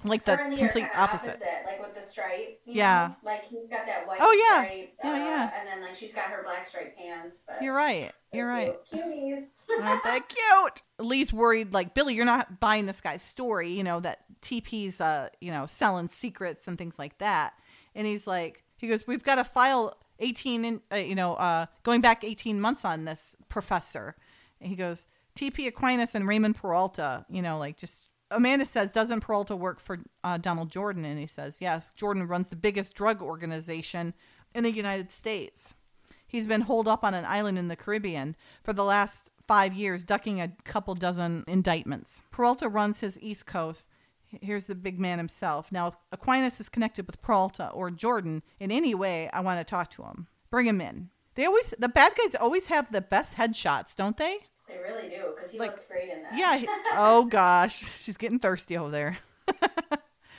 Mhm. 0.03 0.07
Like 0.09 0.25
the 0.25 0.37
Her 0.37 0.43
and 0.43 0.53
Lee 0.53 0.55
are 0.55 0.59
complete 0.59 0.81
kinda 0.91 0.99
opposite. 0.99 1.39
like 1.65 1.79
with 1.79 1.95
the 1.95 2.09
stripe. 2.11 2.61
Yeah. 2.65 3.09
know? 3.09 3.15
Like 3.23 3.43
he's 3.49 3.69
got 3.69 3.85
that 3.85 4.05
white 4.07 4.17
Oh, 4.21 4.31
yeah. 4.49 4.63
stripe. 4.65 4.83
Yeah, 5.03 5.11
uh, 5.13 5.17
yeah. 5.17 5.49
And 5.59 5.67
then 5.67 5.81
like 5.81 5.95
she's 5.95 6.13
got 6.13 6.25
her 6.25 6.43
black 6.43 6.67
striped 6.67 6.97
pants. 6.97 7.37
But 7.47 7.61
You're 7.61 7.73
right. 7.75 8.11
You're 8.33 8.47
right. 8.47 8.75
cute. 8.89 9.03
Cuties. 9.05 9.43
Aren't 9.81 10.03
they 10.03 10.19
cute? 10.27 10.81
Lee's 10.99 11.31
worried, 11.33 11.73
like, 11.73 11.93
Billy, 11.93 12.15
you're 12.15 12.25
not 12.25 12.59
buying 12.59 12.85
this 12.87 12.99
guy's 13.01 13.21
story, 13.21 13.69
you 13.69 13.83
know, 13.83 13.99
that 13.99 14.19
TP's, 14.41 14.99
uh, 15.01 15.29
you 15.41 15.51
know, 15.51 15.65
selling 15.65 16.07
secrets 16.07 16.67
and 16.67 16.77
things 16.77 16.97
like 16.97 17.17
that. 17.19 17.53
And 17.93 18.07
he's 18.07 18.25
like, 18.27 18.63
he 18.77 18.87
goes, 18.87 19.05
we've 19.07 19.23
got 19.23 19.35
to 19.35 19.43
file 19.43 19.93
18, 20.19 20.65
in, 20.65 20.81
uh, 20.91 20.95
you 20.95 21.15
know, 21.15 21.35
uh, 21.35 21.65
going 21.83 22.01
back 22.01 22.23
18 22.23 22.59
months 22.59 22.85
on 22.85 23.05
this 23.05 23.35
professor. 23.49 24.15
And 24.61 24.69
he 24.69 24.75
goes, 24.75 25.05
TP 25.37 25.67
Aquinas 25.67 26.15
and 26.15 26.27
Raymond 26.27 26.55
Peralta, 26.55 27.25
you 27.29 27.41
know, 27.41 27.57
like 27.57 27.77
just. 27.77 28.09
Amanda 28.29 28.65
says, 28.65 28.91
doesn't 28.91 29.21
Peralta 29.21 29.55
work 29.55 29.79
for 29.79 29.99
uh, 30.25 30.37
Donald 30.37 30.69
Jordan? 30.69 31.05
And 31.05 31.17
he 31.17 31.27
says, 31.27 31.59
yes, 31.61 31.93
Jordan 31.95 32.27
runs 32.27 32.49
the 32.49 32.57
biggest 32.57 32.93
drug 32.93 33.21
organization 33.21 34.13
in 34.53 34.65
the 34.65 34.71
United 34.71 35.11
States. 35.11 35.75
He's 36.27 36.45
been 36.45 36.61
holed 36.61 36.89
up 36.89 37.05
on 37.05 37.13
an 37.13 37.23
island 37.23 37.57
in 37.57 37.69
the 37.69 37.77
Caribbean 37.77 38.35
for 38.63 38.73
the 38.73 38.83
last 38.83 39.29
five 39.47 39.73
years, 39.73 40.03
ducking 40.03 40.41
a 40.41 40.51
couple 40.65 40.93
dozen 40.93 41.45
indictments. 41.47 42.21
Peralta 42.31 42.67
runs 42.67 42.99
his 42.99 43.17
East 43.21 43.45
Coast. 43.45 43.87
Here's 44.41 44.67
the 44.67 44.75
big 44.75 44.99
man 44.99 45.19
himself. 45.19 45.71
Now, 45.71 45.93
Aquinas 46.11 46.59
is 46.59 46.67
connected 46.67 47.07
with 47.07 47.21
Peralta 47.21 47.69
or 47.69 47.89
Jordan 47.89 48.43
in 48.59 48.71
any 48.71 48.93
way, 48.93 49.29
I 49.31 49.39
want 49.39 49.59
to 49.59 49.63
talk 49.63 49.89
to 49.91 50.03
him. 50.03 50.27
Bring 50.51 50.65
him 50.65 50.81
in. 50.81 51.09
They 51.35 51.45
always, 51.45 51.73
the 51.79 51.87
bad 51.87 52.13
guys 52.17 52.35
always 52.35 52.67
have 52.67 52.91
the 52.91 52.99
best 52.99 53.37
headshots, 53.37 53.95
don't 53.95 54.17
they? 54.17 54.39
They 54.67 54.77
really 54.79 55.09
do 55.09 55.33
because 55.35 55.51
he 55.51 55.59
Like- 55.59 55.71
looks 55.71 55.85
great 55.85 56.09
in 56.09 56.23
that. 56.23 56.37
Yeah. 56.37 56.57
he- 56.57 56.67
oh 56.93 57.25
gosh, 57.25 57.75
she's 58.03 58.17
getting 58.17 58.39
thirsty 58.39 58.77
over 58.77 58.89
there. 58.91 59.17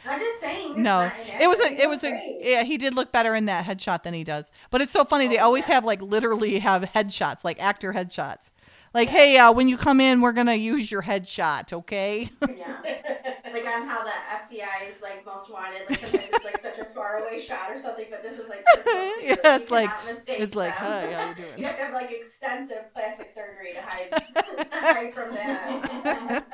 I'm 0.06 0.20
just 0.20 0.40
saying. 0.40 0.82
No, 0.82 1.10
it 1.40 1.46
was 1.48 1.60
a, 1.60 1.64
it 1.82 1.88
was 1.88 2.02
looks 2.02 2.04
a, 2.04 2.10
great. 2.10 2.38
yeah. 2.40 2.62
He 2.62 2.78
did 2.78 2.94
look 2.94 3.12
better 3.12 3.34
in 3.34 3.44
that 3.46 3.64
headshot 3.66 4.04
than 4.04 4.14
he 4.14 4.24
does. 4.24 4.50
But 4.70 4.80
it's 4.80 4.92
so 4.92 5.04
funny. 5.04 5.28
They 5.28 5.38
Oh, 5.38 5.44
always 5.46 5.68
yeah. 5.68 5.74
have 5.74 5.84
like 5.84 6.00
literally 6.00 6.58
have 6.60 6.82
headshots, 6.82 7.44
like 7.44 7.60
actor 7.62 7.92
headshots. 7.92 8.50
Like, 8.94 9.10
hey, 9.10 9.36
uh, 9.36 9.52
when 9.52 9.68
you 9.68 9.76
come 9.76 10.00
in, 10.00 10.22
we're 10.22 10.32
gonna 10.32 10.54
use 10.54 10.90
your 10.90 11.02
headshot, 11.02 11.72
okay? 11.74 12.30
Yeah. 12.48 13.34
Like 13.52 13.66
on 13.66 13.86
how 13.88 14.04
the 14.04 14.10
FBI 14.56 14.88
is 14.88 15.00
like 15.02 15.24
most 15.26 15.50
wanted, 15.50 15.88
like 15.88 15.98
sometimes 15.98 16.28
it's 16.32 16.44
like 16.44 16.60
such 16.62 16.78
a 16.78 16.84
faraway 16.86 17.40
shot 17.40 17.70
or 17.70 17.78
something, 17.78 18.06
but 18.10 18.22
this 18.22 18.38
is 18.38 18.48
like. 18.48 18.64
Yeah, 19.22 19.56
it's 19.56 19.70
like- 19.70 19.90
It's 20.26 20.54
like, 20.54 20.72
huh, 20.72 20.86
hi, 20.86 21.12
how 21.12 21.28
you 21.30 21.34
You 21.38 21.44
doing? 21.44 21.62
have 21.64 21.76
to 21.76 21.84
have 21.84 21.92
like 21.94 22.10
extensive 22.10 22.92
plastic 22.92 23.32
surgery 23.34 23.72
to 23.74 23.80
hide, 23.80 24.10
to 24.10 24.68
hide 24.72 25.14
from 25.14 25.34
that. 25.34 26.44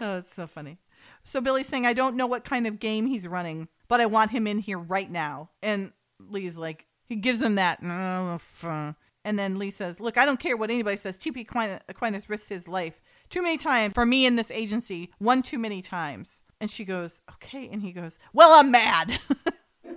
Oh, 0.00 0.18
it's 0.18 0.34
so 0.34 0.46
funny. 0.46 0.78
So 1.24 1.40
Billy's 1.40 1.68
saying, 1.68 1.86
I 1.86 1.92
don't 1.92 2.16
know 2.16 2.26
what 2.26 2.44
kind 2.44 2.66
of 2.66 2.78
game 2.80 3.06
he's 3.06 3.28
running, 3.28 3.68
but 3.88 4.00
I 4.00 4.06
want 4.06 4.30
him 4.32 4.46
in 4.46 4.58
here 4.58 4.78
right 4.78 5.10
now. 5.10 5.50
And 5.62 5.92
Lee's 6.18 6.56
like, 6.56 6.86
he 7.06 7.16
gives 7.16 7.40
him 7.40 7.54
that. 7.56 7.80
And 7.80 9.38
then 9.38 9.58
Lee 9.58 9.70
says, 9.70 10.00
Look, 10.00 10.18
I 10.18 10.26
don't 10.26 10.40
care 10.40 10.56
what 10.56 10.70
anybody 10.70 10.96
says. 10.96 11.18
TP 11.18 11.42
Aquinas, 11.42 11.80
Aquinas 11.88 12.28
risked 12.28 12.48
his 12.48 12.66
life 12.66 13.00
too 13.32 13.42
many 13.42 13.56
times 13.56 13.94
for 13.94 14.04
me 14.04 14.26
in 14.26 14.36
this 14.36 14.50
agency, 14.50 15.10
one 15.18 15.42
too 15.42 15.58
many 15.58 15.82
times. 15.82 16.42
And 16.60 16.70
she 16.70 16.84
goes, 16.84 17.22
Okay. 17.34 17.68
And 17.72 17.82
he 17.82 17.92
goes, 17.92 18.18
Well, 18.32 18.52
I'm 18.52 18.70
mad. 18.70 19.18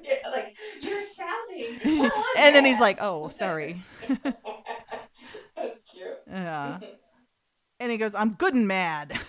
Yeah, 0.03 0.29
like 0.31 0.55
you're 0.81 1.01
shouting. 1.15 1.79
Well, 2.01 2.23
and 2.37 2.55
then 2.55 2.63
he's 2.65 2.79
like, 2.79 2.97
Oh, 3.01 3.29
sorry. 3.29 3.81
That's 4.07 5.81
cute. 5.91 6.07
Yeah. 6.27 6.79
And 7.79 7.91
he 7.91 7.97
goes, 7.97 8.13
I'm 8.13 8.33
good 8.33 8.53
and 8.53 8.67
mad. 8.67 9.19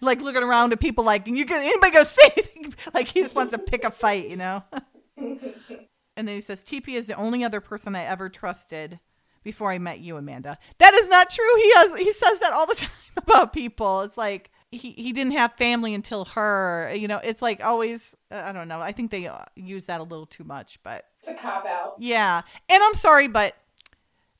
like 0.00 0.20
looking 0.22 0.42
around 0.42 0.72
at 0.72 0.80
people 0.80 1.04
like, 1.04 1.26
you 1.28 1.44
can 1.46 1.62
anybody 1.62 1.92
go 1.92 2.02
say 2.04 2.32
anything? 2.36 2.74
Like 2.94 3.08
he 3.08 3.20
just 3.20 3.34
wants 3.34 3.52
to 3.52 3.58
pick 3.58 3.84
a 3.84 3.90
fight, 3.90 4.28
you 4.28 4.36
know? 4.36 4.64
and 5.16 5.38
then 6.16 6.28
he 6.28 6.40
says, 6.40 6.64
TP 6.64 6.90
is 6.90 7.06
the 7.06 7.14
only 7.14 7.44
other 7.44 7.60
person 7.60 7.94
I 7.94 8.04
ever 8.04 8.28
trusted 8.28 8.98
before 9.42 9.70
I 9.70 9.78
met 9.78 10.00
you, 10.00 10.16
Amanda. 10.16 10.58
That 10.78 10.94
is 10.94 11.08
not 11.08 11.30
true. 11.30 11.56
He 11.56 11.72
has 11.74 11.94
he 11.96 12.12
says 12.12 12.40
that 12.40 12.52
all 12.52 12.66
the 12.66 12.74
time 12.76 12.90
about 13.16 13.52
people. 13.52 14.02
It's 14.02 14.16
like 14.16 14.50
he, 14.70 14.90
he 14.92 15.12
didn't 15.12 15.32
have 15.32 15.54
family 15.54 15.94
until 15.94 16.24
her. 16.26 16.92
You 16.94 17.08
know, 17.08 17.18
it's 17.22 17.42
like 17.42 17.62
always 17.64 18.14
I 18.30 18.52
don't 18.52 18.68
know. 18.68 18.80
I 18.80 18.92
think 18.92 19.10
they 19.10 19.26
uh, 19.26 19.38
use 19.56 19.86
that 19.86 20.00
a 20.00 20.04
little 20.04 20.26
too 20.26 20.44
much, 20.44 20.82
but 20.82 21.04
It's 21.20 21.28
a 21.28 21.34
cop 21.34 21.66
out. 21.66 21.94
yeah. 21.98 22.42
And 22.68 22.82
I'm 22.82 22.94
sorry, 22.94 23.28
but 23.28 23.56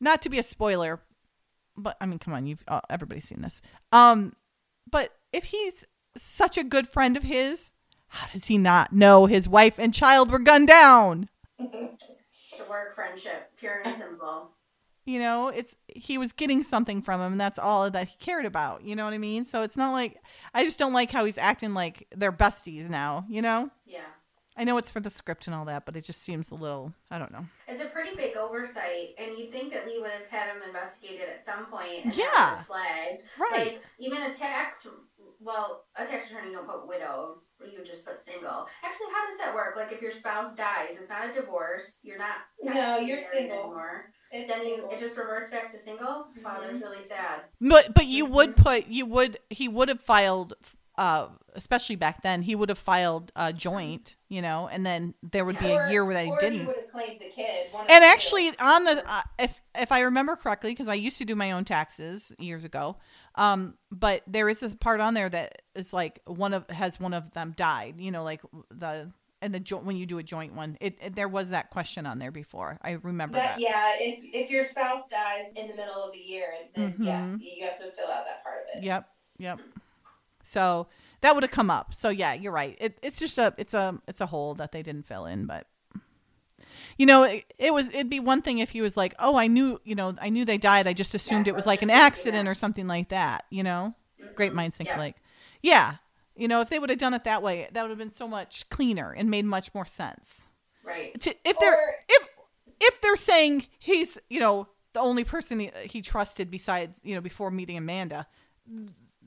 not 0.01 0.23
to 0.23 0.29
be 0.29 0.39
a 0.39 0.43
spoiler, 0.43 1.01
but 1.77 1.97
I 2.01 2.07
mean, 2.07 2.19
come 2.19 2.35
on, 2.35 2.47
you've 2.47 2.65
uh, 2.69 2.81
everybody's 2.89 3.25
seen 3.27 3.43
this. 3.43 3.61
Um, 3.93 4.35
but 4.91 5.13
if 5.33 5.45
he's 5.45 5.85
such 6.17 6.59
a 6.59 6.65
good 6.65 6.89
friend 6.89 7.17
of 7.17 7.23
his, 7.23 7.71
how 8.09 8.27
does 8.33 8.47
he 8.47 8.59
not 8.59 8.93
know 8.93 9.27
his 9.27 9.49
wife 9.49 9.75
and 9.79 9.95
child 9.95 10.31
were 10.31 10.39
gunned 10.41 10.69
down? 10.69 11.29
It's 12.53 12.61
a 12.61 12.69
work 12.69 12.95
friendship, 12.97 13.53
pure 13.59 13.81
and 13.85 13.97
simple. 13.97 14.51
You 15.11 15.19
know, 15.19 15.49
it's 15.49 15.75
he 15.89 16.19
was 16.19 16.33
getting 16.33 16.63
something 16.63 17.03
from 17.03 17.21
him, 17.21 17.33
and 17.33 17.41
that's 17.41 17.59
all 17.59 17.91
that 17.91 18.09
he 18.09 18.17
cared 18.21 18.47
about. 18.47 18.85
You 18.85 18.95
know 18.95 19.05
what 19.05 19.15
I 19.15 19.19
mean? 19.19 19.45
So 19.45 19.63
it's 19.63 19.77
not 19.77 19.93
like 19.93 20.17
I 20.55 20.63
just 20.65 20.79
don't 20.79 20.93
like 20.93 21.11
how 21.11 21.25
he's 21.25 21.39
acting 21.39 21.75
like 21.75 22.07
they're 22.17 22.31
besties 22.33 22.89
now. 22.89 23.25
You 23.29 23.43
know, 23.43 23.71
Yeah. 23.87 24.01
I 24.57 24.65
know 24.65 24.79
it's 24.79 24.91
for 24.91 25.01
the 25.01 25.11
script 25.11 25.47
and 25.47 25.55
all 25.55 25.65
that, 25.67 25.87
but 25.87 25.97
it 25.97 26.05
just 26.05 26.23
seems 26.23 26.51
a 26.51 26.55
little 26.55 26.93
I 27.11 27.19
don't 27.19 27.33
know. 27.33 27.45
It's 27.69 27.81
a 27.83 27.87
pretty 27.87 28.17
big 28.17 28.37
oversight, 28.37 29.15
and 29.19 29.39
you'd 29.39 29.53
think 29.53 29.73
that 29.73 29.87
Lee 29.87 29.99
would 30.01 30.11
have 30.11 30.27
had 30.31 30.55
him 30.55 30.63
investigated 30.67 31.29
at 31.29 31.45
some 31.45 31.67
point 31.67 32.05
and 32.05 32.15
Yeah. 32.15 32.63
flagged. 32.65 33.23
Right? 33.39 33.53
Like 33.75 33.83
even 34.01 34.23
a 34.23 34.35
tax, 34.35 34.87
well, 35.41 35.87
a 35.97 36.05
tax 36.07 36.31
attorney 36.31 36.53
don't 36.53 36.67
put 36.67 36.87
widow. 36.89 37.43
You 37.65 37.85
just 37.85 38.05
put 38.05 38.19
single. 38.21 38.67
Actually, 38.85 39.07
how 39.13 39.27
does 39.29 39.39
that 39.39 39.55
work? 39.55 39.75
Like 39.77 39.93
if 39.93 40.01
your 40.03 40.13
spouse 40.13 40.55
dies, 40.55 40.97
it's 40.99 41.09
not 41.11 41.29
a 41.29 41.33
divorce. 41.33 41.99
You're 42.03 42.19
not. 42.19 42.37
No, 42.63 42.99
you're 43.01 43.19
single. 43.19 43.65
Anymore. 43.65 44.13
It's 44.33 44.47
Then 44.49 44.67
you, 44.67 44.85
it 44.91 44.99
just 45.01 45.17
reverts 45.17 45.51
back 45.51 45.71
to 45.73 45.79
single. 45.79 46.07
Wow, 46.45 46.59
Mhm. 46.61 46.71
that's 46.71 46.83
really 46.83 47.03
sad. 47.03 47.43
But 47.61 47.95
but 47.95 48.07
you 48.07 48.27
would 48.27 48.57
Mhm. 48.57 48.63
put 48.63 48.87
you 48.87 49.07
would 49.07 49.39
he 49.51 49.69
would 49.69 49.89
have 49.89 50.01
filed 50.01 50.55
uh 50.97 51.29
especially 51.55 51.97
back 51.97 52.23
then 52.23 52.43
he 52.43 52.55
would 52.55 52.69
have 52.69 52.79
filed 52.79 53.33
uh 53.37 53.53
joint 53.53 54.17
you 54.29 54.43
know 54.43 54.69
and 54.69 54.85
then 54.85 55.15
there 55.23 55.45
would 55.45 55.57
be 55.59 55.67
Or- 55.67 55.75
a 55.75 55.77
year 55.77 56.05
where 56.05 56.15
they 56.15 56.31
didn't 56.31 56.59
He 56.61 56.67
would 56.67 56.77
have 56.77 56.91
claimed 56.91 57.21
the 57.21 57.27
kid. 57.27 57.47
and 57.89 58.03
the 58.03 58.07
two. 58.07 58.13
actually 58.13 58.59
on 58.59 58.85
the 58.85 59.11
uh, 59.11 59.23
if 59.39 59.61
if 59.79 59.93
I 59.93 60.01
remember 60.01 60.37
correctly 60.37 60.71
because 60.73 60.89
I 60.89 60.95
used 60.95 61.19
to 61.19 61.25
do 61.25 61.35
my 61.35 61.53
own 61.53 61.65
taxes 61.65 62.33
years 62.39 62.65
ago 62.65 62.97
um 63.37 63.75
but 63.91 64.23
there 64.27 64.49
is 64.49 64.63
a 64.63 64.77
part 64.77 65.01
on 65.01 65.15
there 65.15 65.29
that 65.29 65.63
is 65.75 65.93
like 65.93 66.21
one 66.27 66.53
of 66.55 66.69
has 66.71 66.99
one 67.01 67.15
of 67.15 67.31
them 67.33 67.53
died 67.57 67.95
you 67.99 68.11
know 68.11 68.23
like 68.25 68.43
the 68.71 69.11
and 69.43 69.55
the 69.55 69.61
joint 69.61 69.85
when 69.85 69.97
you 69.97 70.07
do 70.07 70.19
a 70.19 70.23
joint 70.23 70.55
one 70.55 70.77
it, 70.81 70.99
it 71.01 71.15
there 71.17 71.29
was 71.29 71.51
that 71.51 71.71
question 71.71 72.07
on 72.07 72.19
there 72.19 72.31
before 72.31 72.79
I 72.83 72.93
remember 73.03 73.39
That, 73.39 73.59
that, 73.59 73.61
yeah, 73.63 73.93
if 73.99 74.25
if 74.33 74.51
your 74.51 74.65
spouse 74.65 75.03
dies 75.11 75.47
in 75.57 75.69
the 75.69 75.75
middle 75.75 76.03
of 76.05 76.13
the 76.13 76.19
year, 76.19 76.49
then 76.77 76.95
Mhm. 76.99 77.05
yes, 77.05 77.41
you 77.59 77.67
have 77.67 77.79
to 77.79 77.91
fill 77.97 78.09
out 78.11 78.25
that 78.27 78.43
part 78.45 78.63
of 78.75 78.81
it. 78.81 78.85
Yep, 78.85 79.09
yep. 79.39 79.61
So 80.43 80.89
that 81.23 81.35
would 81.35 81.43
have 81.45 81.53
come 81.53 81.71
up. 81.71 81.95
So 81.95 82.09
yeah, 82.11 82.33
you're 82.35 82.53
right. 82.53 82.77
It, 82.81 82.99
it's 83.03 83.19
just 83.19 83.39
a 83.39 83.55
it's 83.59 83.75
a 83.75 83.99
it's 84.09 84.21
a 84.21 84.27
hole 84.27 84.55
that 84.55 84.73
they 84.73 84.83
didn't 84.83 85.07
fill 85.07 85.27
in, 85.27 85.47
but 85.47 85.67
you 86.99 87.07
know, 87.07 87.25
it, 87.25 87.45
it 87.59 87.73
was 87.73 87.89
it'd 87.89 88.11
be 88.11 88.21
one 88.21 88.43
thing 88.43 88.59
if 88.59 88.71
he 88.71 88.83
was 88.83 88.97
like, 88.97 89.15
"Oh, 89.19 89.37
I 89.37 89.47
knew, 89.47 89.81
you 89.85 89.95
know, 89.95 90.15
I 90.21 90.29
knew 90.31 90.45
they 90.45 90.59
died. 90.59 90.87
I 90.87 90.93
just 90.93 91.15
assumed 91.15 91.47
Yeah, 91.47 91.53
it 91.53 91.57
was 91.57 91.67
like 91.67 91.83
an 91.83 91.91
accident 91.91 92.49
or 92.49 92.55
something 92.55 92.87
like 92.87 93.09
that." 93.11 93.45
You 93.51 93.63
know, 93.63 93.95
great 94.35 94.53
Mhm. 94.53 94.57
minds 94.57 94.77
think 94.77 94.91
Yeah. 94.91 94.97
alike. 94.97 95.17
Yeah, 95.63 95.97
you 96.41 96.49
know, 96.49 96.61
if 96.63 96.71
they 96.71 96.79
would 96.79 96.91
have 96.91 96.99
done 96.99 97.15
it 97.15 97.25
that 97.25 97.43
way, 97.43 97.69
that 97.73 97.83
would 97.83 97.91
have 97.91 97.99
been 97.99 98.11
so 98.11 98.27
much 98.27 98.69
cleaner 98.71 99.13
and 99.13 99.31
made 99.31 99.45
much 99.45 99.73
more 99.75 99.85
sense. 99.87 100.45
Right. 100.83 101.19
To, 101.21 101.35
if 101.45 101.59
they're 101.59 101.95
if 102.09 102.29
if 102.81 103.01
they're 103.03 103.17
saying 103.17 103.67
he's 103.79 104.17
you 104.31 104.41
know 104.41 104.69
the 104.95 105.01
only 105.01 105.25
person 105.25 105.61
he, 105.61 105.71
he 105.85 106.01
trusted 106.03 106.51
besides 106.51 107.01
you 107.05 107.15
know 107.15 107.21
before 107.21 107.51
meeting 107.51 107.77
Amanda, 107.77 108.27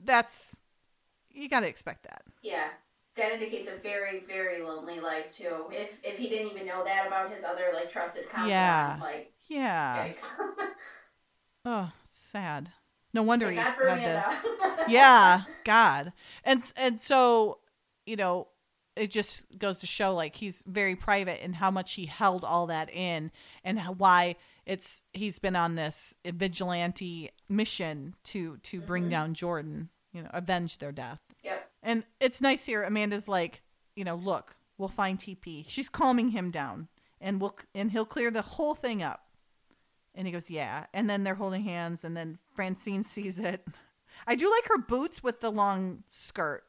that's 0.04 0.56
you 1.30 1.48
got 1.48 1.60
to 1.60 1.68
expect 1.68 2.02
that. 2.04 2.22
Yeah. 2.42 2.68
That 3.16 3.30
indicates 3.30 3.68
a 3.68 3.80
very, 3.80 4.24
very 4.26 4.60
lonely 4.62 4.98
life 4.98 5.32
too. 5.32 5.66
If 5.70 5.90
if 6.02 6.18
he 6.18 6.28
didn't 6.28 6.50
even 6.50 6.66
know 6.66 6.82
that 6.84 7.06
about 7.06 7.32
his 7.32 7.44
other 7.44 7.70
like 7.72 7.90
trusted 7.90 8.28
confidant, 8.28 8.50
Yeah. 8.50 8.98
like 9.00 9.32
Yeah. 9.46 10.08
Oh, 11.64 11.92
sad. 12.10 12.72
No 13.14 13.22
wonder 13.22 13.50
he's 13.50 13.60
had 13.62 13.78
this. 14.04 14.46
Yeah, 14.88 15.44
God. 15.64 16.12
And 16.44 16.62
and 16.76 17.00
so, 17.00 17.60
you 18.04 18.16
know, 18.16 18.48
it 18.96 19.10
just 19.10 19.46
goes 19.58 19.78
to 19.78 19.86
show 19.86 20.14
like 20.14 20.36
he's 20.36 20.62
very 20.66 20.94
private 20.94 21.42
and 21.42 21.54
how 21.56 21.70
much 21.70 21.94
he 21.94 22.04
held 22.04 22.44
all 22.44 22.66
that 22.66 22.92
in 22.92 23.30
and 23.64 23.78
how, 23.80 23.92
why 23.94 24.36
it's 24.66 25.00
he's 25.14 25.38
been 25.38 25.56
on 25.56 25.74
this 25.76 26.14
vigilante 26.26 27.30
mission 27.48 28.14
to 28.24 28.58
to 28.58 28.80
bring 28.82 29.04
Mhm. 29.06 29.10
down 29.10 29.34
Jordan, 29.34 29.88
you 30.12 30.22
know, 30.22 30.30
avenge 30.34 30.76
their 30.78 30.92
death. 30.92 31.20
Yep. 31.42 31.70
And 31.82 32.04
it's 32.20 32.40
nice 32.42 32.64
here 32.64 32.82
Amanda's 32.82 33.28
like, 33.28 33.62
you 33.96 34.04
know, 34.04 34.16
look, 34.16 34.56
we'll 34.76 34.88
find 34.88 35.18
TP. 35.18 35.64
She's 35.66 35.88
calming 35.88 36.30
him 36.30 36.50
down 36.50 36.88
and 37.20 37.40
we'll 37.40 37.56
and 37.74 37.90
he'll 37.90 38.04
clear 38.04 38.30
the 38.30 38.42
whole 38.42 38.74
thing 38.74 39.02
up. 39.02 39.22
And 40.14 40.26
he 40.26 40.32
goes, 40.32 40.48
"Yeah." 40.48 40.86
And 40.94 41.08
then 41.10 41.24
they're 41.24 41.34
holding 41.34 41.64
hands 41.64 42.04
and 42.04 42.16
then 42.16 42.38
Francine 42.54 43.02
sees 43.02 43.40
it. 43.40 43.66
I 44.26 44.34
do 44.36 44.50
like 44.50 44.66
her 44.68 44.78
boots 44.78 45.22
with 45.22 45.40
the 45.40 45.50
long 45.50 46.04
skirt. 46.08 46.62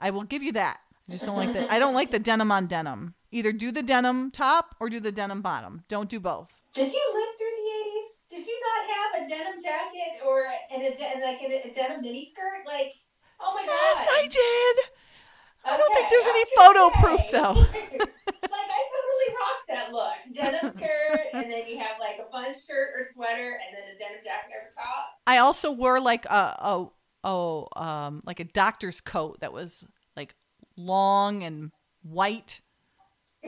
I 0.00 0.10
will 0.10 0.24
give 0.24 0.42
you 0.42 0.52
that. 0.52 0.78
I 1.08 1.12
just 1.12 1.24
don't 1.24 1.36
like 1.36 1.52
the 1.52 1.72
I 1.72 1.78
don't 1.78 1.94
like 1.94 2.10
the 2.10 2.18
denim 2.18 2.52
on 2.52 2.66
denim. 2.66 3.14
Either 3.32 3.52
do 3.52 3.72
the 3.72 3.82
denim 3.82 4.30
top 4.30 4.76
or 4.80 4.88
do 4.88 5.00
the 5.00 5.12
denim 5.12 5.40
bottom. 5.42 5.82
Don't 5.88 6.08
do 6.08 6.20
both. 6.20 6.60
Did 6.74 6.92
you 6.92 7.02
live 7.14 7.36
through 7.38 7.54
the 7.56 7.68
eighties? 7.80 8.10
Did 8.30 8.46
you 8.46 8.60
not 8.62 8.90
have 8.94 9.26
a 9.26 9.28
denim 9.28 9.62
jacket 9.62 10.22
or 10.24 10.46
and 10.72 10.82
a 10.82 10.90
de- 10.96 11.20
like 11.24 11.40
a, 11.42 11.68
a 11.68 11.74
denim 11.74 12.02
miniskirt? 12.04 12.64
Like, 12.66 12.92
oh 13.40 13.54
my 13.54 13.62
Yes, 13.64 14.06
god! 14.06 14.14
I 14.18 14.28
did. 14.28 14.84
I 15.64 15.76
don't 15.76 15.94
think 15.94 16.10
there's 16.10 16.26
any 16.26 16.44
photo 16.56 16.90
say. 16.94 17.00
proof 17.00 17.20
though. 17.32 17.60
like 18.00 18.70
I 18.70 18.82
totally 18.92 19.30
rocked 19.36 19.70
that 19.90 19.96
look. 19.96 20.12
Denim 20.34 20.70
skirt, 20.76 21.20
and 21.34 21.50
then 21.50 21.66
you 21.66 21.78
have 21.78 21.96
like 22.00 22.18
a 22.18 22.30
fun 22.30 22.52
shirt 22.66 22.90
or 22.96 23.06
sweater, 23.12 23.58
and 23.66 23.76
then 23.76 23.84
a 23.94 23.98
denim 23.98 24.20
jacket 24.24 24.52
over 24.60 24.70
top. 24.74 25.06
I 25.26 25.38
also 25.38 25.72
wore 25.72 26.00
like 26.00 26.24
a 26.26 26.28
a 26.58 26.86
oh 27.24 27.68
um 27.76 28.20
like 28.24 28.40
a 28.40 28.44
doctor's 28.44 29.00
coat 29.00 29.40
that 29.40 29.52
was 29.52 29.84
like 30.16 30.34
long 30.76 31.42
and 31.42 31.70
white 32.02 32.62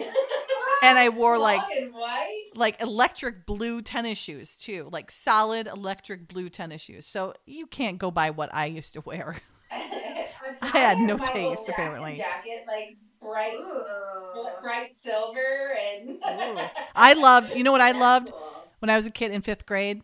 and 0.82 0.98
I 0.98 1.08
wore 1.08 1.38
like 1.38 1.60
Long 1.60 1.92
white. 1.92 2.44
like 2.54 2.82
electric 2.82 3.46
blue 3.46 3.82
tennis 3.82 4.18
shoes 4.18 4.56
too, 4.56 4.88
like 4.92 5.10
solid 5.10 5.66
electric 5.66 6.28
blue 6.28 6.48
tennis 6.48 6.82
shoes. 6.82 7.06
So 7.06 7.34
you 7.46 7.66
can't 7.66 7.98
go 7.98 8.10
by 8.10 8.30
what 8.30 8.50
I 8.54 8.66
used 8.66 8.94
to 8.94 9.00
wear. 9.02 9.36
I 9.70 10.68
had 10.78 10.98
no 10.98 11.16
taste, 11.16 11.68
apparently. 11.68 12.16
Jacket, 12.18 12.64
like 12.66 12.96
bright, 13.22 13.58
Ooh. 13.58 14.46
bright 14.62 14.90
silver, 14.92 15.74
and 15.78 16.18
I 16.94 17.14
loved, 17.14 17.54
you 17.54 17.62
know 17.64 17.72
what 17.72 17.80
I 17.80 17.92
loved 17.92 18.30
cool. 18.30 18.68
when 18.80 18.90
I 18.90 18.96
was 18.96 19.06
a 19.06 19.10
kid 19.10 19.32
in 19.32 19.42
fifth 19.42 19.66
grade? 19.66 20.02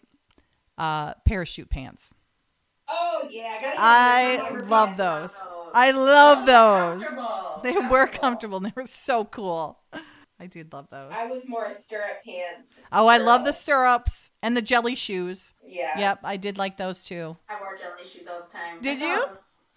Uh, 0.77 1.15
parachute 1.25 1.69
pants. 1.69 2.15
oh 2.89 3.27
yeah, 3.31 3.59
I. 3.77 4.41
I 4.41 4.61
love 4.61 4.97
pants. 4.97 4.99
those. 4.99 5.33
Oh, 5.51 5.71
I 5.75 5.91
love 5.91 6.47
those. 6.47 7.03
Comfortable. 7.03 7.61
They 7.65 7.73
were 7.89 8.07
comfortable 8.07 8.57
and 8.59 8.67
they 8.67 8.73
were 8.77 8.87
so 8.87 9.25
cool. 9.25 9.81
I 10.41 10.47
did 10.47 10.73
love 10.73 10.87
those. 10.89 11.11
I 11.13 11.29
was 11.29 11.49
more 11.49 11.69
stirrup 11.85 12.25
pants. 12.25 12.79
Oh, 12.93 13.09
I 13.09 13.19
love 13.19 13.45
the 13.45 13.53
stirrups 13.53 14.31
and 14.41 14.57
the 14.57 14.63
jelly 14.63 14.95
shoes. 14.95 15.53
Yeah. 15.67 15.99
Yep, 15.99 16.21
I 16.23 16.37
did 16.37 16.57
like 16.59 16.77
those 16.77 17.03
too. 17.05 17.37
I 17.49 17.61
wore 17.61 17.77
jelly 17.77 18.09
shoes 18.09 18.29
all 18.29 18.47
the 18.47 18.53
time. 18.57 18.81
Did 18.81 19.01
you? 19.01 19.25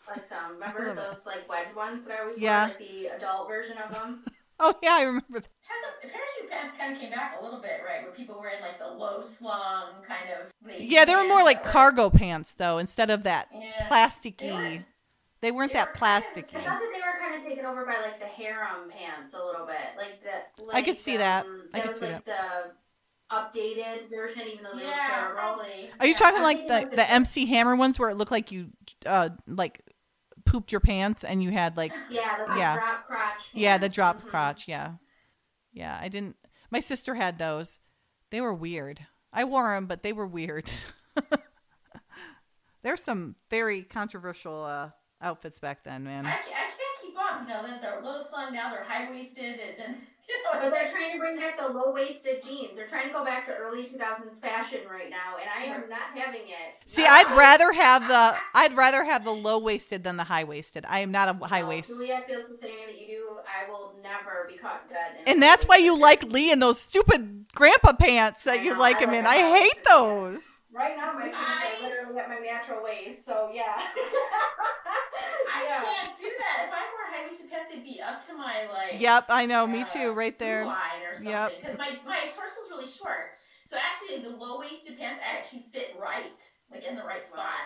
Saw- 0.06 0.12
Like 0.14 0.24
some, 0.26 0.54
remember 0.54 0.88
love 0.88 0.98
it. 0.98 1.12
those 1.12 1.26
like 1.26 1.48
wedge 1.50 1.76
ones 1.76 2.04
that 2.06 2.18
I 2.18 2.22
always 2.22 2.38
Yeah. 2.40 2.68
wore, 2.68 2.76
like 2.78 2.88
the 2.88 3.08
adult 3.08 3.48
version 3.48 3.78
of 3.78 3.92
them? 3.96 4.24
Oh 4.64 4.76
yeah, 4.84 4.94
I 4.94 5.02
remember. 5.02 5.40
That. 5.40 5.48
Has 5.64 5.84
a, 6.04 6.08
parachute 6.08 6.52
pants 6.52 6.74
kind 6.78 6.94
of 6.94 7.02
came 7.02 7.10
back 7.10 7.36
a 7.42 7.44
little 7.44 7.62
bit, 7.62 7.82
right? 7.84 8.04
Where 8.04 8.12
people 8.12 8.40
were 8.40 8.50
in 8.50 8.62
like 8.62 8.78
the 8.78 8.88
low 8.88 9.24
slung 9.24 10.04
kind 10.08 10.30
of. 10.40 10.52
Yeah, 10.80 11.04
they 11.04 11.16
were 11.16 11.24
more 11.28 11.44
like 11.44 11.64
that 11.64 11.66
were- 11.66 11.72
cargo 11.72 12.10
pants 12.12 12.54
though, 12.54 12.78
instead 12.78 13.10
of 13.10 13.24
that 13.24 13.48
Yeah. 13.52 13.88
plasticky. 13.90 14.38
They 14.38 14.52
weren't- 14.52 14.86
They 15.42 15.52
weren't 15.52 15.74
they 15.74 15.80
that 15.80 15.88
were 15.88 15.94
kind 16.00 16.24
of 16.24 16.28
I 16.38 16.42
plasticky. 16.42 16.64
thought 16.64 16.80
that 16.80 16.92
they 16.94 17.00
were 17.02 17.20
kind 17.28 17.42
of 17.42 17.50
taken 17.50 17.66
over 17.66 17.86
by 17.88 17.96
like 18.04 18.20
the 18.20 18.28
harem 18.28 18.92
pants 18.92 19.34
a 19.34 19.44
little 19.44 19.66
bit, 19.66 19.98
like 19.98 20.22
the. 20.22 20.64
Like, 20.64 20.76
I 20.76 20.82
could 20.84 20.98
see 20.98 21.18
that. 21.18 21.46
um, 21.48 21.64
I 21.74 21.80
could 21.80 21.90
was 21.90 21.98
see 22.00 22.06
like 22.06 22.26
the 22.26 22.36
updated 23.32 24.10
version, 24.10 24.44
even 24.48 24.64
though 24.64 24.78
they 24.78 24.84
were 24.86 24.92
Yeah, 24.92 25.08
terrible. 25.10 25.34
probably. 25.34 25.90
Are 26.00 26.06
you 26.06 26.12
Yeah. 26.12 26.18
talking 26.20 26.44
like 26.44 26.68
the 26.68 26.88
the- 26.92 26.96
the 26.98 27.12
MC 27.12 27.46
Hammer 27.48 27.76
ones 27.76 27.98
where 27.98 28.10
it 28.12 28.16
looked 28.16 28.32
like 28.32 28.52
you 28.52 28.70
uh 29.08 29.30
like 29.48 29.82
pooped 30.46 30.72
your 30.72 30.82
pants 30.82 31.24
and 31.24 31.42
you 31.44 31.52
had 31.52 31.78
like 31.78 31.94
Yeah, 32.10 32.46
the 32.48 32.58
Yeah. 32.58 32.76
drop 32.76 33.08
crotch. 33.08 33.50
yeah 33.54 33.78
the 33.78 33.82
pants. 33.84 33.96
drop 33.96 34.22
Mhm. 34.24 34.28
crotch 34.30 34.68
yeah 34.68 34.94
yeah 35.74 35.98
I 36.02 36.08
didn't 36.10 36.36
my 36.70 36.80
sister 36.80 37.16
had 37.16 37.38
those 37.38 37.80
they 38.30 38.42
were 38.42 38.54
weird 38.54 39.06
I 39.34 39.44
wore 39.46 39.74
them 39.74 39.86
but 39.88 40.04
they 40.04 40.14
were 40.14 40.28
weird 40.28 40.70
there's 42.84 43.04
some 43.04 43.36
very 43.50 43.84
controversial 43.84 44.64
uh 44.64 44.90
outfits 45.22 45.60
back 45.60 45.84
then 45.84 46.04
man 46.04 46.26
I, 46.26 46.32
I 46.32 46.34
can't 46.34 47.02
keep 47.02 47.16
up. 47.18 47.42
You 47.42 47.48
know, 47.48 47.80
they're, 47.82 48.02
low 48.02 48.22
slung 48.22 48.54
now. 48.54 48.72
They're 48.72 48.84
high 48.84 49.10
waisted, 49.10 49.60
and 49.60 49.78
then 49.78 49.98
But 50.52 50.64
it's 50.64 50.76
they're 50.78 50.92
trying 50.92 51.12
to 51.14 51.20
bring 51.20 51.38
back 51.38 51.58
the 51.58 51.68
low 51.72 51.94
waisted 51.94 52.44
jeans. 52.44 52.76
They're 52.76 52.88
trying 52.88 53.08
to 53.08 53.14
go 53.14 53.24
back 53.24 53.46
to 53.48 53.54
early 53.54 53.84
2000s 53.84 54.40
fashion 54.40 54.80
right 54.90 55.10
now, 55.10 55.40
and 55.40 55.50
I 55.50 55.74
am 55.74 55.88
not 55.90 56.12
having 56.14 56.42
it. 56.42 56.76
See, 56.86 57.04
Not 57.04 57.28
I'd 57.28 57.38
rather 57.38 57.72
have 57.72 58.08
the 58.08 58.36
I'd 58.54 58.74
rather 58.76 59.04
have 59.04 59.24
the 59.24 59.34
low 59.34 59.60
waisted 59.60 60.04
than 60.04 60.18
the 60.18 60.26
high 60.26 60.44
waisted. 60.44 60.86
I 60.88 61.00
am 61.00 61.12
not 61.12 61.30
a 61.30 61.38
it. 61.44 61.48
high 61.48 61.62
No, 61.62 61.68
waist. 61.70 61.98
Julia 61.98 62.22
feels 62.28 62.44
the 62.50 62.58
same 62.58 62.76
way 62.76 62.86
that 62.88 63.00
you 63.00 63.08
do. 63.08 63.24
I 63.48 63.70
will 63.72 63.94
never 64.04 64.46
be 64.48 64.56
caught 64.60 64.88
dead. 64.90 65.22
in 65.26 65.34
And 65.34 65.42
that's 65.42 65.66
why 65.66 65.78
you 65.78 65.98
like 65.98 66.24
Lee 66.24 66.52
in 66.52 66.60
those 66.60 66.80
stupid 66.80 67.46
grandpa 67.56 67.94
pants 67.94 68.44
that 68.44 68.60
I 68.60 68.64
you 68.64 68.72
know, 68.74 68.80
like 68.80 68.98
I 68.98 69.04
him 69.04 69.14
in. 69.14 69.26
I 69.26 69.38
hate 69.38 69.84
those. 69.88 70.60
Right 70.74 70.96
now, 70.98 71.12
my 71.16 71.28
pants 71.28 71.38
I- 71.40 71.78
are 71.78 71.90
literally 71.90 72.20
at 72.20 72.28
my 72.28 72.40
natural 72.40 72.84
waist, 72.84 73.26
so 73.26 73.50
yeah. 73.54 73.64
I 75.82 75.86
Yeah. 75.90 76.08
can't 76.08 76.18
do 76.20 76.30
that. 76.38 76.58
If 76.68 76.74
I 76.74 76.84
wore 76.94 77.06
high 77.10 77.24
waisted 77.26 77.50
pants, 77.50 77.72
it'd 77.72 77.84
be 77.84 78.00
up 78.02 78.22
to 78.28 78.34
my 78.38 78.68
like. 78.72 79.02
Yep, 79.02 79.26
I 79.30 79.46
know. 79.46 79.66
Me 79.68 79.82
uh, 79.82 79.86
too. 79.86 80.12
Right 80.14 80.38
there. 80.38 80.66
Line 80.68 81.02
or 81.06 81.16
something. 81.16 81.30
Yep. 81.30 81.56
Because 81.62 81.78
my 81.78 81.90
my 82.08 82.24
torso's 82.36 82.70
really 82.74 82.88
short, 82.90 83.38
so 83.66 83.78
actually 83.78 84.22
the 84.22 84.36
low 84.38 84.60
waisted 84.60 84.98
pants 84.98 85.20
actually 85.26 85.66
fit 85.74 85.94
right, 85.98 86.42
like 86.72 86.86
in 86.88 86.96
the 86.96 87.04
right 87.04 87.26
spot. 87.26 87.66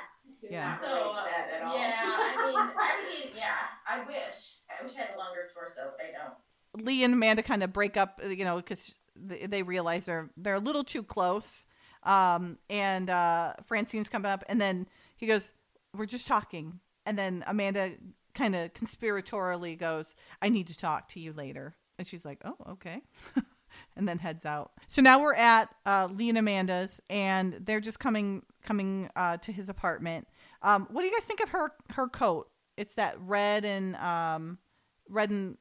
Yeah. 0.49 0.77
So, 0.77 0.85
relate 0.93 1.11
to 1.11 1.23
that 1.25 1.49
at 1.57 1.63
all. 1.65 1.97
Yeah, 2.03 2.13
I 2.13 2.33
mean, 2.53 2.69
I 2.77 2.93
mean, 3.01 3.37
yeah, 3.37 3.55
I 3.87 4.05
wish, 4.05 4.61
I 4.69 4.83
wish 4.83 4.93
I 4.95 5.01
had 5.01 5.15
a 5.15 5.17
longer 5.17 5.49
torso, 5.53 5.93
but 5.97 6.05
I 6.05 6.11
don't. 6.13 6.85
Lee 6.85 7.03
and 7.03 7.13
Amanda 7.13 7.41
kind 7.41 7.63
of 7.63 7.71
break 7.73 7.97
up, 7.97 8.21
you 8.27 8.43
know, 8.45 8.57
because 8.57 8.95
they, 9.15 9.45
they 9.47 9.63
realize 9.63 10.05
they're 10.05 10.29
they're 10.37 10.55
a 10.55 10.59
little 10.59 10.83
too 10.83 11.03
close. 11.03 11.65
Um, 12.03 12.57
and 12.69 13.09
uh, 13.09 13.53
Francine's 13.65 14.09
coming 14.09 14.29
up, 14.31 14.43
and 14.47 14.61
then 14.61 14.87
he 15.17 15.25
goes, 15.25 15.51
"We're 15.95 16.05
just 16.05 16.27
talking." 16.27 16.79
And 17.05 17.17
then 17.17 17.43
Amanda 17.47 17.91
kind 18.33 18.55
of 18.55 18.73
conspiratorially 18.73 19.77
goes, 19.77 20.15
"I 20.41 20.49
need 20.49 20.67
to 20.67 20.77
talk 20.77 21.07
to 21.09 21.19
you 21.19 21.33
later." 21.33 21.75
And 21.97 22.07
she's 22.07 22.25
like, 22.25 22.41
"Oh, 22.43 22.55
okay." 22.71 23.01
and 23.95 24.07
then 24.07 24.17
heads 24.19 24.45
out. 24.45 24.71
So 24.87 25.01
now 25.01 25.19
we're 25.21 25.33
at 25.35 25.69
uh, 25.85 26.07
Lee 26.11 26.29
and 26.29 26.37
Amanda's, 26.37 27.01
and 27.09 27.53
they're 27.53 27.81
just 27.81 27.99
coming 27.99 28.43
coming 28.63 29.09
uh, 29.15 29.37
to 29.37 29.51
his 29.51 29.69
apartment. 29.69 30.27
Um, 30.61 30.87
what 30.91 31.01
do 31.01 31.07
you 31.07 31.13
guys 31.13 31.25
think 31.25 31.41
of 31.41 31.49
her 31.49 31.71
her 31.91 32.07
coat? 32.07 32.49
It's 32.77 32.95
that 32.95 33.15
red 33.19 33.63
and 33.65 33.95
um, 33.97 34.57
red 35.09 35.29
and 35.29 35.57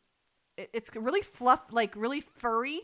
it- 0.56 0.70
it's 0.72 0.90
really 0.96 1.22
fluff, 1.22 1.60
like 1.70 1.94
really 1.96 2.20
furry, 2.20 2.80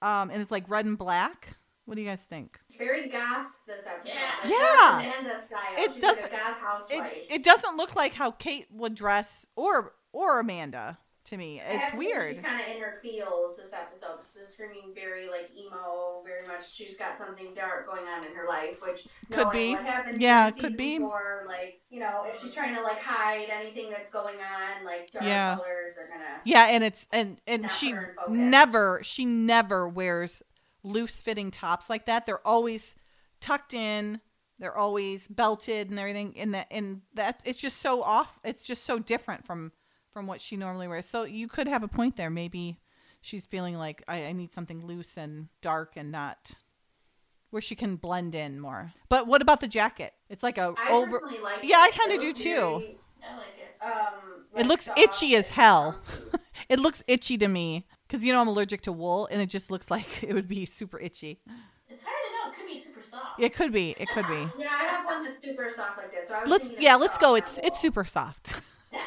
um, 0.00 0.30
and 0.30 0.40
it's 0.42 0.50
like 0.50 0.68
red 0.68 0.84
and 0.84 0.98
black. 0.98 1.56
What 1.84 1.96
do 1.96 2.00
you 2.02 2.08
guys 2.08 2.22
think? 2.22 2.60
It's 2.68 2.76
very 2.78 3.08
goth 3.08 3.46
this 3.66 3.84
episode. 3.86 4.14
Yeah. 4.14 4.48
Yeah. 4.48 4.98
Amanda 5.00 5.40
style. 5.46 5.84
It 5.84 5.92
She's 5.94 6.02
doesn't- 6.02 6.22
like 6.22 6.32
a 6.32 6.36
goth 6.36 6.56
housewife. 6.58 7.12
It 7.18 7.26
it 7.30 7.42
doesn't 7.42 7.76
look 7.76 7.96
like 7.96 8.14
how 8.14 8.30
Kate 8.30 8.66
would 8.70 8.94
dress 8.94 9.46
or 9.56 9.94
or 10.12 10.40
Amanda 10.40 10.98
to 11.24 11.36
me. 11.36 11.60
It's 11.60 11.66
have 11.66 11.80
to 11.80 11.86
think 11.96 11.98
weird. 11.98 12.34
She's 12.36 12.44
kind 12.44 12.60
of 12.60 12.66
in 12.76 12.80
her 12.82 12.98
feels 13.02 13.56
this 13.56 13.72
episode. 13.72 14.18
This 14.18 14.36
is 14.36 14.52
screaming 14.52 14.92
very 14.94 15.28
like 15.28 15.50
emo, 15.56 16.22
very 16.24 16.46
much. 16.46 16.72
She's 16.72 16.96
got 16.96 17.18
something 17.18 17.52
dark 17.54 17.86
going 17.86 18.06
on 18.06 18.24
in 18.26 18.34
her 18.34 18.46
life, 18.48 18.76
which 18.80 19.06
Could 19.32 19.50
be. 19.50 19.74
What 19.74 19.84
happened 19.84 20.20
Yeah, 20.22 20.48
it 20.48 20.58
could 20.58 20.76
be. 20.76 20.98
Four, 20.98 21.44
like 21.48 21.80
you 21.90 21.98
know, 22.00 22.24
if 22.26 22.40
she's 22.40 22.54
trying 22.54 22.74
to 22.76 22.82
like 22.82 22.98
hide 23.00 23.48
anything 23.50 23.90
that's 23.90 24.10
going 24.12 24.36
on, 24.36 24.84
like 24.84 25.10
dark 25.10 25.24
Yeah. 25.24 25.56
colors 25.56 25.96
are 25.98 26.08
gonna. 26.08 26.40
Yeah, 26.44 26.66
and 26.70 26.84
it's 26.84 27.06
and 27.12 27.40
and 27.48 27.68
she 27.72 27.90
her 27.90 28.10
in 28.10 28.14
focus. 28.14 28.34
never 28.34 29.00
she 29.02 29.24
never 29.24 29.88
wears 29.88 30.42
loose 30.84 31.20
fitting 31.20 31.50
tops 31.50 31.88
like 31.90 32.06
that. 32.06 32.26
They're 32.26 32.46
always 32.46 32.94
tucked 33.40 33.74
in. 33.74 34.20
They're 34.58 34.76
always 34.76 35.26
belted 35.28 35.90
and 35.90 35.98
everything. 35.98 36.34
And 36.38 36.54
that 36.54 36.68
and 36.70 37.02
that 37.14 37.42
it's 37.44 37.60
just 37.60 37.78
so 37.78 38.02
off. 38.02 38.38
It's 38.44 38.62
just 38.62 38.84
so 38.84 38.98
different 38.98 39.44
from 39.46 39.72
from 40.12 40.26
what 40.26 40.40
she 40.40 40.56
normally 40.56 40.88
wears. 40.88 41.06
So 41.06 41.24
you 41.24 41.48
could 41.48 41.66
have 41.68 41.82
a 41.82 41.88
point 41.88 42.16
there. 42.16 42.30
Maybe 42.30 42.78
she's 43.22 43.46
feeling 43.46 43.76
like 43.78 44.02
I, 44.06 44.26
I 44.26 44.32
need 44.32 44.52
something 44.52 44.84
loose 44.86 45.16
and 45.16 45.48
dark 45.62 45.92
and 45.96 46.12
not 46.12 46.52
where 47.50 47.62
she 47.62 47.74
can 47.74 47.96
blend 47.96 48.34
in 48.34 48.60
more. 48.60 48.92
But 49.08 49.26
what 49.26 49.42
about 49.42 49.60
the 49.60 49.68
jacket? 49.68 50.12
It's 50.30 50.42
like 50.42 50.58
a 50.58 50.74
I 50.78 50.92
over. 50.92 51.22
like. 51.42 51.62
Yeah, 51.62 51.78
I 51.78 51.90
kinda 51.90 52.18
do 52.18 52.28
looks 52.28 52.40
too. 52.40 52.50
very, 52.50 52.96
I 53.30 53.36
like 53.36 53.58
it. 53.58 53.76
um, 53.82 54.44
It 54.56 54.66
looks 54.66 54.88
itchy 54.96 55.34
as 55.36 55.50
hell. 55.50 55.96
It 56.68 56.78
looks 56.78 57.02
itchy 57.08 57.36
to 57.38 57.48
me 57.48 57.86
because 58.12 58.22
you 58.22 58.30
know 58.30 58.42
I'm 58.42 58.48
allergic 58.48 58.82
to 58.82 58.92
wool, 58.92 59.26
and 59.30 59.40
it 59.40 59.46
just 59.46 59.70
looks 59.70 59.90
like 59.90 60.22
it 60.22 60.34
would 60.34 60.46
be 60.46 60.66
super 60.66 61.00
itchy. 61.00 61.40
It's 61.88 62.04
hard 62.04 62.16
to 62.22 62.30
know. 62.30 62.52
It 62.52 62.56
could 62.58 62.66
be 62.66 62.78
super 62.78 63.00
soft. 63.00 63.40
It 63.40 63.54
could 63.54 63.72
be. 63.72 63.96
It 63.98 64.08
could 64.10 64.26
be. 64.26 64.46
Yeah, 64.58 64.68
I 64.78 64.84
have 64.84 65.06
one 65.06 65.24
that's 65.24 65.42
super 65.42 65.70
soft 65.74 65.96
like 65.96 66.12
this. 66.12 66.28
So 66.28 66.34
I 66.34 66.44
Let's 66.44 66.70
yeah, 66.78 66.96
let's 66.96 67.16
go. 67.16 67.36
It's 67.36 67.56
wool. 67.56 67.66
it's 67.66 67.80
super 67.80 68.04
soft. 68.04 68.60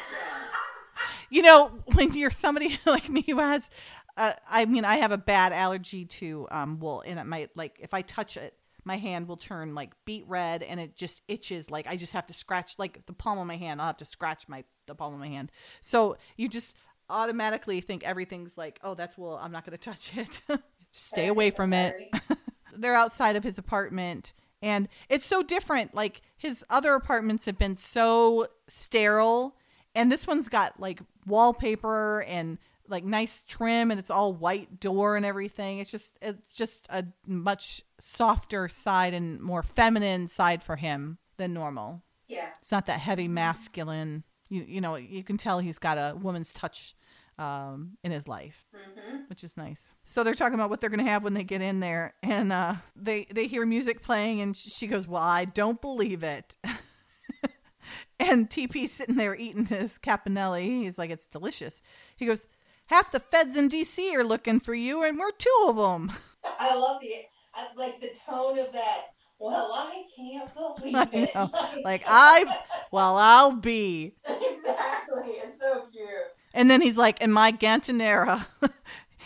You 1.28 1.42
know, 1.42 1.72
when 1.94 2.12
you're 2.14 2.30
somebody 2.30 2.78
like 2.86 3.08
me 3.08 3.24
who 3.26 3.40
has, 3.40 3.68
uh, 4.16 4.32
I 4.48 4.64
mean, 4.64 4.84
I 4.84 4.98
have 4.98 5.10
a 5.10 5.18
bad 5.18 5.52
allergy 5.52 6.04
to 6.04 6.46
um, 6.52 6.78
wool, 6.78 7.02
and 7.04 7.18
it 7.18 7.26
might 7.26 7.50
like 7.56 7.78
if 7.80 7.92
I 7.92 8.02
touch 8.02 8.36
it, 8.36 8.54
my 8.84 8.96
hand 8.96 9.26
will 9.26 9.36
turn 9.36 9.74
like 9.74 9.92
beet 10.04 10.24
red, 10.28 10.62
and 10.62 10.78
it 10.78 10.96
just 10.96 11.22
itches. 11.26 11.68
Like 11.68 11.88
I 11.88 11.96
just 11.96 12.12
have 12.12 12.26
to 12.26 12.32
scratch 12.32 12.76
like 12.78 13.04
the 13.06 13.12
palm 13.12 13.38
of 13.38 13.46
my 13.46 13.56
hand. 13.56 13.80
I'll 13.80 13.88
have 13.88 13.96
to 13.98 14.04
scratch 14.04 14.48
my 14.48 14.62
the 14.86 14.94
palm 14.94 15.14
of 15.14 15.18
my 15.18 15.26
hand. 15.28 15.50
So 15.80 16.16
you 16.36 16.48
just 16.48 16.76
automatically 17.08 17.80
think 17.80 18.04
everything's 18.04 18.56
like, 18.58 18.78
oh, 18.82 18.94
that's 18.94 19.16
wool. 19.18 19.38
I'm 19.40 19.52
not 19.52 19.64
going 19.64 19.76
to 19.76 19.82
touch 19.90 20.16
it. 20.16 20.40
Stay 20.92 21.26
away 21.28 21.50
from 21.50 21.72
it. 21.72 21.96
they're 22.76 22.94
outside 22.94 23.36
of 23.36 23.44
his 23.44 23.58
apartment 23.58 24.32
and 24.62 24.88
it's 25.08 25.24
so 25.26 25.42
different 25.42 25.94
like 25.94 26.20
his 26.36 26.64
other 26.68 26.94
apartments 26.94 27.46
have 27.46 27.58
been 27.58 27.76
so 27.76 28.46
sterile 28.68 29.56
and 29.94 30.10
this 30.12 30.26
one's 30.26 30.48
got 30.48 30.78
like 30.78 31.00
wallpaper 31.26 32.22
and 32.28 32.58
like 32.88 33.04
nice 33.04 33.44
trim 33.48 33.90
and 33.90 33.98
it's 33.98 34.10
all 34.10 34.32
white 34.34 34.78
door 34.78 35.16
and 35.16 35.24
everything 35.24 35.78
it's 35.78 35.90
just 35.90 36.18
it's 36.22 36.54
just 36.54 36.86
a 36.90 37.04
much 37.26 37.82
softer 38.00 38.68
side 38.68 39.14
and 39.14 39.40
more 39.40 39.62
feminine 39.62 40.28
side 40.28 40.62
for 40.62 40.76
him 40.76 41.18
than 41.38 41.52
normal 41.54 42.02
Yeah. 42.28 42.48
it's 42.60 42.72
not 42.72 42.86
that 42.86 43.00
heavy 43.00 43.28
masculine 43.28 44.24
you 44.48 44.64
you 44.66 44.80
know 44.80 44.96
you 44.96 45.22
can 45.24 45.36
tell 45.36 45.58
he's 45.58 45.78
got 45.78 45.96
a 45.98 46.16
woman's 46.16 46.52
touch 46.52 46.94
um, 47.38 47.98
in 48.02 48.12
his 48.12 48.26
life 48.26 48.64
Mm-hmm. 48.74 49.16
which 49.28 49.44
is 49.44 49.56
nice. 49.56 49.94
So 50.04 50.22
they're 50.24 50.34
talking 50.34 50.54
about 50.54 50.70
what 50.70 50.80
they're 50.80 50.90
going 50.90 51.04
to 51.04 51.10
have 51.10 51.22
when 51.22 51.34
they 51.34 51.44
get 51.44 51.60
in 51.60 51.80
there, 51.80 52.14
and 52.22 52.52
uh, 52.52 52.76
they 52.94 53.26
they 53.30 53.46
hear 53.46 53.66
music 53.66 54.00
playing, 54.02 54.40
and 54.40 54.56
she 54.56 54.86
goes, 54.86 55.06
"Well, 55.06 55.22
I 55.22 55.44
don't 55.44 55.80
believe 55.80 56.22
it." 56.22 56.56
and 58.18 58.48
TP's 58.48 58.92
sitting 58.92 59.16
there 59.16 59.34
eating 59.36 59.66
his 59.66 59.98
caponelli. 59.98 60.82
He's 60.82 60.98
like, 60.98 61.10
"It's 61.10 61.26
delicious." 61.26 61.82
He 62.16 62.26
goes, 62.26 62.46
"Half 62.86 63.12
the 63.12 63.20
feds 63.20 63.56
in 63.56 63.68
D.C. 63.68 64.14
are 64.16 64.24
looking 64.24 64.60
for 64.60 64.74
you, 64.74 65.04
and 65.04 65.18
we're 65.18 65.32
two 65.32 65.66
of 65.68 65.76
them." 65.76 66.12
I 66.44 66.74
love 66.74 67.00
the 67.00 67.08
I 67.54 67.76
like 67.76 68.00
the 68.00 68.10
tone 68.28 68.58
of 68.58 68.72
that. 68.72 69.12
Well, 69.38 69.72
I 69.74 70.02
can't 70.16 70.50
believe 70.76 70.94
I 70.94 71.08
it. 71.12 71.34
know. 71.34 71.50
Like, 71.84 72.02
I- 72.06 72.44
Well, 72.90 73.16
I'll 73.16 73.52
be. 73.56 74.14
exactly. 74.26 75.32
It's 75.34 75.58
so 75.60 75.86
cute. 75.92 76.06
And 76.54 76.70
then 76.70 76.80
he's 76.80 76.96
like, 76.96 77.20
"In 77.20 77.30
my 77.32 77.52
Gattinara." 77.52 78.46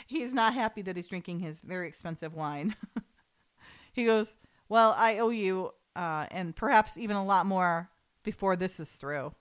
he's 0.07 0.35
not 0.35 0.53
happy 0.55 0.83
that 0.83 0.97
he's 0.97 1.07
drinking 1.09 1.41
his 1.41 1.61
very 1.61 1.87
expensive 1.89 2.35
wine. 2.35 2.75
he 3.93 4.05
goes, 4.05 4.37
"Well, 4.69 4.95
I 4.99 5.19
owe 5.19 5.29
you, 5.31 5.71
uh, 5.95 6.27
and 6.31 6.57
perhaps 6.57 6.97
even 6.97 7.17
a 7.17 7.25
lot 7.25 7.47
more 7.47 7.89
before 8.25 8.57
this 8.57 8.81
is 8.81 8.91
through." 8.93 9.33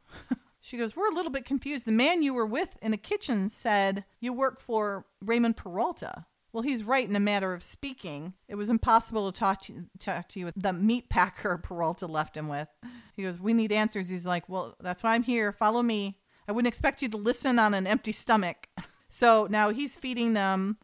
she 0.59 0.77
goes, 0.77 0.95
"We're 0.95 1.09
a 1.09 1.15
little 1.15 1.31
bit 1.31 1.45
confused. 1.45 1.85
The 1.87 1.91
man 1.91 2.21
you 2.21 2.33
were 2.35 2.45
with 2.45 2.77
in 2.81 2.91
the 2.91 2.97
kitchen 2.97 3.49
said 3.49 4.05
you 4.19 4.33
work 4.33 4.59
for 4.59 5.05
Raymond 5.21 5.57
Peralta." 5.57 6.25
Well, 6.51 6.63
he's 6.63 6.83
right 6.83 7.07
in 7.07 7.15
a 7.15 7.19
matter 7.19 7.53
of 7.53 7.61
speaking. 7.63 8.33
It 8.47 8.55
was 8.55 8.69
impossible 8.69 9.31
to 9.31 9.39
talk 9.39 9.61
to, 9.63 9.85
talk 9.99 10.27
to 10.29 10.39
you 10.39 10.45
with 10.45 10.55
the 10.57 10.73
meat 10.73 11.09
packer 11.09 11.57
Peralta 11.63 12.07
left 12.07 12.35
him 12.35 12.47
with. 12.47 12.67
He 13.15 13.23
goes, 13.23 13.39
We 13.39 13.53
need 13.53 13.71
answers. 13.71 14.09
He's 14.09 14.25
like, 14.25 14.49
Well, 14.49 14.75
that's 14.79 15.03
why 15.03 15.13
I'm 15.15 15.23
here. 15.23 15.51
Follow 15.51 15.83
me. 15.83 16.17
I 16.47 16.51
wouldn't 16.51 16.67
expect 16.71 17.01
you 17.03 17.09
to 17.09 17.17
listen 17.17 17.59
on 17.59 17.73
an 17.73 17.85
empty 17.87 18.11
stomach. 18.11 18.67
So 19.11 19.47
now 19.49 19.71
he's 19.71 19.95
feeding 19.95 20.33
them, 20.33 20.77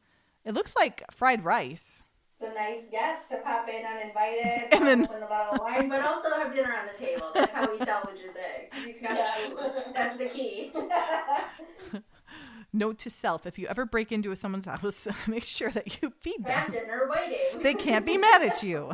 it 0.45 0.55
looks 0.55 0.75
like 0.75 1.03
fried 1.11 1.45
rice. 1.45 2.03
It's 2.33 2.51
a 2.51 2.55
nice 2.55 2.81
guest 2.89 3.29
to 3.29 3.37
pop 3.37 3.69
in 3.69 3.85
uninvited, 3.85 4.69
And 4.73 4.87
then- 4.87 5.05
open 5.05 5.19
the 5.19 5.27
bottle 5.27 5.53
of 5.53 5.59
wine, 5.61 5.87
but 5.89 6.01
also 6.01 6.31
have 6.31 6.51
dinner 6.51 6.73
on 6.73 6.87
the 6.91 6.97
table. 6.99 7.27
That's 7.35 7.51
how 7.53 7.71
he 7.71 7.77
salvages 7.85 8.31
it. 8.35 8.71
'cause 8.71 8.83
He's 8.83 8.99
got 8.99 9.11
Yeah. 9.15 9.83
That's 9.93 10.17
the 10.17 10.25
key. 10.25 10.71
Note 12.75 12.97
to 12.99 13.09
self 13.09 13.45
if 13.45 13.57
you 13.57 13.67
ever 13.67 13.85
break 13.85 14.11
into 14.11 14.35
someone's 14.35 14.65
house, 14.65 15.07
make 15.27 15.45
sure 15.45 15.71
that 15.71 16.01
you 16.01 16.11
feed 16.19 16.43
them. 16.43 16.69
dinner 16.71 17.09
waiting. 17.09 17.61
They 17.61 17.73
can't 17.73 18.05
be 18.05 18.17
mad 18.17 18.43
at 18.43 18.63
you. 18.63 18.91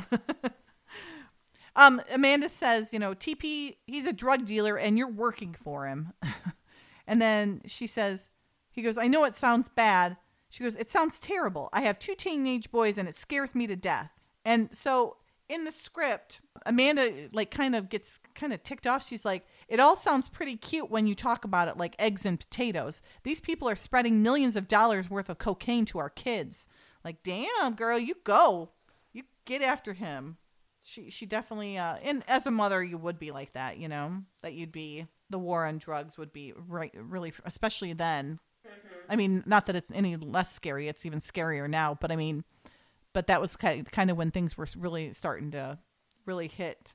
um, 1.76 2.00
Amanda 2.14 2.48
says, 2.48 2.94
you 2.94 3.00
know, 3.00 3.16
TP, 3.16 3.78
he's 3.88 4.06
a 4.06 4.14
drug 4.14 4.46
dealer 4.46 4.78
and 4.78 5.00
you're 5.00 5.10
working 5.10 5.56
for 5.64 5.88
him. 5.88 6.14
and 7.08 7.20
then 7.20 7.62
she 7.66 7.88
says, 7.88 8.30
he 8.72 8.84
goes, 8.84 9.00
I 9.00 9.08
know 9.08 9.24
it 9.24 9.36
sounds 9.36 9.68
bad. 9.68 10.16
She 10.50 10.64
goes, 10.64 10.76
it 10.76 10.90
sounds 10.90 11.20
terrible. 11.20 11.70
I 11.74 11.82
have 11.82 11.98
two 11.98 12.14
teenage 12.14 12.70
boys 12.70 13.00
and 13.00 13.10
it 13.10 13.16
scares 13.16 13.56
me 13.56 13.66
to 13.66 13.76
death. 13.76 14.12
And 14.46 14.72
so 14.76 15.18
in 15.50 15.66
the 15.66 15.72
script, 15.72 16.42
Amanda 16.66 17.30
like 17.34 17.52
kind 17.52 17.76
of 17.76 17.90
gets 17.90 18.20
kind 18.36 18.54
of 18.54 18.62
ticked 18.64 18.86
off. 18.86 19.08
She's 19.08 19.26
like, 19.26 19.46
it 19.72 19.80
all 19.80 19.96
sounds 19.96 20.28
pretty 20.28 20.58
cute 20.58 20.92
when 20.92 21.08
you 21.08 21.16
talk 21.16 21.46
about 21.46 21.70
it 21.70 21.78
like 21.78 21.96
eggs 21.98 22.26
and 22.26 22.38
potatoes. 22.38 23.02
These 23.24 23.40
people 23.40 23.70
are 23.70 23.76
spreading 23.78 24.22
millions 24.22 24.58
of 24.58 24.68
dollars 24.68 25.10
worth 25.10 25.30
of 25.30 25.38
cocaine 25.38 25.86
to 25.86 26.00
our 26.00 26.10
kids. 26.10 26.68
Like, 27.06 27.24
damn, 27.24 27.76
girl, 27.76 27.98
you 27.98 28.16
go. 28.26 28.72
You 29.14 29.24
get 29.46 29.62
after 29.62 29.94
him. 29.94 30.36
She 30.84 31.10
she 31.10 31.26
definitely 31.26 31.78
uh 31.78 31.96
and 32.04 32.22
as 32.28 32.46
a 32.46 32.52
mother 32.52 32.84
you 32.84 32.98
would 32.98 33.18
be 33.18 33.32
like 33.32 33.54
that, 33.54 33.78
you 33.78 33.88
know? 33.88 34.24
That 34.44 34.56
you'd 34.56 34.74
be 34.74 35.08
the 35.30 35.40
war 35.40 35.66
on 35.66 35.78
drugs 35.78 36.18
would 36.18 36.34
be 36.34 36.54
right 36.68 36.94
really 36.94 37.32
especially 37.46 37.94
then. 37.94 38.40
I 39.08 39.16
mean, 39.16 39.42
not 39.46 39.68
that 39.68 39.78
it's 39.78 39.92
any 39.92 40.18
less 40.18 40.52
scary, 40.52 40.90
it's 40.90 41.06
even 41.06 41.20
scarier 41.20 41.70
now, 41.70 41.98
but 42.00 42.12
I 42.12 42.18
mean 42.18 42.44
but 43.14 43.28
that 43.28 43.40
was 43.40 43.56
kind 43.56 44.12
of 44.12 44.18
when 44.18 44.32
things 44.32 44.58
were 44.58 44.68
really 44.78 45.14
starting 45.14 45.52
to 45.52 45.80
really 46.26 46.50
hit 46.50 46.94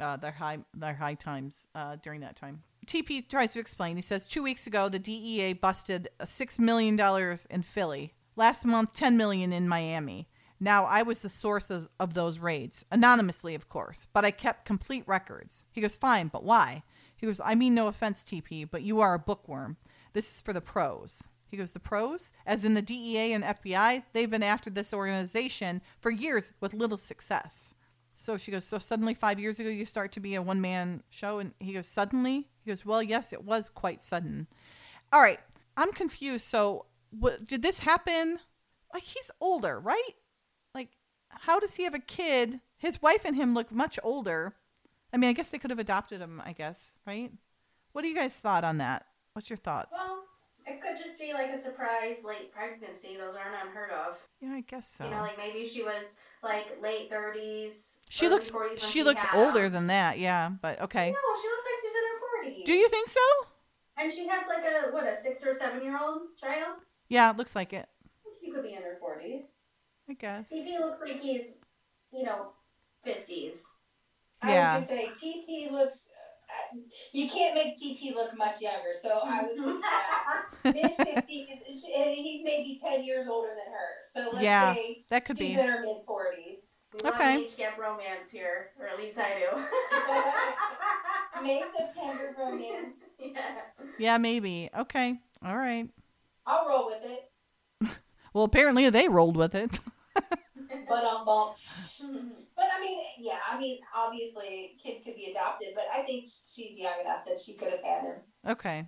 uh, 0.00 0.16
their 0.16 0.32
high 0.32 0.58
their 0.74 0.94
high 0.94 1.14
times 1.14 1.66
uh, 1.74 1.96
during 2.02 2.20
that 2.20 2.36
time. 2.36 2.62
TP 2.86 3.28
tries 3.28 3.52
to 3.52 3.60
explain. 3.60 3.96
He 3.96 4.02
says 4.02 4.24
two 4.26 4.42
weeks 4.42 4.66
ago 4.66 4.88
the 4.88 4.98
DEA 4.98 5.52
busted 5.54 6.08
six 6.24 6.58
million 6.58 6.96
dollars 6.96 7.46
in 7.50 7.62
Philly. 7.62 8.14
Last 8.36 8.64
month, 8.64 8.92
ten 8.94 9.16
million 9.16 9.52
in 9.52 9.68
Miami. 9.68 10.28
Now 10.60 10.84
I 10.84 11.02
was 11.02 11.22
the 11.22 11.28
source 11.28 11.70
of, 11.70 11.88
of 12.00 12.14
those 12.14 12.38
raids, 12.38 12.84
anonymously, 12.90 13.54
of 13.54 13.68
course, 13.68 14.06
but 14.12 14.24
I 14.24 14.32
kept 14.32 14.64
complete 14.64 15.04
records. 15.06 15.62
He 15.70 15.80
goes, 15.80 15.94
fine, 15.94 16.28
but 16.28 16.42
why? 16.42 16.82
He 17.16 17.26
goes, 17.26 17.40
I 17.44 17.54
mean 17.54 17.74
no 17.74 17.86
offense, 17.86 18.24
TP, 18.24 18.68
but 18.68 18.82
you 18.82 19.00
are 19.00 19.14
a 19.14 19.18
bookworm. 19.20 19.76
This 20.14 20.30
is 20.32 20.40
for 20.40 20.52
the 20.52 20.60
pros. 20.60 21.28
He 21.46 21.56
goes, 21.56 21.72
the 21.72 21.80
pros? 21.80 22.32
As 22.44 22.64
in 22.64 22.74
the 22.74 22.82
DEA 22.82 23.32
and 23.32 23.44
FBI, 23.44 24.02
they've 24.12 24.30
been 24.30 24.42
after 24.42 24.68
this 24.68 24.92
organization 24.92 25.80
for 26.00 26.10
years 26.10 26.52
with 26.60 26.74
little 26.74 26.98
success. 26.98 27.72
So 28.18 28.36
she 28.36 28.50
goes, 28.50 28.64
So 28.64 28.78
suddenly 28.78 29.14
five 29.14 29.38
years 29.38 29.60
ago, 29.60 29.68
you 29.68 29.84
start 29.84 30.10
to 30.12 30.20
be 30.20 30.34
a 30.34 30.42
one 30.42 30.60
man 30.60 31.04
show? 31.08 31.38
And 31.38 31.52
he 31.60 31.72
goes, 31.72 31.86
Suddenly? 31.86 32.48
He 32.64 32.70
goes, 32.70 32.84
Well, 32.84 33.02
yes, 33.02 33.32
it 33.32 33.44
was 33.44 33.70
quite 33.70 34.02
sudden. 34.02 34.48
All 35.12 35.20
right. 35.20 35.38
I'm 35.76 35.92
confused. 35.92 36.44
So 36.44 36.86
what, 37.10 37.44
did 37.46 37.62
this 37.62 37.78
happen? 37.78 38.40
Like, 38.92 39.04
he's 39.04 39.30
older, 39.40 39.78
right? 39.78 40.12
Like, 40.74 40.88
how 41.28 41.60
does 41.60 41.74
he 41.74 41.84
have 41.84 41.94
a 41.94 42.00
kid? 42.00 42.60
His 42.76 43.00
wife 43.00 43.22
and 43.24 43.36
him 43.36 43.54
look 43.54 43.70
much 43.70 44.00
older. 44.02 44.54
I 45.12 45.16
mean, 45.16 45.30
I 45.30 45.32
guess 45.32 45.50
they 45.50 45.58
could 45.58 45.70
have 45.70 45.78
adopted 45.78 46.20
him, 46.20 46.42
I 46.44 46.52
guess, 46.52 46.98
right? 47.06 47.30
What 47.92 48.02
do 48.02 48.08
you 48.08 48.16
guys 48.16 48.34
thought 48.34 48.64
on 48.64 48.78
that? 48.78 49.06
What's 49.32 49.48
your 49.48 49.56
thoughts? 49.56 49.92
Well, 49.96 50.24
it 50.66 50.82
could 50.82 50.98
just 50.98 51.18
be 51.18 51.32
like 51.32 51.50
a 51.50 51.62
surprise 51.62 52.24
late 52.24 52.52
pregnancy. 52.52 53.16
Those 53.16 53.34
aren't 53.36 53.68
unheard 53.68 53.90
of. 53.90 54.18
yeah, 54.40 54.54
I 54.54 54.62
guess 54.62 54.88
so. 54.88 55.04
You 55.04 55.10
know, 55.10 55.22
like 55.22 55.38
maybe 55.38 55.68
she 55.68 55.82
was 55.82 56.14
like 56.42 56.66
late 56.82 57.10
30s. 57.10 57.97
She 58.08 58.28
looks 58.28 58.50
40s 58.50 58.82
she 58.82 59.02
looks 59.02 59.26
older 59.32 59.68
than 59.68 59.86
that, 59.88 60.18
yeah, 60.18 60.50
but 60.60 60.80
okay. 60.80 61.10
No, 61.10 61.18
she 61.42 61.48
looks 61.48 61.64
like 61.64 61.80
she's 61.82 61.96
in 61.96 62.04
her 62.04 62.18
40s. 62.20 62.64
Do 62.64 62.72
you 62.72 62.88
think 62.88 63.08
so? 63.08 63.20
And 63.98 64.12
she 64.12 64.26
has 64.28 64.44
like 64.48 64.64
a, 64.64 64.92
what, 64.92 65.04
a 65.06 65.16
six 65.22 65.44
or 65.44 65.54
seven 65.54 65.82
year 65.82 65.98
old 65.98 66.22
child? 66.40 66.80
Yeah, 67.08 67.30
it 67.30 67.36
looks 67.36 67.54
like 67.56 67.72
it. 67.72 67.88
She 68.44 68.50
could 68.50 68.62
be 68.62 68.74
in 68.74 68.82
her 68.82 68.96
40s. 69.00 69.44
I 70.08 70.14
guess. 70.14 70.48
TP 70.50 70.78
looks 70.80 71.00
like 71.00 71.20
he's, 71.20 71.52
you 72.12 72.22
know, 72.24 72.52
50s. 73.04 73.64
I 74.42 74.52
Yeah. 74.52 74.78
was 74.78 74.86
gonna 74.88 74.88
say 74.88 75.08
TT 75.20 75.70
looks. 75.70 75.98
Uh, 75.98 76.78
you 77.12 77.28
can't 77.30 77.54
make 77.54 77.78
TT 77.78 78.14
look 78.14 78.36
much 78.36 78.60
younger, 78.60 78.94
so 79.02 79.08
I 79.24 79.42
was 79.42 79.56
uh, 79.58 80.70
mid 80.72 80.94
fifties, 81.02 81.58
and 81.68 82.14
he's 82.14 82.44
maybe 82.44 82.80
ten 82.82 83.04
years 83.04 83.26
older 83.28 83.50
than 83.50 83.72
her. 83.72 83.90
So 84.14 84.36
let's 84.36 84.44
Yeah, 84.44 84.76
say 84.76 84.82
That 85.10 85.24
could 85.24 85.36
he's 85.36 85.46
be. 85.46 85.54
in 85.54 85.60
her 85.60 85.80
mid 85.82 86.04
forties. 86.06 86.60
We 86.98 87.04
love 87.10 87.14
Okay. 87.14 87.36
age 87.36 87.56
gap 87.56 87.78
romance 87.78 88.30
here, 88.32 88.70
or 88.80 88.88
at 88.88 88.98
least 88.98 89.16
I 89.18 89.38
do. 89.38 91.42
May 91.46 91.62
September 91.76 92.34
romance. 92.38 92.96
yeah. 93.20 93.60
Yeah, 93.98 94.18
maybe. 94.18 94.68
Okay. 94.76 95.18
All 95.44 95.56
right. 95.56 95.88
I'll 96.46 96.66
roll 96.68 96.86
with 96.86 97.02
it, 97.04 97.30
Well, 98.32 98.44
apparently 98.44 98.88
they 98.90 99.08
rolled 99.08 99.36
with 99.36 99.54
it. 99.54 99.78
but 100.14 101.04
um, 101.04 101.24
bump. 101.24 101.56
But 102.56 102.66
I 102.76 102.80
mean, 102.80 102.98
yeah, 103.20 103.38
I 103.52 103.58
mean, 103.58 103.78
obviously, 103.94 104.76
kids 104.82 105.04
could 105.04 105.14
be 105.14 105.28
adopted, 105.30 105.68
but 105.74 105.84
I 105.94 106.04
think 106.04 106.26
she's 106.56 106.76
young 106.78 107.00
enough 107.00 107.24
that 107.26 107.38
she 107.46 107.54
could 107.54 107.70
have 107.70 107.82
had 107.82 108.02
him. 108.08 108.16
Okay. 108.48 108.86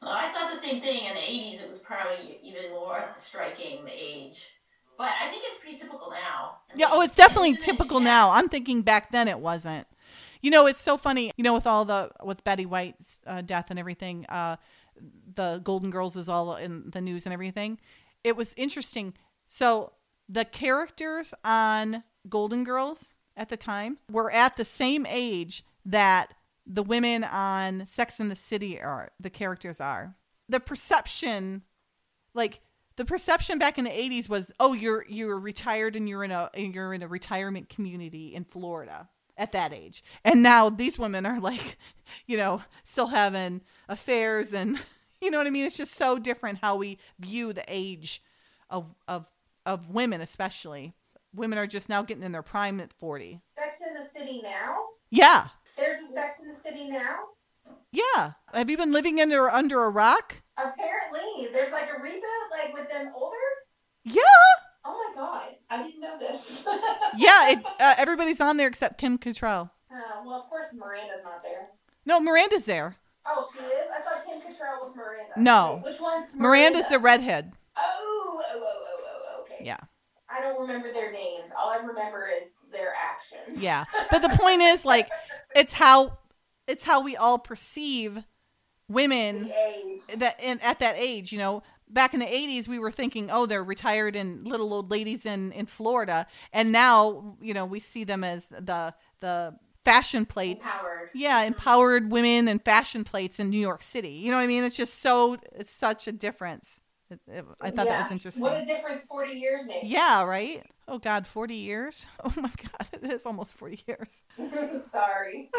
So 0.00 0.10
I 0.10 0.30
thought 0.32 0.52
the 0.52 0.60
same 0.60 0.80
thing 0.80 1.06
in 1.06 1.14
the 1.14 1.20
80s. 1.20 1.62
It 1.62 1.68
was 1.68 1.80
probably 1.80 2.38
even 2.42 2.70
more 2.70 3.14
striking, 3.18 3.84
the 3.84 3.92
age. 3.92 4.50
But 4.98 5.10
I 5.20 5.30
think 5.30 5.42
it's 5.46 5.56
pretty 5.58 5.76
typical 5.76 6.10
now. 6.10 6.58
I 6.70 6.74
Yeah, 6.76 6.86
mean, 6.86 6.94
oh, 6.98 7.00
it's 7.02 7.16
definitely 7.16 7.50
isn't 7.50 7.62
it? 7.62 7.64
typical 7.64 7.98
Yeah. 8.00 8.04
now. 8.04 8.30
I'm 8.30 8.48
thinking 8.48 8.82
back 8.82 9.10
then 9.10 9.28
it 9.28 9.38
wasn't. 9.38 9.86
You 10.42 10.50
know, 10.50 10.66
it's 10.66 10.80
so 10.80 10.96
funny. 10.96 11.32
You 11.36 11.44
know, 11.44 11.54
with 11.54 11.66
all 11.66 11.84
the 11.84 12.10
with 12.24 12.42
Betty 12.44 12.66
White's 12.66 13.20
uh, 13.26 13.42
death 13.42 13.66
and 13.70 13.78
everything, 13.78 14.26
uh, 14.26 14.56
the 15.34 15.60
Golden 15.62 15.90
Girls 15.90 16.16
is 16.16 16.28
all 16.28 16.56
in 16.56 16.90
the 16.90 17.00
news 17.00 17.26
and 17.26 17.32
everything. 17.32 17.78
It 18.24 18.36
was 18.36 18.54
interesting. 18.54 19.14
So 19.48 19.92
the 20.28 20.44
characters 20.44 21.32
on 21.44 22.04
Golden 22.28 22.64
Girls 22.64 23.14
at 23.36 23.48
the 23.48 23.56
time 23.56 23.98
were 24.10 24.30
at 24.30 24.56
the 24.56 24.64
same 24.64 25.06
age 25.06 25.64
that 25.84 26.34
the 26.66 26.82
women 26.82 27.24
on 27.24 27.84
Sex 27.86 28.20
and 28.20 28.30
the 28.30 28.36
City 28.36 28.80
are. 28.80 29.10
The 29.18 29.30
characters 29.30 29.80
are. 29.80 30.14
The 30.48 30.60
perception 30.60 31.62
like 32.34 32.60
the 32.96 33.04
perception 33.04 33.58
back 33.58 33.78
in 33.78 33.84
the 33.84 33.90
80s 33.90 34.28
was 34.28 34.52
oh 34.60 34.72
you're 34.72 35.04
you're 35.08 35.38
retired 35.38 35.96
and 35.96 36.08
you're 36.08 36.24
in 36.24 36.30
a 36.30 36.50
you're 36.56 36.94
in 36.94 37.02
a 37.02 37.08
retirement 37.08 37.68
community 37.68 38.34
in 38.34 38.44
Florida 38.44 39.08
at 39.38 39.52
that 39.52 39.72
age. 39.72 40.04
And 40.24 40.42
now 40.42 40.68
these 40.70 40.98
women 40.98 41.24
are 41.26 41.40
like 41.40 41.78
you 42.26 42.36
know 42.36 42.62
still 42.84 43.08
having 43.08 43.62
affairs 43.88 44.52
and 44.52 44.78
you 45.20 45.30
know 45.30 45.38
what 45.38 45.46
I 45.46 45.50
mean? 45.50 45.64
It's 45.66 45.76
just 45.76 45.94
so 45.94 46.18
different 46.18 46.58
how 46.60 46.76
we 46.76 46.98
view 47.18 47.52
the 47.52 47.64
age 47.68 48.22
of 48.70 48.94
of 49.08 49.26
of 49.66 49.90
women 49.90 50.20
especially. 50.20 50.92
Women 51.34 51.58
are 51.58 51.66
just 51.66 51.88
now 51.88 52.02
getting 52.02 52.22
in 52.24 52.32
their 52.32 52.42
prime 52.42 52.78
at 52.80 52.92
40 52.92 53.40
Sex 53.54 53.68
in 53.86 53.94
the 53.94 54.08
City 54.18 54.40
now? 54.42 54.76
yeah. 55.10 55.48
There's 55.78 56.00
Sex 56.12 56.40
in 56.42 56.48
the 56.48 56.56
City 56.62 56.90
now? 56.90 57.16
yeah. 57.90 58.32
Have 58.52 58.68
you 58.68 58.76
been 58.76 58.92
living 58.92 59.18
under 59.20 59.48
under 59.48 59.82
a 59.84 59.88
rock? 59.88 60.36
Apparently, 60.58 61.48
there's 61.52 61.72
like 61.72 61.88
a 61.88 62.00
reboot, 62.02 62.44
like 62.50 62.74
with 62.74 62.86
them 62.88 63.12
older. 63.16 63.36
Yeah 64.04 64.22
Oh 64.84 65.00
my 65.14 65.20
god, 65.20 65.42
I 65.70 65.82
didn't 65.84 66.00
know 66.00 66.18
this. 66.18 66.40
yeah 67.16 67.50
it, 67.50 67.58
uh, 67.80 67.94
everybody's 67.98 68.40
on 68.40 68.56
there 68.56 68.66
except 68.68 68.98
Kim 68.98 69.16
Cattrall 69.18 69.70
Uh, 69.92 69.96
well, 70.24 70.40
of 70.40 70.48
course 70.50 70.66
Miranda's 70.74 71.22
not 71.24 71.42
there. 71.42 71.68
no 72.06 72.18
Miranda's 72.20 72.64
there 72.64 72.96
Oh, 73.24 73.46
she 73.56 73.62
is. 73.64 73.88
I 73.96 74.02
thought 74.02 74.24
Kim 74.26 74.40
Cattrall 74.40 74.84
was 74.88 74.96
Miranda. 74.96 75.32
No. 75.36 75.80
Wait, 75.84 75.92
which 75.92 76.00
one's 76.00 76.26
Miranda? 76.34 76.42
Miranda's 76.42 76.88
the 76.88 76.98
redhead. 76.98 77.52
Oh, 77.76 77.80
oh, 77.80 78.42
oh, 78.52 78.60
oh, 78.64 79.36
oh, 79.38 79.42
okay. 79.42 79.64
Yeah. 79.64 79.76
I 80.28 80.40
don't 80.42 80.60
remember 80.60 80.92
their 80.92 81.12
names. 81.12 81.52
All 81.56 81.70
I 81.70 81.76
remember 81.76 82.28
is 82.28 82.48
their 82.72 82.92
actions. 82.96 83.62
Yeah. 83.62 83.84
But 84.10 84.22
the 84.22 84.30
point 84.30 84.60
is 84.62 84.84
like 84.84 85.08
it's 85.54 85.72
how 85.72 86.18
it's 86.66 86.82
how 86.82 87.00
we 87.02 87.16
all 87.16 87.38
perceive 87.38 88.24
women 88.88 89.52
that 90.16 90.42
in, 90.42 90.58
at 90.58 90.80
that 90.80 90.96
age, 90.98 91.30
you 91.30 91.38
know. 91.38 91.62
Back 91.88 92.14
in 92.14 92.20
the 92.20 92.26
80s 92.26 92.68
we 92.68 92.78
were 92.78 92.90
thinking, 92.90 93.30
"Oh, 93.30 93.46
they're 93.46 93.64
retired 93.64 94.16
and 94.16 94.46
little 94.46 94.72
old 94.72 94.90
ladies 94.90 95.26
in 95.26 95.52
in 95.52 95.66
Florida." 95.66 96.26
And 96.52 96.72
now, 96.72 97.36
you 97.40 97.54
know, 97.54 97.66
we 97.66 97.80
see 97.80 98.04
them 98.04 98.24
as 98.24 98.48
the 98.48 98.94
the 99.20 99.54
fashion 99.84 100.24
plates. 100.24 100.64
Empowered. 100.64 101.10
Yeah, 101.14 101.40
mm-hmm. 101.40 101.48
empowered 101.48 102.10
women 102.10 102.48
and 102.48 102.64
fashion 102.64 103.04
plates 103.04 103.38
in 103.38 103.50
New 103.50 103.60
York 103.60 103.82
City. 103.82 104.10
You 104.10 104.30
know 104.30 104.38
what 104.38 104.44
I 104.44 104.46
mean? 104.46 104.64
It's 104.64 104.76
just 104.76 105.00
so 105.00 105.36
it's 105.52 105.70
such 105.70 106.06
a 106.08 106.12
difference. 106.12 106.80
I 107.60 107.70
thought 107.70 107.88
that 107.88 107.98
was 107.98 108.10
interesting. 108.10 108.42
What 108.42 108.62
a 108.62 108.66
difference 108.66 109.02
40 109.08 109.32
years 109.32 109.66
makes. 109.66 109.86
Yeah, 109.86 110.22
right? 110.24 110.64
Oh 110.88 110.98
God, 110.98 111.26
40 111.26 111.54
years? 111.54 112.06
Oh 112.24 112.32
my 112.36 112.50
God, 112.50 112.88
it 113.02 113.12
is 113.12 113.26
almost 113.26 113.54
40 113.54 113.80
years. 113.86 114.24
Sorry. 114.92 115.50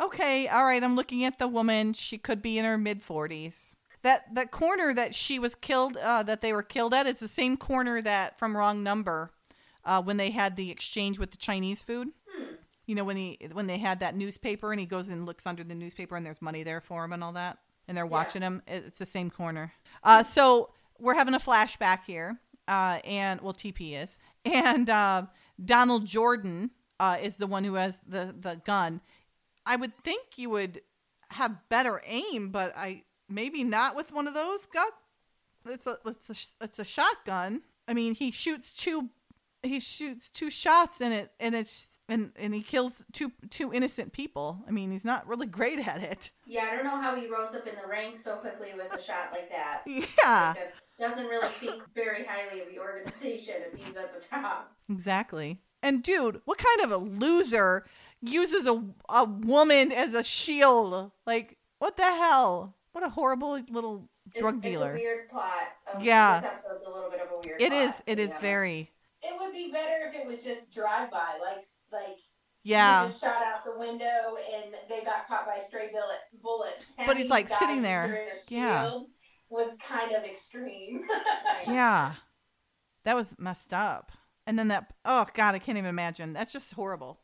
Okay, 0.00 0.48
all 0.48 0.64
right, 0.64 0.82
I'm 0.82 0.96
looking 0.96 1.24
at 1.24 1.38
the 1.38 1.48
woman. 1.48 1.92
She 1.92 2.18
could 2.18 2.42
be 2.42 2.58
in 2.58 2.64
her 2.64 2.78
mid 2.78 3.04
40s. 3.04 3.74
That 4.02 4.34
that 4.34 4.50
corner 4.50 4.92
that 4.94 5.14
she 5.14 5.38
was 5.38 5.54
killed 5.54 5.96
uh, 5.96 6.24
that 6.24 6.40
they 6.40 6.52
were 6.52 6.64
killed 6.64 6.92
at 6.92 7.06
is 7.06 7.20
the 7.20 7.28
same 7.28 7.56
corner 7.56 8.02
that 8.02 8.36
from 8.36 8.56
wrong 8.56 8.82
number 8.82 9.30
uh, 9.84 10.02
when 10.02 10.16
they 10.16 10.30
had 10.30 10.56
the 10.56 10.72
exchange 10.72 11.20
with 11.20 11.30
the 11.30 11.36
Chinese 11.36 11.82
food. 11.82 12.08
Hmm. 12.28 12.54
You 12.86 12.96
know 12.96 13.04
when 13.04 13.16
he 13.16 13.38
when 13.52 13.68
they 13.68 13.78
had 13.78 14.00
that 14.00 14.16
newspaper 14.16 14.72
and 14.72 14.80
he 14.80 14.86
goes 14.86 15.08
and 15.08 15.24
looks 15.24 15.46
under 15.46 15.62
the 15.62 15.76
newspaper 15.76 16.16
and 16.16 16.26
there's 16.26 16.42
money 16.42 16.64
there 16.64 16.80
for 16.80 17.04
him 17.04 17.12
and 17.12 17.22
all 17.22 17.32
that 17.34 17.58
and 17.88 17.96
they're 17.96 18.06
watching 18.06 18.42
him. 18.42 18.62
It's 18.66 18.98
the 18.98 19.06
same 19.06 19.30
corner. 19.30 19.72
Uh, 20.02 20.22
so 20.22 20.70
we're 20.98 21.14
having 21.14 21.34
a 21.34 21.40
flashback 21.40 22.04
here, 22.04 22.38
uh, 22.68 23.00
and 23.04 23.40
well, 23.40 23.52
TP 23.52 24.02
is, 24.02 24.18
and 24.44 24.88
uh, 24.88 25.26
Donald 25.62 26.06
Jordan 26.06 26.70
uh, 27.00 27.18
is 27.20 27.36
the 27.36 27.46
one 27.46 27.64
who 27.64 27.74
has 27.74 28.00
the 28.06 28.34
the 28.38 28.60
gun. 28.64 29.00
I 29.66 29.76
would 29.76 29.96
think 30.04 30.36
you 30.36 30.50
would 30.50 30.80
have 31.30 31.56
better 31.68 32.02
aim, 32.06 32.50
but 32.50 32.72
I 32.76 33.04
maybe 33.28 33.64
not 33.64 33.96
with 33.96 34.12
one 34.12 34.26
of 34.28 34.34
those. 34.34 34.66
Gun. 34.66 34.88
It's 35.66 35.86
a 35.86 35.96
it's 36.06 36.30
a 36.60 36.64
it's 36.64 36.78
a 36.78 36.84
shotgun. 36.84 37.62
I 37.88 37.94
mean, 37.94 38.14
he 38.14 38.30
shoots 38.30 38.70
two 38.70 39.10
he 39.64 39.78
shoots 39.78 40.28
two 40.28 40.50
shots 40.50 41.00
in 41.00 41.12
it 41.12 41.30
and 41.38 41.54
it's 41.54 42.00
and 42.08 42.32
and 42.34 42.52
he 42.52 42.62
kills 42.62 43.04
two 43.12 43.30
two 43.50 43.72
innocent 43.72 44.12
people. 44.12 44.64
I 44.66 44.72
mean, 44.72 44.90
he's 44.90 45.04
not 45.04 45.26
really 45.28 45.46
great 45.46 45.86
at 45.86 46.02
it. 46.02 46.32
Yeah, 46.46 46.68
I 46.70 46.74
don't 46.74 46.84
know 46.84 47.00
how 47.00 47.14
he 47.14 47.28
rose 47.28 47.54
up 47.54 47.66
in 47.68 47.74
the 47.80 47.88
ranks 47.88 48.24
so 48.24 48.36
quickly 48.36 48.70
with 48.76 48.92
a 48.92 49.00
shot 49.02 49.28
like 49.32 49.50
that. 49.50 49.82
Yeah, 49.86 50.54
That 50.54 50.74
doesn't 50.98 51.26
really 51.26 51.48
speak 51.48 51.80
very 51.94 52.24
highly 52.24 52.60
of 52.60 52.68
the 52.68 52.78
organization 52.80 53.54
if 53.72 53.78
he's 53.78 53.96
at 53.96 54.12
the 54.18 54.24
top. 54.26 54.72
exactly. 54.90 55.58
And 55.84 56.02
dude, 56.02 56.40
what 56.44 56.58
kind 56.58 56.80
of 56.80 56.90
a 56.92 56.96
loser 57.04 57.86
uses 58.22 58.66
a 58.66 58.82
a 59.08 59.24
woman 59.24 59.92
as 59.92 60.14
a 60.14 60.24
shield? 60.24 61.10
Like, 61.26 61.58
what 61.78 61.96
the 61.96 62.04
hell? 62.04 62.74
What 62.92 63.04
a 63.04 63.08
horrible 63.10 63.60
little 63.70 64.08
drug 64.36 64.56
It's 64.56 64.62
dealer. 64.64 64.92
a 64.92 64.94
weird 64.94 65.30
plot. 65.30 65.68
Um, 65.92 66.00
of, 66.00 66.04
Yeah. 66.04 66.40
This 66.40 66.50
episode's 66.50 66.84
a 66.86 66.90
little 66.90 67.10
bit 67.10 67.20
of 67.20 67.28
a 67.28 67.40
weird 67.48 67.60
It 67.60 67.70
plot, 67.70 67.82
is. 67.84 67.96
to 67.96 68.02
It 68.12 68.16
be 68.16 68.22
is 68.22 68.30
honest. 68.30 68.42
very. 68.42 68.90
it 69.22 69.34
would 69.40 69.52
be 69.52 69.70
better 69.72 70.08
if 70.08 70.14
it 70.14 70.26
was 70.26 70.38
just 70.44 70.72
drive-by, 70.74 71.38
like 71.40 71.66
like 71.92 72.16
Yeah. 72.64 73.06
he 73.06 73.12
just 73.12 73.20
shot 73.22 73.42
out 73.42 73.64
the 73.64 73.78
window 73.78 74.36
and 74.54 74.74
they 74.88 75.04
got 75.04 75.26
caught 75.28 75.46
by 75.46 75.56
a 75.64 75.68
stray 75.68 75.90
bullet. 75.90 76.20
bullet. 76.42 76.86
But 77.06 77.16
he's, 77.16 77.28
like, 77.30 77.48
sitting 77.48 77.82
there. 77.82 78.26
Yeah. 78.48 78.88
shield 78.90 79.06
Was 79.50 79.70
kind 79.88 80.12
of 80.14 80.22
extreme. 80.24 81.02
Yeah. 81.66 82.14
That 83.04 83.16
was 83.16 83.36
messed 83.38 83.72
up. 83.74 84.12
And 84.46 84.58
then 84.58 84.68
that 84.68 84.92
oh 85.04 85.26
god, 85.34 85.54
I 85.54 85.58
can't 85.60 85.78
even 85.78 85.88
imagine. 85.90 86.32
That's 86.32 86.52
just 86.52 86.72
horrible. 86.74 87.20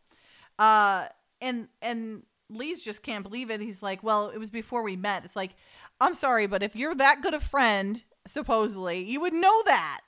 Uh 0.58 1.08
and 1.40 1.68
and 1.82 2.22
Lee's 2.50 2.82
just 2.82 3.02
can't 3.02 3.22
believe 3.22 3.50
it. 3.50 3.60
He's 3.60 3.82
like, 3.82 4.02
"Well, 4.02 4.30
it 4.30 4.38
was 4.38 4.50
before 4.50 4.82
we 4.82 4.96
met." 4.96 5.24
It's 5.24 5.36
like, 5.36 5.54
"I'm 6.00 6.14
sorry, 6.14 6.46
but 6.46 6.62
if 6.62 6.74
you're 6.74 6.94
that 6.94 7.20
good 7.22 7.34
a 7.34 7.40
friend, 7.40 8.02
supposedly, 8.26 9.04
you 9.04 9.20
would 9.20 9.34
know 9.34 9.62
that." 9.64 10.00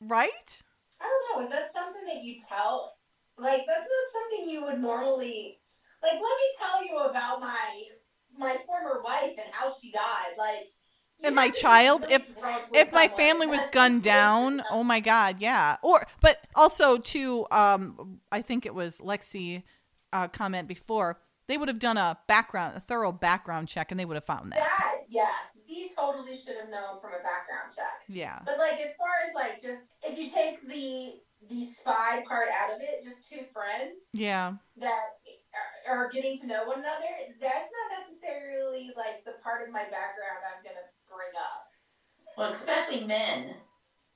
Right? 0.00 0.62
I 1.00 1.04
don't 1.04 1.40
know. 1.40 1.46
Is 1.46 1.50
that 1.52 1.72
something 1.74 2.04
that 2.06 2.22
you 2.24 2.36
tell? 2.48 2.96
Like 3.38 3.62
that's 3.66 3.88
not 3.88 4.06
something 4.12 4.48
you 4.50 4.62
would 4.64 4.80
normally. 4.80 5.58
Like, 6.02 6.12
let 6.12 6.20
me 6.20 6.48
tell 6.58 6.84
you 6.86 7.10
about 7.10 7.40
my 7.40 7.84
my 8.38 8.56
former 8.66 9.02
wife 9.02 9.30
and 9.36 9.52
how 9.52 9.74
she 9.80 9.90
died. 9.90 10.34
Like, 10.38 10.68
And 11.22 11.34
my 11.34 11.44
have 11.46 11.54
to 11.54 11.56
be 11.56 11.60
child, 11.62 12.06
if- 12.10 12.22
If 12.74 12.92
my 12.92 13.06
family 13.08 13.46
was 13.46 13.66
gunned 13.66 14.02
down, 14.02 14.64
oh 14.68 14.82
my 14.82 14.98
god, 15.00 15.40
yeah. 15.40 15.76
Or 15.82 16.04
but 16.20 16.38
also 16.56 16.98
to 16.98 17.46
um 17.52 18.20
I 18.32 18.42
think 18.42 18.66
it 18.66 18.74
was 18.74 19.00
Lexi 19.00 19.62
uh 20.14 20.28
comment 20.28 20.66
before, 20.68 21.18
they 21.48 21.58
would 21.58 21.68
have 21.68 21.78
done 21.78 21.98
a 21.98 22.16
background 22.28 22.76
a 22.76 22.80
thorough 22.80 23.12
background 23.12 23.68
check 23.68 23.90
and 23.90 24.00
they 24.00 24.04
would 24.06 24.14
have 24.16 24.24
found 24.24 24.52
that. 24.52 24.60
that, 24.60 24.94
yes, 25.10 25.28
he 25.66 25.90
totally 25.94 26.40
should 26.46 26.56
have 26.56 26.70
known 26.70 27.00
from 27.02 27.10
a 27.12 27.20
background 27.20 27.74
check. 27.76 28.00
Yeah. 28.08 28.38
But 28.46 28.56
like, 28.58 28.80
as 28.80 28.94
far 28.96 29.12
as 29.28 29.34
like, 29.34 29.60
just 29.60 29.82
if 30.02 30.16
you 30.18 30.30
take 30.32 30.62
the 30.66 31.20
the 31.50 31.68
spy 31.80 32.24
part 32.26 32.48
out 32.48 32.72
of 32.74 32.80
it, 32.80 33.04
just 33.04 33.20
two 33.28 33.44
friends 33.52 34.00
Yeah. 34.14 34.54
that 34.78 35.20
are, 35.86 36.06
are 36.06 36.10
getting 36.10 36.40
to 36.40 36.46
know 36.46 36.64
one 36.64 36.78
another, 36.78 37.04
that's 37.38 37.68
not 37.68 37.86
necessarily 38.00 38.90
like 38.96 39.24
the 39.26 39.32
part 39.42 39.66
of 39.66 39.72
my 39.72 39.82
background 39.84 40.40
I'm 40.48 40.64
gonna 40.64 40.86
bring 41.06 41.34
up. 41.36 41.68
Well, 42.38 42.50
especially 42.52 43.06
men. 43.06 43.56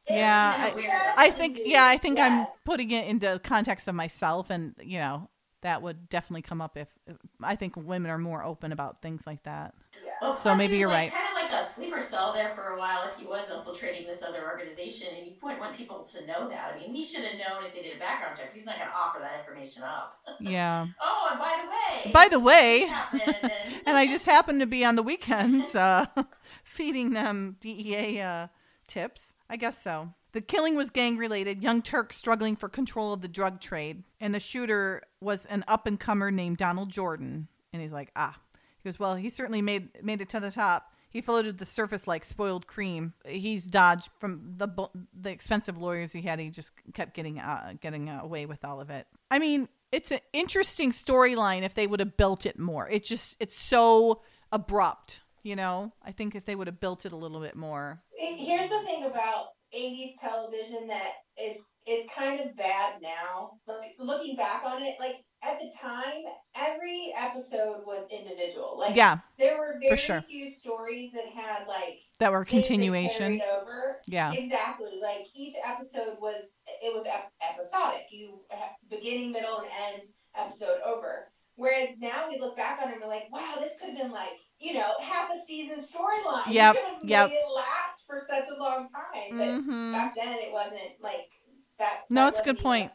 Yeah, 0.09 0.55
I- 0.57 1.15
I 1.27 1.31
think 1.31 1.59
yeah, 1.65 1.85
I 1.85 1.99
think 1.99 2.19
I'm 2.19 2.47
putting 2.65 2.91
it 2.93 3.07
into 3.09 3.39
context 3.45 3.89
of 3.89 3.95
myself 3.95 4.49
and 4.49 4.75
you 4.81 4.99
know, 4.99 5.29
that 5.63 5.83
would 5.83 6.09
definitely 6.09 6.43
come 6.43 6.61
up 6.61 6.77
if, 6.77 6.89
if 7.07 7.17
I 7.43 7.57
think 7.57 7.77
women 7.77 8.11
are 8.11 8.19
more 8.19 8.45
open 8.45 8.73
about 8.73 9.03
things 9.03 9.27
like 9.27 9.43
that. 9.45 9.75
Yeah. 10.05 10.13
Well, 10.23 10.37
So 10.37 10.55
maybe 10.55 10.77
you're 10.79 10.89
was, 10.89 10.95
right. 10.95 11.13
Kind 11.13 11.29
of 11.29 11.35
like 11.35 11.61
a 11.63 11.65
sleeper 11.65 12.01
cell 12.01 12.33
there 12.33 12.53
for 12.55 12.69
a 12.69 12.79
while 12.79 13.05
if 13.11 13.19
he 13.19 13.27
was 13.27 13.51
infiltrating 13.51 14.07
this 14.07 14.23
other 14.23 14.45
organization, 14.45 15.09
and 15.09 15.19
you 15.19 15.33
wouldn't 15.43 15.61
want 15.61 15.77
people 15.77 16.05
to 16.13 16.27
know 16.27 16.49
that. 16.49 16.73
I 16.73 16.77
mean, 16.81 16.93
he 16.93 17.03
should 17.03 17.25
have 17.25 17.35
known 17.35 17.65
if 17.67 17.75
they 17.75 17.83
did 17.83 17.97
a 17.97 17.99
background 17.99 18.37
check. 18.39 18.51
He's 18.53 18.67
not 18.67 18.79
going 18.79 18.91
to 18.91 18.97
offer 18.97 19.19
that 19.21 19.39
information 19.41 19.85
up. 19.85 20.15
Yeah. 20.41 20.87
Oh, 21.03 21.29
and 21.33 21.39
by 21.41 21.57
the 21.61 21.69
way. 21.69 22.13
By 22.13 22.29
the 22.29 22.39
way, 22.39 22.87
happened, 22.87 23.35
and, 23.43 23.53
and 23.87 23.97
I 23.97 24.07
just 24.07 24.25
happened 24.25 24.61
to 24.61 24.67
be 24.67 24.85
on 24.85 24.95
the 24.95 25.03
weekends 25.03 25.75
uh, 25.75 26.07
feeding 26.65 27.11
them 27.11 27.57
DEA 27.61 28.21
uh, 28.21 28.47
tips. 28.87 29.35
I 29.51 29.57
guess 29.57 29.83
so. 29.83 30.15
The 30.39 30.45
killing 30.45 30.77
was 30.77 30.91
gang 30.91 31.17
related. 31.17 31.65
Young 31.65 31.83
Turk 31.83 32.13
struggling 32.13 32.55
for 32.55 32.69
control 32.69 33.13
of 33.13 33.23
the 33.23 33.27
drug 33.27 33.61
trade, 33.61 34.05
and 34.21 34.33
the 34.33 34.39
shooter 34.39 35.03
was 35.21 35.47
an 35.47 35.65
up 35.67 35.89
and 35.89 35.99
comer 35.99 36.31
named 36.31 36.59
Donald 36.59 36.91
Jordan. 36.93 37.49
And 37.73 37.83
he's 37.83 37.91
like, 37.91 38.13
ah. 38.15 38.39
He 38.55 38.89
goes, 38.89 39.01
well, 39.01 39.17
he 39.17 39.31
certainly 39.31 39.63
made 39.63 40.01
made 40.01 40.21
it 40.21 40.29
to 40.29 40.39
the 40.39 40.53
top. 40.53 40.95
He 41.11 41.21
floated 41.23 41.59
the 41.59 41.65
surface 41.65 42.07
like 42.07 42.25
spoiled 42.25 42.69
cream. 42.69 43.15
He's 43.27 43.65
dodged 43.65 44.11
from 44.21 44.55
the 44.55 44.69
the 45.13 45.31
expensive 45.31 45.77
lawyers 45.77 46.13
he 46.13 46.23
had. 46.23 46.39
He 46.39 46.51
just 46.51 46.71
kept 46.95 47.15
getting 47.15 47.41
uh, 47.41 47.75
getting 47.81 48.09
away 48.09 48.47
with 48.47 48.65
all 48.65 48.81
of 48.81 48.91
it. 48.91 49.09
I 49.33 49.41
mean, 49.41 49.69
it's 49.91 50.13
an 50.13 50.21
interesting 50.33 50.93
storyline 50.93 51.63
if 51.63 51.75
they 51.75 51.89
would 51.89 51.99
have 51.99 52.17
built 52.17 52.47
it 52.47 52.61
more. 52.61 52.89
It 52.89 53.03
just 53.03 53.35
it's 53.41 53.57
so 53.57 54.23
abrupt, 54.53 55.21
you 55.43 55.57
know. 55.57 55.95
I 56.01 56.13
think 56.13 56.37
if 56.37 56.45
they 56.45 56.55
would 56.55 56.69
have 56.69 56.79
built 56.79 57.05
it 57.05 57.11
a 57.11 57.17
little 57.17 57.41
bit 57.41 57.57
more. 57.57 58.05
Here's 58.17 58.71
the 58.71 58.83
thing 58.87 59.03
about 59.05 59.58
80s 59.79 60.15
television 60.21 60.89
that 60.89 61.23
is 61.39 61.57
is 61.87 62.05
kind 62.19 62.41
of 62.41 62.55
bad 62.57 63.01
now. 63.01 63.53
Like 63.67 63.95
looking 63.99 64.37
back 64.37 64.63
on 64.67 64.83
it, 64.83 64.97
like 65.01 65.25
at 65.43 65.57
the 65.63 65.71
time, 65.81 66.21
every 66.55 67.15
episode 67.17 67.87
was 67.87 68.05
individual. 68.11 68.77
Like 68.79 68.97
Yeah, 68.97 69.19
there 69.39 69.57
were 69.57 69.79
very 69.81 69.97
sure. 69.97 70.25
few 70.29 70.53
stories 70.61 71.11
that 71.15 71.25
had 71.33 71.67
like 71.67 72.03
that 72.19 72.33
were 72.33 72.41
that 72.45 72.49
continuation. 72.51 73.41
over. 73.63 74.01
Yeah, 74.07 74.33
Exactly. 74.35 74.99
Like 75.01 75.27
each 75.35 75.55
episode 75.65 76.19
was 76.21 76.45
it 76.67 76.93
was 76.93 77.07
episodic. 77.41 78.11
You 78.11 78.41
have 78.51 78.77
beginning, 78.91 79.33
middle, 79.33 79.61
and 79.65 79.69
end 80.03 80.09
episode 80.37 80.83
over. 80.85 81.31
Whereas 81.57 81.97
now 81.99 82.29
we 82.29 82.39
look 82.39 82.55
back 82.57 82.81
on 82.83 82.91
it 82.91 82.95
and 82.95 83.03
we're 83.03 83.09
like, 83.09 83.33
wow, 83.33 83.57
this 83.59 83.73
could 83.81 83.91
have 83.91 83.99
been 83.99 84.13
like 84.13 84.39
you 84.61 84.75
know 84.75 84.93
half 85.03 85.31
a 85.31 85.45
season 85.47 85.85
storyline. 85.95 86.53
Yep, 86.53 86.77
yep. 87.05 87.31
it 87.31 87.45
last 87.55 88.01
for 88.07 88.27
such 88.29 88.49
a 88.55 88.59
long 88.61 88.89
time. 88.91 89.31
But 89.31 89.63
hmm 89.63 89.93
back 89.93 90.15
then 90.15 90.35
it 90.41 90.53
wasn't 90.53 90.99
like 91.03 91.31
that. 91.79 92.05
No, 92.11 92.23
that 92.25 92.29
it's 92.29 92.41
a 92.41 92.43
good 92.43 92.59
point. 92.59 92.91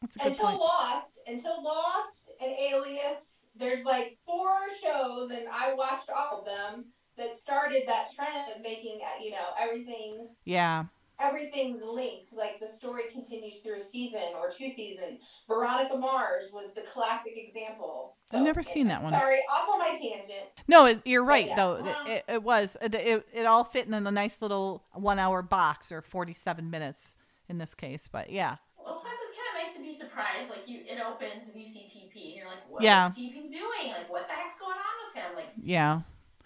that's 0.00 0.16
a 0.16 0.18
good 0.18 0.32
Until 0.32 0.46
point. 0.46 0.60
Lost, 0.60 1.10
until 1.26 1.62
Lost 1.62 2.16
and 2.40 2.52
Alias, 2.52 3.18
there's 3.58 3.84
like 3.84 4.16
four 4.24 4.56
shows, 4.82 5.30
and 5.30 5.48
I 5.48 5.74
watched 5.74 6.10
all 6.10 6.40
of 6.40 6.44
them 6.44 6.86
that 7.16 7.38
started 7.42 7.82
that 7.86 8.14
trend 8.14 8.52
of 8.54 8.62
making 8.62 9.00
uh, 9.02 9.22
you 9.22 9.30
know 9.32 9.50
everything 9.60 10.28
Yeah, 10.44 10.84
everything's 11.20 11.80
linked. 11.82 12.32
Like 12.32 12.60
the 12.60 12.70
story 12.78 13.02
continues 13.12 13.54
through 13.62 13.82
a 13.82 13.90
season 13.92 14.34
or 14.38 14.52
two 14.56 14.70
seasons. 14.76 15.20
Veronica 15.48 15.96
Mars 15.96 16.50
was 16.52 16.70
the 16.74 16.82
classic 16.94 17.32
example. 17.36 18.16
I've 18.32 18.42
never 18.42 18.62
seen 18.62 18.88
that 18.88 19.02
one. 19.02 19.12
Sorry, 19.12 19.38
off 19.50 19.68
on 19.72 19.78
my 19.78 19.90
tangent. 19.98 20.50
no, 20.68 20.86
it, 20.86 21.00
you're 21.04 21.24
right 21.24 21.48
yeah. 21.48 21.56
though. 21.56 21.80
Well- 21.82 21.96
It, 22.06 22.24
it 22.28 22.42
was 22.42 22.76
it, 22.82 22.94
it, 22.94 23.26
it 23.32 23.46
all 23.46 23.64
fit 23.64 23.86
in 23.86 23.94
a 23.94 24.10
nice 24.10 24.42
little 24.42 24.84
one 24.92 25.18
hour 25.18 25.42
box 25.42 25.90
or 25.92 26.02
forty 26.02 26.34
seven 26.34 26.70
minutes 26.70 27.16
in 27.48 27.58
this 27.58 27.74
case. 27.74 28.08
But 28.10 28.30
yeah, 28.30 28.56
Well, 28.84 29.00
plus 29.00 29.12
it's 29.28 29.38
kind 29.38 29.48
of 29.48 29.66
nice 29.66 29.76
to 29.76 29.82
be 29.82 29.96
surprised. 29.98 30.50
Like 30.50 30.68
you, 30.68 30.80
it 30.88 30.98
opens 31.00 31.48
and 31.50 31.58
you 31.58 31.66
see 31.66 31.86
TP, 31.88 32.26
and 32.28 32.36
you're 32.36 32.46
like, 32.48 32.68
"What 32.70 32.82
is 32.82 32.84
Yeah. 32.84 33.10
TP 33.10 33.50
doing? 33.50 33.92
Like, 33.96 34.10
what 34.10 34.28
the 34.28 34.34
heck's 34.34 34.58
going 34.60 34.76
on 34.76 34.94
with 35.14 35.22
him?" 35.22 35.34
Like, 35.36 35.52
yeah. 35.62 36.00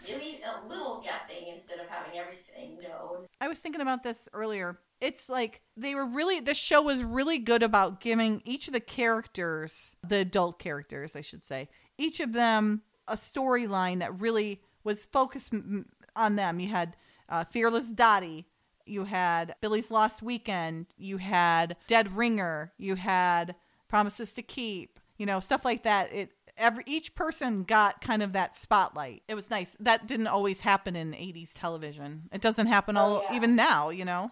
Really 0.09 0.41
a 0.43 0.67
little 0.69 1.03
guessing 1.03 1.49
instead 1.49 1.79
of 1.79 1.87
having 1.89 2.19
everything 2.19 2.79
known. 2.83 3.27
I 3.41 3.49
was 3.49 3.61
thinking 3.61 3.81
about 3.81 4.03
this 4.03 4.29
earlier. 4.33 4.79
It's 5.01 5.29
like 5.29 5.63
they 5.77 5.95
were 5.95 6.07
really 6.07 6.41
this 6.41 6.59
show 6.59 6.83
was 6.83 7.03
really 7.03 7.39
good 7.39 7.63
about 7.63 8.01
giving 8.01 8.43
each 8.45 8.69
of 8.69 8.75
the 8.75 8.81
characters, 8.81 9.97
the 10.07 10.19
adult 10.19 10.59
characters, 10.59 11.17
I 11.17 11.21
should 11.21 11.45
say, 11.45 11.69
each 11.99 12.21
of 12.21 12.33
them 12.33 12.83
a 13.09 13.15
storyline 13.15 13.99
that 13.99 14.21
really 14.21 14.63
was 14.85 15.07
focused 15.07 15.53
on 16.17 16.37
them. 16.37 16.61
You 16.61 16.69
had 16.69 16.97
uh, 17.29 17.45
Fearless 17.45 17.91
Dotty. 17.91 18.47
You 18.87 19.05
had 19.05 19.55
Billy's 19.61 19.91
Lost 19.91 20.23
Weekend. 20.23 20.87
You 20.97 21.19
had 21.19 21.77
Dead 21.87 22.17
Ringer. 22.17 22.73
You 22.79 22.97
had 22.97 23.55
Promises 23.89 24.33
to 24.35 24.43
Keep. 24.43 24.99
You 25.19 25.27
know, 25.27 25.41
stuff 25.41 25.65
like 25.65 25.85
that. 25.85 26.13
It 26.13 26.31
every 26.63 26.85
each 26.87 27.15
person 27.15 27.65
got 27.65 28.01
kind 28.01 28.23
of 28.23 28.33
that 28.33 28.55
spotlight. 28.55 29.23
It 29.29 29.35
was 29.35 29.51
nice. 29.51 29.77
That 29.81 30.07
didn't 30.07 30.29
always 30.29 30.61
happen 30.61 30.97
in 30.97 31.13
80s 31.13 31.53
television. 31.55 32.29
It 32.33 32.41
doesn't 32.41 32.67
happen 32.69 32.97
oh, 32.97 33.01
all 33.01 33.17
Oh, 33.19 33.23
yeah. 33.31 33.37
even 33.37 33.57
now, 33.57 33.91
you 33.91 34.05
know 34.05 34.31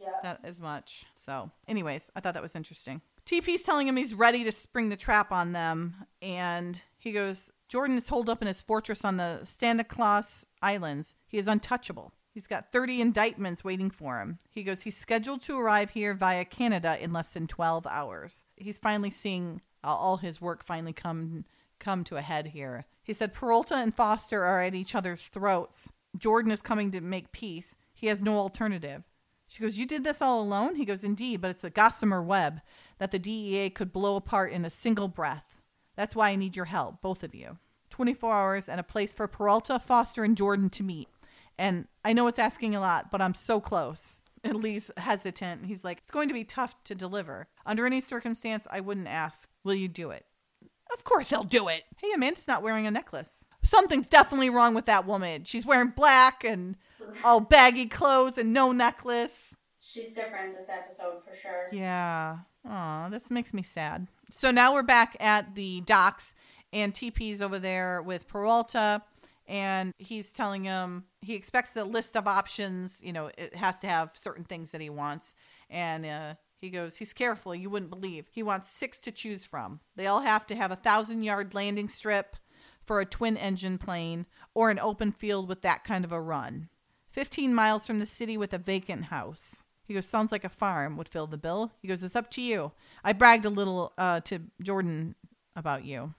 Yeah. 0.00 0.08
that 0.22 0.40
as 0.42 0.60
much. 0.60 1.04
So, 1.14 1.50
anyways, 1.68 2.10
I 2.16 2.20
thought 2.20 2.34
that 2.34 2.42
was 2.42 2.56
interesting. 2.56 3.00
TP's 3.24 3.62
telling 3.62 3.88
him 3.88 3.96
he's 3.96 4.14
ready 4.14 4.44
to 4.44 4.52
spring 4.52 4.88
the 4.88 4.96
trap 4.96 5.32
on 5.32 5.52
them, 5.52 6.06
and 6.22 6.80
he 6.98 7.10
goes, 7.12 7.50
Jordan 7.68 7.96
is 7.98 8.08
holed 8.08 8.30
up 8.30 8.40
in 8.40 8.46
his 8.48 8.62
fortress 8.62 9.04
on 9.04 9.16
the 9.16 9.40
Staniklaus 9.42 10.44
Islands. 10.62 11.14
He 11.26 11.38
is 11.38 11.48
untouchable. 11.48 12.12
He's 12.32 12.46
got 12.46 12.70
30 12.70 13.00
indictments 13.00 13.64
waiting 13.64 13.90
for 13.90 14.20
him. 14.20 14.38
He 14.50 14.62
goes, 14.62 14.82
he's 14.82 14.96
scheduled 14.96 15.40
to 15.42 15.58
arrive 15.58 15.90
here 15.90 16.12
via 16.14 16.44
Canada 16.44 16.96
in 17.02 17.12
less 17.12 17.32
than 17.32 17.46
12 17.46 17.86
hours. 17.86 18.44
He's 18.56 18.78
finally 18.78 19.10
seeing 19.10 19.60
all 19.94 20.16
his 20.18 20.40
work 20.40 20.64
finally 20.64 20.92
come 20.92 21.44
come 21.78 22.04
to 22.04 22.16
a 22.16 22.22
head 22.22 22.48
here. 22.48 22.84
He 23.02 23.12
said 23.12 23.34
Peralta 23.34 23.74
and 23.76 23.94
Foster 23.94 24.42
are 24.42 24.62
at 24.62 24.74
each 24.74 24.94
other's 24.94 25.28
throats. 25.28 25.92
Jordan 26.16 26.50
is 26.50 26.62
coming 26.62 26.90
to 26.92 27.00
make 27.00 27.32
peace. 27.32 27.76
He 27.92 28.06
has 28.06 28.22
no 28.22 28.38
alternative. 28.38 29.04
She 29.48 29.62
goes, 29.62 29.78
You 29.78 29.86
did 29.86 30.04
this 30.04 30.22
all 30.22 30.42
alone? 30.42 30.74
He 30.74 30.84
goes, 30.84 31.04
Indeed, 31.04 31.40
but 31.40 31.50
it's 31.50 31.64
a 31.64 31.70
gossamer 31.70 32.22
web 32.22 32.60
that 32.98 33.10
the 33.10 33.18
DEA 33.18 33.70
could 33.70 33.92
blow 33.92 34.16
apart 34.16 34.52
in 34.52 34.64
a 34.64 34.70
single 34.70 35.08
breath. 35.08 35.60
That's 35.94 36.16
why 36.16 36.30
I 36.30 36.36
need 36.36 36.56
your 36.56 36.64
help, 36.66 37.00
both 37.00 37.22
of 37.22 37.34
you. 37.34 37.58
24 37.90 38.32
hours 38.32 38.68
and 38.68 38.80
a 38.80 38.84
place 38.84 39.12
for 39.12 39.28
Peralta, 39.28 39.78
Foster, 39.78 40.24
and 40.24 40.36
Jordan 40.36 40.68
to 40.70 40.82
meet. 40.82 41.08
And 41.58 41.86
I 42.04 42.12
know 42.12 42.26
it's 42.26 42.38
asking 42.38 42.74
a 42.74 42.80
lot, 42.80 43.10
but 43.10 43.22
I'm 43.22 43.34
so 43.34 43.60
close. 43.60 44.20
And 44.46 44.62
Lee's 44.62 44.90
hesitant. 44.96 45.66
He's 45.66 45.84
like, 45.84 45.98
It's 45.98 46.10
going 46.10 46.28
to 46.28 46.34
be 46.34 46.44
tough 46.44 46.74
to 46.84 46.94
deliver. 46.94 47.48
Under 47.64 47.86
any 47.86 48.00
circumstance, 48.00 48.66
I 48.70 48.80
wouldn't 48.80 49.08
ask, 49.08 49.48
Will 49.64 49.74
you 49.74 49.88
do 49.88 50.10
it? 50.10 50.24
Of 50.92 51.04
course 51.04 51.28
he'll 51.30 51.42
do 51.42 51.68
it. 51.68 51.82
Hey, 51.96 52.12
Amanda's 52.14 52.46
not 52.46 52.62
wearing 52.62 52.86
a 52.86 52.90
necklace. 52.90 53.44
Something's 53.64 54.08
definitely 54.08 54.50
wrong 54.50 54.74
with 54.74 54.84
that 54.84 55.06
woman. 55.06 55.44
She's 55.44 55.66
wearing 55.66 55.88
black 55.88 56.44
and 56.44 56.76
all 57.24 57.40
baggy 57.40 57.86
clothes 57.86 58.38
and 58.38 58.52
no 58.52 58.70
necklace. 58.72 59.56
She's 59.80 60.14
different 60.14 60.56
this 60.56 60.68
episode 60.68 61.22
for 61.24 61.34
sure. 61.36 61.68
Yeah. 61.72 62.38
Aw, 62.68 63.08
this 63.08 63.30
makes 63.30 63.54
me 63.54 63.62
sad. 63.62 64.06
So 64.30 64.50
now 64.50 64.74
we're 64.74 64.82
back 64.82 65.16
at 65.20 65.54
the 65.54 65.80
docks, 65.82 66.34
and 66.72 66.92
TP's 66.92 67.40
over 67.40 67.58
there 67.58 68.02
with 68.02 68.26
Peralta, 68.26 69.02
and 69.48 69.92
he's 69.98 70.32
telling 70.32 70.64
him 70.64 71.04
he 71.20 71.34
expects 71.34 71.72
the 71.72 71.84
list 71.84 72.16
of 72.16 72.26
options. 72.26 73.00
You 73.02 73.12
know, 73.12 73.30
it 73.38 73.54
has 73.54 73.78
to 73.78 73.86
have 73.86 74.10
certain 74.14 74.44
things 74.44 74.72
that 74.72 74.80
he 74.80 74.90
wants. 74.90 75.34
And 75.70 76.04
uh, 76.06 76.34
he 76.58 76.70
goes, 76.70 76.96
he's 76.96 77.12
careful. 77.12 77.54
You 77.54 77.70
wouldn't 77.70 77.90
believe. 77.90 78.26
He 78.30 78.42
wants 78.42 78.68
six 78.68 79.00
to 79.02 79.12
choose 79.12 79.44
from. 79.44 79.80
They 79.94 80.06
all 80.06 80.20
have 80.20 80.46
to 80.46 80.56
have 80.56 80.72
a 80.72 80.76
thousand 80.76 81.22
yard 81.22 81.54
landing 81.54 81.88
strip 81.88 82.36
for 82.84 83.00
a 83.00 83.06
twin 83.06 83.36
engine 83.36 83.78
plane 83.78 84.26
or 84.54 84.70
an 84.70 84.78
open 84.78 85.12
field 85.12 85.48
with 85.48 85.62
that 85.62 85.84
kind 85.84 86.04
of 86.04 86.12
a 86.12 86.20
run. 86.20 86.68
15 87.10 87.54
miles 87.54 87.86
from 87.86 87.98
the 87.98 88.06
city 88.06 88.36
with 88.36 88.52
a 88.52 88.58
vacant 88.58 89.06
house. 89.06 89.64
He 89.84 89.94
goes, 89.94 90.06
sounds 90.06 90.32
like 90.32 90.44
a 90.44 90.48
farm 90.48 90.96
would 90.96 91.08
fill 91.08 91.26
the 91.26 91.38
bill. 91.38 91.72
He 91.80 91.88
goes, 91.88 92.02
it's 92.02 92.16
up 92.16 92.30
to 92.32 92.42
you. 92.42 92.72
I 93.04 93.12
bragged 93.12 93.44
a 93.44 93.50
little 93.50 93.92
uh, 93.96 94.20
to 94.22 94.40
Jordan 94.60 95.14
about 95.54 95.84
you. 95.84 96.12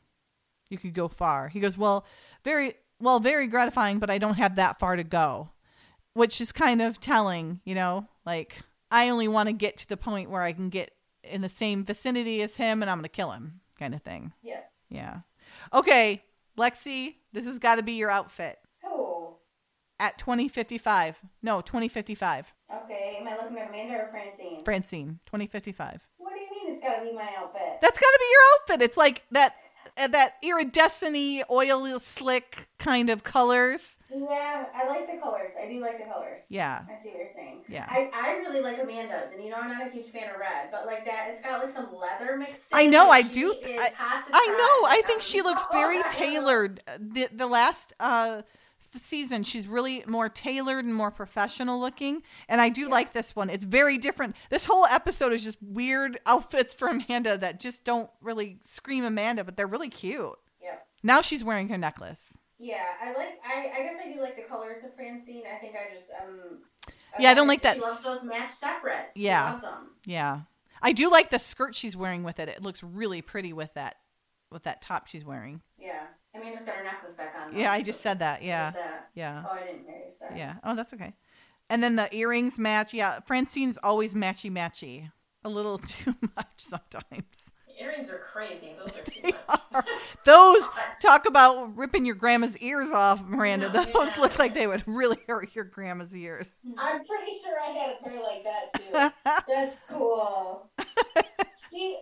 You 0.70 0.78
could 0.78 0.94
go 0.94 1.08
far. 1.08 1.50
He 1.50 1.60
goes, 1.60 1.78
well, 1.78 2.06
very 2.44 2.74
well, 3.00 3.20
very 3.20 3.48
gratifying, 3.48 4.00
but 4.00 4.10
I 4.10 4.18
don't 4.18 4.36
have 4.36 4.56
that 4.56 4.80
far 4.80 4.96
to 4.96 5.04
go, 5.04 5.50
which 6.14 6.42
is 6.42 6.52
kind 6.52 6.82
of 6.82 7.00
telling, 7.00 7.62
you 7.64 7.76
know, 7.76 8.08
like 8.26 8.58
I 8.92 9.10
only 9.10 9.28
want 9.28 9.48
to 9.50 9.54
get 9.54 9.78
to 9.78 9.90
the 9.90 9.98
point 9.98 10.30
where 10.30 10.42
I 10.42 10.54
can 10.54 10.70
get 10.70 10.92
in 11.24 11.42
the 11.42 11.50
same 11.50 11.84
vicinity 11.84 12.42
as 12.42 12.56
him 12.56 12.82
and 12.82 12.90
I'm 12.90 12.98
going 12.98 13.04
to 13.04 13.10
kill 13.10 13.32
him 13.32 13.60
kind 13.78 13.94
of 13.94 14.02
thing. 14.02 14.34
Yeah. 14.42 14.62
Yeah. 14.90 15.20
Okay, 15.74 16.24
Lexi, 16.58 17.16
this 17.34 17.46
has 17.46 17.60
got 17.60 17.76
to 17.76 17.84
be 17.84 17.94
your 17.94 18.10
outfit 18.10 18.58
Oh. 18.86 19.38
at 20.00 20.18
2055. 20.18 21.20
No, 21.44 21.62
2055. 21.62 22.54
Okay, 22.84 23.18
am 23.20 23.28
I 23.28 23.36
looking 23.42 23.58
at 23.58 23.70
Amanda 23.70 23.96
or 23.96 24.10
Francine? 24.12 24.64
Francine, 24.64 25.20
2055. 25.26 26.08
what 26.18 26.34
do 26.34 26.40
you 26.42 26.50
mean 26.52 26.74
it's 26.76 26.84
gotta 26.84 27.04
be 27.04 27.14
my 27.14 27.30
outfit? 27.38 27.80
That's 27.82 28.00
got 28.00 28.08
to 28.10 28.20
be 28.20 28.26
your 28.32 28.42
outfit. 28.78 28.86
It's 28.86 28.98
like 28.98 29.24
that 29.32 29.56
that 29.98 30.36
iridescent 30.44 31.16
oil 31.50 32.00
slick 32.00 32.68
kind 32.80 33.10
of 33.10 33.24
colors. 33.24 33.98
Yeah, 34.10 34.66
I 34.76 34.88
like 34.88 35.10
the 35.12 35.18
colors. 35.22 35.50
I 35.62 35.68
do 35.68 35.82
like 35.82 35.98
the 35.98 36.06
colors. 36.06 36.40
Yeah. 36.50 36.82
I 36.84 37.04
see 37.04 37.10
what 37.10 37.18
you're 37.20 37.28
saying. 37.34 37.62
Yeah. 37.68 37.88
I, 37.90 38.10
I 38.14 38.32
really 38.38 38.62
like 38.62 38.78
Amanda's, 38.82 39.32
and 39.34 39.44
you 39.44 39.50
know 39.50 39.58
I'm 39.62 39.70
not 39.70 39.88
a 39.88 39.92
huge 39.92 40.12
fan 40.12 40.30
of 40.34 40.40
red, 40.40 40.70
but 40.72 40.86
like 40.86 41.06
that, 41.06 41.30
it's 41.32 41.42
got 41.44 41.62
like 41.64 41.74
some 41.74 41.90
leather 42.00 42.38
mixed. 42.38 42.72
in, 42.72 42.78
I 42.80 42.86
know, 42.86 43.10
I 43.10 43.22
do 43.22 43.54
th- 43.54 43.74
I- 43.78 43.92
I 44.34 44.50
know. 44.58 44.90
I 44.90 45.02
think 45.06 45.22
she 45.22 45.42
looks 45.48 45.66
oh, 45.66 45.72
very 45.72 46.04
tailored. 46.04 46.82
The 47.00 47.28
the 47.32 47.48
last 47.48 47.94
uh 48.00 48.42
season 48.96 49.44
she's 49.44 49.68
really 49.68 50.04
more 50.08 50.30
tailored 50.30 50.86
and 50.86 50.94
more 50.94 51.12
professional 51.12 51.80
looking 51.80 52.24
and 52.48 52.62
I 52.62 52.70
do 52.70 52.90
like 52.90 53.14
this 53.14 53.36
one. 53.36 53.50
It's 53.50 53.66
very 53.66 53.98
different. 53.98 54.36
This 54.50 54.66
whole 54.66 54.86
episode 54.86 55.34
is 55.34 55.44
just 55.44 55.58
weird 55.62 56.20
outfits 56.26 56.74
for 56.74 56.88
Amanda 56.88 57.38
that 57.38 57.60
just 57.60 57.84
don't 57.84 58.10
really 58.22 58.60
scream 58.64 59.04
Amanda, 59.04 59.44
but 59.44 59.58
they're 59.58 59.68
really 59.68 59.90
cute. 59.90 60.34
Yeah. 60.62 60.76
Now 61.04 61.22
she's 61.22 61.44
wearing 61.44 61.70
her 61.70 61.78
necklace. 61.78 62.38
Yeah, 62.60 62.86
I 63.04 63.10
like. 63.10 63.40
I, 63.46 63.80
I 63.80 63.84
guess 63.84 63.98
I 64.04 64.12
do 64.12 64.20
like 64.20 64.36
the 64.36 64.42
colors 64.42 64.84
of 64.84 64.96
Francine. 64.96 65.44
I 65.46 65.60
think 65.60 65.76
I 65.76 65.94
just 65.94 66.10
um. 66.24 66.64
Yeah, 67.20 67.30
I 67.30 67.34
don't 67.36 67.48
like 67.48 67.62
that 67.62 67.76
She 67.76 67.82
loves 67.82 68.04
those 68.04 68.24
match 68.24 68.52
separates. 68.52 69.16
Yeah. 69.16 69.54
awesome 69.54 69.92
Yeah. 70.06 70.42
I 70.82 70.92
do 70.94 71.10
like 71.10 71.30
the 71.30 71.40
skirt 71.40 71.76
she's 71.76 71.96
wearing 71.96 72.24
with 72.24 72.40
it. 72.40 72.50
It 72.50 72.62
looks 72.62 72.84
really 72.84 73.22
pretty 73.22 73.54
with 73.54 73.74
that 73.76 73.96
with 74.52 74.64
that 74.64 74.82
top 74.82 75.08
she's 75.08 75.26
wearing. 75.26 75.62
Yeah, 75.78 76.06
Amanda's 76.38 76.66
got 76.66 76.76
her 76.76 76.84
necklace 76.84 77.14
back 77.14 77.34
on. 77.38 77.58
Yeah, 77.58 77.72
I 77.72 77.82
just 77.82 78.02
said 78.02 78.20
that. 78.20 78.44
Yeah. 78.44 78.72
that. 78.72 78.80
Yeah. 79.16 79.44
Oh, 79.46 79.56
I 79.56 79.66
didn't 79.66 79.84
hear 79.86 79.96
you. 79.96 80.12
Sorry. 80.20 80.40
Yeah. 80.40 80.56
Oh, 80.64 80.76
that's 80.76 80.94
okay. 80.94 81.14
And 81.70 81.84
then 81.84 81.96
the 81.96 82.14
earrings 82.16 82.58
match. 82.58 82.94
Yeah, 82.94 83.20
Francine's 83.26 83.78
always 83.84 84.16
matchy 84.16 84.52
matchy. 84.52 85.12
A 85.44 85.50
little 85.50 85.78
too 85.88 86.16
much 86.36 86.48
sometimes. 86.58 87.52
The 87.68 87.84
Earrings 87.84 88.10
are 88.10 88.20
crazy. 88.20 88.76
Those 88.78 88.98
are 88.98 89.04
too 89.04 89.38
much. 89.74 89.86
Those 90.26 90.68
talk 91.02 91.28
about 91.28 91.76
ripping 91.78 92.06
your 92.06 92.16
grandma's 92.16 92.58
ears 92.58 92.90
off, 92.90 93.24
Miranda. 93.24 93.70
Yeah, 93.74 93.86
Those 93.94 94.16
yeah. 94.16 94.22
look 94.22 94.40
like 94.40 94.54
they 94.54 94.68
would 94.68 94.84
really 94.88 95.18
hurt 95.28 95.56
your 95.56 95.66
grandma's 95.66 96.16
ears. 96.16 96.60
Mm-hmm. 96.66 96.80
I'm 96.80 97.06
pretty 97.06 97.40
sure 97.44 97.58
I 97.60 97.72
had 97.72 97.96
a 97.96 98.04
pair 98.04 98.22
like 98.24 98.44
that 98.44 99.14
too. 99.14 99.44
That's 99.48 99.78
cool. 99.90 100.70
she 101.72 101.98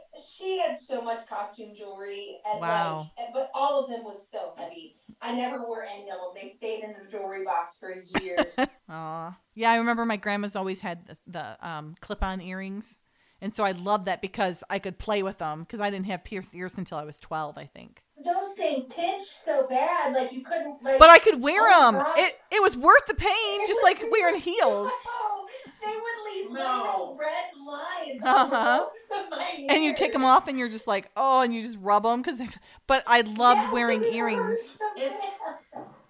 she 0.45 0.59
had 0.59 0.77
so 0.89 1.01
much 1.01 1.27
costume 1.27 1.73
jewelry 1.77 2.37
and 2.51 2.61
Wow. 2.61 3.11
like, 3.17 3.33
but 3.33 3.49
all 3.53 3.83
of 3.83 3.89
them 3.89 4.03
was 4.03 4.19
so 4.31 4.53
heavy. 4.57 4.95
I 5.21 5.33
never 5.33 5.65
wore 5.65 5.83
any 5.83 6.03
of 6.11 6.17
them. 6.17 6.33
They 6.35 6.53
stayed 6.57 6.83
in 6.83 6.93
the 6.93 7.09
jewelry 7.11 7.43
box 7.43 7.75
for 7.79 7.91
years. 8.19 8.37
Aw. 8.89 9.37
Yeah, 9.55 9.71
I 9.71 9.77
remember 9.77 10.05
my 10.05 10.17
grandma's 10.17 10.55
always 10.55 10.81
had 10.81 11.07
the, 11.07 11.17
the 11.27 11.67
um, 11.67 11.95
clip-on 11.99 12.41
earrings, 12.41 12.99
and 13.41 13.53
so 13.55 13.63
I 13.63 13.71
loved 13.71 14.05
that 14.05 14.21
because 14.21 14.63
I 14.69 14.77
could 14.79 14.99
play 14.99 15.23
with 15.23 15.39
them 15.39 15.61
because 15.61 15.81
I 15.81 15.89
didn't 15.89 16.05
have 16.05 16.23
pierced 16.23 16.53
ears 16.53 16.77
until 16.77 16.97
I 16.99 17.03
was 17.05 17.17
twelve, 17.19 17.57
I 17.57 17.65
think. 17.65 18.03
Those 18.17 18.55
things 18.55 18.85
pinched 18.95 19.31
so 19.45 19.65
bad, 19.67 20.13
like 20.13 20.31
you 20.31 20.43
couldn't. 20.43 20.83
Like, 20.83 20.99
But 20.99 21.09
I 21.09 21.17
could 21.19 21.41
wear 21.41 21.61
Oh, 21.63 21.91
them. 21.91 22.03
It 22.15 22.35
it 22.51 22.61
was 22.61 22.77
worth 22.77 23.05
the 23.07 23.15
pain, 23.15 23.61
It 23.61 23.67
just 23.67 23.81
like 23.83 24.03
wearing 24.11 24.39
heels. 24.39 24.91
Oh, 25.07 25.47
they 25.81 25.95
would 25.95 26.45
leave 26.45 26.51
No. 26.53 26.83
little 26.83 27.17
red 27.19 27.49
lines. 27.65 28.21
Uh-huh. 28.23 28.85
Over 29.15 29.29
my 29.31 29.65
And 29.69 29.83
you 29.83 29.93
take 29.93 30.13
them 30.13 30.25
off, 30.25 30.47
and 30.47 30.57
you're 30.59 30.69
just 30.69 30.87
like, 30.87 31.09
oh, 31.15 31.41
and 31.41 31.53
you 31.53 31.61
just 31.61 31.77
rub 31.81 32.03
them 32.03 32.21
because. 32.21 32.41
But 32.87 33.03
I 33.07 33.21
loved 33.21 33.65
Yeah, 33.65 33.71
wearing 33.71 33.99
but 34.01 34.07
it 34.09 34.13
earrings. 34.15 34.39
hurts 34.39 34.77
so 34.79 35.01
It's- 35.01 35.37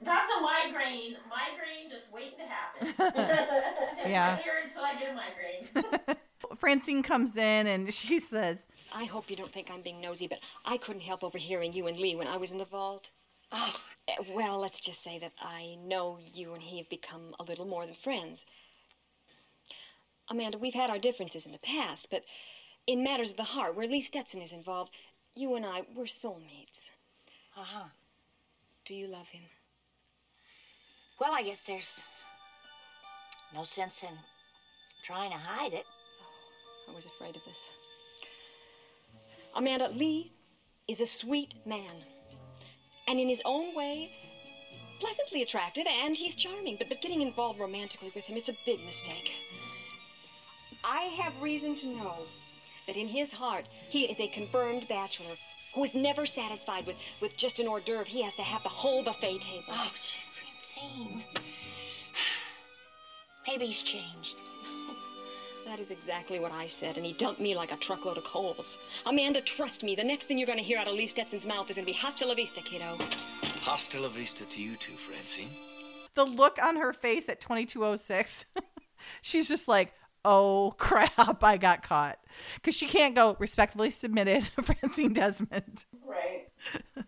That's 0.02 0.32
a 0.38 0.42
migraine. 0.42 1.18
Migraine 1.30 1.90
just 1.90 2.12
waiting 2.12 2.38
to 2.40 2.46
happen. 2.46 2.94
Yeah. 4.08 4.38
my 4.40 4.46
ear 4.46 4.60
until 4.64 4.84
I 4.84 4.94
get 5.00 5.12
a 5.12 5.16
migraine. 5.16 6.18
Francine 6.58 7.02
comes 7.02 7.36
in 7.38 7.66
and 7.68 7.92
she 7.94 8.20
says, 8.20 8.68
I 8.94 9.06
hope 9.06 9.30
you 9.32 9.36
don't 9.36 9.52
think 9.52 9.72
I'm 9.72 9.82
being 9.82 10.00
nosy, 10.00 10.28
but 10.28 10.40
I 10.64 10.78
couldn't 10.78 11.02
help 11.02 11.24
overhearing 11.24 11.74
you 11.74 11.88
and 11.88 11.98
Lee 12.00 12.16
when 12.16 12.28
I 12.28 12.38
was 12.38 12.52
in 12.52 12.60
the 12.60 12.66
vault. 12.66 13.10
Oh, 13.52 13.76
well, 14.32 14.60
let's 14.60 14.80
just 14.80 15.02
say 15.04 15.18
that 15.20 15.32
I 15.42 15.76
know 15.84 16.20
you 16.34 16.54
and 16.54 16.62
he 16.62 16.78
have 16.78 16.90
become 16.90 17.34
a 17.40 17.44
little 17.44 17.66
more 17.66 17.86
than 17.86 17.96
friends. 17.96 18.46
Amanda, 20.30 20.58
we've 20.58 20.74
had 20.74 20.90
our 20.90 21.00
differences 21.00 21.46
in 21.46 21.52
the 21.52 21.60
past, 21.60 22.10
but 22.10 22.24
in 22.88 23.04
matters 23.04 23.32
of 23.32 23.38
the 23.38 23.44
heart, 23.44 23.76
where 23.76 23.88
Lee 23.88 24.02
Stetson 24.02 24.42
is 24.42 24.54
involved, 24.54 24.94
you 25.34 25.56
and 25.56 25.66
I, 25.66 25.84
we're 25.96 26.06
soulmates. 26.06 26.90
Uh 27.58 27.64
huh. 27.64 27.90
Do 28.86 28.94
you 28.94 29.08
love 29.08 29.28
him? 29.28 29.42
Well, 31.20 31.34
I 31.34 31.44
guess 31.44 31.62
there's 31.62 32.02
no 33.54 33.64
sense 33.64 34.04
in 34.04 34.10
trying 35.04 35.32
to 35.32 35.38
hide 35.38 35.74
it. 35.74 35.86
I 36.90 36.94
was 36.94 37.06
afraid 37.06 37.36
of 37.36 37.44
this. 37.46 37.72
Amanda, 39.56 39.90
Lee 39.90 40.32
is 40.88 41.02
a 41.02 41.06
sweet 41.06 41.54
man. 41.66 42.04
And 43.08 43.20
in 43.20 43.30
his 43.30 43.42
own 43.46 43.76
way, 43.76 44.12
pleasantly 45.00 45.42
attractive 45.42 45.86
and 45.88 46.16
he's 46.16 46.36
charming, 46.36 46.76
but, 46.78 46.90
but 46.90 47.02
getting 47.02 47.22
involved 47.22 47.60
romantically 47.60 48.12
with 48.14 48.26
him, 48.26 48.38
it's 48.38 48.50
a 48.50 48.58
big 48.66 48.84
mistake. 48.86 49.32
I 50.84 51.04
have 51.04 51.42
reason 51.42 51.76
to 51.78 51.88
know 51.88 52.16
that 52.88 52.98
in 52.98 53.08
his 53.08 53.32
heart, 53.32 53.66
he 53.90 54.06
is 54.06 54.20
a 54.20 54.28
confirmed 54.28 54.88
bachelor 54.88 55.36
who 55.74 55.84
is 55.84 55.94
never 55.94 56.26
satisfied 56.26 56.86
with, 56.86 56.96
with 57.22 57.36
just 57.36 57.60
an 57.60 57.68
hors 57.68 57.82
d'oeuvre. 57.82 58.06
He 58.06 58.24
has 58.24 58.36
to 58.38 58.42
have 58.42 58.64
the 58.64 58.70
whole 58.70 59.04
buffet 59.04 59.42
table. 59.42 59.66
Oh, 59.70 59.92
Francine. 59.94 61.24
Maybe 63.48 63.68
he's 63.68 63.84
changed. 63.84 64.42
No, 64.64 64.96
that 65.66 65.80
is 65.80 65.92
exactly 65.92 66.40
what 66.40 66.54
I 66.54 66.68
said, 66.68 66.96
and 66.96 67.06
he 67.06 67.14
dumped 67.14 67.42
me 67.42 67.56
like 67.56 67.74
a 67.74 67.78
truckload 67.78 68.18
of 68.18 68.24
coals. 68.24 68.78
Amanda, 69.06 69.42
trust 69.42 69.84
me, 69.84 69.96
the 69.96 70.04
next 70.04 70.28
thing 70.28 70.38
you're 70.38 70.48
going 70.48 70.60
to 70.60 70.64
hear 70.64 70.78
out 70.78 70.88
of 70.88 70.94
Lee 70.94 71.08
Stetson's 71.08 71.46
mouth 71.46 71.70
is 71.70 71.76
going 71.76 71.86
to 71.86 71.92
be 71.92 71.98
hasta 71.98 72.26
la 72.26 72.36
vista, 72.36 72.62
kiddo. 72.62 72.98
Hasta 73.62 74.00
la 74.00 74.08
vista 74.08 74.46
to 74.46 74.62
you 74.62 74.78
too, 74.78 74.96
Francine. 74.96 75.50
The 76.14 76.24
look 76.24 76.58
on 76.64 76.78
her 76.78 76.94
face 76.94 77.28
at 77.28 77.42
2206, 77.42 78.46
she's 79.22 79.50
just 79.50 79.68
like, 79.68 79.94
oh 80.26 80.74
crap, 80.78 81.44
I 81.44 81.58
got 81.58 81.84
caught. 81.84 82.20
Because 82.56 82.76
she 82.76 82.88
can't 82.88 83.16
go 83.16 83.38
respectfully 83.40 83.92
submitted, 83.92 84.44
Francine 84.64 85.14
Desmond. 85.14 85.86
Right. 86.06 86.48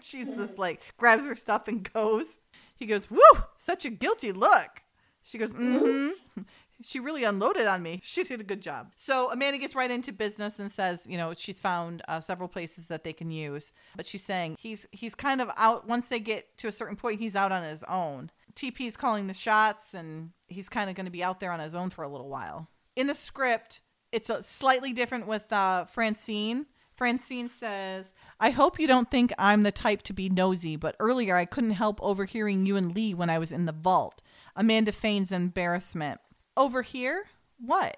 She's 0.00 0.34
just 0.36 0.58
like, 0.58 0.80
grabs 0.98 1.24
her 1.24 1.34
stuff 1.34 1.68
and 1.68 1.90
goes. 1.92 2.38
He 2.76 2.86
goes, 2.86 3.10
woo, 3.10 3.20
such 3.56 3.84
a 3.84 3.90
guilty 3.90 4.32
look. 4.32 4.82
She 5.22 5.38
goes, 5.38 5.52
mm 5.52 6.12
hmm. 6.36 6.42
She 6.82 6.98
really 6.98 7.24
unloaded 7.24 7.66
on 7.66 7.82
me. 7.82 8.00
She 8.02 8.24
did 8.24 8.40
a 8.40 8.44
good 8.44 8.62
job. 8.62 8.92
So 8.96 9.30
Amanda 9.30 9.58
gets 9.58 9.74
right 9.74 9.90
into 9.90 10.12
business 10.12 10.58
and 10.58 10.72
says, 10.72 11.06
you 11.06 11.18
know, 11.18 11.34
she's 11.36 11.60
found 11.60 12.00
uh, 12.08 12.20
several 12.20 12.48
places 12.48 12.88
that 12.88 13.04
they 13.04 13.12
can 13.12 13.30
use, 13.30 13.74
but 13.96 14.06
she's 14.06 14.24
saying 14.24 14.56
he's 14.58 14.88
he's 14.90 15.14
kind 15.14 15.42
of 15.42 15.50
out. 15.58 15.86
Once 15.86 16.08
they 16.08 16.20
get 16.20 16.56
to 16.56 16.68
a 16.68 16.72
certain 16.72 16.96
point, 16.96 17.20
he's 17.20 17.36
out 17.36 17.52
on 17.52 17.62
his 17.62 17.84
own. 17.84 18.30
TP's 18.54 18.96
calling 18.96 19.26
the 19.26 19.34
shots, 19.34 19.94
and 19.94 20.30
he's 20.48 20.68
kind 20.68 20.90
of 20.90 20.96
going 20.96 21.06
to 21.06 21.12
be 21.12 21.22
out 21.22 21.40
there 21.40 21.52
on 21.52 21.60
his 21.60 21.74
own 21.74 21.90
for 21.90 22.02
a 22.02 22.08
little 22.08 22.28
while. 22.28 22.68
In 22.96 23.06
the 23.06 23.14
script, 23.14 23.80
it's 24.12 24.30
a 24.30 24.42
slightly 24.42 24.92
different 24.92 25.26
with 25.26 25.52
uh, 25.52 25.84
Francine. 25.84 26.66
Francine 26.94 27.48
says, 27.48 28.12
I 28.38 28.50
hope 28.50 28.78
you 28.78 28.86
don't 28.86 29.10
think 29.10 29.32
I'm 29.38 29.62
the 29.62 29.72
type 29.72 30.02
to 30.02 30.12
be 30.12 30.28
nosy, 30.28 30.76
but 30.76 30.96
earlier 31.00 31.34
I 31.36 31.46
couldn't 31.46 31.70
help 31.70 31.98
overhearing 32.02 32.66
you 32.66 32.76
and 32.76 32.94
Lee 32.94 33.14
when 33.14 33.30
I 33.30 33.38
was 33.38 33.52
in 33.52 33.64
the 33.64 33.72
vault. 33.72 34.20
Amanda 34.54 34.92
feigns 34.92 35.32
embarrassment. 35.32 36.20
Over 36.56 36.82
here? 36.82 37.24
What? 37.58 37.96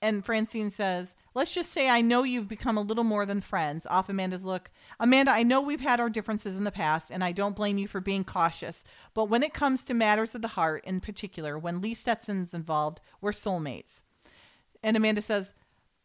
And 0.00 0.24
Francine 0.24 0.70
says, 0.70 1.14
Let's 1.34 1.52
just 1.52 1.72
say 1.72 1.88
I 1.88 2.00
know 2.00 2.22
you've 2.22 2.48
become 2.48 2.78
a 2.78 2.82
little 2.82 3.04
more 3.04 3.26
than 3.26 3.40
friends. 3.40 3.84
Off 3.86 4.08
Amanda's 4.08 4.44
look. 4.44 4.70
Amanda, 5.00 5.32
I 5.32 5.42
know 5.42 5.60
we've 5.60 5.80
had 5.80 5.98
our 5.98 6.10
differences 6.10 6.56
in 6.56 6.64
the 6.64 6.70
past, 6.70 7.10
and 7.10 7.24
I 7.24 7.32
don't 7.32 7.56
blame 7.56 7.78
you 7.78 7.88
for 7.88 8.00
being 8.00 8.24
cautious. 8.24 8.84
But 9.12 9.24
when 9.26 9.42
it 9.42 9.54
comes 9.54 9.82
to 9.84 9.94
matters 9.94 10.34
of 10.34 10.42
the 10.42 10.48
heart, 10.48 10.84
in 10.84 11.00
particular, 11.00 11.58
when 11.58 11.80
Lee 11.80 11.94
Stetson's 11.94 12.54
involved, 12.54 13.00
we're 13.20 13.32
soulmates. 13.32 14.02
And 14.82 14.96
Amanda 14.96 15.22
says, 15.22 15.52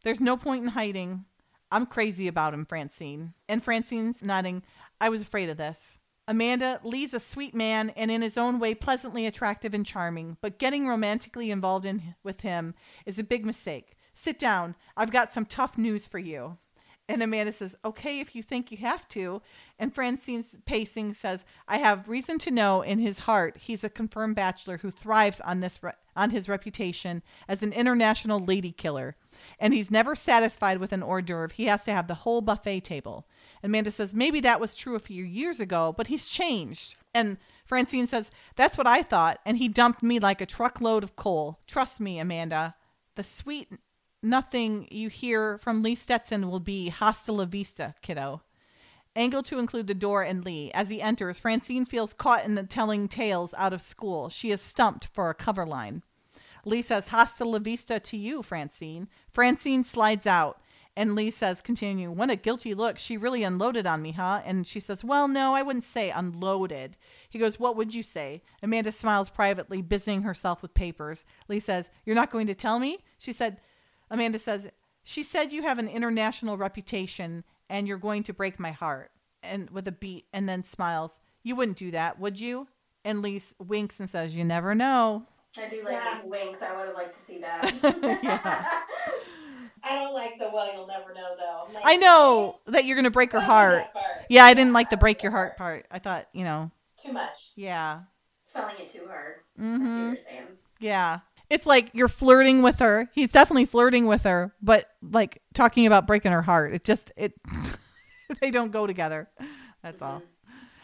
There's 0.03 0.21
no 0.21 0.37
point 0.37 0.63
in 0.63 0.69
hiding. 0.69 1.25
I'm 1.71 1.85
crazy 1.85 2.27
about 2.27 2.53
him, 2.53 2.65
Francine. 2.65 3.33
And 3.47 3.63
Francine's 3.63 4.23
nodding, 4.23 4.63
I 4.99 5.09
was 5.09 5.21
afraid 5.21 5.49
of 5.49 5.57
this. 5.57 5.99
Amanda, 6.27 6.79
Lee's 6.83 7.13
a 7.13 7.19
sweet 7.19 7.53
man 7.53 7.89
and 7.91 8.09
in 8.09 8.21
his 8.21 8.37
own 8.37 8.59
way 8.59 8.73
pleasantly 8.73 9.25
attractive 9.25 9.73
and 9.73 9.85
charming, 9.85 10.37
but 10.41 10.57
getting 10.57 10.87
romantically 10.87 11.51
involved 11.51 11.85
in 11.85 12.15
with 12.23 12.41
him 12.41 12.75
is 13.05 13.19
a 13.19 13.23
big 13.23 13.45
mistake. 13.45 13.97
Sit 14.13 14.39
down. 14.39 14.75
I've 14.95 15.11
got 15.11 15.31
some 15.31 15.45
tough 15.45 15.77
news 15.77 16.07
for 16.07 16.19
you. 16.19 16.57
And 17.09 17.21
Amanda 17.21 17.51
says, 17.51 17.75
Okay, 17.83 18.21
if 18.21 18.33
you 18.33 18.41
think 18.41 18.71
you 18.71 18.77
have 18.77 19.07
to. 19.09 19.41
And 19.77 19.93
Francine's 19.93 20.59
pacing 20.65 21.13
says, 21.15 21.45
I 21.67 21.77
have 21.77 22.07
reason 22.07 22.39
to 22.39 22.51
know 22.51 22.81
in 22.81 22.99
his 22.99 23.19
heart 23.19 23.57
he's 23.57 23.83
a 23.83 23.89
confirmed 23.89 24.35
bachelor 24.35 24.77
who 24.77 24.91
thrives 24.91 25.41
on 25.41 25.59
this 25.59 25.83
re- 25.83 25.91
on 26.15 26.29
his 26.29 26.47
reputation 26.47 27.21
as 27.47 27.61
an 27.61 27.73
international 27.73 28.39
lady 28.39 28.71
killer. 28.71 29.17
And 29.59 29.73
he's 29.73 29.91
never 29.91 30.15
satisfied 30.15 30.77
with 30.77 30.93
an 30.93 31.03
hors 31.03 31.23
d'oeuvre. 31.23 31.53
He 31.53 31.65
has 31.65 31.83
to 31.85 31.91
have 31.91 32.07
the 32.07 32.13
whole 32.13 32.41
buffet 32.41 32.81
table. 32.81 33.27
Amanda 33.63 33.91
says, 33.91 34.13
maybe 34.13 34.41
that 34.41 34.59
was 34.59 34.75
true 34.75 34.95
a 34.95 34.99
few 34.99 35.23
years 35.23 35.59
ago, 35.59 35.93
but 35.95 36.07
he's 36.07 36.25
changed. 36.25 36.95
And 37.13 37.37
Francine 37.65 38.07
says, 38.07 38.29
that's 38.55 38.77
what 38.77 38.87
I 38.87 39.03
thought. 39.03 39.39
And 39.45 39.57
he 39.57 39.69
dumped 39.69 40.03
me 40.03 40.19
like 40.19 40.41
a 40.41 40.45
truckload 40.45 41.03
of 41.03 41.15
coal. 41.15 41.59
Trust 41.65 41.99
me, 41.99 42.19
Amanda. 42.19 42.75
The 43.15 43.23
sweet 43.23 43.69
nothing 44.21 44.87
you 44.91 45.09
hear 45.09 45.57
from 45.59 45.83
Lee 45.83 45.95
Stetson 45.95 46.49
will 46.49 46.59
be 46.59 46.89
hasta 46.89 47.31
la 47.31 47.45
vista, 47.45 47.95
kiddo. 48.01 48.41
Angle 49.15 49.43
to 49.43 49.59
include 49.59 49.87
the 49.87 49.93
door 49.93 50.23
and 50.23 50.43
Lee. 50.43 50.71
As 50.73 50.89
he 50.89 51.01
enters, 51.01 51.37
Francine 51.37 51.85
feels 51.85 52.13
caught 52.13 52.45
in 52.45 52.55
the 52.55 52.63
telling 52.63 53.07
tales 53.07 53.53
out 53.57 53.71
of 53.71 53.81
school. 53.81 54.29
She 54.29 54.49
is 54.49 54.61
stumped 54.61 55.05
for 55.05 55.29
a 55.29 55.35
cover 55.35 55.65
line. 55.65 56.01
Lee 56.65 56.81
says, 56.81 57.09
Hasta 57.09 57.45
la 57.45 57.59
vista 57.59 57.99
to 57.99 58.17
you, 58.17 58.41
Francine. 58.41 59.07
Francine 59.31 59.83
slides 59.83 60.25
out. 60.25 60.61
And 60.95 61.15
Lee 61.15 61.31
says, 61.31 61.59
continue, 61.61 62.11
what 62.11 62.29
a 62.29 62.35
guilty 62.35 62.75
look. 62.75 62.99
She 62.99 63.17
really 63.17 63.41
unloaded 63.43 63.87
on 63.87 64.01
me, 64.03 64.11
huh? 64.11 64.41
And 64.45 64.65
she 64.67 64.79
says, 64.79 65.03
well, 65.03 65.27
no, 65.27 65.55
I 65.55 65.63
wouldn't 65.63 65.83
say 65.83 66.11
unloaded. 66.11 66.95
He 67.29 67.39
goes, 67.39 67.59
what 67.59 67.75
would 67.75 67.95
you 67.95 68.03
say? 68.03 68.43
Amanda 68.61 68.91
smiles 68.91 69.29
privately, 69.31 69.81
busying 69.81 70.21
herself 70.21 70.61
with 70.61 70.73
papers. 70.75 71.25
Lee 71.47 71.59
says, 71.59 71.89
you're 72.05 72.15
not 72.15 72.29
going 72.29 72.45
to 72.45 72.53
tell 72.53 72.77
me? 72.77 72.99
She 73.17 73.33
said, 73.33 73.57
Amanda 74.11 74.37
says, 74.37 74.69
she 75.03 75.23
said 75.23 75.51
you 75.51 75.63
have 75.63 75.79
an 75.79 75.87
international 75.87 76.57
reputation 76.57 77.43
and 77.69 77.87
you're 77.87 77.97
going 77.97 78.21
to 78.23 78.33
break 78.33 78.59
my 78.59 78.71
heart. 78.71 79.09
And 79.41 79.69
with 79.71 79.87
a 79.87 79.91
beat, 79.91 80.25
and 80.31 80.47
then 80.47 80.61
smiles, 80.63 81.19
you 81.41 81.55
wouldn't 81.55 81.77
do 81.77 81.89
that, 81.91 82.19
would 82.19 82.39
you? 82.39 82.67
And 83.03 83.21
Lee 83.23 83.41
winks 83.59 83.99
and 83.99 84.07
says, 84.09 84.35
you 84.35 84.43
never 84.45 84.75
know. 84.75 85.25
I 85.57 85.67
do 85.69 85.83
like 85.83 85.93
Yeah. 85.93 86.21
winks. 86.23 86.61
I 86.61 86.75
would 86.77 86.85
have 86.87 86.95
liked 86.95 87.15
to 87.15 87.21
see 87.21 87.39
that. 87.39 88.19
Yeah. 88.23 88.65
I 89.83 89.95
don't 89.95 90.13
like 90.13 90.37
the 90.39 90.49
well, 90.53 90.71
you'll 90.73 90.87
never 90.87 91.13
know 91.13 91.35
though. 91.37 91.65
I'm 91.67 91.73
like, 91.73 91.83
I 91.85 91.95
know 91.97 92.59
that 92.67 92.85
you're 92.85 92.95
going 92.95 93.03
to 93.05 93.11
break 93.11 93.31
her 93.33 93.39
heart. 93.39 93.87
Yeah, 94.29 94.45
I 94.45 94.53
didn't 94.53 94.73
like 94.73 94.89
the 94.89 94.97
break 94.97 95.21
your 95.23 95.31
heart 95.31 95.57
part. 95.57 95.85
I 95.91 95.99
thought, 95.99 96.27
you 96.33 96.43
know, 96.43 96.71
Too 97.03 97.11
much. 97.11 97.51
yeah. 97.55 98.01
Selling 98.45 98.75
it 98.79 98.91
too 98.91 99.05
hard. 99.07 99.35
I 99.57 99.61
see 99.61 99.63
hmm 99.63 100.09
what. 100.09 100.57
Yeah. 100.79 101.19
It's 101.49 101.65
like 101.65 101.91
you're 101.93 102.07
flirting 102.07 102.61
with 102.63 102.79
her. 102.79 103.09
He's 103.13 103.31
definitely 103.31 103.65
flirting 103.65 104.07
with 104.07 104.23
her, 104.23 104.53
but 104.61 104.89
like 105.01 105.41
talking 105.53 105.85
about 105.85 106.07
breaking 106.07 106.31
her 106.31 106.41
heart. 106.41 106.73
It 106.73 106.83
just 106.83 107.11
it 107.17 107.33
they 108.41 108.51
don't 108.51 108.71
go 108.71 108.87
together. 108.87 109.29
That's 109.83 110.01
all. 110.01 110.23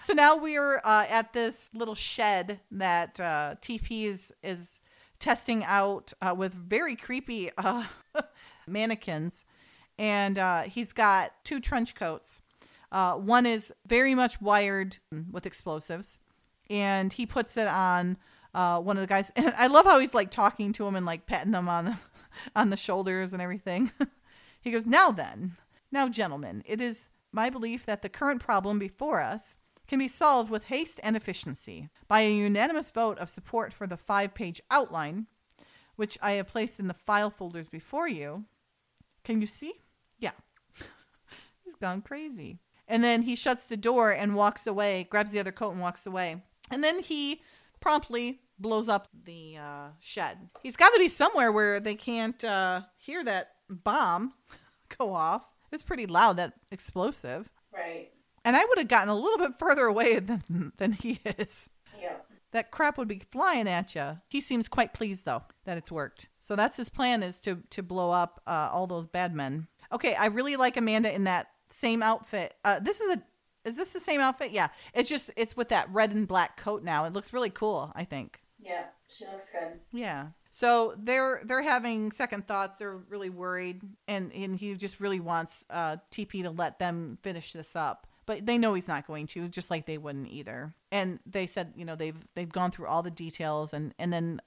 So 0.04 0.14
now 0.14 0.38
we're 0.38 0.82
uh, 0.84 1.06
at 1.10 1.34
this 1.34 1.70
little 1.74 1.96
shed 1.96 2.60
that 2.72 3.20
uh, 3.20 3.56
TP 3.62 4.06
is 4.06 4.32
is 4.44 4.80
testing 5.20 5.64
out 5.66 6.14
uh, 6.22 6.34
with 6.38 6.54
very 6.54 6.96
creepy 6.96 7.50
uh, 7.58 7.84
mannequins, 8.70 9.44
and 9.98 10.40
uh, 10.40 10.62
he's 10.64 10.94
got 10.94 11.34
two 11.44 11.60
trench 11.60 11.96
coats. 11.96 12.41
Uh, 12.91 13.16
one 13.16 13.46
is 13.46 13.72
very 13.86 14.16
much 14.16 14.41
wired 14.41 14.98
with 15.32 15.46
explosives, 15.46 16.20
and 16.70 17.14
he 17.14 17.26
puts 17.26 17.58
it 17.58 17.68
on 17.68 18.18
uh, 18.54 18.82
one 18.82 18.98
of 18.98 19.02
the 19.02 19.08
guys. 19.08 19.32
And 19.36 19.54
I 19.58 19.68
love 19.68 19.86
how 19.86 20.00
he's 20.00 20.14
like 20.14 20.32
talking 20.32 20.74
to 20.74 20.88
him 20.88 20.96
and 20.96 21.06
like 21.06 21.26
patting 21.26 21.52
them 21.52 21.70
on 21.70 21.86
the, 21.86 21.98
on 22.56 22.70
the 22.70 22.78
shoulders 22.78 23.34
and 23.34 23.41
everything. 23.41 23.91
he 24.62 24.72
goes, 24.72 24.86
"Now 24.86 25.12
then, 25.12 25.54
now 25.91 26.10
gentlemen, 26.10 26.64
it 26.66 26.82
is 26.82 27.10
my 27.32 27.50
belief 27.50 27.86
that 27.86 28.02
the 28.02 28.10
current 28.10 28.41
problem 28.41 28.80
before 28.80 29.22
us 29.22 29.58
can 29.88 30.00
be 30.00 30.08
solved 30.08 30.52
with 30.52 30.66
haste 30.66 31.00
and 31.04 31.16
efficiency 31.16 31.90
by 32.08 32.22
a 32.22 32.34
unanimous 32.34 32.91
vote 32.91 33.18
of 33.18 33.30
support 33.30 33.74
for 33.74 33.88
the 33.88 33.98
five-page 33.98 34.62
outline, 34.70 35.26
which 35.96 36.18
I 36.22 36.34
have 36.34 36.48
placed 36.48 36.80
in 36.80 36.88
the 36.88 36.94
file 36.94 37.32
folders 37.32 37.70
before 37.70 38.08
you. 38.08 38.46
Can 39.30 39.41
you 39.41 39.47
see? 39.47 39.73
Yeah." 40.18 40.31
He's 41.64 41.76
gone 41.76 42.01
crazy. 42.01 42.57
And 42.88 43.03
then 43.03 43.22
he 43.22 43.35
shuts 43.35 43.68
the 43.68 43.77
door 43.77 44.10
and 44.10 44.34
walks 44.34 44.65
away, 44.65 45.06
grabs 45.11 45.31
the 45.31 45.39
other 45.39 45.51
coat 45.51 45.73
and 45.73 45.80
walks 45.80 46.07
away. 46.07 46.41
And 46.72 46.84
then 46.84 46.99
he 46.99 47.41
promptly 47.80 48.41
blows 48.57 48.89
up 48.89 49.07
the 49.26 49.57
uh, 49.57 49.88
shed. 49.99 50.49
He's 50.64 50.76
got 50.76 50.95
to 50.95 50.99
be 50.99 51.10
somewhere 51.10 51.51
where 51.51 51.80
they 51.80 51.93
can't 51.93 52.43
uh, 52.43 52.81
hear 52.97 53.23
that 53.23 53.51
bomb 53.69 54.34
go 54.97 55.14
off. 55.14 55.43
It's 55.72 55.84
pretty 55.84 56.07
loud, 56.07 56.38
that 56.38 56.53
explosive. 56.72 57.51
Right. 57.72 58.10
And 58.43 58.57
I 58.57 58.65
would 58.65 58.80
have 58.80 58.88
gotten 58.88 59.10
a 59.10 59.15
little 59.15 59.38
bit 59.38 59.60
further 59.60 59.85
away 59.85 60.18
than, 60.18 60.73
than 60.77 60.93
he 60.93 61.19
is. 61.38 61.69
That 62.52 62.72
crap 62.72 62.98
would 62.98 63.08
be 63.08 63.22
flying 63.32 63.68
at 63.68 63.94
you. 63.96 64.20
He 64.28 64.42
seems 64.42 64.68
quite 64.68 64.94
pleased 64.94 65.26
though 65.26 65.44
that 65.66 65.78
it's 65.78 65.92
worked. 65.92 66.30
So 66.40 66.56
that's 66.56 66.78
his 66.78 66.90
plan 66.90 67.24
is 67.24 67.40
to 67.42 67.64
to 67.70 67.84
blow 67.84 68.12
up 68.12 68.42
uh, 68.48 68.70
all 68.72 68.88
those 68.88 69.06
bad 69.06 69.36
men. 69.36 69.68
Okay, 69.92 70.16
I 70.16 70.28
really 70.28 70.56
like 70.56 70.78
Amanda 70.78 71.14
in 71.14 71.26
that 71.26 71.48
same 71.70 72.02
outfit. 72.02 72.56
Uh, 72.64 72.80
this 72.80 73.02
is 73.02 73.16
a 73.16 73.24
is 73.66 73.76
this 73.76 73.94
the 73.94 74.00
same 74.00 74.22
outfit? 74.22 74.52
Yeah. 74.52 74.70
It's 74.94 75.10
just 75.10 75.32
it's 75.36 75.56
with 75.56 75.70
that 75.70 75.90
red 75.92 76.12
and 76.14 76.28
black 76.28 76.58
coat 76.58 76.84
now. 76.84 77.06
It 77.06 77.14
looks 77.14 77.34
really 77.34 77.50
cool, 77.50 77.92
I 77.96 78.04
think. 78.04 78.42
Yeah. 78.60 78.86
She 79.08 79.26
looks 79.26 79.50
good. 79.52 79.80
Yeah. 79.92 80.28
So 80.52 80.96
they're 80.98 81.42
they're 81.46 81.62
having 81.62 82.12
second 82.12 82.48
thoughts. 82.48 82.78
They're 82.78 82.98
really 82.98 83.30
worried, 83.30 83.82
and 84.08 84.34
and 84.34 84.56
he 84.56 84.74
just 84.76 85.00
really 85.00 85.20
wants 85.20 85.64
uh, 85.70 85.98
TP 86.12 86.44
to 86.44 86.52
let 86.52 86.80
them 86.80 87.18
finish 87.22 87.54
this 87.54 87.76
up, 87.76 88.08
but 88.30 88.45
they 88.45 88.60
know 88.60 88.76
he's 88.76 88.88
not 88.88 89.07
going 89.07 89.26
to, 89.26 89.47
just 89.47 89.72
like 89.72 89.88
they 89.88 89.97
wouldn't 89.97 90.27
either. 90.27 90.76
and 90.91 91.18
they 91.26 91.47
said, 91.47 91.73
you 91.76 91.84
know, 91.84 91.95
they've 91.95 92.27
they've 92.35 92.51
gone 92.51 92.69
through 92.69 92.85
all 92.85 93.01
the 93.01 93.10
details, 93.10 93.73
and 93.73 93.91
and 93.97 94.14
then 94.14 94.39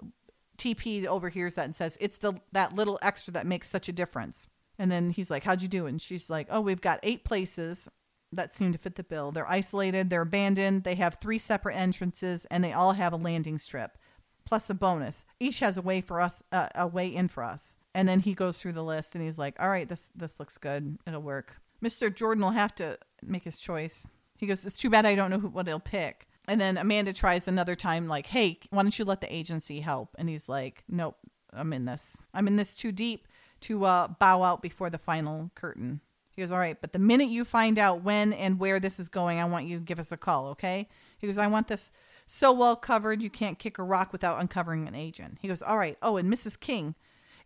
TP 0.57 1.05
overhears 1.05 1.57
that 1.57 1.65
and 1.65 1.75
says, 1.75 1.99
"It's 2.01 2.19
the 2.19 2.35
that 2.53 2.77
little 2.77 2.97
extra 3.03 3.33
that 3.33 3.45
makes 3.45 3.69
such 3.69 3.89
a 3.89 3.93
difference." 3.93 4.47
And 4.79 4.89
then 4.89 5.11
he's 5.11 5.33
like, 5.33 5.43
"How'd 5.43 5.63
you 5.63 5.69
do?" 5.69 5.87
And 5.87 6.01
she's 6.01 6.31
like, 6.31 6.47
"Oh, 6.49 6.61
we've 6.61 6.81
got 6.81 7.01
eight 7.03 7.25
places 7.25 7.89
that 8.31 8.53
seem 8.53 8.71
to 8.71 8.79
fit 8.79 8.95
the 8.95 9.03
bill. 9.03 9.33
They're 9.33 9.51
isolated, 9.51 10.11
they're 10.11 10.23
abandoned, 10.23 10.85
they 10.85 10.95
have 10.95 11.17
three 11.17 11.41
separate 11.41 11.75
entrances, 11.75 12.45
and 12.53 12.63
they 12.63 12.73
all 12.73 12.93
have 12.93 13.13
a 13.13 13.17
landing 13.17 13.59
strip, 13.59 13.99
plus 14.45 14.71
a 14.71 14.75
bonus. 14.75 15.25
Each 15.41 15.59
has 15.59 15.77
a 15.77 15.83
way 15.83 16.01
for 16.01 16.21
us, 16.21 16.41
uh, 16.53 16.69
a 16.77 16.87
way 16.87 17.09
in 17.09 17.27
for 17.27 17.43
us." 17.43 17.75
And 17.95 18.07
then 18.07 18.21
he 18.21 18.33
goes 18.35 18.59
through 18.59 18.75
the 18.75 18.85
list, 18.85 19.17
and 19.17 19.25
he's 19.25 19.39
like, 19.39 19.57
"All 19.59 19.69
right, 19.69 19.89
this 19.89 20.13
this 20.15 20.39
looks 20.39 20.57
good. 20.57 20.99
It'll 21.05 21.21
work." 21.21 21.61
Mister 21.81 22.11
Jordan 22.11 22.45
will 22.45 22.53
have 22.53 22.77
to 22.77 22.97
make 23.23 23.45
his 23.45 23.57
choice. 23.57 24.07
He 24.37 24.47
goes, 24.47 24.65
"It's 24.65 24.77
too 24.77 24.91
bad 24.91 25.07
I 25.07 25.15
don't 25.15 25.31
know 25.31 25.39
who, 25.39 25.49
what 25.49 25.67
he'll 25.67 25.81
pick." 25.81 26.27
And 26.49 26.61
then 26.61 26.77
Amanda 26.77 27.13
tries 27.13 27.47
another 27.47 27.77
time, 27.77 28.09
like, 28.09 28.27
"Hey, 28.27 28.59
why 28.71 28.83
don't 28.83 28.99
you 28.99 29.05
let 29.05 29.21
the 29.21 29.33
agency 29.33 29.81
help?" 29.81 30.15
And 30.19 30.29
he's 30.29 30.49
like, 30.49 30.83
"Nope, 30.89 31.17
I'm 31.53 31.73
in 31.73 31.85
this. 31.85 32.25
I'm 32.35 32.49
in 32.49 32.57
this 32.57 32.75
too 32.75 32.91
deep 32.93 33.29
to 33.61 33.85
uh, 33.85 34.09
bow 34.09 34.43
out 34.43 34.61
before 34.63 34.91
the 34.91 34.99
final 34.99 35.51
curtain." 35.55 36.01
He 36.33 36.43
goes, 36.43 36.51
"All 36.51 36.59
right, 36.59 36.81
but 36.81 36.93
the 36.93 36.99
minute 36.99 37.29
you 37.29 37.45
find 37.45 37.79
out 37.79 38.03
when 38.03 38.33
and 38.33 38.59
where 38.59 38.81
this 38.81 38.99
is 38.99 39.09
going, 39.09 39.39
I 39.39 39.45
want 39.45 39.67
you 39.67 39.79
to 39.79 39.85
give 39.85 40.01
us 40.01 40.11
a 40.11 40.17
call, 40.17 40.49
okay?" 40.49 40.89
He 41.19 41.29
goes, 41.29 41.39
"I 41.39 41.47
want 41.47 41.69
this 41.69 41.91
so 42.27 42.51
well 42.51 42.75
covered 42.75 43.23
you 43.23 43.31
can't 43.31 43.59
kick 43.59 43.79
a 43.79 43.85
rock 43.85 44.13
without 44.13 44.41
uncovering 44.41 44.89
an 44.89 44.97
agent." 44.97 45.39
He 45.41 45.49
goes, 45.49 45.63
"All 45.63 45.79
right. 45.79 45.97
Oh, 46.03 46.17
and 46.17 46.33
Mrs. 46.33 46.59
King, 46.59 46.97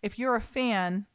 if 0.00 0.18
you're 0.18 0.36
a 0.36 0.40
fan 0.40 1.06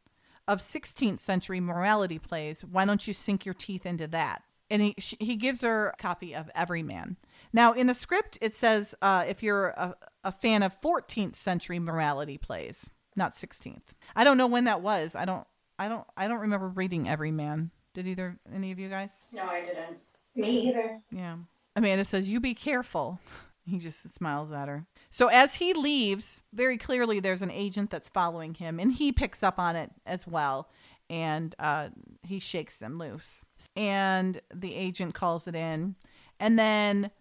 of 0.48 0.60
16th 0.60 1.20
century 1.20 1.60
morality 1.60 2.20
plays, 2.20 2.64
why 2.64 2.86
don't 2.86 3.08
you 3.08 3.14
sink 3.14 3.46
your 3.46 3.56
teeth 3.56 3.88
into 3.88 4.06
that?" 4.08 4.44
And 4.72 4.82
he 4.82 4.96
sh- 4.98 5.16
he 5.20 5.36
gives 5.36 5.62
her 5.62 5.90
a 5.90 5.98
copy 5.98 6.34
of 6.34 6.50
Everyman. 6.56 7.18
Now, 7.52 7.74
in 7.74 7.88
the 7.88 7.94
script, 7.94 8.38
it 8.42 8.54
says 8.54 8.96
uh, 9.02 9.26
if 9.28 9.44
you're 9.44 9.68
a, 9.70 9.96
a 10.24 10.32
fan 10.32 10.64
of 10.64 10.80
14th 10.82 11.36
century 11.36 11.78
morality 11.78 12.38
plays, 12.38 12.90
not 13.16 13.34
16th. 13.34 13.82
I 14.16 14.24
don't 14.24 14.38
know 14.38 14.48
when 14.48 14.64
that 14.64 14.82
was. 14.82 15.14
I 15.14 15.26
don't. 15.26 15.46
I 15.78 15.90
don't. 15.90 16.08
I 16.16 16.28
don't 16.30 16.40
remember 16.40 16.70
reading 16.70 17.10
Everyman. 17.10 17.72
Did 17.94 18.08
either 18.08 18.40
any 18.54 18.72
of 18.72 18.80
you 18.80 18.88
guys? 18.88 19.26
No, 19.34 19.44
I 19.44 19.62
didn't. 19.62 19.98
Me 20.36 20.70
either. 20.70 21.02
Yeah. 21.12 21.36
Amanda 21.76 22.06
says, 22.06 22.30
"You 22.30 22.40
be 22.40 22.54
careful." 22.54 23.20
He 23.64 23.78
just 23.78 24.10
smiles 24.10 24.52
at 24.52 24.68
her. 24.68 24.88
So 25.12 25.28
as 25.28 25.54
he 25.54 25.74
leaves, 25.74 26.42
very 26.52 26.80
clearly 26.80 27.20
there's 27.20 27.44
an 27.44 27.52
agent 27.52 27.92
that's 27.92 28.10
following 28.10 28.56
him, 28.56 28.80
and 28.80 28.92
he 28.92 29.12
picks 29.12 29.44
up 29.44 29.60
on 29.60 29.76
it 29.76 29.92
as 30.04 30.26
well, 30.26 30.68
and 31.12 31.54
uh, 31.60 31.90
he 32.24 32.40
shakes 32.40 32.80
them 32.80 32.98
loose. 32.98 33.44
And 33.76 34.42
the 34.52 34.74
agent 34.74 35.14
calls 35.14 35.46
it 35.46 35.56
in, 35.56 35.96
and 36.40 36.58
then 36.58 37.12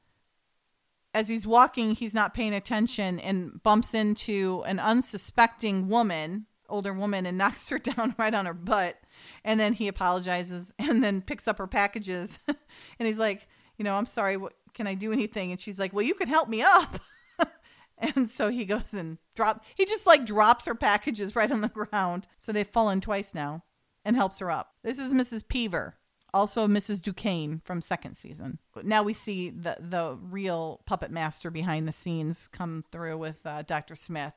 as 1.12 1.29
he's 1.29 1.47
walking, 1.47 1.97
he's 1.97 2.15
not 2.15 2.35
paying 2.35 2.55
attention 2.55 3.19
and 3.19 3.61
bumps 3.65 3.95
into 3.95 4.62
an 4.67 4.79
unsuspecting 4.79 5.89
woman, 5.89 6.47
older 6.69 6.93
woman, 6.93 7.27
and 7.27 7.37
knocks 7.39 7.69
her 7.69 7.79
down 7.79 8.15
right 8.17 8.33
on 8.33 8.47
her 8.47 8.55
butt. 8.55 8.97
And 9.45 9.59
then 9.59 9.73
he 9.73 9.89
apologizes 9.89 10.73
and 10.79 11.03
then 11.03 11.21
picks 11.21 11.49
up 11.49 11.59
her 11.59 11.67
packages. 11.67 12.39
and 12.47 13.09
he's 13.09 13.19
like, 13.19 13.49
you 13.77 13.85
know, 13.85 13.95
I'm 13.95 14.07
sorry. 14.07 14.37
What, 14.37 14.55
can 14.73 14.87
I 14.87 14.95
do 14.95 15.12
anything? 15.12 15.51
And 15.51 15.61
she's 15.61 15.81
like, 15.81 15.93
well, 15.93 16.05
you 16.05 16.15
can 16.15 16.29
help 16.29 16.49
me 16.49 16.62
up. 16.62 17.01
and 17.99 18.31
so 18.31 18.49
he 18.49 18.65
goes 18.65 18.95
and 18.95 19.19
drop. 19.35 19.65
He 19.75 19.85
just 19.85 20.07
like 20.07 20.25
drops 20.25 20.67
her 20.67 20.77
packages 20.77 21.35
right 21.35 21.51
on 21.51 21.61
the 21.61 21.69
ground. 21.69 22.29
So 22.39 22.53
they've 22.53 22.67
fallen 22.67 23.01
twice 23.01 23.35
now 23.35 23.65
and 24.05 24.16
helps 24.16 24.39
her 24.39 24.51
up. 24.51 24.74
This 24.82 24.98
is 24.98 25.12
Mrs. 25.12 25.47
Peaver 25.47 25.97
also 26.32 26.66
Mrs. 26.66 27.02
Duquesne 27.02 27.60
from 27.64 27.81
second 27.81 28.16
season. 28.16 28.59
Now 28.82 29.02
we 29.02 29.12
see 29.12 29.51
the 29.51 29.77
the 29.81 30.18
real 30.20 30.81
puppet 30.86 31.10
master 31.10 31.51
behind 31.51 31.86
the 31.86 31.93
scenes 31.93 32.48
come 32.48 32.85
through 32.90 33.18
with 33.18 33.44
uh, 33.44 33.62
Dr. 33.62 33.94
Smith, 33.94 34.35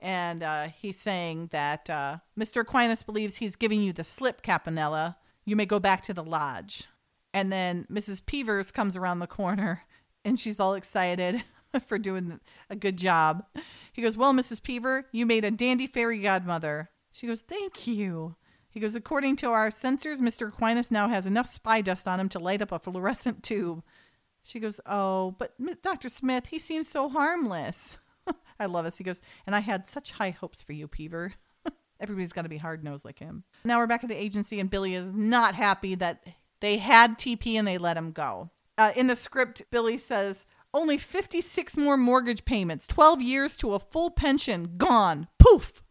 and 0.00 0.42
uh, 0.42 0.68
he's 0.68 0.98
saying 0.98 1.48
that 1.52 1.88
uh, 1.88 2.18
Mr. 2.38 2.62
Aquinas 2.62 3.02
believes 3.02 3.36
he's 3.36 3.56
giving 3.56 3.80
you 3.80 3.92
the 3.92 4.04
slip, 4.04 4.42
Campanella. 4.42 5.16
You 5.44 5.56
may 5.56 5.66
go 5.66 5.78
back 5.78 6.02
to 6.02 6.14
the 6.14 6.24
lodge. 6.24 6.86
And 7.32 7.52
then 7.52 7.86
Mrs. 7.92 8.24
Peavers 8.24 8.72
comes 8.72 8.96
around 8.96 9.18
the 9.18 9.26
corner, 9.26 9.82
and 10.24 10.38
she's 10.38 10.58
all 10.58 10.74
excited 10.74 11.44
for 11.86 11.98
doing 11.98 12.40
a 12.70 12.76
good 12.76 12.96
job. 12.96 13.44
He 13.92 14.02
goes, 14.02 14.16
"Well, 14.16 14.32
Mrs. 14.32 14.62
Peaver, 14.62 15.06
you 15.12 15.26
made 15.26 15.44
a 15.44 15.50
dandy 15.50 15.86
fairy 15.86 16.18
godmother." 16.18 16.90
She 17.10 17.26
goes, 17.26 17.42
"Thank 17.42 17.86
you." 17.86 18.36
He 18.76 18.80
goes, 18.80 18.94
according 18.94 19.36
to 19.36 19.48
our 19.48 19.70
sensors, 19.70 20.20
Mr. 20.20 20.48
Aquinas 20.48 20.90
now 20.90 21.08
has 21.08 21.24
enough 21.24 21.46
spy 21.46 21.80
dust 21.80 22.06
on 22.06 22.20
him 22.20 22.28
to 22.28 22.38
light 22.38 22.60
up 22.60 22.72
a 22.72 22.78
fluorescent 22.78 23.42
tube. 23.42 23.82
She 24.42 24.60
goes, 24.60 24.82
Oh, 24.84 25.34
but 25.38 25.54
Dr. 25.80 26.10
Smith, 26.10 26.48
he 26.48 26.58
seems 26.58 26.86
so 26.86 27.08
harmless. 27.08 27.96
I 28.60 28.66
love 28.66 28.84
this. 28.84 28.98
He 28.98 29.02
goes, 29.02 29.22
And 29.46 29.56
I 29.56 29.60
had 29.60 29.86
such 29.86 30.12
high 30.12 30.28
hopes 30.28 30.60
for 30.60 30.74
you, 30.74 30.88
Peaver. 30.88 31.32
Everybody's 32.00 32.34
got 32.34 32.42
to 32.42 32.50
be 32.50 32.58
hard 32.58 32.84
nosed 32.84 33.06
like 33.06 33.18
him. 33.18 33.44
Now 33.64 33.78
we're 33.78 33.86
back 33.86 34.04
at 34.04 34.10
the 34.10 34.22
agency, 34.22 34.60
and 34.60 34.68
Billy 34.68 34.94
is 34.94 35.10
not 35.10 35.54
happy 35.54 35.94
that 35.94 36.26
they 36.60 36.76
had 36.76 37.16
TP 37.16 37.54
and 37.54 37.66
they 37.66 37.78
let 37.78 37.96
him 37.96 38.12
go. 38.12 38.50
Uh, 38.76 38.92
in 38.94 39.06
the 39.06 39.16
script, 39.16 39.64
Billy 39.70 39.96
says, 39.96 40.44
Only 40.74 40.98
56 40.98 41.78
more 41.78 41.96
mortgage 41.96 42.44
payments, 42.44 42.86
12 42.86 43.22
years 43.22 43.56
to 43.56 43.72
a 43.72 43.80
full 43.80 44.10
pension, 44.10 44.74
gone. 44.76 45.28
Poof 45.38 45.82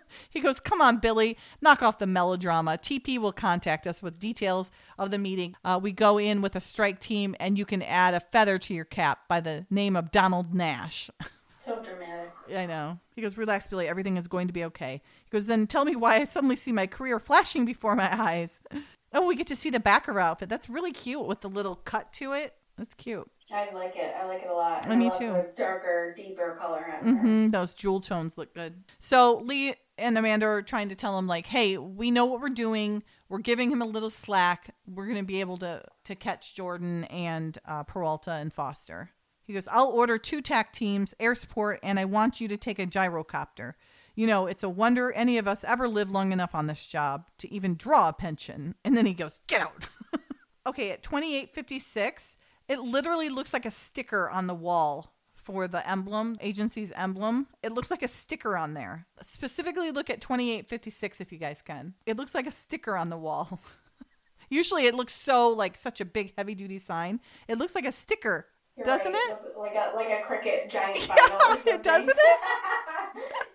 he 0.30 0.40
goes, 0.40 0.60
Come 0.60 0.80
on, 0.80 0.98
Billy, 0.98 1.36
knock 1.60 1.82
off 1.82 1.98
the 1.98 2.06
melodrama. 2.06 2.72
TP 2.72 3.18
will 3.18 3.32
contact 3.32 3.86
us 3.86 4.02
with 4.02 4.18
details 4.18 4.70
of 4.98 5.10
the 5.10 5.18
meeting. 5.18 5.54
Uh, 5.64 5.78
we 5.82 5.92
go 5.92 6.18
in 6.18 6.40
with 6.42 6.56
a 6.56 6.60
strike 6.60 7.00
team, 7.00 7.34
and 7.40 7.58
you 7.58 7.64
can 7.64 7.82
add 7.82 8.14
a 8.14 8.20
feather 8.20 8.58
to 8.58 8.74
your 8.74 8.84
cap 8.84 9.28
by 9.28 9.40
the 9.40 9.66
name 9.70 9.96
of 9.96 10.10
Donald 10.10 10.54
Nash. 10.54 11.10
So 11.64 11.80
dramatic. 11.80 12.32
I 12.56 12.66
know. 12.66 12.98
He 13.14 13.22
goes, 13.22 13.38
Relax, 13.38 13.68
Billy. 13.68 13.86
Everything 13.86 14.16
is 14.16 14.26
going 14.26 14.48
to 14.48 14.52
be 14.52 14.64
okay. 14.64 15.00
He 15.24 15.30
goes, 15.30 15.46
Then 15.46 15.68
tell 15.68 15.84
me 15.84 15.94
why 15.94 16.16
I 16.16 16.24
suddenly 16.24 16.56
see 16.56 16.72
my 16.72 16.88
career 16.88 17.20
flashing 17.20 17.64
before 17.64 17.94
my 17.94 18.12
eyes. 18.12 18.58
Oh, 19.14 19.26
we 19.26 19.36
get 19.36 19.46
to 19.48 19.56
see 19.56 19.68
the 19.68 19.78
backer 19.78 20.18
outfit. 20.18 20.48
That's 20.48 20.70
really 20.70 20.90
cute 20.90 21.26
with 21.26 21.42
the 21.42 21.50
little 21.50 21.76
cut 21.76 22.10
to 22.14 22.32
it. 22.32 22.54
That's 22.78 22.94
cute. 22.94 23.30
I 23.52 23.70
like 23.74 23.94
it. 23.94 24.14
I 24.18 24.24
like 24.24 24.40
it 24.42 24.48
a 24.48 24.54
lot. 24.54 24.90
Uh, 24.90 24.96
me 24.96 25.10
too. 25.10 25.44
Darker, 25.54 26.14
deeper 26.16 26.56
color 26.58 26.96
on 26.98 27.06
her. 27.06 27.20
hmm 27.20 27.48
Those 27.48 27.74
jewel 27.74 28.00
tones 28.00 28.38
look 28.38 28.54
good. 28.54 28.82
So 29.00 29.36
Lee 29.44 29.74
and 29.98 30.16
Amanda 30.16 30.46
are 30.46 30.62
trying 30.62 30.88
to 30.88 30.94
tell 30.94 31.18
him 31.18 31.26
like, 31.26 31.46
"Hey, 31.46 31.78
we 31.78 32.10
know 32.10 32.26
what 32.26 32.40
we're 32.40 32.48
doing. 32.48 33.02
We're 33.28 33.38
giving 33.38 33.70
him 33.70 33.82
a 33.82 33.86
little 33.86 34.10
slack. 34.10 34.74
We're 34.86 35.06
going 35.06 35.18
to 35.18 35.24
be 35.24 35.40
able 35.40 35.58
to 35.58 35.82
to 36.04 36.14
catch 36.14 36.54
Jordan 36.54 37.04
and 37.04 37.58
uh, 37.66 37.82
Peralta 37.84 38.32
and 38.32 38.52
Foster." 38.52 39.10
He 39.44 39.52
goes, 39.52 39.68
"I'll 39.68 39.88
order 39.88 40.18
two 40.18 40.40
TAC 40.40 40.72
teams, 40.72 41.14
air 41.20 41.34
support, 41.34 41.80
and 41.82 41.98
I 41.98 42.04
want 42.04 42.40
you 42.40 42.48
to 42.48 42.56
take 42.56 42.78
a 42.78 42.86
gyrocopter. 42.86 43.74
You 44.14 44.26
know, 44.26 44.46
it's 44.46 44.62
a 44.62 44.68
wonder 44.68 45.12
any 45.12 45.38
of 45.38 45.48
us 45.48 45.64
ever 45.64 45.88
lived 45.88 46.10
long 46.10 46.32
enough 46.32 46.54
on 46.54 46.66
this 46.66 46.86
job 46.86 47.28
to 47.38 47.52
even 47.52 47.76
draw 47.76 48.08
a 48.08 48.12
pension." 48.12 48.74
And 48.84 48.96
then 48.96 49.06
he 49.06 49.14
goes, 49.14 49.40
"Get 49.46 49.62
out." 49.62 49.88
okay, 50.66 50.90
at 50.90 51.02
twenty 51.02 51.36
eight 51.36 51.54
fifty 51.54 51.78
six. 51.78 52.36
It 52.68 52.80
literally 52.80 53.28
looks 53.28 53.52
like 53.52 53.66
a 53.66 53.70
sticker 53.72 54.30
on 54.30 54.46
the 54.46 54.54
wall 54.54 55.12
for 55.42 55.66
the 55.68 55.88
emblem, 55.90 56.36
agency's 56.40 56.92
emblem. 56.92 57.46
It 57.62 57.72
looks 57.72 57.90
like 57.90 58.02
a 58.02 58.08
sticker 58.08 58.56
on 58.56 58.74
there. 58.74 59.06
Specifically, 59.22 59.90
look 59.90 60.08
at 60.10 60.20
2856 60.20 61.20
if 61.20 61.32
you 61.32 61.38
guys 61.38 61.62
can. 61.62 61.94
It 62.06 62.16
looks 62.16 62.34
like 62.34 62.46
a 62.46 62.52
sticker 62.52 62.96
on 62.96 63.10
the 63.10 63.16
wall. 63.18 63.60
Usually, 64.48 64.86
it 64.86 64.94
looks 64.94 65.14
so 65.14 65.48
like 65.50 65.76
such 65.76 66.00
a 66.00 66.04
big, 66.04 66.32
heavy 66.36 66.54
duty 66.54 66.78
sign. 66.78 67.20
It 67.48 67.58
looks 67.58 67.74
like 67.74 67.86
a 67.86 67.92
sticker, 67.92 68.46
You're 68.76 68.86
doesn't 68.86 69.12
right. 69.12 69.30
it? 69.30 69.58
Like 69.58 69.74
a 69.74 69.96
like 69.96 70.08
a 70.08 70.22
Cricut 70.22 70.68
giant 70.70 70.98
vinyl 71.00 71.34
or 71.50 71.58
something. 71.58 71.80
doesn't 71.82 72.16
it? 72.18 72.40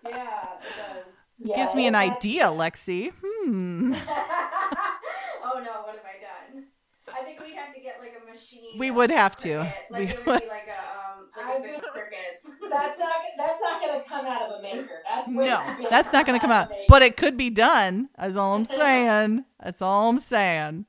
yeah, 0.08 0.44
it 0.60 0.76
does. 0.76 1.04
Yeah, 1.40 1.56
Gives 1.56 1.74
me 1.74 1.86
an 1.86 1.92
that's- 1.92 2.16
idea, 2.16 2.44
Lexi. 2.46 3.12
Hmm. 3.22 3.94
oh 3.94 5.60
no, 5.64 5.82
what 5.84 5.94
have 5.94 6.04
I 6.04 6.18
done? 6.52 6.64
I 7.14 7.22
think 7.24 7.40
we'd 7.40 7.54
have 7.54 7.72
to 7.74 7.80
get 7.80 7.96
like 8.00 8.14
a 8.20 8.30
machine. 8.30 8.76
We 8.78 8.90
would 8.90 9.10
have 9.10 9.36
to. 9.38 9.58
Like 9.90 10.00
We 10.00 10.06
would 10.06 10.26
would. 10.26 10.40
be 10.42 10.48
like 10.48 10.68
a 10.68 10.97
I 11.36 11.48
like 11.48 11.56
a 11.56 11.60
was 11.60 11.62
big 11.64 11.80
gonna- 11.82 11.92
Cricuts. 11.92 12.46
That's 12.70 12.98
not 12.98 13.12
that's 13.36 13.60
not 13.62 13.80
gonna 13.80 14.02
come 14.06 14.26
out 14.26 14.42
of 14.42 14.58
a 14.58 14.62
maker. 14.62 15.00
That's 15.08 15.28
No, 15.28 15.76
that's 15.90 16.12
not 16.12 16.26
going 16.26 16.38
to 16.38 16.40
come 16.40 16.50
out. 16.52 16.70
of. 16.70 16.76
But 16.86 17.00
it 17.02 17.16
could 17.16 17.36
be 17.36 17.48
done. 17.50 18.10
That's 18.18 18.36
all 18.36 18.54
I'm 18.54 18.64
saying. 18.66 19.44
That's 19.62 19.80
all 19.80 20.10
I'm 20.10 20.18
saying. 20.20 20.84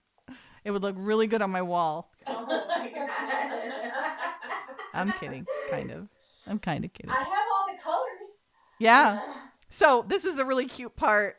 It 0.66 0.72
would 0.72 0.82
look 0.82 0.96
really 0.98 1.26
good 1.28 1.42
on 1.42 1.52
my 1.52 1.62
wall. 1.62 2.12
oh 2.28 2.46
my 2.46 2.90
god. 2.94 3.10
I'm 4.94 5.12
kidding, 5.14 5.46
kind 5.70 5.92
of. 5.92 6.08
I'm 6.48 6.60
kind 6.60 6.84
of 6.84 6.92
kidding. 6.94 7.12
I 7.12 7.16
have 7.16 7.28
all 7.28 7.66
the 7.72 7.82
colors. 7.82 8.44
Yeah. 8.80 9.22
So 9.72 10.04
this 10.08 10.26
is 10.26 10.40
a 10.40 10.46
really 10.46 10.66
cute 10.66 10.96
part. 10.96 11.38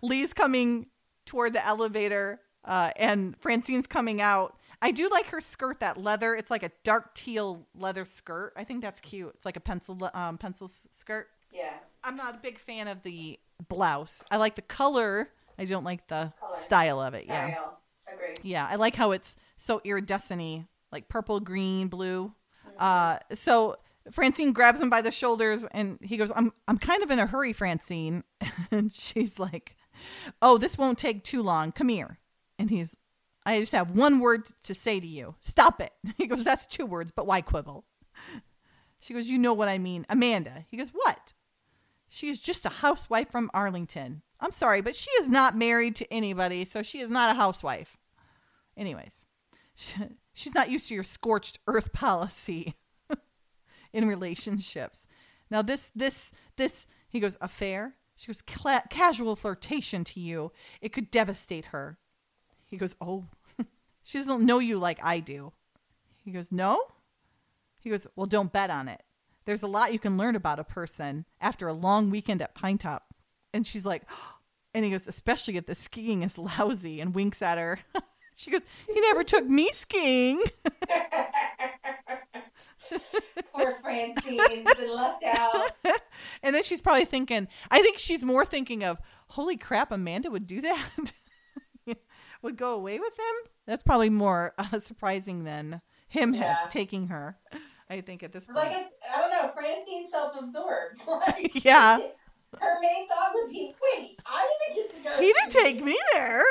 Lee's 0.00 0.32
coming 0.32 0.86
toward 1.26 1.52
the 1.52 1.62
elevator, 1.62 2.40
uh, 2.64 2.90
and 2.96 3.36
Francine's 3.38 3.86
coming 3.86 4.22
out. 4.22 4.58
I 4.84 4.90
do 4.90 5.08
like 5.08 5.26
her 5.28 5.40
skirt, 5.40 5.80
that 5.80 5.96
leather. 5.96 6.34
It's 6.34 6.50
like 6.50 6.62
a 6.62 6.70
dark 6.84 7.14
teal 7.14 7.66
leather 7.74 8.04
skirt. 8.04 8.52
I 8.54 8.64
think 8.64 8.82
that's 8.82 9.00
cute. 9.00 9.32
It's 9.34 9.46
like 9.46 9.56
a 9.56 9.60
pencil 9.60 10.10
um, 10.12 10.36
pencil 10.36 10.68
skirt. 10.68 11.28
Yeah. 11.50 11.72
I'm 12.04 12.16
not 12.16 12.34
a 12.34 12.38
big 12.38 12.58
fan 12.58 12.86
of 12.86 13.02
the 13.02 13.38
blouse. 13.68 14.22
I 14.30 14.36
like 14.36 14.56
the 14.56 14.62
color. 14.62 15.30
I 15.58 15.64
don't 15.64 15.84
like 15.84 16.06
the 16.08 16.34
Color. 16.38 16.56
style 16.56 17.00
of 17.00 17.14
it. 17.14 17.24
Yeah. 17.26 17.46
Style. 17.46 17.78
Agreed. 18.12 18.40
Yeah. 18.42 18.68
I 18.70 18.74
like 18.74 18.94
how 18.94 19.12
it's 19.12 19.36
so 19.56 19.80
iridescent 19.84 20.66
like 20.92 21.08
purple, 21.08 21.40
green, 21.40 21.88
blue. 21.88 22.34
Uh, 22.78 23.18
so 23.32 23.78
Francine 24.10 24.52
grabs 24.52 24.82
him 24.82 24.90
by 24.90 25.00
the 25.00 25.10
shoulders 25.10 25.64
and 25.70 25.98
he 26.02 26.18
goes, 26.18 26.30
"I'm 26.36 26.52
I'm 26.68 26.76
kind 26.76 27.02
of 27.02 27.10
in 27.10 27.18
a 27.18 27.26
hurry, 27.26 27.54
Francine." 27.54 28.22
and 28.70 28.92
she's 28.92 29.38
like, 29.38 29.76
"Oh, 30.42 30.58
this 30.58 30.76
won't 30.76 30.98
take 30.98 31.24
too 31.24 31.42
long. 31.42 31.72
Come 31.72 31.88
here." 31.88 32.18
And 32.58 32.68
he's, 32.68 32.96
"I 33.46 33.60
just 33.60 33.72
have 33.72 33.90
one 33.90 34.20
word 34.20 34.46
to 34.62 34.74
say 34.74 35.00
to 35.00 35.06
you. 35.06 35.34
Stop 35.40 35.80
it." 35.80 35.92
He 36.16 36.26
goes, 36.26 36.44
"That's 36.44 36.66
two 36.66 36.86
words, 36.86 37.12
but 37.14 37.26
why 37.26 37.40
quibble?" 37.40 37.84
She 39.00 39.14
goes, 39.14 39.28
"You 39.28 39.38
know 39.38 39.54
what 39.54 39.68
I 39.68 39.78
mean, 39.78 40.06
Amanda." 40.08 40.64
He 40.70 40.76
goes, 40.76 40.90
"What?" 40.90 41.34
She 42.08 42.28
is 42.28 42.40
just 42.40 42.64
a 42.64 42.70
housewife 42.70 43.30
from 43.30 43.50
Arlington. 43.52 44.22
I'm 44.40 44.52
sorry, 44.52 44.80
but 44.80 44.94
she 44.94 45.10
is 45.12 45.28
not 45.28 45.56
married 45.56 45.96
to 45.96 46.12
anybody, 46.12 46.64
so 46.64 46.82
she 46.82 47.00
is 47.00 47.10
not 47.10 47.30
a 47.30 47.38
housewife. 47.38 47.96
Anyways, 48.76 49.26
she's 50.32 50.54
not 50.54 50.70
used 50.70 50.88
to 50.88 50.94
your 50.94 51.04
scorched 51.04 51.58
earth 51.66 51.92
policy 51.94 52.74
in 53.92 54.06
relationships. 54.06 55.06
Now 55.50 55.62
this 55.62 55.90
this 55.94 56.32
this 56.56 56.86
he 57.08 57.20
goes 57.20 57.36
affair. 57.40 57.94
She 58.16 58.28
goes 58.28 58.42
casual 58.42 59.34
flirtation 59.34 60.04
to 60.04 60.20
you. 60.20 60.52
It 60.80 60.92
could 60.92 61.10
devastate 61.10 61.66
her. 61.66 61.98
He 62.74 62.78
goes, 62.78 62.96
"Oh. 63.00 63.26
she 64.02 64.18
doesn't 64.18 64.44
know 64.44 64.58
you 64.58 64.80
like 64.80 64.98
I 65.00 65.20
do." 65.20 65.52
He 66.24 66.32
goes, 66.32 66.50
"No?" 66.50 66.82
He 67.78 67.88
goes, 67.88 68.08
"Well, 68.16 68.26
don't 68.26 68.52
bet 68.52 68.68
on 68.68 68.88
it. 68.88 69.00
There's 69.44 69.62
a 69.62 69.68
lot 69.68 69.92
you 69.92 70.00
can 70.00 70.16
learn 70.16 70.34
about 70.34 70.58
a 70.58 70.64
person 70.64 71.24
after 71.40 71.68
a 71.68 71.72
long 71.72 72.10
weekend 72.10 72.42
at 72.42 72.56
Pine 72.56 72.78
Top." 72.78 73.14
And 73.52 73.64
she's 73.64 73.86
like, 73.86 74.02
and 74.74 74.84
he 74.84 74.90
goes, 74.90 75.06
"Especially 75.06 75.56
if 75.56 75.66
the 75.66 75.76
skiing 75.76 76.24
is 76.24 76.36
lousy," 76.36 77.00
and 77.00 77.14
winks 77.14 77.42
at 77.42 77.58
her. 77.58 77.78
she 78.34 78.50
goes, 78.50 78.66
"He 78.92 79.00
never 79.00 79.22
took 79.22 79.46
me 79.46 79.70
skiing." 79.72 80.42
Poor 83.54 83.78
Francine's 83.82 84.74
been 84.74 84.96
left 84.96 85.22
out. 85.22 85.70
and 86.42 86.52
then 86.56 86.64
she's 86.64 86.82
probably 86.82 87.04
thinking, 87.04 87.46
I 87.70 87.82
think 87.82 87.98
she's 88.00 88.24
more 88.24 88.44
thinking 88.44 88.82
of, 88.82 88.98
holy 89.28 89.56
crap, 89.56 89.92
Amanda 89.92 90.28
would 90.28 90.48
do 90.48 90.60
that? 90.62 90.88
Would 92.44 92.56
go 92.56 92.74
away 92.74 92.98
with 93.00 93.12
him? 93.18 93.50
That's 93.66 93.82
probably 93.82 94.10
more 94.10 94.54
uh, 94.58 94.78
surprising 94.78 95.44
than 95.44 95.80
him 96.08 96.32
Yeah. 96.34 96.66
taking 96.70 97.08
her, 97.08 97.36
I 97.90 98.00
think, 98.00 98.22
at 98.22 98.32
this 98.32 98.46
point. 98.46 98.58
Like 98.58 98.86
I 99.12 99.20
don't 99.20 99.30
know, 99.30 99.50
Francine's 99.54 100.10
self-absorbed. 100.10 101.00
Like, 101.08 101.64
Yeah. 101.64 101.98
Her 102.60 102.80
main 102.80 103.08
thought 103.08 103.32
would 103.34 103.50
be, 103.50 103.74
"Wait, 103.96 104.16
I 104.24 104.48
didn't 104.68 104.86
get 104.86 104.96
to 104.96 105.02
go." 105.02 105.20
he 105.20 105.32
didn't 105.32 105.50
take 105.50 105.82
me 105.84 105.96
there. 106.12 106.44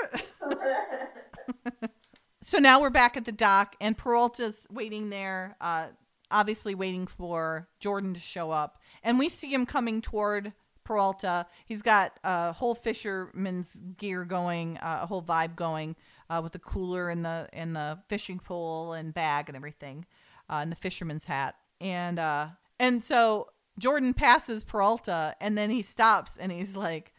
So 2.41 2.57
now 2.57 2.82
we're 2.82 2.90
back 2.90 3.15
at 3.15 3.24
the 3.24 3.32
dock, 3.32 3.76
and 3.80 3.98
Peralta's 3.98 4.68
waiting 4.70 5.10
there, 5.10 5.56
uh, 5.61 5.88
obviously 6.30 6.76
waiting 6.76 7.07
for 7.07 7.70
Jordan 7.80 8.14
to 8.14 8.20
show 8.20 8.52
up. 8.52 8.80
And 9.02 9.18
we 9.18 9.30
see 9.30 9.53
him 9.53 9.65
coming 9.65 10.02
toward 10.02 10.52
Peralta. 10.84 11.46
He's 11.66 11.82
got 11.82 12.20
a 12.24 12.54
whole 12.54 12.76
fisherman's 12.76 13.80
gear 13.98 14.26
going, 14.26 14.78
uh, 14.78 15.00
a 15.04 15.06
whole 15.06 15.22
vibe 15.22 15.56
going, 15.56 15.96
uh, 16.30 16.42
with 16.44 16.54
the 16.54 16.60
cooler 16.60 17.10
and 17.10 17.24
the 17.24 17.48
and 17.54 17.76
the 17.76 18.00
fishing 18.08 18.40
pole 18.40 18.94
and 18.94 19.14
bag 19.14 19.50
and 19.50 19.56
everything, 19.56 20.06
uh, 20.50 20.60
and 20.62 20.72
the 20.72 20.76
fisherman's 20.76 21.26
hat. 21.26 21.56
And 21.82 22.20
uh, 22.20 22.48
and 22.80 23.04
so 23.04 23.50
Jordan 23.80 24.14
passes 24.14 24.64
Peralta, 24.64 25.36
and 25.42 25.58
then 25.58 25.70
he 25.70 25.82
stops, 25.82 26.38
and 26.38 26.52
he's 26.52 26.76
like, 26.76 27.14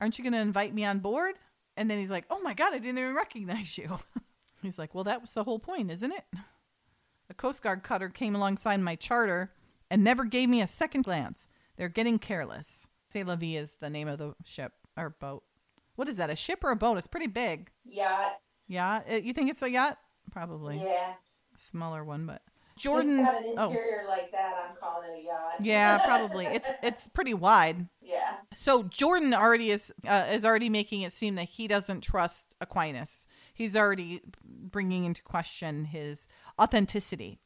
"Aren't 0.00 0.18
you 0.18 0.24
going 0.24 0.32
to 0.32 0.40
invite 0.40 0.74
me 0.74 0.84
on 0.84 0.98
board?" 1.00 1.34
And 1.76 1.90
then 1.90 1.98
he's 1.98 2.10
like, 2.10 2.24
"Oh 2.30 2.40
my 2.40 2.54
god, 2.54 2.72
I 2.72 2.78
didn't 2.78 2.98
even 2.98 3.14
recognize 3.14 3.76
you." 3.76 3.98
He's 4.66 4.78
like, 4.78 4.94
Well, 4.94 5.04
that 5.04 5.20
was 5.20 5.32
the 5.32 5.44
whole 5.44 5.58
point, 5.58 5.90
isn't 5.90 6.12
it? 6.12 6.24
A 7.30 7.34
Coast 7.34 7.62
Guard 7.62 7.82
cutter 7.82 8.08
came 8.08 8.34
alongside 8.34 8.80
my 8.80 8.96
charter 8.96 9.52
and 9.90 10.02
never 10.02 10.24
gave 10.24 10.48
me 10.48 10.60
a 10.60 10.66
second 10.66 11.02
glance. 11.02 11.48
They're 11.76 11.88
getting 11.88 12.18
careless. 12.18 12.88
C'est 13.16 13.24
la 13.24 13.34
vie 13.36 13.56
is 13.56 13.76
the 13.80 13.88
name 13.88 14.08
of 14.08 14.18
the 14.18 14.34
ship 14.44 14.72
or 14.94 15.08
boat. 15.08 15.42
What 15.94 16.06
is 16.10 16.18
that, 16.18 16.28
a 16.28 16.36
ship 16.36 16.62
or 16.62 16.70
a 16.70 16.76
boat? 16.76 16.98
It's 16.98 17.06
pretty 17.06 17.28
big. 17.28 17.70
Yacht. 17.86 18.32
Yeah, 18.68 19.00
Uh, 19.10 19.14
you 19.14 19.32
think 19.32 19.48
it's 19.48 19.62
a 19.62 19.70
yacht? 19.70 19.96
Probably. 20.30 20.76
Yeah. 20.76 21.14
Smaller 21.56 22.04
one, 22.04 22.26
but 22.26 22.42
Jordan's. 22.76 23.26
an 23.26 23.54
Oh, 23.56 23.68
interior 23.70 24.04
like 24.06 24.30
that. 24.32 24.52
I'm 24.68 24.76
calling 24.76 25.08
it 25.12 25.20
a 25.22 25.24
yacht. 25.24 25.60
yeah, 25.62 25.96
probably. 26.04 26.44
It's 26.44 26.68
it's 26.82 27.08
pretty 27.08 27.32
wide. 27.32 27.88
yeah. 28.02 28.34
So 28.54 28.82
Jordan 28.82 29.32
already 29.32 29.70
is 29.70 29.94
uh, 30.06 30.26
is 30.30 30.44
already 30.44 30.68
making 30.68 31.00
it 31.00 31.14
seem 31.14 31.36
that 31.36 31.48
he 31.48 31.66
doesn't 31.68 32.02
trust 32.02 32.54
Aquinas. 32.60 33.24
He's 33.54 33.74
already 33.74 34.20
bringing 34.44 35.04
into 35.06 35.22
question 35.22 35.86
his 35.86 36.26
authenticity. 36.60 37.38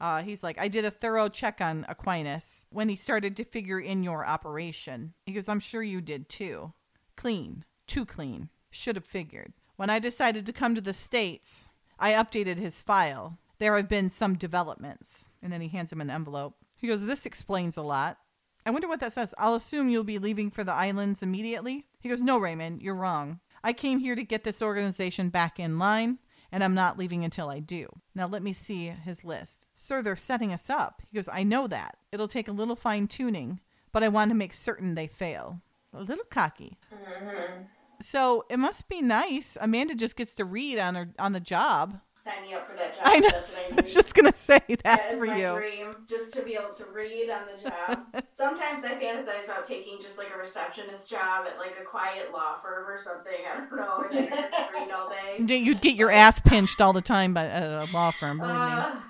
Uh, 0.00 0.22
he's 0.22 0.42
like, 0.42 0.58
I 0.58 0.68
did 0.68 0.84
a 0.84 0.90
thorough 0.90 1.28
check 1.28 1.60
on 1.60 1.84
Aquinas 1.88 2.66
when 2.70 2.88
he 2.88 2.96
started 2.96 3.36
to 3.36 3.44
figure 3.44 3.80
in 3.80 4.02
your 4.02 4.26
operation. 4.26 5.14
He 5.26 5.32
goes, 5.32 5.48
I'm 5.48 5.60
sure 5.60 5.82
you 5.82 6.00
did 6.00 6.28
too. 6.28 6.72
Clean, 7.16 7.64
too 7.86 8.06
clean. 8.06 8.48
Should 8.70 8.96
have 8.96 9.04
figured. 9.04 9.52
When 9.76 9.90
I 9.90 9.98
decided 9.98 10.46
to 10.46 10.52
come 10.52 10.74
to 10.74 10.80
the 10.80 10.94
States, 10.94 11.68
I 11.98 12.12
updated 12.12 12.58
his 12.58 12.80
file. 12.80 13.38
There 13.58 13.76
have 13.76 13.88
been 13.88 14.10
some 14.10 14.36
developments. 14.36 15.30
And 15.42 15.52
then 15.52 15.60
he 15.60 15.68
hands 15.68 15.92
him 15.92 16.00
an 16.00 16.10
envelope. 16.10 16.54
He 16.76 16.86
goes, 16.86 17.04
This 17.04 17.26
explains 17.26 17.76
a 17.76 17.82
lot. 17.82 18.18
I 18.64 18.70
wonder 18.70 18.86
what 18.86 19.00
that 19.00 19.12
says. 19.12 19.34
I'll 19.38 19.54
assume 19.54 19.88
you'll 19.88 20.04
be 20.04 20.18
leaving 20.18 20.50
for 20.50 20.62
the 20.62 20.72
islands 20.72 21.22
immediately. 21.22 21.86
He 22.00 22.08
goes, 22.08 22.22
No, 22.22 22.38
Raymond, 22.38 22.82
you're 22.82 22.94
wrong. 22.94 23.40
I 23.64 23.72
came 23.72 23.98
here 23.98 24.14
to 24.14 24.22
get 24.22 24.44
this 24.44 24.62
organization 24.62 25.30
back 25.30 25.58
in 25.58 25.78
line, 25.78 26.18
and 26.50 26.64
I'm 26.64 26.74
not 26.74 26.98
leaving 26.98 27.24
until 27.24 27.50
I 27.50 27.60
do. 27.60 27.88
Now 28.14 28.26
let 28.26 28.42
me 28.42 28.52
see 28.52 28.86
his 28.86 29.24
list. 29.24 29.66
Sir, 29.74 30.02
they're 30.02 30.16
setting 30.16 30.52
us 30.52 30.70
up. 30.70 31.02
He 31.10 31.16
goes, 31.16 31.28
I 31.28 31.42
know 31.42 31.66
that. 31.66 31.98
It'll 32.12 32.28
take 32.28 32.48
a 32.48 32.52
little 32.52 32.76
fine 32.76 33.06
tuning, 33.06 33.60
but 33.92 34.02
I 34.02 34.08
want 34.08 34.30
to 34.30 34.36
make 34.36 34.54
certain 34.54 34.94
they 34.94 35.06
fail. 35.06 35.60
A 35.94 36.02
little 36.02 36.24
cocky. 36.30 36.78
Mm-hmm. 36.92 37.62
So 38.00 38.44
it 38.48 38.58
must 38.58 38.88
be 38.88 39.02
nice. 39.02 39.56
Amanda 39.60 39.94
just 39.94 40.16
gets 40.16 40.34
to 40.36 40.44
read 40.44 40.78
on 40.78 40.94
her 40.94 41.08
on 41.18 41.32
the 41.32 41.40
job. 41.40 42.00
Sign 42.28 42.42
me 42.42 42.54
up 42.54 42.66
for 42.66 42.74
that 42.74 42.92
job. 42.94 43.02
I 43.04 43.18
know. 43.20 43.30
That's 43.30 43.48
what 43.48 43.56
I 43.56 43.62
I 43.78 43.82
was 43.82 43.94
just 43.94 44.14
gonna 44.14 44.36
say 44.36 44.60
that 44.68 44.82
That 44.84 45.16
for 45.16 45.26
my 45.26 45.32
you. 45.32 45.64
dream, 45.64 45.94
just 46.08 46.34
to 46.34 46.42
be 46.42 46.54
able 46.54 46.72
to 46.76 46.84
read 46.92 47.30
on 47.30 47.42
the 47.46 47.56
job. 47.70 48.24
Sometimes 48.32 48.84
I 48.84 48.94
fantasize 48.94 49.44
about 49.44 49.64
taking 49.64 50.00
just 50.02 50.18
like 50.18 50.30
a 50.30 50.36
receptionist 50.38 51.10
job 51.10 51.46
at 51.48 51.58
like 51.58 51.72
a 51.80 51.82
quiet 51.84 52.30
law 52.32 52.60
firm 52.62 52.88
or 52.88 52.98
something. 53.02 53.40
I 53.52 53.58
don't 53.58 53.76
know, 53.76 54.06
and 54.10 54.20
I 54.20 54.68
read 54.76 54.90
all 54.92 55.10
day. 55.10 55.56
You'd 55.58 55.80
get 55.80 55.96
your 55.96 56.10
ass 56.10 56.40
pinched 56.40 56.80
all 56.80 56.92
the 56.92 57.02
time 57.02 57.34
by 57.34 57.44
a 57.44 57.86
law 57.86 58.10
firm. 58.10 58.40
Believe 58.40 58.62
me. 58.62 58.88
Uh, 58.96 59.00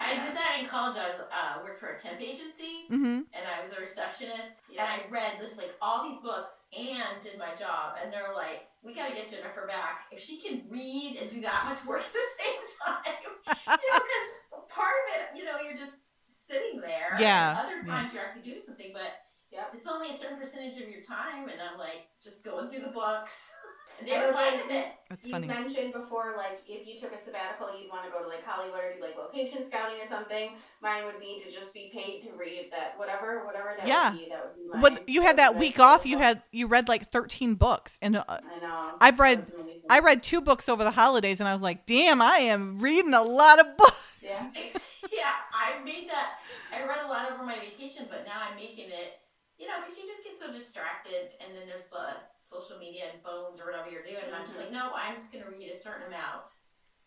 I 0.00 0.14
did 0.20 0.36
that 0.36 0.58
in 0.60 0.66
college. 0.66 0.96
I 0.96 1.08
was 1.08 1.20
uh, 1.20 1.62
worked 1.64 1.80
for 1.80 1.88
a 1.94 1.98
temp 1.98 2.20
agency, 2.20 2.86
Mm-hmm. 2.92 3.26
and 3.34 3.44
I 3.48 3.60
was 3.62 3.72
a 3.72 3.80
receptionist. 3.80 4.54
Yeah. 4.72 4.84
And 4.84 5.02
I 5.02 5.10
read 5.10 5.40
this 5.40 5.56
like 5.58 5.74
all 5.82 6.04
these 6.08 6.20
books 6.20 6.50
and 6.76 7.18
did 7.22 7.38
my 7.38 7.54
job. 7.58 7.96
And 8.02 8.12
they're 8.12 8.34
like, 8.34 8.68
"We 8.82 8.94
got 8.94 9.08
to 9.08 9.14
get 9.14 9.30
Jennifer 9.30 9.66
back 9.66 10.06
if 10.12 10.20
she 10.22 10.38
can 10.38 10.62
read 10.68 11.18
and 11.20 11.28
do 11.30 11.40
that 11.42 11.64
much 11.68 11.84
work 11.86 12.00
at 12.04 12.12
the 12.12 12.28
same 12.42 12.60
time." 12.78 13.18
you 13.26 13.88
know, 13.90 13.98
because 14.04 14.26
part 14.68 14.94
of 15.02 15.06
it, 15.16 15.38
you 15.38 15.44
know, 15.44 15.58
you're 15.64 15.76
just 15.78 16.00
sitting 16.28 16.80
there. 16.80 17.16
Yeah, 17.18 17.50
And 17.50 17.58
other 17.58 17.80
yeah. 17.86 17.92
times 17.96 18.12
you're 18.14 18.22
actually 18.22 18.42
doing 18.42 18.60
something, 18.64 18.90
but 18.92 19.10
Yep. 19.52 19.70
it's 19.74 19.86
only 19.86 20.10
a 20.10 20.14
certain 20.16 20.38
percentage 20.38 20.74
of 20.82 20.88
your 20.90 21.00
time. 21.00 21.48
And 21.48 21.62
I'm 21.62 21.78
like, 21.78 22.10
just 22.22 22.44
going 22.44 22.68
through 22.68 22.80
the 22.82 22.88
books. 22.92 23.50
and 23.98 24.06
they 24.08 24.16
were 24.18 24.32
fine 24.32 24.56
with 24.60 24.70
it. 24.70 24.86
That's 25.08 25.26
you 25.26 25.30
funny. 25.32 25.48
mentioned 25.48 25.92
before, 25.92 26.34
like 26.36 26.60
if 26.68 26.86
you 26.86 26.98
took 26.98 27.12
a 27.12 27.20
sabbatical, 27.22 27.68
you'd 27.80 27.90
want 27.90 28.04
to 28.06 28.10
go 28.12 28.20
to 28.22 28.28
like 28.28 28.44
Hollywood 28.44 28.80
or 28.82 28.92
do 28.96 29.00
like 29.02 29.16
location 29.16 29.64
scouting 29.66 29.98
or 30.02 30.08
something. 30.08 30.56
Mine 30.82 31.04
would 31.06 31.18
be 31.20 31.40
to 31.44 31.48
just 31.52 31.72
be 31.72 31.90
paid 31.92 32.22
to 32.22 32.34
read 32.38 32.68
that 32.70 32.94
whatever, 32.98 33.44
whatever 33.46 33.76
that 33.78 33.86
Yeah. 33.86 34.10
would 34.12 34.20
be. 34.20 34.28
That 34.30 34.42
would 34.44 34.56
be 34.58 34.68
mine. 34.74 34.82
But 34.82 35.08
you 35.08 35.22
had 35.22 35.36
That 35.36 35.54
that 35.54 35.56
week 35.56 35.78
my 35.78 35.84
off. 35.84 36.06
You 36.06 36.18
had 36.18 36.42
you 36.52 36.66
read 36.66 36.88
like 36.88 37.06
thirteen 37.10 37.54
books, 37.54 37.98
and 38.02 38.16
uh, 38.16 38.24
I 38.28 38.40
know. 38.60 38.96
I've 39.00 39.18
read- 39.20 39.42
That 39.42 39.46
was 39.46 39.54
amazing. 39.54 39.82
I 39.88 39.98
read 40.00 40.22
two 40.22 40.40
books 40.40 40.68
over 40.68 40.82
the 40.84 40.90
holidays, 40.90 41.40
and 41.40 41.48
I 41.48 41.52
was 41.52 41.62
like, 41.62 41.86
"Damn, 41.86 42.20
I 42.20 42.38
am 42.50 42.78
reading 42.80 43.14
a 43.14 43.22
lot 43.22 43.60
of 43.60 43.76
books." 43.76 43.94
Yeah. 44.24 44.80
yeah, 45.12 45.34
I 45.54 45.82
made 45.84 46.08
that. 46.10 46.42
I 46.74 46.82
read 46.86 46.98
a 47.04 47.08
lot 47.08 47.30
over 47.30 47.44
my 47.44 47.58
vacation, 47.58 48.06
but 48.10 48.26
now 48.26 48.42
I'm 48.50 48.56
making 48.56 48.90
it. 48.90 49.22
You 49.58 49.66
know, 49.68 49.74
because 49.80 49.96
you 49.96 50.04
just 50.04 50.24
get 50.24 50.36
so 50.36 50.52
distracted, 50.52 51.32
and 51.40 51.54
then 51.56 51.64
there's 51.70 51.86
the 51.88 52.20
social 52.48 52.78
media 52.78 53.04
and 53.12 53.22
phones 53.22 53.60
or 53.60 53.66
whatever 53.66 53.90
you're 53.90 54.06
doing. 54.06 54.26
And 54.26 54.34
I'm 54.34 54.46
just 54.46 54.58
like, 54.58 54.70
no, 54.70 54.94
I'm 54.96 55.18
just 55.18 55.32
gonna 55.32 55.46
read 55.48 55.68
a 55.68 55.74
certain 55.74 56.06
amount. 56.06 56.46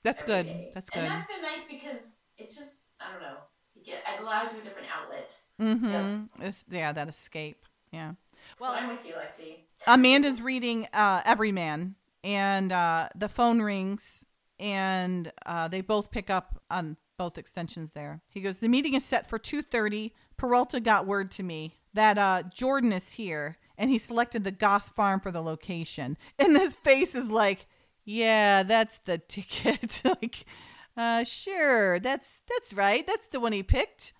That's 0.03 0.21
good. 0.23 0.47
day. 0.47 0.55
That's 0.73 0.89
good. 0.89 1.03
And 1.03 1.15
that's 1.15 1.27
been 1.27 1.41
nice 1.41 1.65
because 1.69 2.23
it 2.39 2.51
just, 2.51 2.87
I 3.01 3.11
don't 3.11 3.21
know, 3.21 3.37
get 3.85 3.99
it 4.07 4.21
allows 4.21 4.53
you 4.53 4.59
a 4.59 4.63
different 4.63 4.87
outlet. 4.95 5.27
Mm-hmm. 5.59 6.43
It's, 6.45 6.63
yeah, 6.69 6.91
that 6.93 7.09
escape. 7.09 7.65
Yeah. 7.91 8.13
Well, 8.59 8.71
so 8.71 8.77
I'm 8.77 8.87
with 8.87 9.03
you, 9.03 9.13
Lexi. 9.15 9.57
Amanda's 9.87 10.41
reading 10.41 10.87
uh, 10.93 11.21
Everyman, 11.25 11.95
and 12.23 12.71
uh, 12.71 13.09
the 13.15 13.27
phone 13.29 13.61
rings, 13.61 14.25
and 14.59 15.31
uh, 15.45 15.67
they 15.67 15.81
both 15.81 16.11
pick 16.11 16.29
up 16.29 16.61
on 16.69 16.97
both 17.17 17.37
extensions 17.37 17.93
there. 17.93 18.21
He 18.29 18.41
goes, 18.41 18.59
"The 18.59 18.69
meeting 18.69 18.93
is 18.93 19.03
set 19.03 19.27
for 19.29 19.39
two 19.39 19.61
thirty. 19.61 20.13
Peralta 20.37 20.79
got 20.79 21.05
word 21.05 21.31
to 21.31 21.43
me 21.43 21.75
that 21.93 22.17
uh, 22.17 22.43
Jordan 22.53 22.93
is 22.93 23.09
here, 23.11 23.57
and 23.79 23.89
he 23.89 23.97
selected 23.97 24.43
the 24.43 24.51
Goss 24.51 24.91
Farm 24.91 25.19
for 25.19 25.31
the 25.31 25.41
location." 25.41 26.17
And 26.37 26.55
his 26.55 26.75
face 26.75 27.15
is 27.15 27.31
like, 27.31 27.65
"Yeah, 28.05 28.61
that's 28.61 28.99
the 28.99 29.17
ticket." 29.17 30.01
like, 30.05 30.45
Uh, 30.97 31.23
sure, 31.23 31.99
that's 31.99 32.41
that's 32.49 32.73
right. 32.73 33.07
That's 33.07 33.27
the 33.29 33.39
one 33.39 33.53
he 33.53 33.63
picked. 33.63 34.13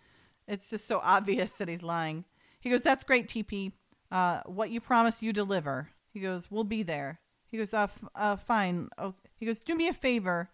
It's 0.48 0.70
just 0.70 0.88
so 0.88 1.00
obvious 1.04 1.58
that 1.58 1.68
he's 1.68 1.84
lying. 1.84 2.24
He 2.62 2.70
goes, 2.70 2.84
"That's 2.84 3.04
great, 3.04 3.28
TP. 3.28 3.74
Uh, 4.12 4.42
what 4.46 4.70
you 4.72 4.80
promise, 4.82 5.22
you 5.22 5.34
deliver." 5.34 5.90
He 6.14 6.20
goes, 6.22 6.50
"We'll 6.50 6.64
be 6.64 6.82
there." 6.84 7.20
He 7.48 7.58
goes, 7.58 7.74
"Uh, 7.74 7.84
f- 7.84 8.04
uh 8.16 8.36
fine." 8.38 8.90
Oh, 8.98 9.14
he 9.36 9.46
goes, 9.46 9.62
"Do 9.62 9.76
me 9.76 9.88
a 9.90 9.94
favor, 9.94 10.50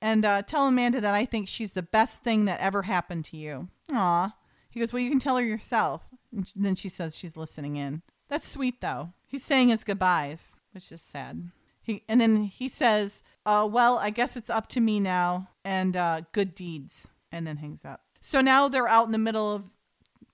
and 0.00 0.24
uh, 0.24 0.42
tell 0.42 0.68
Amanda 0.68 1.00
that 1.00 1.14
I 1.14 1.24
think 1.24 1.48
she's 1.48 1.72
the 1.72 1.82
best 1.82 2.22
thing 2.22 2.44
that 2.44 2.60
ever 2.60 2.82
happened 2.82 3.24
to 3.26 3.36
you." 3.36 3.68
Aw. 3.92 4.34
He 4.70 4.78
goes, 4.80 4.92
"Well, 4.92 5.02
you 5.02 5.10
can 5.10 5.18
tell 5.18 5.36
her 5.36 5.44
yourself." 5.44 6.02
And 6.32 6.46
then 6.54 6.74
she 6.76 6.88
says 6.88 7.16
she's 7.16 7.36
listening 7.36 7.76
in. 7.76 8.02
That's 8.28 8.48
sweet, 8.48 8.80
though. 8.80 9.12
He's 9.26 9.44
saying 9.44 9.68
his 9.68 9.84
goodbyes, 9.84 10.56
which 10.72 10.90
is 10.92 11.02
sad. 11.02 11.50
He 11.82 12.02
and 12.08 12.20
then 12.20 12.44
he 12.44 12.68
says, 12.68 13.22
uh, 13.44 13.68
"Well, 13.70 13.98
I 13.98 14.10
guess 14.10 14.36
it's 14.36 14.50
up 14.50 14.68
to 14.70 14.80
me 14.80 14.98
now." 14.98 15.48
And 15.64 15.96
uh, 15.96 16.22
good 16.32 16.54
deeds, 16.54 17.08
and 17.30 17.46
then 17.46 17.58
hangs 17.58 17.84
up. 17.84 18.02
So 18.20 18.40
now 18.40 18.68
they're 18.68 18.88
out 18.88 19.06
in 19.06 19.12
the 19.12 19.18
middle 19.18 19.52
of 19.52 19.70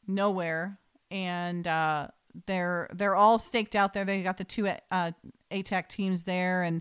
nowhere, 0.06 0.78
and 1.10 1.66
uh, 1.66 2.08
they're 2.46 2.88
they're 2.94 3.14
all 3.14 3.38
staked 3.38 3.76
out 3.76 3.92
there. 3.92 4.04
They 4.04 4.22
got 4.22 4.38
the 4.38 4.44
two 4.44 4.68
uh, 4.68 5.12
ATAC 5.50 5.88
teams 5.88 6.24
there, 6.24 6.62
and 6.62 6.80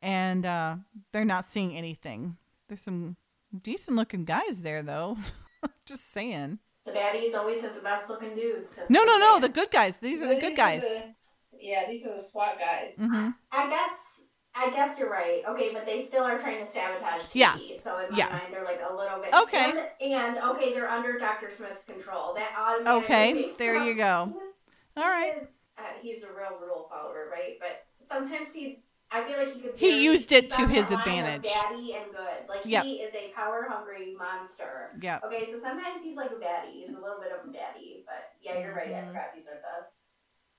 and 0.00 0.46
uh, 0.46 0.76
they're 1.12 1.24
not 1.24 1.46
seeing 1.46 1.76
anything. 1.76 2.36
There's 2.68 2.82
some 2.82 3.16
decent 3.62 3.96
looking 3.96 4.24
guys 4.24 4.62
there, 4.62 4.82
though. 4.82 5.16
Just 5.86 6.12
saying. 6.12 6.58
The 6.94 7.00
baddies 7.00 7.34
always 7.34 7.60
have 7.62 7.74
the 7.74 7.80
best 7.80 8.08
looking 8.08 8.34
dudes. 8.34 8.76
That's 8.76 8.88
No, 8.90 9.02
no, 9.04 9.18
no. 9.18 9.40
The 9.40 9.48
good 9.48 9.70
guys. 9.70 9.98
These 9.98 10.22
are 10.22 10.28
the 10.28 10.40
good 10.40 10.56
guys. 10.56 10.82
the- 10.82 11.14
yeah, 11.60 11.86
these 11.88 12.06
are 12.06 12.12
the 12.16 12.22
SWAT 12.22 12.58
guys. 12.58 12.96
hmm 12.96 13.30
I 13.52 13.68
guess 13.70 14.20
I 14.56 14.70
guess 14.70 14.98
you're 14.98 15.10
right. 15.10 15.42
Okay, 15.48 15.72
but 15.72 15.84
they 15.84 16.04
still 16.06 16.22
are 16.22 16.38
trying 16.38 16.64
to 16.64 16.70
sabotage 16.70 17.22
TP. 17.22 17.30
Yeah. 17.34 17.54
So 17.82 17.98
in 17.98 18.10
my 18.12 18.16
Yeah. 18.18 18.28
mind, 18.28 18.42
they're 18.52 18.64
like 18.64 18.80
a 18.88 18.94
little 18.94 19.20
bit. 19.20 19.34
Okay. 19.34 19.70
And, 20.00 20.12
and, 20.12 20.38
okay, 20.50 20.72
they're 20.72 20.88
under 20.88 21.18
Dr. 21.18 21.50
Smith's 21.56 21.82
control. 21.84 22.34
That 22.34 22.50
automatically. 22.56 23.02
Okay, 23.04 23.32
makes 23.34 23.56
there 23.58 23.74
them- 23.78 23.86
you 23.88 23.94
go. 23.96 24.26
he 24.26 24.32
was- 24.38 24.54
All 24.96 25.08
right. 25.08 25.34
He 25.34 25.40
is, 25.40 25.68
uh, 25.76 25.82
he's 26.00 26.22
a 26.22 26.28
real 26.28 26.56
rule 26.64 26.86
follower, 26.88 27.28
right? 27.32 27.58
But 27.58 27.84
sometimes 28.06 28.52
he. 28.54 28.84
I 29.14 29.22
feel 29.26 29.38
like 29.38 29.52
he 29.54 29.60
could. 29.62 29.78
He 29.78 30.04
used 30.04 30.32
it 30.32 30.50
to 30.50 30.66
his 30.66 30.88
that 30.88 30.98
line 30.98 31.00
of 31.00 31.06
advantage. 31.06 31.46
Baddie 31.54 31.94
and 32.02 32.10
good. 32.10 32.42
Like 32.50 32.60
Yep. 32.64 32.86
he 32.90 32.96
is 33.06 33.14
a 33.14 33.24
power 33.34 33.66
hungry 33.70 34.16
monster. 34.18 34.90
Yeah. 35.00 35.20
Okay, 35.24 35.46
so 35.50 35.56
sometimes 35.62 36.02
he's 36.02 36.16
like 36.16 36.30
a 36.30 36.40
baddie. 36.42 36.82
He's 36.84 36.88
a 36.90 37.00
little 37.00 37.22
bit 37.22 37.30
of 37.32 37.46
a 37.46 37.50
baddie, 37.54 38.02
but 38.04 38.34
yeah, 38.42 38.58
you're 38.58 38.74
right. 38.74 38.90
I 38.90 39.06
forgot 39.06 39.30
these 39.38 39.46
are 39.46 39.60
the 39.62 39.86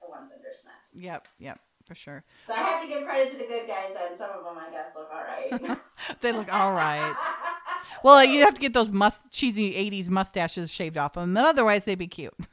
the 0.02 0.10
ones 0.10 0.32
under 0.32 0.52
Smith. 0.56 0.74
Yep. 0.96 1.28
Yep. 1.40 1.60
For 1.86 1.96
sure. 1.96 2.24
So 2.48 2.54
I 2.54 2.64
have 2.64 2.82
to 2.82 2.88
give 2.88 3.04
credit 3.06 3.32
to 3.34 3.38
the 3.38 3.46
good 3.46 3.68
guys, 3.68 3.94
and 3.94 4.18
some 4.18 4.30
of 4.32 4.44
them 4.44 4.58
I 4.58 4.72
guess 4.72 4.96
look 4.96 5.12
all 5.14 5.22
right. 5.22 5.78
They 6.22 6.32
look 6.32 6.52
all 6.52 6.74
right. 6.74 7.16
Well, 8.04 8.24
you 8.26 8.42
have 8.42 8.56
to 8.56 8.62
get 8.62 8.74
those 8.74 8.92
must 8.92 9.32
cheesy 9.32 9.74
'80s 9.74 10.10
mustaches 10.10 10.72
shaved 10.72 10.98
off 10.98 11.16
of 11.18 11.22
them, 11.24 11.34
but 11.34 11.46
otherwise 11.46 11.86
they'd 11.86 11.96
be 11.96 12.08
cute. 12.08 12.34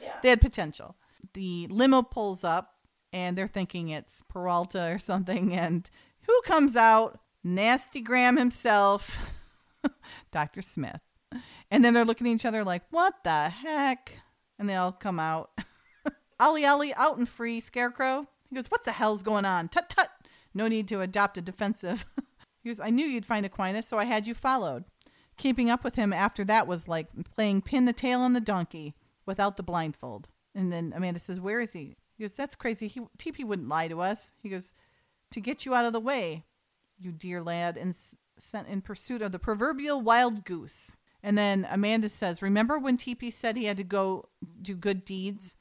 yeah. 0.00 0.12
they 0.22 0.28
had 0.30 0.40
potential. 0.40 0.96
The 1.34 1.66
limo 1.70 2.02
pulls 2.02 2.44
up, 2.44 2.74
and 3.12 3.36
they're 3.36 3.46
thinking 3.46 3.88
it's 3.88 4.22
Peralta 4.28 4.92
or 4.92 4.98
something. 4.98 5.54
And 5.54 5.88
who 6.26 6.40
comes 6.44 6.76
out? 6.76 7.20
Nasty 7.44 8.00
Graham 8.00 8.36
himself, 8.36 9.32
Dr. 10.32 10.62
Smith. 10.62 11.00
And 11.70 11.84
then 11.84 11.94
they're 11.94 12.04
looking 12.04 12.26
at 12.26 12.34
each 12.34 12.44
other 12.44 12.64
like, 12.64 12.82
"What 12.90 13.14
the 13.22 13.48
heck?" 13.48 14.12
And 14.58 14.68
they 14.68 14.74
all 14.74 14.92
come 14.92 15.20
out. 15.20 15.50
Ollie 16.40 16.66
Ollie 16.66 16.94
out 16.94 17.18
and 17.18 17.28
free, 17.28 17.60
Scarecrow. 17.60 18.26
He 18.48 18.56
goes, 18.56 18.70
What 18.70 18.84
the 18.84 18.92
hell's 18.92 19.22
going 19.22 19.44
on? 19.44 19.68
Tut 19.68 19.88
tut. 19.88 20.10
No 20.54 20.68
need 20.68 20.88
to 20.88 21.00
adopt 21.00 21.38
a 21.38 21.42
defensive. 21.42 22.06
he 22.62 22.70
goes, 22.70 22.80
I 22.80 22.90
knew 22.90 23.06
you'd 23.06 23.26
find 23.26 23.44
Aquinas, 23.44 23.86
so 23.86 23.98
I 23.98 24.04
had 24.04 24.26
you 24.26 24.34
followed. 24.34 24.84
Keeping 25.36 25.68
up 25.68 25.84
with 25.84 25.96
him 25.96 26.12
after 26.12 26.44
that 26.44 26.66
was 26.66 26.88
like 26.88 27.08
playing 27.34 27.62
pin 27.62 27.84
the 27.84 27.92
tail 27.92 28.20
on 28.20 28.32
the 28.32 28.40
donkey 28.40 28.94
without 29.26 29.56
the 29.56 29.62
blindfold. 29.62 30.28
And 30.54 30.72
then 30.72 30.92
Amanda 30.96 31.20
says, 31.20 31.40
Where 31.40 31.60
is 31.60 31.72
he? 31.72 31.96
He 32.16 32.24
goes, 32.24 32.36
That's 32.36 32.54
crazy. 32.54 32.88
He, 32.88 33.00
TP 33.18 33.44
wouldn't 33.44 33.68
lie 33.68 33.88
to 33.88 34.00
us. 34.00 34.32
He 34.42 34.48
goes, 34.48 34.72
To 35.32 35.40
get 35.40 35.66
you 35.66 35.74
out 35.74 35.84
of 35.84 35.92
the 35.92 36.00
way, 36.00 36.44
you 36.98 37.12
dear 37.12 37.42
lad, 37.42 37.76
and 37.76 37.90
s- 37.90 38.14
sent 38.38 38.68
in 38.68 38.80
pursuit 38.80 39.22
of 39.22 39.32
the 39.32 39.38
proverbial 39.38 40.00
wild 40.00 40.44
goose. 40.44 40.96
And 41.22 41.36
then 41.36 41.66
Amanda 41.70 42.08
says, 42.08 42.42
Remember 42.42 42.78
when 42.78 42.96
TP 42.96 43.32
said 43.32 43.56
he 43.56 43.64
had 43.64 43.76
to 43.78 43.84
go 43.84 44.28
do 44.62 44.74
good 44.74 45.04
deeds? 45.04 45.56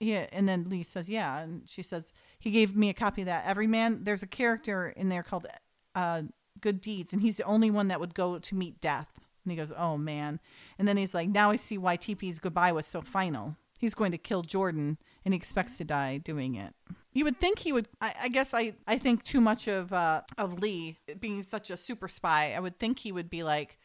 Yeah, 0.00 0.26
and 0.32 0.48
then 0.48 0.68
Lee 0.68 0.84
says, 0.84 1.08
"Yeah," 1.08 1.40
and 1.40 1.68
she 1.68 1.82
says, 1.82 2.12
"He 2.38 2.52
gave 2.52 2.76
me 2.76 2.88
a 2.88 2.94
copy 2.94 3.22
of 3.22 3.26
that. 3.26 3.44
Every 3.46 3.66
man, 3.66 4.04
there's 4.04 4.22
a 4.22 4.28
character 4.28 4.90
in 4.90 5.08
there 5.08 5.24
called 5.24 5.48
uh, 5.96 6.22
Good 6.60 6.80
Deeds, 6.80 7.12
and 7.12 7.20
he's 7.20 7.36
the 7.38 7.42
only 7.42 7.70
one 7.70 7.88
that 7.88 7.98
would 7.98 8.14
go 8.14 8.38
to 8.38 8.54
meet 8.54 8.80
death." 8.80 9.08
And 9.44 9.50
he 9.50 9.56
goes, 9.56 9.72
"Oh 9.76 9.98
man!" 9.98 10.38
And 10.78 10.86
then 10.86 10.96
he's 10.96 11.14
like, 11.14 11.28
"Now 11.28 11.50
I 11.50 11.56
see 11.56 11.78
why 11.78 11.96
TP's 11.96 12.38
goodbye 12.38 12.70
was 12.70 12.86
so 12.86 13.00
final. 13.00 13.56
He's 13.76 13.96
going 13.96 14.12
to 14.12 14.18
kill 14.18 14.42
Jordan, 14.42 14.98
and 15.28 15.34
he 15.34 15.36
expects 15.36 15.76
to 15.76 15.84
die 15.84 16.16
doing 16.16 16.54
it." 16.54 16.72
You 17.12 17.24
would 17.24 17.38
think 17.38 17.58
he 17.58 17.72
would. 17.72 17.86
I, 18.00 18.14
I 18.22 18.28
guess 18.28 18.54
I, 18.54 18.72
I 18.86 18.96
think 18.96 19.24
too 19.24 19.42
much 19.42 19.68
of 19.68 19.92
uh, 19.92 20.22
of 20.38 20.58
Lee 20.58 20.96
being 21.20 21.42
such 21.42 21.68
a 21.68 21.76
super 21.76 22.08
spy. 22.08 22.54
I 22.56 22.60
would 22.60 22.78
think 22.78 22.98
he 22.98 23.12
would 23.12 23.28
be 23.28 23.42
like, 23.42 23.76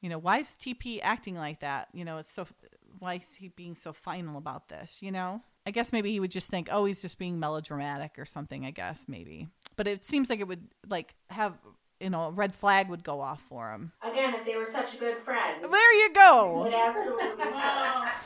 you 0.00 0.08
know, 0.08 0.18
why 0.18 0.38
is 0.38 0.48
TP 0.48 0.98
acting 1.00 1.36
like 1.36 1.60
that? 1.60 1.88
You 1.92 2.04
know, 2.04 2.18
it's 2.18 2.32
so 2.32 2.46
why 2.98 3.14
is 3.22 3.34
he 3.34 3.48
being 3.48 3.76
so 3.76 3.92
final 3.92 4.36
about 4.36 4.68
this? 4.68 5.00
You 5.00 5.12
know, 5.12 5.42
I 5.64 5.70
guess 5.70 5.92
maybe 5.92 6.10
he 6.10 6.18
would 6.18 6.32
just 6.32 6.48
think, 6.48 6.68
oh, 6.72 6.84
he's 6.84 7.02
just 7.02 7.18
being 7.18 7.38
melodramatic 7.38 8.18
or 8.18 8.24
something. 8.24 8.64
I 8.64 8.70
guess 8.72 9.06
maybe, 9.06 9.48
but 9.76 9.86
it 9.86 10.04
seems 10.04 10.28
like 10.28 10.40
it 10.40 10.48
would 10.48 10.66
like 10.88 11.14
have 11.30 11.54
you 12.00 12.10
know 12.10 12.24
a 12.24 12.30
red 12.30 12.54
flag 12.54 12.88
would 12.88 13.04
go 13.04 13.20
off 13.20 13.42
for 13.48 13.70
him. 13.70 13.92
Again, 14.02 14.34
if 14.34 14.44
they 14.44 14.56
were 14.56 14.66
such 14.66 14.94
a 14.94 14.96
good 14.96 15.18
friend. 15.18 15.62
There 15.62 15.94
you 16.00 16.06
it 16.06 16.14
go. 16.14 16.72
absolutely. 16.74 17.44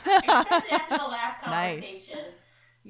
Well, 0.08 0.42
especially 0.42 0.70
after 0.70 0.96
the 0.96 1.04
last 1.04 1.46
Nice. 1.46 2.10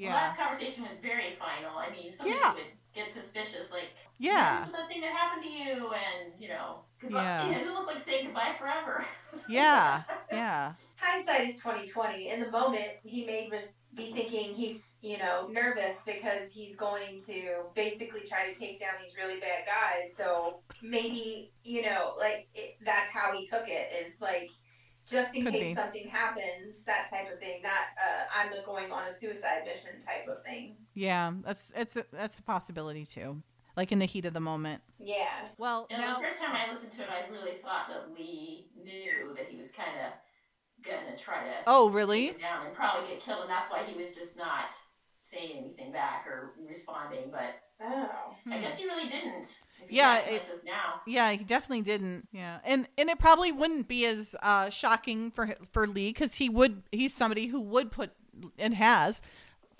Conversation. 0.06 0.10
The 0.10 0.14
last 0.16 0.36
conversation 0.38 0.82
was 0.84 0.92
very 1.02 1.34
final. 1.34 1.78
I 1.78 1.90
mean, 1.90 2.12
somebody 2.12 2.38
Yeah. 2.40 2.54
would 2.54 2.64
get 2.94 3.12
suspicious, 3.12 3.70
like, 3.70 3.90
Yeah. 4.18 4.60
"This 4.60 4.68
is 4.70 4.76
the 4.80 4.86
thing 4.88 5.00
that 5.02 5.12
happened 5.12 5.42
to 5.44 5.50
you," 5.50 5.92
and 5.92 6.40
you 6.40 6.48
know, 6.48 6.84
goodbye. 7.00 7.22
Yeah. 7.22 7.44
You 7.46 7.52
know, 7.52 7.58
it's 7.60 7.68
almost 7.68 7.86
like 7.86 7.98
saying 8.00 8.26
goodbye 8.26 8.54
forever. 8.58 9.04
yeah, 9.48 10.02
yeah, 10.32 10.74
Hindsight 10.96 11.48
is 11.50 11.58
twenty 11.58 11.88
twenty. 11.88 12.28
In 12.30 12.40
the 12.40 12.50
moment, 12.50 12.90
he 13.04 13.24
may 13.24 13.48
res- 13.50 13.68
be 13.94 14.12
thinking 14.12 14.54
he's 14.54 14.94
you 15.00 15.18
know 15.18 15.48
nervous 15.48 16.00
because 16.06 16.50
he's 16.50 16.76
going 16.76 17.20
to 17.26 17.64
basically 17.74 18.20
try 18.20 18.46
to 18.52 18.54
take 18.58 18.78
down 18.80 18.92
these 19.02 19.16
really 19.16 19.40
bad 19.40 19.66
guys. 19.66 20.14
So 20.16 20.60
maybe 20.82 21.52
you 21.64 21.82
know 21.82 22.14
like 22.18 22.48
it, 22.54 22.76
that's 22.84 23.10
how 23.10 23.32
he 23.36 23.46
took 23.46 23.68
it 23.68 23.92
is 23.92 24.20
like 24.20 24.50
just 25.10 25.34
in 25.34 25.44
Could 25.44 25.52
case 25.54 25.62
be. 25.62 25.74
something 25.74 26.08
happens, 26.08 26.82
that 26.86 27.08
type 27.10 27.32
of 27.32 27.38
thing. 27.40 27.62
Not 27.62 27.72
uh, 27.72 28.24
I'm 28.34 28.50
going 28.64 28.90
on 28.92 29.06
a 29.08 29.12
suicide 29.14 29.62
mission 29.64 30.00
type 30.04 30.28
of 30.28 30.42
thing. 30.44 30.76
yeah. 30.94 31.32
That's 31.44 31.72
it's 31.76 31.96
a, 31.96 32.04
that's 32.12 32.38
a 32.38 32.42
possibility 32.42 33.04
too. 33.04 33.42
Like 33.76 33.92
in 33.92 34.00
the 34.00 34.06
heat 34.06 34.24
of 34.24 34.34
the 34.34 34.40
moment. 34.40 34.82
Yeah. 34.98 35.26
Well, 35.56 35.86
And 35.90 36.02
now 36.02 36.16
the 36.16 36.24
first 36.24 36.40
time 36.40 36.54
I 36.54 36.72
listened 36.72 36.92
to 36.92 37.02
it, 37.02 37.08
I 37.10 37.30
really 37.30 37.58
thought 37.62 37.88
that 37.88 38.12
Lee 38.12 38.70
knew 38.76 39.34
that 39.36 39.46
he 39.46 39.56
was 39.56 39.70
kind 39.70 39.90
of 40.04 40.12
gonna 40.84 41.16
try 41.16 41.44
to 41.44 41.52
oh 41.66 41.88
take 41.88 41.96
really? 41.96 42.26
him 42.28 42.38
down 42.40 42.66
and 42.66 42.74
probably 42.74 43.08
get 43.08 43.20
killed, 43.20 43.42
and 43.42 43.50
that's 43.50 43.70
why 43.70 43.84
he 43.84 43.96
was 43.96 44.10
just 44.10 44.36
not 44.36 44.74
saying 45.22 45.52
anything 45.58 45.92
back 45.92 46.26
or 46.26 46.54
responding. 46.68 47.30
But 47.30 47.54
Oh. 47.80 48.08
I 48.50 48.58
guess 48.58 48.78
he 48.78 48.84
really 48.84 49.08
didn't. 49.08 49.60
Yeah, 49.88 50.18
it- 50.18 50.64
now. 50.64 51.00
Yeah, 51.06 51.30
he 51.32 51.44
definitely 51.44 51.82
didn't. 51.82 52.28
Yeah, 52.32 52.58
and 52.64 52.88
and 52.98 53.08
it 53.08 53.18
probably 53.18 53.52
wouldn't 53.52 53.88
be 53.88 54.04
as 54.06 54.34
uh, 54.42 54.70
shocking 54.70 55.30
for 55.30 55.54
for 55.72 55.86
Lee 55.86 56.10
because 56.10 56.34
he 56.34 56.48
would 56.48 56.82
he's 56.92 57.14
somebody 57.14 57.46
who 57.46 57.60
would 57.60 57.90
put 57.90 58.10
and 58.58 58.74
has 58.74 59.22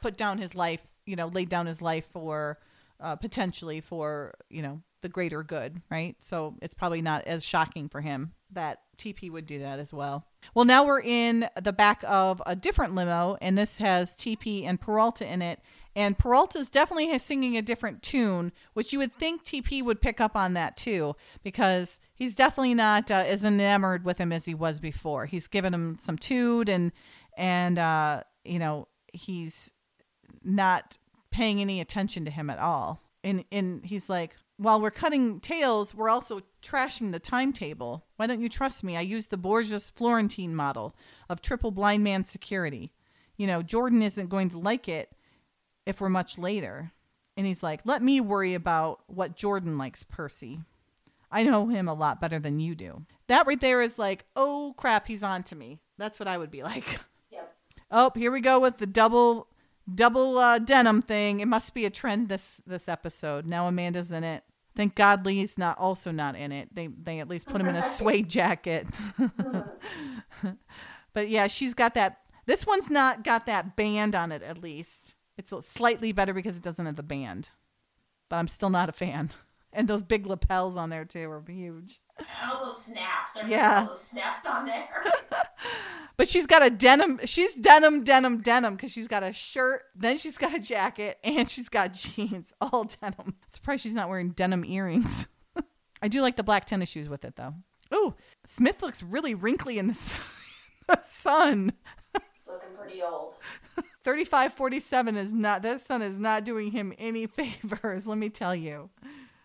put 0.01 0.17
down 0.17 0.39
his 0.39 0.55
life, 0.55 0.83
you 1.07 1.17
know, 1.17 1.27
laid 1.27 1.49
down 1.49 1.67
his 1.67 1.83
life 1.83 2.07
for 2.13 2.59
uh, 3.01 3.17
potentially 3.17 3.81
for 3.81 4.35
you 4.49 4.63
know 4.63 4.81
the 5.03 5.09
greater 5.09 5.43
good, 5.43 5.81
right? 5.91 6.17
So 6.21 6.55
it's 6.63 6.75
probably 6.75 7.03
not 7.03 7.25
as 7.27 7.45
shocking 7.45 7.89
for 7.89 8.01
him 8.01 8.33
that 8.53 8.81
TP 8.97 9.31
would 9.31 9.47
do 9.47 9.59
that 9.61 9.79
as 9.79 9.93
well. 9.93 10.27
Well, 10.55 10.65
now 10.65 10.85
we're 10.85 11.03
in 11.03 11.49
the 11.63 11.73
back 11.73 12.03
of 12.07 12.43
a 12.47 12.57
different 12.57 12.95
limo, 12.95 13.37
and 13.41 13.57
this 13.57 13.77
has 13.79 14.17
TP 14.17 14.65
and 14.65 14.81
Peralta 14.81 15.31
in 15.31 15.43
it. 15.43 15.61
And 15.99 16.17
Peralta's 16.17 16.71
definitely 16.71 17.19
singing 17.19 17.57
a 17.57 17.61
different 17.61 18.05
tune, 18.05 18.53
which 18.73 18.93
you 18.93 19.01
would 19.01 19.13
think 19.13 19.43
TP 19.43 19.83
would 19.83 20.01
pick 20.01 20.21
up 20.21 20.37
on 20.37 20.55
that 20.55 20.77
too, 20.77 21.17
because 21.43 21.99
he's 22.15 22.37
definitely 22.37 22.75
not 22.75 23.11
uh, 23.11 23.25
as 23.27 23.45
enamored 23.45 24.05
with 24.05 24.17
him 24.17 24.31
as 24.31 24.45
he 24.45 24.55
was 24.55 24.79
before. 24.79 25.27
He's 25.27 25.49
given 25.49 25.75
him 25.75 25.97
some 25.99 26.17
toot, 26.17 26.69
and 26.69 26.93
and 27.37 27.81
uh, 27.81 28.23
you 28.45 28.61
know 28.61 28.87
he's 29.13 29.73
not 30.45 30.99
paying 31.33 31.61
any 31.61 31.81
attention 31.81 32.25
to 32.27 32.31
him 32.31 32.49
at 32.49 32.61
all. 32.61 33.03
And 33.25 33.45
and 33.51 33.85
he's 33.85 34.09
like, 34.09 34.37
while 34.57 34.81
we're 34.81 34.93
cutting 34.93 35.41
tails, 35.41 35.97
we're 35.97 36.11
also 36.11 36.43
trashing 36.63 37.11
the 37.11 37.19
timetable. 37.19 38.07
Why 38.15 38.29
don't 38.29 38.41
you 38.41 38.49
trust 38.49 38.85
me? 38.85 38.97
I 38.97 39.01
used 39.01 39.33
the 39.33 39.37
Borgias 39.37 39.91
Florentine 39.91 40.55
model 40.55 40.95
of 41.29 41.43
triple 41.43 41.73
blind 41.73 42.05
man 42.05 42.23
security. 42.23 42.93
You 43.37 43.49
know, 43.49 43.65
Jordan 43.65 44.03
isn't 44.03 44.29
going 44.29 44.51
to 44.51 44.59
like 44.59 44.89
it 44.89 45.11
if 45.89 46.03
we're 46.03 46.11
much 46.11 46.37
later. 46.37 46.93
And 47.37 47.47
he's 47.47 47.63
like, 47.63 47.81
let 47.85 48.03
me 48.03 48.21
worry 48.21 48.53
about 48.53 49.01
what 49.07 49.37
Jordan 49.37 49.79
likes, 49.79 50.05
Percy. 50.05 50.61
I 51.33 51.45
know 51.45 51.67
him 51.69 51.89
a 51.89 51.95
lot 51.95 52.21
better 52.21 52.39
than 52.39 52.61
you 52.61 52.75
do. 52.75 53.07
That 53.27 53.47
right 53.47 53.61
there 53.61 53.81
is 53.81 53.99
like, 53.99 54.27
oh 54.37 54.75
crap, 54.77 55.07
he's 55.07 55.23
on 55.23 55.43
to 55.45 55.57
me. 55.57 55.79
That's 55.97 56.21
what 56.21 56.29
I 56.29 56.39
would 56.39 56.51
be 56.51 56.63
like. 56.63 56.85
Yep. 57.31 57.55
Oh, 57.91 58.11
here 58.15 58.33
we 58.33 58.41
go 58.41 58.59
with 58.59 58.79
the 58.79 58.87
double 58.87 59.49
double 59.95 60.39
uh, 60.39 60.59
denim 60.59 61.03
thing. 61.03 61.41
It 61.41 61.49
must 61.49 61.75
be 61.75 61.85
a 61.85 61.91
trend 61.91 62.31
this 62.31 62.63
this 62.67 62.89
episode. 62.89 63.47
Now 63.47 63.67
Amanda's 63.67 64.13
in 64.13 64.25
it. 64.25 64.45
Thank 64.75 64.95
God 64.95 65.27
Lee's 65.27 65.59
not 65.59 65.79
also 65.79 66.11
not 66.11 66.35
in 66.37 66.51
it. 66.51 66.75
They 66.75 66.87
they 66.87 67.21
at 67.21 67.29
least 67.29 67.49
put 67.49 67.61
him 67.61 67.69
in 67.69 67.77
a 67.77 67.85
suede 67.97 68.31
jacket. 68.31 68.87
but 71.13 71.29
yeah, 71.29 71.49
she's 71.49 71.75
got 71.75 71.93
that. 71.95 72.21
This 72.47 72.67
one's 72.67 72.89
not 72.89 73.25
got 73.25 73.45
that 73.45 73.77
band 73.77 74.15
on 74.15 74.33
it. 74.33 74.43
At 74.43 74.63
least 74.63 75.15
it's 75.39 75.53
slightly 75.69 76.13
better 76.13 76.35
because 76.35 76.57
it 76.57 76.63
doesn't 76.63 76.85
have 76.87 76.97
the 76.97 77.03
band. 77.03 77.51
But 78.29 78.37
I'm 78.37 78.49
still 78.49 78.71
not 78.71 78.89
a 78.89 78.93
fan. 78.93 79.31
And 79.71 79.87
those 79.87 80.03
big 80.03 80.27
lapels 80.27 80.79
on 80.79 80.89
there 80.89 81.05
too 81.05 81.31
are 81.31 81.45
huge. 81.47 82.01
All 82.51 82.65
those 82.65 82.83
snaps. 82.87 83.35
There's 83.35 83.51
Yeah. 83.51 83.85
those 83.85 84.01
snaps 84.01 84.47
on 84.47 84.65
there. 84.65 84.89
But 86.17 86.29
she's 86.29 86.47
got 86.47 86.65
a 86.65 86.71
denim. 86.71 87.21
She's 87.27 87.55
denim, 87.55 88.03
denim, 88.03 88.41
denim 88.41 88.75
because 88.77 88.91
she's 88.91 89.07
got 89.07 89.23
a 89.23 89.33
shirt, 89.33 89.83
then 89.95 90.17
she's 90.19 90.37
got 90.39 90.53
a 90.55 90.59
jacket, 90.59 91.19
and 91.25 91.49
she's 91.49 91.69
got 91.69 91.93
jeans, 91.93 92.53
all 92.61 92.85
denim. 92.85 93.35
Surprised 93.47 93.83
she's 93.83 93.95
not 93.95 94.09
wearing 94.09 94.31
denim 94.31 94.65
earrings. 94.65 95.27
I 96.03 96.09
do 96.09 96.23
like 96.23 96.37
the 96.37 96.43
black 96.43 96.65
tennis 96.65 96.89
shoes 96.89 97.09
with 97.11 97.25
it 97.27 97.37
though. 97.37 97.55
Ooh, 97.95 98.15
Smith 98.47 98.83
looks 98.83 99.03
really 99.03 99.35
wrinkly 99.35 99.79
in 99.79 99.87
the 99.89 99.95
sun. 99.95 100.21
the 100.89 100.99
sun. 101.03 101.73
it's 102.15 102.47
looking 102.49 102.71
pretty 102.77 103.03
old. 103.03 103.35
3547 104.09 105.17
is 105.19 105.35
not 105.35 105.61
this 105.61 105.85
son 105.85 106.01
is 106.01 106.19
not 106.19 106.43
doing 106.43 106.71
him 106.71 106.95
any 106.97 107.27
favors 107.37 108.07
let 108.07 108.17
me 108.17 108.31
tell 108.31 108.55
you. 108.55 108.89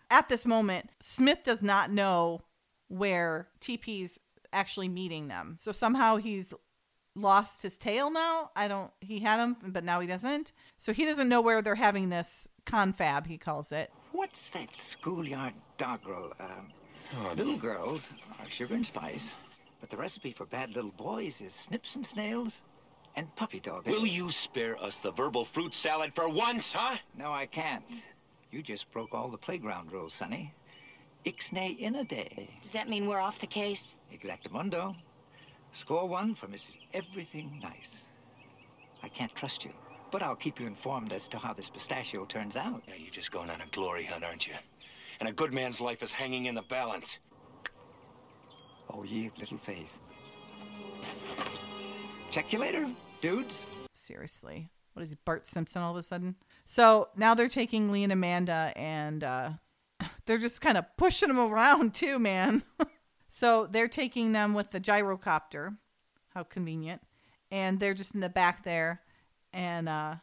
At 0.09 0.29
this 0.29 0.45
moment 0.45 0.89
smith 1.01 1.39
does 1.43 1.61
not 1.61 1.91
know 1.91 2.39
where 2.87 3.49
tp's 3.59 4.21
actually 4.53 4.87
meeting 4.87 5.27
them. 5.27 5.57
So 5.59 5.73
somehow 5.73 6.15
he's 6.15 6.53
lost 7.13 7.61
his 7.61 7.77
tail 7.77 8.09
now. 8.09 8.51
I 8.55 8.69
don't 8.69 8.89
he 9.01 9.19
had 9.19 9.41
him 9.41 9.57
but 9.67 9.83
now 9.83 9.99
he 9.99 10.07
doesn't. 10.07 10.53
So 10.77 10.93
he 10.93 11.03
doesn't 11.03 11.27
know 11.27 11.41
where 11.41 11.61
they're 11.61 11.75
having 11.75 12.07
this 12.07 12.47
confab 12.65 13.27
he 13.27 13.37
calls 13.37 13.73
it. 13.73 13.91
What's 14.13 14.51
that 14.51 14.73
schoolyard 14.77 15.55
doggerel? 15.77 16.31
Um, 16.39 17.35
little 17.35 17.57
girls 17.57 18.11
are 18.39 18.49
sugar 18.49 18.75
and 18.75 18.85
spice, 18.85 19.35
but 19.81 19.89
the 19.89 19.97
recipe 19.97 20.31
for 20.31 20.45
bad 20.45 20.73
little 20.73 20.91
boys 20.91 21.41
is 21.41 21.53
snips 21.53 21.97
and 21.97 22.05
snails 22.05 22.61
and 23.15 23.33
puppy 23.35 23.59
dog. 23.59 23.87
Eh? 23.87 23.91
Will 23.91 24.05
you 24.05 24.29
spare 24.29 24.81
us 24.81 24.99
the 24.99 25.11
verbal 25.11 25.45
fruit 25.45 25.73
salad 25.73 26.13
for 26.13 26.29
once, 26.29 26.71
huh? 26.71 26.97
No, 27.17 27.31
I 27.31 27.45
can't. 27.45 27.83
You 28.51 28.61
just 28.61 28.91
broke 28.91 29.13
all 29.13 29.29
the 29.29 29.37
playground 29.37 29.91
rules, 29.91 30.13
Sonny. 30.13 30.53
Ixnay 31.25 31.79
in 31.79 31.95
a 31.95 32.03
day. 32.03 32.49
Does 32.61 32.71
that 32.71 32.89
mean 32.89 33.07
we're 33.07 33.19
off 33.19 33.39
the 33.39 33.47
case? 33.47 33.95
Exactamundo. 34.13 34.95
Score 35.71 36.07
one 36.07 36.35
for 36.35 36.47
Mrs. 36.47 36.79
Everything 36.93 37.59
Nice. 37.61 38.07
I 39.01 39.09
can't 39.09 39.33
trust 39.35 39.65
you, 39.65 39.71
but 40.11 40.21
I'll 40.21 40.35
keep 40.35 40.59
you 40.59 40.67
informed 40.67 41.11
as 41.11 41.27
to 41.29 41.37
how 41.37 41.53
this 41.53 41.69
pistachio 41.69 42.25
turns 42.25 42.55
out. 42.55 42.83
Yeah, 42.87 42.93
you're 42.97 43.09
just 43.09 43.31
going 43.31 43.49
on 43.49 43.59
a 43.61 43.65
glory 43.71 44.05
hunt, 44.05 44.23
aren't 44.23 44.47
you? 44.47 44.53
And 45.19 45.27
a 45.27 45.31
good 45.33 45.51
man's 45.51 45.81
life 45.81 46.03
is 46.03 46.11
hanging 46.11 46.45
in 46.45 46.55
the 46.55 46.61
balance. 46.61 47.19
Oh, 48.89 49.03
ye 49.03 49.27
of 49.27 49.37
little 49.37 49.57
faith. 49.57 49.91
Check 52.33 52.51
you 52.51 52.57
later, 52.57 52.89
dudes. 53.21 53.63
seriously. 53.91 54.67
What 54.93 55.03
is 55.03 55.11
he 55.11 55.17
bart 55.23 55.45
simpson 55.45 55.83
all 55.83 55.91
of 55.91 55.97
a 55.97 56.01
sudden? 56.01 56.35
So 56.65 57.09
now 57.15 57.35
they're 57.35 57.47
taking 57.47 57.91
lee 57.91 58.01
and 58.01 58.11
amanda 58.11 58.73
and 58.75 59.23
uh 59.23 59.49
they're 60.25 60.39
just 60.39 60.59
kind 60.59 60.75
of 60.75 60.85
pushing 60.97 61.27
them 61.27 61.37
around 61.37 61.93
too 61.93 62.17
man. 62.17 62.63
So 63.29 63.67
they're 63.67 63.87
taking 63.87 64.31
them 64.31 64.55
with 64.55 64.71
the 64.71 64.79
gyrocopter. 64.79 65.77
How 66.35 66.41
convenient. 66.41 67.03
And 67.51 67.79
they're 67.79 67.93
just 67.93 68.15
in 68.15 68.19
the 68.19 68.29
back 68.29 68.63
there 68.63 69.01
and 69.51 69.87
uh 69.87 70.15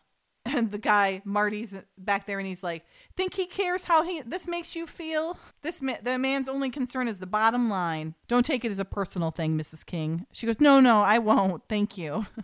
and 0.46 0.70
the 0.70 0.78
guy 0.78 1.20
marty's 1.24 1.74
back 1.98 2.26
there 2.26 2.38
and 2.38 2.46
he's 2.46 2.62
like 2.62 2.84
think 3.16 3.34
he 3.34 3.44
cares 3.44 3.84
how 3.84 4.02
he 4.02 4.22
this 4.22 4.48
makes 4.48 4.74
you 4.74 4.86
feel 4.86 5.38
this 5.62 5.82
ma- 5.82 5.98
the 6.02 6.16
man's 6.16 6.48
only 6.48 6.70
concern 6.70 7.08
is 7.08 7.18
the 7.18 7.26
bottom 7.26 7.68
line 7.68 8.14
don't 8.26 8.46
take 8.46 8.64
it 8.64 8.72
as 8.72 8.78
a 8.78 8.84
personal 8.84 9.30
thing 9.30 9.56
mrs 9.58 9.84
king 9.84 10.24
she 10.32 10.46
goes 10.46 10.60
no 10.60 10.80
no 10.80 11.02
i 11.02 11.18
won't 11.18 11.62
thank 11.68 11.98
you 11.98 12.24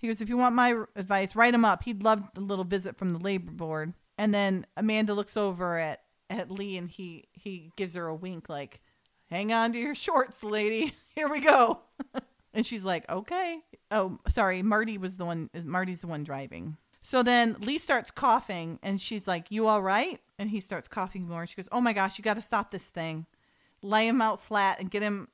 he 0.00 0.06
goes, 0.06 0.22
if 0.22 0.30
you 0.30 0.38
want 0.38 0.54
my 0.54 0.82
advice, 0.96 1.36
write 1.36 1.52
him 1.52 1.64
up. 1.64 1.82
He'd 1.82 2.02
love 2.02 2.22
a 2.34 2.40
little 2.40 2.64
visit 2.64 2.96
from 2.96 3.10
the 3.12 3.18
labor 3.18 3.52
board. 3.52 3.92
And 4.16 4.32
then 4.32 4.66
Amanda 4.76 5.12
looks 5.12 5.36
over 5.36 5.78
at, 5.78 6.00
at 6.30 6.50
Lee 6.50 6.78
and 6.78 6.88
he, 6.88 7.28
he 7.32 7.70
gives 7.76 7.94
her 7.94 8.06
a 8.06 8.14
wink 8.14 8.48
like, 8.48 8.80
hang 9.26 9.52
on 9.52 9.74
to 9.74 9.78
your 9.78 9.94
shorts, 9.94 10.42
lady. 10.42 10.94
Here 11.14 11.28
we 11.28 11.40
go. 11.40 11.80
and 12.54 12.64
she's 12.64 12.84
like, 12.84 13.10
okay. 13.10 13.60
Oh, 13.90 14.18
sorry. 14.26 14.62
Marty 14.62 14.96
was 14.96 15.18
the 15.18 15.26
one, 15.26 15.50
Marty's 15.64 16.00
the 16.00 16.06
one 16.06 16.24
driving. 16.24 16.78
So 17.02 17.22
then 17.22 17.56
Lee 17.60 17.78
starts 17.78 18.10
coughing 18.10 18.78
and 18.82 19.00
she's 19.00 19.26
like, 19.26 19.46
you 19.50 19.66
all 19.66 19.82
right? 19.82 20.20
And 20.38 20.50
he 20.50 20.60
starts 20.60 20.88
coughing 20.88 21.28
more. 21.28 21.46
She 21.46 21.56
goes, 21.56 21.68
oh 21.72 21.80
my 21.80 21.92
gosh, 21.92 22.18
you 22.18 22.24
got 22.24 22.34
to 22.34 22.42
stop 22.42 22.70
this 22.70 22.90
thing. 22.90 23.26
Lay 23.82 24.06
him 24.06 24.20
out 24.20 24.42
flat 24.42 24.80
and 24.80 24.90
get 24.90 25.02
him, 25.02 25.28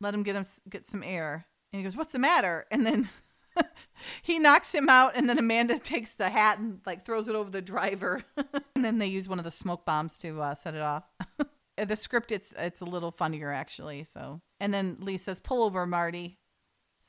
let 0.00 0.14
him 0.14 0.22
get 0.22 0.36
him, 0.36 0.44
get 0.68 0.84
some 0.84 1.02
air. 1.02 1.46
And 1.72 1.80
he 1.80 1.84
goes, 1.84 1.96
what's 1.96 2.12
the 2.12 2.18
matter? 2.18 2.66
And 2.70 2.86
then 2.86 3.08
he 4.22 4.38
knocks 4.38 4.74
him 4.74 4.88
out 4.88 5.12
and 5.14 5.28
then 5.28 5.38
amanda 5.38 5.78
takes 5.82 6.14
the 6.14 6.30
hat 6.30 6.58
and 6.58 6.80
like 6.86 7.04
throws 7.04 7.28
it 7.28 7.34
over 7.34 7.50
the 7.50 7.62
driver 7.62 8.22
and 8.74 8.84
then 8.84 8.98
they 8.98 9.06
use 9.06 9.28
one 9.28 9.38
of 9.38 9.44
the 9.44 9.50
smoke 9.50 9.84
bombs 9.84 10.16
to 10.18 10.40
uh, 10.40 10.54
set 10.54 10.74
it 10.74 10.82
off 10.82 11.04
the 11.76 11.96
script 11.96 12.30
it's 12.30 12.52
it's 12.58 12.80
a 12.80 12.84
little 12.84 13.10
funnier 13.10 13.50
actually 13.50 14.04
so 14.04 14.40
and 14.60 14.72
then 14.74 14.96
lee 15.00 15.16
says 15.16 15.40
pull 15.40 15.62
over 15.62 15.86
marty 15.86 16.38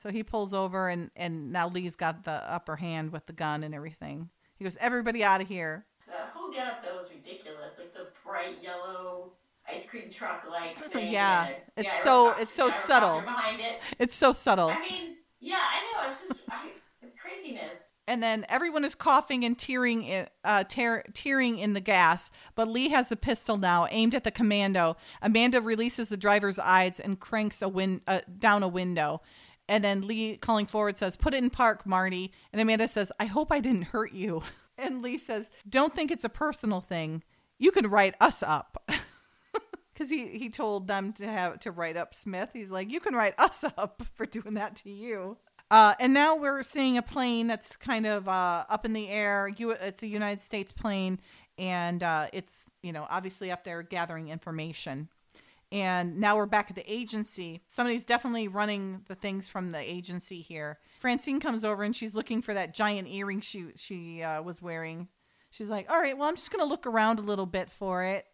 so 0.02 0.10
he 0.10 0.24
pulls 0.24 0.54
over 0.54 0.90
and 0.90 1.12
and 1.16 1.52
now 1.52 1.68
lee's 1.68 1.96
got 1.96 2.24
the 2.24 2.32
upper 2.32 2.76
hand 2.76 3.12
with 3.12 3.26
the 3.26 3.34
gun 3.34 3.64
and 3.64 3.76
everything 3.76 4.30
he 4.56 4.64
goes 4.64 4.78
everybody 4.80 5.24
out 5.24 5.42
of 5.42 5.48
here 5.48 5.86
That 6.08 6.32
whole 6.34 6.52
getup 6.52 6.84
though 6.84 6.98
was 6.98 7.12
ridiculous. 7.12 7.74
Like 7.78 7.94
the 7.94 8.08
bright 8.26 8.58
yellow 8.62 9.34
ice 9.72 9.86
cream 9.88 10.10
truck 10.10 10.46
like 10.50 10.78
thing. 10.92 11.12
Yeah, 11.12 11.48
and 11.78 11.86
it's 11.86 12.02
so- 12.04 12.34
it's 12.40 12.54
so 12.54 12.70
subtle. 12.72 13.22
behind 13.22 13.60
it. 13.62 13.80
it's 14.00 14.16
so 14.16 14.32
subtle 14.32 14.70
I 14.70 14.80
mean, 14.80 15.16
yeah, 15.40 15.60
I 15.60 16.04
know. 16.04 16.12
It's 16.12 16.28
just 16.28 16.42
I, 16.50 16.70
it's 17.02 17.16
craziness. 17.20 17.78
and 18.08 18.22
then 18.22 18.46
everyone 18.50 18.84
is 18.84 18.94
coughing 18.96 19.46
and 19.46 19.58
tearing 19.58 20.04
in, 20.04 20.28
uh, 20.44 20.64
tear, 20.66 21.04
tearing 21.14 21.58
in 21.60 21.74
the 21.74 21.80
gas. 21.82 22.30
But 22.56 22.68
Lee 22.68 22.90
has 22.90 23.12
a 23.12 23.16
pistol 23.16 23.58
now 23.58 23.88
aimed 23.90 24.14
at 24.16 24.24
the 24.24 24.32
commando. 24.32 24.98
Amanda 25.22 25.62
releases 25.62 26.10
the 26.10 26.18
driver's 26.18 26.60
eyes 26.60 27.00
and 27.00 27.20
cranks 27.20 27.62
a 27.62 27.70
win- 27.70 28.02
uh, 28.08 28.22
down 28.38 28.64
a 28.64 28.68
window. 28.68 29.22
And 29.72 29.86
then 29.86 30.06
Lee, 30.06 30.36
calling 30.36 30.66
forward, 30.66 30.98
says, 30.98 31.16
"Put 31.16 31.34
it 31.34 31.42
in 31.42 31.50
park, 31.50 31.86
Marty." 31.86 32.34
And 32.52 32.62
Amanda 32.62 32.90
says, 32.90 33.10
"I 33.22 33.26
hope 33.26 33.54
I 33.54 33.62
didn't 33.62 33.86
hurt 33.86 34.12
you." 34.12 34.44
And 34.78 35.04
Lee 35.04 35.20
says, 35.20 35.52
"Don't 35.70 35.94
think 35.94 36.10
it's 36.10 36.24
a 36.24 36.30
personal 36.30 36.82
thing. 36.82 37.24
You 37.60 37.72
can 37.72 37.88
write 37.88 38.16
us 38.20 38.44
up." 38.44 38.84
Because 39.94 40.10
he, 40.10 40.30
he 40.40 40.50
told 40.50 40.88
them 40.88 41.14
to 41.14 41.28
have 41.28 41.60
to 41.60 41.70
write 41.70 41.96
up 41.96 42.16
Smith. 42.16 42.50
He's 42.54 42.72
like, 42.72 42.92
you 42.92 43.00
can 43.00 43.14
write 43.14 43.36
us 43.38 43.64
up 43.78 44.02
for 44.16 44.26
doing 44.26 44.56
that 44.56 44.76
to 44.78 44.90
you. 44.90 45.38
Uh, 45.70 45.94
and 46.00 46.12
now 46.12 46.36
we're 46.36 46.64
seeing 46.64 46.98
a 46.98 47.04
plane 47.04 47.46
that's 47.46 47.76
kind 47.76 48.08
of 48.08 48.28
uh, 48.28 48.66
up 48.68 48.84
in 48.84 48.94
the 48.94 49.10
air. 49.10 49.48
You, 49.48 49.72
it's 49.72 50.02
a 50.02 50.08
United 50.08 50.42
States 50.42 50.72
plane, 50.72 51.20
and 51.60 52.02
uh, 52.02 52.28
it's 52.34 52.66
you 52.82 52.92
know 52.92 53.06
obviously 53.12 53.52
up 53.52 53.64
there 53.64 53.84
gathering 53.84 54.30
information. 54.30 55.10
And 55.72 56.20
now 56.20 56.36
we're 56.36 56.48
back 56.48 56.70
at 56.70 56.76
the 56.76 56.92
agency. 56.92 57.62
Somebody's 57.68 58.04
definitely 58.04 58.50
running 58.50 59.04
the 59.08 59.16
things 59.16 59.48
from 59.48 59.72
the 59.72 59.80
agency 59.80 60.42
here. 60.42 60.80
Francine 61.00 61.40
comes 61.40 61.64
over 61.64 61.84
and 61.84 61.96
she's 61.96 62.14
looking 62.14 62.42
for 62.42 62.54
that 62.54 62.74
giant 62.74 63.08
earring 63.08 63.40
she 63.40 63.68
she 63.78 64.22
uh, 64.22 64.42
was 64.42 64.62
wearing. 64.62 65.08
She's 65.50 65.70
like, 65.70 65.90
"All 65.90 66.00
right, 66.00 66.18
well, 66.18 66.28
I'm 66.28 66.36
just 66.36 66.52
gonna 66.52 66.66
look 66.66 66.86
around 66.86 67.20
a 67.20 67.24
little 67.24 67.46
bit 67.46 67.70
for 67.70 68.04
it." 68.04 68.26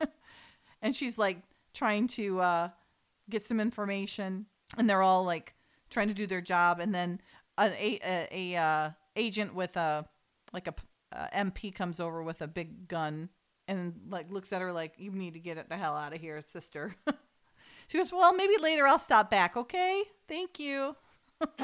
and 0.82 0.94
she's 0.94 1.18
like 1.18 1.38
trying 1.74 2.06
to 2.08 2.40
uh, 2.40 2.68
get 3.28 3.42
some 3.42 3.58
information, 3.58 4.46
and 4.78 4.88
they're 4.88 5.02
all 5.02 5.24
like 5.24 5.54
trying 5.90 6.08
to 6.08 6.14
do 6.14 6.26
their 6.28 6.40
job, 6.40 6.78
and 6.78 6.94
then 6.94 7.20
an 7.58 7.72
a, 7.72 7.98
a, 8.04 8.54
a 8.54 8.56
uh, 8.56 8.90
agent 9.16 9.54
with 9.54 9.76
a 9.76 10.06
like 10.52 10.68
a, 10.68 10.74
uh 11.12 11.26
MP 11.34 11.74
comes 11.74 11.98
over 11.98 12.22
with 12.22 12.42
a 12.42 12.48
big 12.48 12.86
gun 12.86 13.28
and 13.70 13.94
like 14.10 14.30
looks 14.30 14.52
at 14.52 14.60
her 14.60 14.72
like 14.72 14.94
you 14.98 15.12
need 15.12 15.34
to 15.34 15.40
get 15.40 15.68
the 15.68 15.76
hell 15.76 15.94
out 15.94 16.12
of 16.12 16.20
here, 16.20 16.42
sister. 16.42 16.94
she 17.88 17.98
goes, 17.98 18.12
"Well, 18.12 18.34
maybe 18.34 18.56
later 18.60 18.86
I'll 18.86 18.98
stop 18.98 19.30
back, 19.30 19.56
okay? 19.56 20.02
Thank 20.28 20.58
you." 20.58 20.96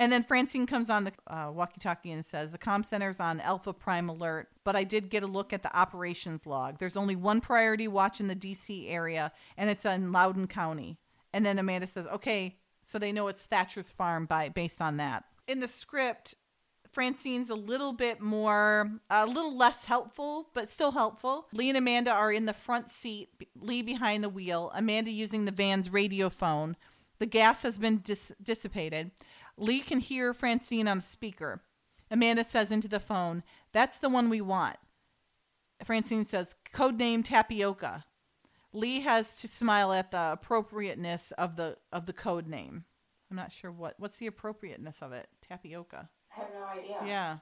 And 0.00 0.12
then 0.12 0.22
Francine 0.22 0.66
comes 0.66 0.90
on 0.90 1.04
the 1.04 1.12
uh, 1.26 1.50
walkie-talkie 1.52 2.12
and 2.12 2.24
says 2.24 2.52
the 2.52 2.58
comm 2.58 2.86
center's 2.86 3.18
on 3.18 3.40
Alpha 3.40 3.72
Prime 3.72 4.08
alert, 4.08 4.48
but 4.62 4.76
I 4.76 4.84
did 4.84 5.10
get 5.10 5.24
a 5.24 5.26
look 5.26 5.52
at 5.52 5.62
the 5.62 5.76
operations 5.76 6.46
log. 6.46 6.78
There's 6.78 6.96
only 6.96 7.16
one 7.16 7.40
priority 7.40 7.88
watch 7.88 8.20
in 8.20 8.28
the 8.28 8.36
DC 8.36 8.88
area, 8.88 9.32
and 9.56 9.68
it's 9.68 9.84
in 9.84 10.12
Loudoun 10.12 10.46
County. 10.46 10.98
And 11.32 11.44
then 11.44 11.58
Amanda 11.58 11.88
says, 11.88 12.06
"Okay, 12.06 12.58
so 12.84 12.98
they 12.98 13.10
know 13.10 13.26
it's 13.26 13.42
Thatcher's 13.42 13.90
farm 13.90 14.26
by 14.26 14.50
based 14.50 14.80
on 14.80 14.98
that." 14.98 15.24
In 15.48 15.58
the 15.58 15.66
script, 15.66 16.36
Francine's 16.98 17.48
a 17.48 17.54
little 17.54 17.92
bit 17.92 18.20
more, 18.20 18.90
a 19.08 19.24
little 19.24 19.56
less 19.56 19.84
helpful, 19.84 20.48
but 20.52 20.68
still 20.68 20.90
helpful. 20.90 21.46
Lee 21.52 21.68
and 21.68 21.78
Amanda 21.78 22.10
are 22.10 22.32
in 22.32 22.44
the 22.44 22.52
front 22.52 22.90
seat, 22.90 23.28
Lee 23.54 23.82
behind 23.82 24.24
the 24.24 24.28
wheel, 24.28 24.72
Amanda 24.74 25.12
using 25.12 25.44
the 25.44 25.52
van's 25.52 25.90
radio 25.90 26.28
phone. 26.28 26.76
The 27.20 27.26
gas 27.26 27.62
has 27.62 27.78
been 27.78 27.98
dis- 27.98 28.32
dissipated. 28.42 29.12
Lee 29.56 29.78
can 29.78 30.00
hear 30.00 30.34
Francine 30.34 30.88
on 30.88 30.98
a 30.98 31.00
speaker. 31.00 31.62
Amanda 32.10 32.42
says 32.42 32.72
into 32.72 32.88
the 32.88 32.98
phone, 32.98 33.44
That's 33.70 33.98
the 33.98 34.08
one 34.08 34.28
we 34.28 34.40
want. 34.40 34.76
Francine 35.84 36.24
says, 36.24 36.56
Codename 36.74 37.24
Tapioca. 37.24 38.06
Lee 38.72 39.02
has 39.02 39.36
to 39.36 39.46
smile 39.46 39.92
at 39.92 40.10
the 40.10 40.32
appropriateness 40.32 41.30
of 41.38 41.54
the 41.54 41.76
of 41.92 42.06
the 42.06 42.12
code 42.12 42.48
name. 42.48 42.86
I'm 43.30 43.36
not 43.36 43.52
sure 43.52 43.70
what 43.70 43.94
what's 43.98 44.16
the 44.16 44.26
appropriateness 44.26 45.00
of 45.00 45.12
it. 45.12 45.28
Tapioca. 45.48 46.08
Have 46.38 46.48
no 46.54 46.64
idea. 46.66 46.96
Yeah. 47.06 47.38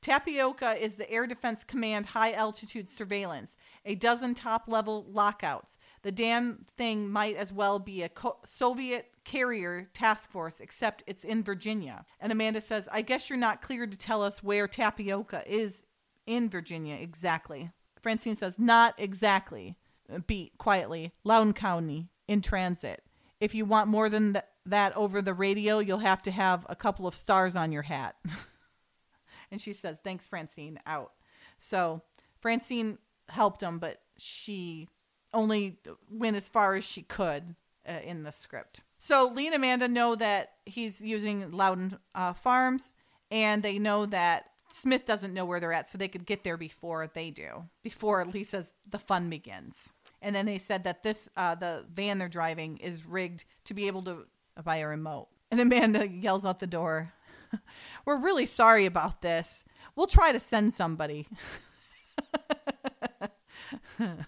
Tapioca 0.00 0.76
is 0.80 0.96
the 0.96 1.10
Air 1.10 1.26
Defense 1.26 1.64
Command 1.64 2.06
high 2.06 2.32
altitude 2.32 2.88
surveillance, 2.88 3.56
a 3.84 3.96
dozen 3.96 4.34
top 4.34 4.64
level 4.68 5.04
lockouts. 5.08 5.76
The 6.02 6.12
damn 6.12 6.64
thing 6.76 7.10
might 7.10 7.34
as 7.36 7.52
well 7.52 7.78
be 7.80 8.02
a 8.02 8.08
co- 8.08 8.38
Soviet 8.44 9.10
carrier 9.24 9.88
task 9.94 10.30
force, 10.30 10.60
except 10.60 11.02
it's 11.06 11.24
in 11.24 11.42
Virginia. 11.42 12.04
And 12.20 12.30
Amanda 12.30 12.60
says, 12.60 12.88
I 12.92 13.02
guess 13.02 13.28
you're 13.28 13.38
not 13.38 13.60
clear 13.60 13.86
to 13.86 13.98
tell 13.98 14.22
us 14.22 14.42
where 14.42 14.68
Tapioca 14.68 15.42
is 15.46 15.82
in 16.26 16.48
Virginia 16.48 16.96
exactly. 16.96 17.70
Francine 18.00 18.36
says, 18.36 18.58
Not 18.58 18.94
exactly. 18.98 19.76
Uh, 20.12 20.20
beat 20.26 20.56
quietly. 20.58 21.12
Loudoun 21.24 21.52
County, 21.52 22.08
in 22.28 22.40
transit. 22.40 23.02
If 23.40 23.54
you 23.54 23.64
want 23.64 23.88
more 23.88 24.08
than 24.08 24.34
th- 24.34 24.44
that 24.70 24.96
over 24.96 25.22
the 25.22 25.34
radio, 25.34 25.78
you'll 25.78 25.98
have 25.98 26.22
to 26.22 26.30
have 26.30 26.66
a 26.68 26.76
couple 26.76 27.06
of 27.06 27.14
stars 27.14 27.56
on 27.56 27.72
your 27.72 27.82
hat. 27.82 28.16
and 29.50 29.60
she 29.60 29.72
says, 29.72 30.00
Thanks, 30.00 30.26
Francine, 30.26 30.78
out. 30.86 31.12
So 31.58 32.02
Francine 32.40 32.98
helped 33.28 33.62
him, 33.62 33.78
but 33.78 34.00
she 34.16 34.88
only 35.32 35.78
went 36.10 36.36
as 36.36 36.48
far 36.48 36.74
as 36.74 36.84
she 36.84 37.02
could 37.02 37.54
uh, 37.88 37.92
in 38.04 38.22
the 38.22 38.32
script. 38.32 38.82
So 38.98 39.30
Lee 39.34 39.46
and 39.46 39.54
Amanda 39.54 39.88
know 39.88 40.14
that 40.16 40.52
he's 40.66 41.00
using 41.00 41.48
Loudoun 41.50 41.98
uh, 42.14 42.32
Farms, 42.32 42.92
and 43.30 43.62
they 43.62 43.78
know 43.78 44.06
that 44.06 44.50
Smith 44.72 45.06
doesn't 45.06 45.34
know 45.34 45.44
where 45.44 45.60
they're 45.60 45.72
at, 45.72 45.88
so 45.88 45.96
they 45.96 46.08
could 46.08 46.26
get 46.26 46.44
there 46.44 46.56
before 46.56 47.10
they 47.12 47.30
do, 47.30 47.64
before 47.82 48.24
Lee 48.24 48.44
says 48.44 48.74
the 48.88 48.98
fun 48.98 49.30
begins. 49.30 49.92
And 50.20 50.34
then 50.34 50.46
they 50.46 50.58
said 50.58 50.84
that 50.84 51.02
this 51.02 51.28
uh, 51.36 51.54
the 51.54 51.86
van 51.92 52.18
they're 52.18 52.28
driving 52.28 52.78
is 52.78 53.06
rigged 53.06 53.44
to 53.64 53.74
be 53.74 53.86
able 53.86 54.02
to 54.02 54.26
buy 54.62 54.76
a 54.76 54.86
remote. 54.86 55.28
And 55.50 55.60
Amanda 55.60 56.08
yells 56.08 56.44
out 56.44 56.58
the 56.58 56.66
door, 56.66 57.12
"We're 58.04 58.18
really 58.18 58.46
sorry 58.46 58.86
about 58.86 59.22
this. 59.22 59.64
We'll 59.96 60.06
try 60.06 60.32
to 60.32 60.40
send 60.40 60.74
somebody." 60.74 61.26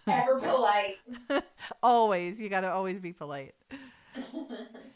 Ever 0.06 0.40
polite. 0.40 0.96
always, 1.82 2.40
you 2.40 2.48
got 2.48 2.62
to 2.62 2.70
always 2.70 2.98
be 3.00 3.12
polite. 3.12 3.54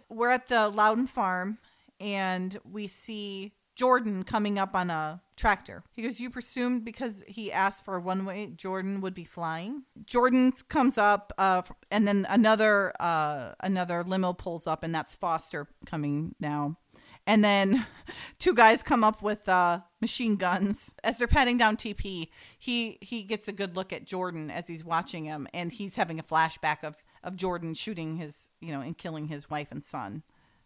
We're 0.09 0.31
at 0.31 0.49
the 0.49 0.69
Loudoun 0.69 1.07
farm 1.07 1.59
and 2.01 2.59
we 2.71 2.89
see 2.89 3.53
Jordan 3.75 4.23
coming 4.23 4.59
up 4.59 4.75
on 4.75 4.91
a 4.91 5.21
tractor. 5.37 5.83
He 5.93 6.03
goes, 6.03 6.21
You 6.21 6.31
presumed 6.31 6.85
because 6.85 7.23
he 7.27 7.53
asked 7.53 7.85
for 7.85 7.99
one 7.99 8.25
way, 8.25 8.47
Jordan 8.55 9.01
would 9.01 9.15
be 9.15 9.25
flying. 9.25 9.83
Jordan 10.05 10.53
comes 10.69 10.97
up, 10.97 11.33
uh, 11.39 11.63
and 11.91 12.07
then 12.07 12.27
another 12.29 12.93
uh, 13.01 13.53
another 13.61 14.05
limo 14.05 14.33
pulls 14.33 14.67
up, 14.67 14.83
and 14.83 14.95
that's 14.95 15.15
Foster 15.15 15.67
coming 15.87 16.35
now. 16.39 16.79
And 17.27 17.43
then 17.43 17.87
two 18.39 18.55
guys 18.55 18.83
come 18.83 19.03
up 19.03 19.23
with 19.23 19.49
uh, 19.49 19.81
machine 20.01 20.37
guns 20.37 20.93
as 21.03 21.19
they're 21.19 21.27
patting 21.27 21.59
down 21.59 21.77
TP. 21.77 22.29
He 22.59 22.99
he 23.01 23.23
gets 23.23 23.49
a 23.49 23.53
good 23.53 23.77
look 23.77 23.93
at 23.93 24.05
Jordan 24.05 24.51
as 24.51 24.67
he's 24.67 24.85
watching 24.85 25.25
him, 25.25 25.49
and 25.53 25.73
he's 25.73 25.97
having 25.97 26.19
a 26.19 26.25
flashback 26.25 26.85
of 26.85 27.03
of 27.23 27.37
Jordan 27.37 27.75
shooting 27.75 28.17
his 28.17 28.51
you 28.61 28.73
know 28.73 28.81
and 28.81 28.97
killing 28.97 29.27
his 29.27 29.51
wife 29.51 29.73
and 29.73 29.83
son. 29.83 30.23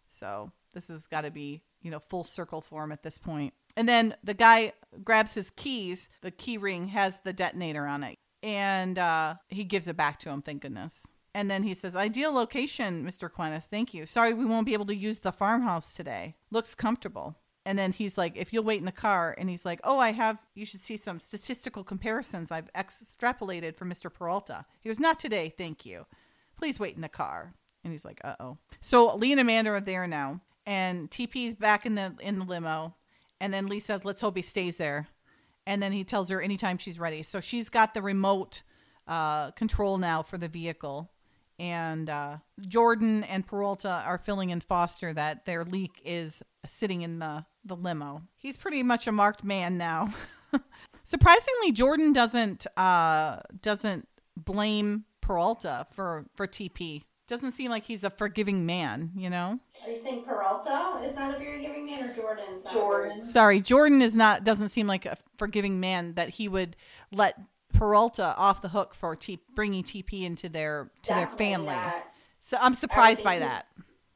So 0.09 0.51
this 0.73 0.87
has 0.89 1.07
got 1.07 1.21
to 1.21 1.31
be 1.31 1.63
you 1.81 1.91
know 1.91 1.99
full 1.99 2.23
circle 2.23 2.61
for 2.61 2.83
him 2.83 2.91
at 2.91 3.03
this 3.03 3.17
point. 3.17 3.53
And 3.75 3.87
then 3.87 4.15
the 4.23 4.33
guy 4.33 4.73
grabs 5.03 5.33
his 5.33 5.49
keys. 5.51 6.09
The 6.21 6.31
key 6.31 6.57
ring 6.57 6.87
has 6.89 7.21
the 7.21 7.33
detonator 7.33 7.85
on 7.85 8.03
it, 8.03 8.17
and 8.43 8.97
uh, 8.97 9.35
he 9.47 9.63
gives 9.63 9.87
it 9.87 9.97
back 9.97 10.19
to 10.19 10.29
him. 10.29 10.41
Thank 10.41 10.61
goodness. 10.61 11.07
And 11.33 11.49
then 11.49 11.63
he 11.63 11.75
says, 11.75 11.95
Ideal 11.95 12.33
location, 12.33 13.05
Mr. 13.05 13.27
Aquinas. 13.27 13.67
Thank 13.67 13.93
you. 13.93 14.05
Sorry, 14.05 14.33
we 14.33 14.45
won't 14.45 14.65
be 14.65 14.73
able 14.73 14.87
to 14.87 14.95
use 14.95 15.19
the 15.19 15.31
farmhouse 15.31 15.93
today. 15.93 16.35
Looks 16.51 16.75
comfortable. 16.75 17.37
And 17.65 17.77
then 17.77 17.91
he's 17.91 18.17
like, 18.17 18.35
If 18.35 18.51
you'll 18.51 18.63
wait 18.63 18.79
in 18.79 18.85
the 18.85 18.91
car. 18.91 19.35
And 19.37 19.49
he's 19.49 19.65
like, 19.65 19.79
Oh, 19.83 19.99
I 19.99 20.11
have, 20.11 20.39
you 20.55 20.65
should 20.65 20.81
see 20.81 20.97
some 20.97 21.19
statistical 21.19 21.83
comparisons 21.83 22.51
I've 22.51 22.71
extrapolated 22.73 23.77
from 23.77 23.91
Mr. 23.91 24.11
Peralta. 24.11 24.65
He 24.81 24.89
goes, 24.89 24.99
Not 24.99 25.19
today. 25.19 25.49
Thank 25.55 25.85
you. 25.85 26.05
Please 26.57 26.79
wait 26.79 26.95
in 26.95 27.01
the 27.01 27.09
car. 27.09 27.53
And 27.83 27.93
he's 27.93 28.05
like, 28.05 28.19
Uh 28.23 28.35
oh. 28.39 28.57
So 28.81 29.15
Lee 29.15 29.31
and 29.31 29.41
Amanda 29.41 29.71
are 29.71 29.81
there 29.81 30.07
now. 30.07 30.41
And 30.69 31.09
TP's 31.09 31.55
back 31.55 31.85
in 31.85 31.95
the 31.95 32.13
in 32.21 32.37
the 32.37 32.45
limo. 32.45 32.95
And 33.41 33.53
then 33.53 33.67
Lee 33.67 33.79
says, 33.79 34.05
Let's 34.05 34.21
hope 34.21 34.35
he 34.35 34.43
stays 34.43 34.77
there. 34.77 35.07
And 35.65 35.81
then 35.81 35.91
he 35.91 36.03
tells 36.03 36.29
her 36.29 36.41
anytime 36.41 36.77
she's 36.77 36.99
ready. 36.99 37.23
So 37.23 37.39
she's 37.39 37.69
got 37.69 37.93
the 37.93 38.01
remote 38.01 38.63
uh, 39.07 39.51
control 39.51 39.97
now 39.97 40.21
for 40.21 40.37
the 40.37 40.47
vehicle 40.47 41.11
and 41.59 42.09
uh, 42.09 42.37
Jordan 42.61 43.23
and 43.25 43.45
Peralta 43.45 44.01
are 44.05 44.17
filling 44.17 44.49
in 44.49 44.61
Foster 44.61 45.13
that 45.13 45.45
their 45.45 45.65
leak 45.65 46.01
is 46.05 46.41
sitting 46.65 47.01
in 47.01 47.19
the, 47.19 47.45
the 47.65 47.75
limo. 47.75 48.23
He's 48.37 48.55
pretty 48.55 48.81
much 48.81 49.07
a 49.07 49.11
marked 49.11 49.43
man 49.43 49.77
now. 49.77 50.13
Surprisingly, 51.03 51.73
Jordan 51.73 52.13
doesn't 52.13 52.65
uh, 52.77 53.39
doesn't 53.61 54.07
blame 54.37 55.03
Peralta 55.21 55.85
for 55.91 56.25
for 56.35 56.47
TP. 56.47 57.03
Doesn't 57.29 57.51
seem 57.51 57.69
like 57.69 57.83
he's 57.83 58.03
a 58.03 58.09
forgiving 58.09 58.65
man, 58.65 59.11
you 59.15 59.29
know. 59.29 59.59
Are 59.85 59.91
you 59.91 60.01
saying 60.01 60.23
Peralta 60.23 60.99
is 61.05 61.15
not 61.15 61.35
a 61.35 61.37
very 61.37 61.61
giving 61.61 61.85
man, 61.85 62.09
or 62.09 62.15
Jordan's? 62.15 62.63
Jordan. 62.73 63.23
Sorry, 63.23 63.61
Jordan 63.61 64.01
is 64.01 64.15
not 64.15 64.43
doesn't 64.43 64.69
seem 64.69 64.87
like 64.87 65.05
a 65.05 65.15
forgiving 65.37 65.79
man 65.79 66.15
that 66.15 66.29
he 66.29 66.47
would 66.47 66.75
let 67.11 67.39
Peralta 67.71 68.33
off 68.35 68.63
the 68.63 68.69
hook 68.69 68.95
for 68.95 69.15
T- 69.15 69.43
bringing 69.53 69.83
TP 69.83 70.23
into 70.23 70.49
their 70.49 70.89
to 71.03 71.13
their 71.13 71.27
family. 71.27 71.67
not. 71.67 72.03
So 72.39 72.57
I'm 72.59 72.73
surprised 72.73 73.23
by 73.23 73.37
that. 73.37 73.67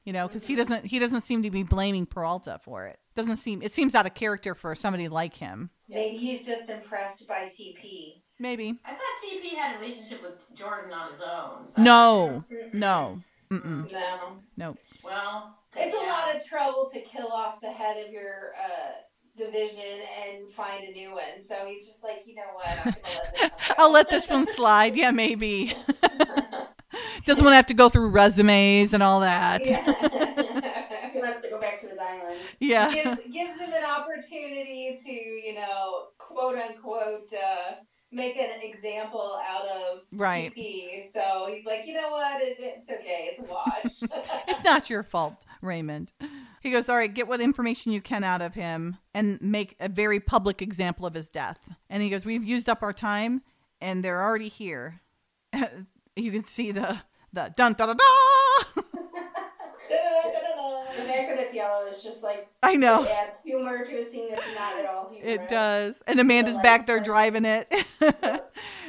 You 0.05 0.11
know, 0.11 0.27
because 0.27 0.47
he 0.47 0.53
mm-hmm. 0.53 0.61
doesn't 0.61 0.85
he 0.85 0.97
doesn't 0.97 1.21
seem 1.21 1.43
to 1.43 1.51
be 1.51 1.61
blaming 1.61 2.07
Peralta 2.07 2.59
for 2.63 2.87
it. 2.87 2.97
Doesn't 3.13 3.37
seem 3.37 3.61
it 3.61 3.73
seems 3.73 3.93
out 3.93 4.07
of 4.07 4.15
character 4.15 4.55
for 4.55 4.73
somebody 4.73 5.07
like 5.07 5.35
him. 5.35 5.69
Maybe 5.87 6.17
he's 6.17 6.47
just 6.47 6.67
impressed 6.67 7.27
by 7.27 7.43
TP. 7.43 8.22
Maybe. 8.39 8.79
I 8.85 8.91
thought 8.93 9.01
TP 9.23 9.55
had 9.55 9.75
a 9.75 9.79
relationship 9.79 10.21
with 10.23 10.43
Jordan 10.55 10.91
on 10.91 11.11
his 11.11 11.21
own. 11.21 11.67
so- 11.67 11.81
No. 11.81 12.43
No. 12.73 13.21
Mm-mm. 13.51 13.91
No. 13.91 14.37
Nope. 14.57 14.77
Well, 15.03 15.57
It's 15.75 15.93
a 15.95 16.07
lot 16.09 16.35
of 16.35 16.45
trouble 16.45 16.89
to 16.93 16.99
kill 17.01 17.27
off 17.27 17.61
the 17.61 17.71
head 17.71 18.03
of 18.05 18.11
your 18.11 18.53
uh, 18.59 18.91
division 19.37 20.01
and 20.25 20.49
find 20.51 20.83
a 20.83 20.91
new 20.91 21.11
one. 21.11 21.41
So 21.45 21.55
he's 21.67 21.85
just 21.85 22.03
like, 22.03 22.25
you 22.25 22.35
know 22.35 22.41
what? 22.53 22.67
I'm 22.85 22.93
gonna 22.93 22.93
let 22.93 22.99
this 23.03 23.17
one 23.39 23.49
go. 23.49 23.73
I'll 23.77 23.91
let 23.91 24.09
this 24.09 24.29
one 24.29 24.45
slide. 24.47 24.95
Yeah, 24.95 25.11
maybe. 25.11 25.73
Doesn't 27.25 27.43
want 27.43 27.53
to 27.53 27.55
have 27.55 27.67
to 27.67 27.73
go 27.73 27.89
through 27.89 28.09
resumes 28.09 28.93
and 28.93 29.01
all 29.01 29.21
that. 29.21 29.65
Yeah. 29.65 29.83
He'll 31.13 31.25
have 31.25 31.41
to 31.41 31.49
go 31.49 31.59
back 31.59 31.81
to 31.81 31.87
his 31.87 31.97
island. 31.97 32.35
Yeah. 32.59 32.91
gives, 32.93 33.23
gives 33.27 33.59
him 33.61 33.71
an 33.73 33.83
opportunity 33.85 34.99
to, 35.05 35.11
you 35.11 35.53
know, 35.55 36.07
quote 36.17 36.57
unquote, 36.57 37.31
uh, 37.33 37.73
make 38.13 38.37
an 38.37 38.61
example 38.61 39.39
out 39.49 39.65
of 39.67 39.99
Right. 40.11 40.53
So 41.11 41.47
he's 41.53 41.65
like, 41.65 41.85
you 41.85 41.93
know 41.93 42.11
what? 42.11 42.41
It, 42.41 42.55
it's 42.59 42.89
okay. 42.89 43.31
It's 43.31 43.39
a 43.39 43.51
wash. 43.51 44.19
It's 44.47 44.63
not 44.63 44.89
your 44.89 45.03
fault, 45.03 45.43
Raymond. 45.61 46.11
He 46.61 46.71
goes, 46.71 46.89
All 46.89 46.95
right, 46.95 47.13
get 47.13 47.27
what 47.27 47.41
information 47.41 47.91
you 47.91 48.01
can 48.01 48.23
out 48.23 48.41
of 48.41 48.53
him 48.53 48.97
and 49.13 49.41
make 49.41 49.75
a 49.79 49.89
very 49.89 50.19
public 50.19 50.61
example 50.61 51.05
of 51.05 51.13
his 51.13 51.29
death. 51.29 51.59
And 51.89 52.01
he 52.03 52.09
goes, 52.09 52.25
We've 52.25 52.43
used 52.43 52.69
up 52.69 52.83
our 52.83 52.93
time 52.93 53.41
and 53.81 54.03
they're 54.03 54.21
already 54.21 54.49
here. 54.49 55.01
you 56.15 56.31
can 56.31 56.43
see 56.43 56.71
the 56.71 57.01
the 57.33 57.53
dun 57.55 57.73
da 57.73 57.87
da 57.87 57.93
da. 57.93 58.03
The 60.95 61.09
fact 61.09 61.29
that 61.29 61.39
it's 61.39 61.52
yellow 61.63 61.85
is 61.87 62.03
just 62.03 62.23
like 62.23 62.47
I 62.61 62.75
know. 62.75 63.03
it 63.03 63.09
adds 63.09 63.39
humor 63.43 63.85
to 63.85 63.97
a 63.99 64.09
scene 64.09 64.29
that's 64.29 64.45
not 64.55 64.77
at 64.77 64.85
all 64.85 65.09
humorous. 65.11 65.41
It 65.41 65.47
does. 65.47 66.03
And 66.07 66.19
Amanda's 66.19 66.55
like, 66.55 66.63
back 66.63 66.87
there 66.87 66.97
like- 66.97 67.05
driving 67.05 67.45
it. 67.45 67.73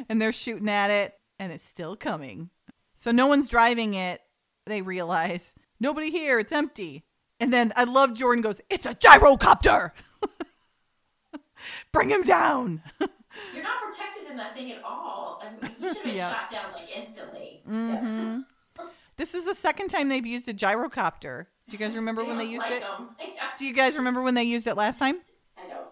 and 0.09 0.21
they're 0.21 0.33
shooting 0.33 0.69
at 0.69 0.91
it 0.91 1.15
and 1.39 1.53
it's 1.53 1.65
still 1.65 1.97
coming. 1.97 2.51
So 2.97 3.11
no 3.11 3.27
one's 3.27 3.49
driving 3.49 3.95
it. 3.95 4.21
They 4.67 4.83
realize 4.83 5.55
nobody 5.81 6.11
here. 6.11 6.39
It's 6.39 6.53
empty. 6.53 7.05
And 7.41 7.53
then 7.53 7.73
I 7.77 7.85
love 7.85 8.15
Jordan 8.15 8.43
goes, 8.43 8.61
"It's 8.71 8.87
a 8.87 8.95
gyrocopter." 8.95 9.91
Bring 11.93 12.09
him 12.11 12.23
down. 12.23 12.83
You're 13.01 13.63
not 13.63 13.77
protected 13.83 14.31
in 14.31 14.37
that 14.37 14.55
thing 14.55 14.71
at 14.73 14.83
all. 14.85 15.43
I 15.43 15.51
mean, 15.51 15.59
you 15.81 15.89
should 15.89 15.97
have 15.97 16.05
been 16.05 16.15
Yeah. 16.17 16.33
shot 16.33 16.51
down 16.51 16.73
like 16.73 16.89
instantly. 16.97 17.63
hmm 17.67 18.41
This 19.17 19.35
is 19.35 19.45
the 19.45 19.55
second 19.55 19.89
time 19.89 20.09
they've 20.09 20.25
used 20.27 20.49
a 20.49 20.55
gyrocopter. 20.55 21.47
Do 21.69 21.77
you 21.77 21.79
guys 21.79 21.95
remember 21.95 22.25
when 22.25 22.37
they 22.37 22.45
used 22.45 22.65
like 22.69 22.81
it? 22.83 22.85
'em. 22.99 23.11
Yeah. 23.21 23.49
Do 23.57 23.65
you 23.67 23.73
guys 23.73 23.97
remember 23.97 24.23
when 24.23 24.35
they 24.35 24.43
used 24.45 24.67
it 24.67 24.75
last 24.77 24.99
time? 24.99 25.21
I 25.57 25.63
don't. 25.69 25.87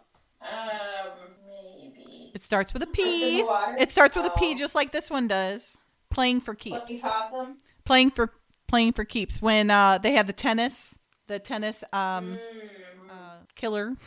Maybe. 1.47 2.31
It 2.35 2.43
starts 2.43 2.73
with 2.73 2.82
a 2.82 2.86
In 2.86 2.93
P. 2.93 3.40
the 3.43 3.47
water? 3.47 3.77
It 3.78 3.90
starts 3.90 4.16
with 4.16 4.27
a 4.27 4.31
P, 4.31 4.53
Oh. 4.53 4.55
just 4.57 4.74
like 4.74 4.93
this 4.93 5.11
one 5.11 5.28
does. 5.28 5.78
Playing 6.11 6.40
for 6.40 6.55
keeps. 6.55 7.01
possum. 7.01 7.59
Playing 7.85 8.11
for 8.11 8.32
playing 8.69 8.93
for 8.93 9.05
keeps. 9.05 9.40
When 9.43 9.70
uh, 9.70 9.99
they 9.99 10.12
had 10.12 10.27
the 10.27 10.32
tennis, 10.32 10.99
the 11.27 11.39
tennis 11.39 11.82
um, 11.93 12.39
Mm. 12.39 13.11
uh, 13.11 13.36
killer. 13.55 13.94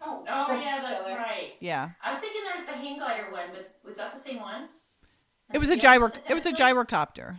Oh, 0.00 0.24
Oh 0.28 0.52
yeah, 0.54 0.78
that's 0.80 1.02
Killer. 1.04 1.16
right. 1.18 1.54
yeah, 1.60 1.90
I 2.02 2.10
was 2.10 2.20
thinking 2.20 2.42
there 2.44 2.54
was 2.54 2.64
the 2.64 2.72
hang 2.72 2.98
glider 2.98 3.30
one, 3.32 3.46
but 3.52 3.74
was 3.84 3.96
that 3.96 4.14
the 4.14 4.20
same 4.20 4.38
one? 4.40 4.68
it 5.52 5.58
was 5.58 5.68
a 5.70 5.74
Yeah, 5.74 5.80
gyro. 5.80 6.12
It 6.28 6.34
was 6.34 6.46
a 6.46 6.52
tennis 6.52 6.74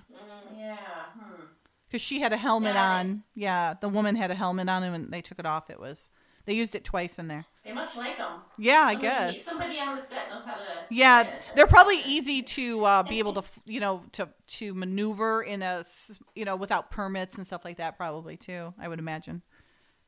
one? 0.09 0.48
Gyrocopter 0.71 0.77
Yeah. 1.17 1.23
Hmm. 1.35 1.41
because 1.87 2.01
she 2.01 2.19
had 2.19 2.33
a 2.33 2.37
helmet 2.37 2.75
Yeah, 2.75 2.81
they- 3.03 3.09
on. 3.09 3.23
Yeah, 3.33 3.73
the 3.79 3.89
woman 3.89 4.15
had 4.15 4.31
a 4.31 4.35
helmet 4.35 4.69
on, 4.69 4.83
and 4.83 4.91
when 4.91 5.11
they 5.11 5.21
took 5.21 5.39
it 5.39 5.45
off, 5.45 5.69
it 5.69 5.79
was 5.79 6.09
they 6.45 6.53
used 6.55 6.73
it 6.73 6.83
twice 6.83 7.19
in 7.19 7.27
there. 7.27 7.45
They 7.63 7.73
must 7.73 7.95
like 7.95 8.17
them. 8.17 8.41
Yeah, 8.57 8.81
I 8.81 8.95
guess. 8.95 9.43
somebody 9.43 9.79
on 9.79 9.95
the 9.95 10.01
set 10.01 10.29
knows 10.31 10.43
how 10.43 10.55
to. 10.55 10.61
Yeah, 10.89 11.23
manage 11.23 11.33
it. 11.41 11.41
they're 11.55 11.67
probably 11.67 11.99
easy 12.07 12.41
to 12.41 12.85
uh, 12.85 13.03
be 13.03 13.19
able 13.19 13.33
to, 13.33 13.43
you 13.65 13.79
know, 13.79 14.03
to 14.13 14.29
to 14.57 14.73
maneuver 14.73 15.43
in 15.43 15.61
a, 15.61 15.83
you 16.35 16.45
know, 16.45 16.55
without 16.55 16.89
permits 16.89 17.35
and 17.35 17.45
stuff 17.45 17.63
like 17.65 17.77
that. 17.77 17.97
Probably 17.97 18.35
too. 18.37 18.73
I 18.79 18.87
would 18.87 18.97
imagine. 18.99 19.43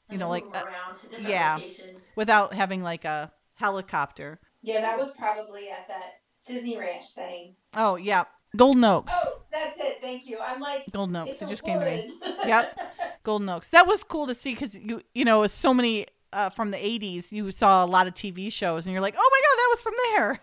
You 0.10 0.14
And 0.16 0.20
know, 0.22 0.30
like 0.30 0.46
move 0.46 0.56
uh, 0.56 0.94
to 0.96 1.02
different 1.10 1.30
yeah. 1.30 1.56
locations. 1.56 1.92
without 2.16 2.54
having 2.54 2.82
like 2.82 3.06
a 3.06 3.32
helicopter. 3.54 4.40
Yeah, 4.64 4.82
that 4.82 4.98
was 4.98 5.12
probably 5.12 5.70
at 5.70 5.88
that 5.88 6.22
Disney 6.46 6.78
Ranch 6.78 7.14
thing. 7.14 7.56
Oh 7.76 7.96
yeah, 7.98 8.24
Golden 8.56 8.84
Oaks. 8.84 9.14
Oh, 9.18 9.42
that's 9.52 9.80
it. 9.80 9.98
Thank 10.02 10.28
you. 10.28 10.38
I'm 10.44 10.60
like, 10.60 10.84
Golden 10.92 11.16
Oaks. 11.16 11.42
It 11.42 11.46
a 11.46 11.48
just 11.48 11.64
came 11.64 11.80
to 11.80 11.86
me. 11.86 12.06
Yep, 12.44 12.80
Golden 13.24 13.48
Oaks. 13.50 13.70
That 13.70 13.86
was 13.86 14.04
cool 14.04 14.26
to 14.26 14.34
see 14.34 14.54
because 14.54 14.76
you 14.76 15.02
you 15.14 15.26
know 15.26 15.46
so 15.46 15.76
many 15.76 16.08
uh, 16.34 16.50
from 16.50 16.72
the 16.72 16.78
'80s. 16.78 17.32
You 17.32 17.52
saw 17.52 17.86
a 17.86 17.88
lot 17.88 18.08
of 18.08 18.16
TV 18.16 18.50
shows, 18.50 18.88
and 18.88 18.94
you're 18.94 19.02
like, 19.02 19.14
oh 19.16 19.30
my 19.32 19.42
god, 19.42 19.58
that 19.58 19.68
was 19.70 19.82
from 19.84 19.94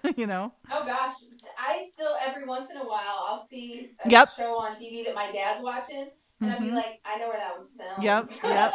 there. 0.06 0.14
you 0.16 0.26
know. 0.28 0.52
Oh 0.70 0.86
gosh, 0.86 1.14
I 1.58 1.88
still 1.92 2.12
every 2.24 2.46
once 2.46 2.70
in 2.70 2.76
a 2.76 2.84
while 2.86 3.26
I'll 3.28 3.48
see 3.50 3.90
a 4.04 4.08
Yep. 4.08 4.30
show 4.38 4.58
on 4.58 4.76
TV 4.76 5.04
that 5.06 5.14
my 5.16 5.28
dad's 5.32 5.60
watching, 5.62 6.08
and 6.40 6.52
I'll 6.52 6.58
be 6.58 6.66
Mhm. 6.66 6.74
like, 6.76 7.00
I 7.04 7.18
know 7.18 7.28
where 7.28 7.38
that 7.38 7.58
was 7.58 7.68
filmed. 7.76 8.04
Yep, 8.04 8.28
yep. 8.44 8.74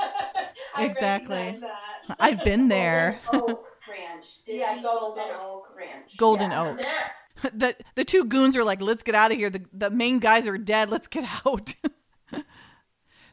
I 0.76 0.84
Exactly. 0.84 1.58
that. 2.08 2.18
I've 2.20 2.44
been 2.44 2.68
there. 2.68 3.22
Golden 3.32 3.52
Oak 3.52 3.66
Ranch. 3.88 4.26
Disney 4.46 4.60
Yeah, 4.60 4.82
Golden 4.84 5.24
Golden 5.24 5.36
Oak 5.42 5.78
Ranch. 5.78 6.18
Golden 6.18 6.52
Yeah. 6.52 6.62
Oak. 6.64 6.86
The 7.54 7.76
the 7.96 8.06
two 8.06 8.26
goons 8.26 8.56
are 8.56 8.64
like, 8.64 8.82
let's 8.82 9.04
get 9.04 9.16
out 9.16 9.32
of 9.32 9.38
here. 9.38 9.50
The 9.50 9.66
the 9.74 9.90
main 9.90 10.20
guys 10.20 10.48
are 10.48 10.58
dead. 10.58 10.90
Let's 10.90 11.08
get 11.08 11.26
out. 11.46 11.74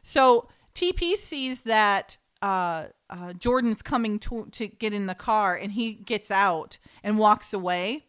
so 0.03 0.49
TP 0.73 1.15
sees 1.15 1.63
that 1.63 2.17
uh, 2.41 2.87
uh, 3.09 3.33
Jordan's 3.33 3.81
coming 3.81 4.19
to 4.19 4.47
to 4.51 4.67
get 4.67 4.93
in 4.93 5.05
the 5.05 5.15
car, 5.15 5.55
and 5.55 5.71
he 5.71 5.93
gets 5.93 6.31
out 6.31 6.77
and 7.03 7.17
walks 7.17 7.53
away 7.53 8.05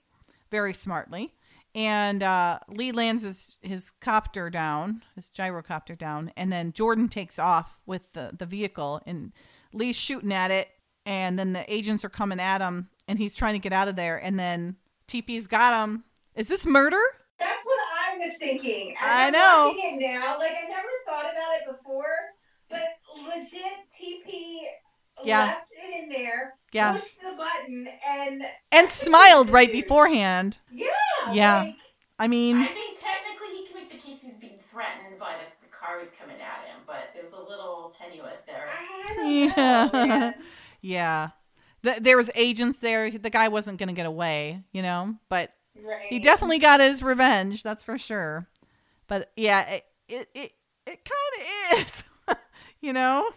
very 0.51 0.75
smartly. 0.75 1.35
And 1.75 2.23
uh, 2.23 2.59
Lee 2.69 2.93
lands 2.93 3.23
his, 3.23 3.57
his 3.63 3.91
copter 3.91 4.51
down, 4.51 5.03
his 5.17 5.31
gyrocopter 5.31 5.97
down, 5.97 6.31
and 6.37 6.53
then 6.53 6.73
Jordan 6.73 7.09
takes 7.09 7.39
off 7.39 7.79
with 7.87 8.13
the, 8.13 8.31
the 8.39 8.45
vehicle, 8.45 9.01
and 9.07 9.33
Lee's 9.73 9.97
shooting 9.97 10.35
at 10.35 10.51
it, 10.51 10.69
and 11.07 11.39
then 11.39 11.55
the 11.55 11.73
agents 11.73 12.05
are 12.05 12.11
coming 12.11 12.41
at 12.41 12.61
him, 12.61 12.91
and 13.09 13.19
he's 13.19 13.35
trying 13.35 13.55
to 13.55 13.59
get 13.59 13.73
out 13.73 13.89
of 13.89 13.97
there, 13.97 14.19
and 14.23 14.39
then 14.39 14.77
TP's 15.13 15.47
got 15.47 15.85
him. 15.85 16.05
Is 16.35 16.49
this 16.49 16.65
murder? 16.67 17.01
That's 17.39 17.65
what 17.65 17.79
I 18.15 18.19
was 18.19 18.37
thinking. 18.39 18.95
I 19.03 19.31
know. 19.31 19.75
it 19.77 20.01
now, 20.01 20.39
like 20.39 20.53
I 20.53 20.69
never 20.69 20.89
thought 21.07 21.27
about 21.33 21.55
it 21.61 21.77
before, 21.77 22.07
but 22.71 22.81
legit 23.27 23.63
TP 23.95 24.61
Yeah. 25.25 25.45
left 25.45 25.67
it 25.73 26.03
in 26.05 26.09
there, 26.09 26.55
Yeah. 26.73 26.93
pushed 26.95 27.21
the 27.23 27.33
button, 27.33 27.89
and 28.09 28.43
And 28.71 28.89
smiled 28.89 29.51
right 29.51 29.71
beforehand. 29.71 30.59
yeah, 30.71 30.89
Yeah. 31.33 31.63
like, 31.63 31.77
I 32.19 32.29
mean, 32.29 32.63
I 32.63 32.67
think 32.69 32.99
technically 32.99 33.57
he 33.59 33.67
can 33.67 33.77
make 33.83 33.91
the 33.91 33.99
case 33.99 34.23
he 34.23 34.29
was 34.29 34.37
being 34.39 34.59
threatened 34.71 35.19
by 35.19 35.33
the, 35.35 35.67
the 35.67 35.73
cars 35.73 36.11
coming 36.19 36.41
at 36.41 36.65
him, 36.67 36.81
but 36.87 37.11
it 37.15 37.23
was 37.23 37.33
a 37.33 37.41
little 37.41 37.95
tenuous 37.99 38.39
there. 38.47 38.67
I 38.69 39.15
don't 39.15 39.27
yeah. 39.57 39.91
man. 39.93 40.35
yeah. 40.81 41.31
Th- 41.85 41.99
there 42.01 42.17
was 42.17 42.31
agents 42.35 42.79
there. 42.79 43.11
The 43.11 43.31
guy 43.31 43.49
wasn't 43.49 43.79
going 43.79 43.89
to 43.89 43.95
get 43.95 44.07
away, 44.07 44.63
you 44.73 44.83
know, 44.83 45.17
but 45.29 45.53
Right. 45.83 46.07
he 46.09 46.19
definitely 46.19 46.59
got 46.59 46.81
his 46.81 47.03
revenge, 47.03 47.63
that's 47.63 47.83
for 47.83 47.99
sure. 47.99 48.47
But 49.09 49.33
yeah, 49.37 49.63
it 49.69 49.85
it 50.09 50.29
it, 50.35 50.53
it 50.87 51.05
kind 51.05 51.81
of 51.81 51.81
is. 51.81 52.03
you 52.81 52.93
know? 52.93 53.29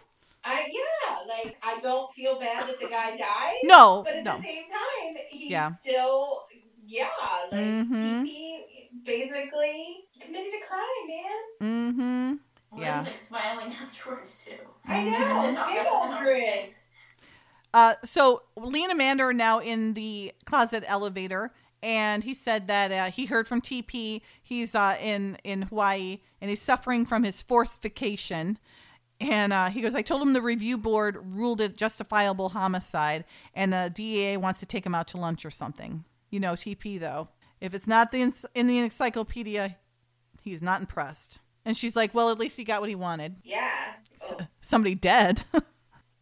I 0.44 0.68
yeah, 0.70 1.18
like 1.26 1.56
I 1.62 1.80
don't 1.80 2.12
feel 2.14 2.38
bad 2.38 2.68
that 2.68 2.78
the 2.80 2.88
guy 2.88 3.16
died. 3.16 3.56
No, 3.64 4.02
but 4.06 4.16
at 4.16 4.24
no. 4.24 4.36
the 4.38 4.42
same 4.44 4.64
time, 4.68 5.22
he's 5.30 5.50
Yeah. 5.50 5.72
still 5.80 6.44
yeah, 6.86 7.08
like 7.50 7.60
Mhm. 7.60 8.24
he 8.26 8.90
basically 9.04 10.04
committed 10.20 10.52
a 10.54 10.66
crime, 10.66 11.08
man. 11.08 11.90
Mm-hmm. 11.90 12.34
Well, 12.70 12.80
Yeah. 12.80 12.92
he 12.92 12.98
was 12.98 13.06
like 13.06 13.16
smiling 13.18 13.72
afterwards 13.82 14.44
too. 14.44 14.52
I 14.86 15.02
know, 15.02 15.16
And 15.16 15.56
then 15.56 15.66
big 15.66 15.74
that 15.84 15.88
old 15.90 16.18
grin. 16.18 16.68
Uh, 17.76 17.94
so 18.06 18.42
Lee 18.56 18.84
and 18.84 18.92
Amanda 18.92 19.22
are 19.24 19.34
now 19.34 19.58
in 19.58 19.92
the 19.92 20.32
closet 20.46 20.82
elevator, 20.86 21.52
and 21.82 22.24
he 22.24 22.32
said 22.32 22.68
that 22.68 22.90
uh, 22.90 23.10
he 23.10 23.26
heard 23.26 23.46
from 23.46 23.60
TP. 23.60 24.22
He's 24.42 24.74
uh, 24.74 24.96
in 24.98 25.36
in 25.44 25.60
Hawaii, 25.60 26.20
and 26.40 26.48
he's 26.48 26.62
suffering 26.62 27.04
from 27.04 27.22
his 27.22 27.42
forcification. 27.42 28.56
And 29.20 29.52
uh, 29.52 29.68
he 29.68 29.82
goes, 29.82 29.94
I 29.94 30.00
told 30.00 30.22
him 30.22 30.32
the 30.32 30.40
review 30.40 30.78
board 30.78 31.18
ruled 31.22 31.60
it 31.60 31.76
justifiable 31.76 32.48
homicide, 32.48 33.26
and 33.52 33.74
the 33.74 33.92
DEA 33.94 34.38
wants 34.38 34.58
to 34.60 34.66
take 34.66 34.86
him 34.86 34.94
out 34.94 35.08
to 35.08 35.18
lunch 35.18 35.44
or 35.44 35.50
something. 35.50 36.02
You 36.30 36.40
know, 36.40 36.52
TP 36.52 36.98
though, 36.98 37.28
if 37.60 37.74
it's 37.74 37.86
not 37.86 38.10
the 38.10 38.22
ens- 38.22 38.46
in 38.54 38.68
the 38.68 38.78
encyclopedia, 38.78 39.76
he's 40.42 40.62
not 40.62 40.80
impressed. 40.80 41.40
And 41.66 41.76
she's 41.76 41.94
like, 41.94 42.14
Well, 42.14 42.30
at 42.30 42.38
least 42.38 42.56
he 42.56 42.64
got 42.64 42.80
what 42.80 42.88
he 42.88 42.94
wanted 42.94 43.36
Yeah. 43.42 43.70
Oh, 44.30 44.46
somebody 44.62 44.94
dead. 44.94 45.44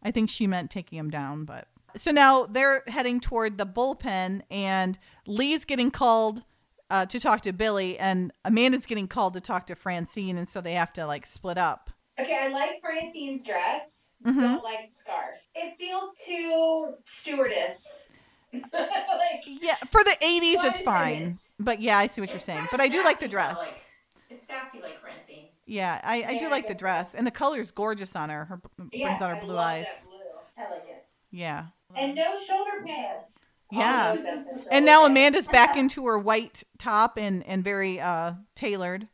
I 0.05 0.11
think 0.11 0.29
she 0.29 0.47
meant 0.47 0.69
taking 0.71 0.97
him 0.99 1.09
down, 1.09 1.45
but 1.45 1.67
so 1.97 2.11
now 2.11 2.45
they're 2.45 2.83
heading 2.87 3.19
toward 3.19 3.57
the 3.57 3.65
bullpen, 3.65 4.43
and 4.51 4.99
Lee's 5.25 5.65
getting 5.65 5.89
called 5.91 6.43
uh, 6.91 7.05
to 7.07 7.19
talk 7.19 7.41
to 7.41 7.51
Billy, 7.53 7.97
and 7.97 8.31
Amanda's 8.45 8.85
getting 8.85 9.07
called 9.07 9.33
to 9.33 9.41
talk 9.41 9.65
to 9.67 9.75
Francine, 9.75 10.37
and 10.37 10.47
so 10.47 10.61
they 10.61 10.73
have 10.73 10.93
to 10.93 11.07
like 11.07 11.25
split 11.25 11.57
up. 11.57 11.89
Okay, 12.19 12.37
I 12.39 12.49
like 12.49 12.79
Francine's 12.81 13.43
dress. 13.43 13.81
Mhm. 14.23 14.35
Don't 14.39 14.63
like 14.63 14.87
the 14.87 14.93
scarf. 14.93 15.37
It 15.55 15.75
feels 15.77 16.11
too 16.25 16.93
stewardess. 17.07 17.83
like 18.53 19.43
Yeah, 19.45 19.75
for 19.89 20.03
the 20.03 20.15
'80s, 20.21 20.63
it's 20.63 20.79
Fine 20.79 21.39
but 21.59 21.81
yeah, 21.81 21.97
I 21.97 22.07
see 22.07 22.21
what 22.21 22.31
you're 22.31 22.39
saying. 22.39 22.67
But 22.69 22.81
I 22.81 22.89
do 22.89 23.03
like 23.03 23.19
the 23.19 23.27
dress. 23.27 23.57
Like, 23.57 23.81
it's 24.29 24.47
sassy 24.47 24.79
like 24.81 25.01
Francine. 25.01 25.47
Yeah, 25.65 25.99
I, 26.03 26.23
I 26.27 26.35
do 26.35 26.43
Yeah, 26.43 26.47
I 26.47 26.51
like 26.51 26.67
the 26.67 26.73
guess 26.73 26.79
so. 26.79 26.79
dress, 26.79 27.15
and 27.15 27.25
the 27.27 27.31
color's 27.31 27.71
gorgeous 27.71 28.15
on 28.15 28.29
her. 28.29 28.45
Her 28.45 28.57
brings 28.77 28.91
yes, 28.93 29.21
out 29.21 29.29
her 29.31 29.35
I 29.35 29.39
blue 29.39 29.57
eyes. 29.57 30.05
Blue. 30.05 30.19
I 30.57 30.69
like 30.71 30.85
it. 30.87 31.05
Yeah, 31.31 31.65
And 31.95 32.15
no 32.15 32.35
shoulder 32.47 32.83
pads. 32.85 33.39
yeah. 33.71 34.09
All 34.11 34.15
those 34.15 34.25
have 34.25 34.45
some 34.45 34.67
and 34.71 34.85
now. 34.85 35.05
Amanda's 35.05 35.47
back 35.47 35.75
into 35.77 36.05
her 36.05 36.17
white 36.17 36.63
top 36.77 37.17
and 37.17 37.43
and 37.45 37.63
very 37.63 37.99
uh 37.99 38.33
tailored. 38.55 39.07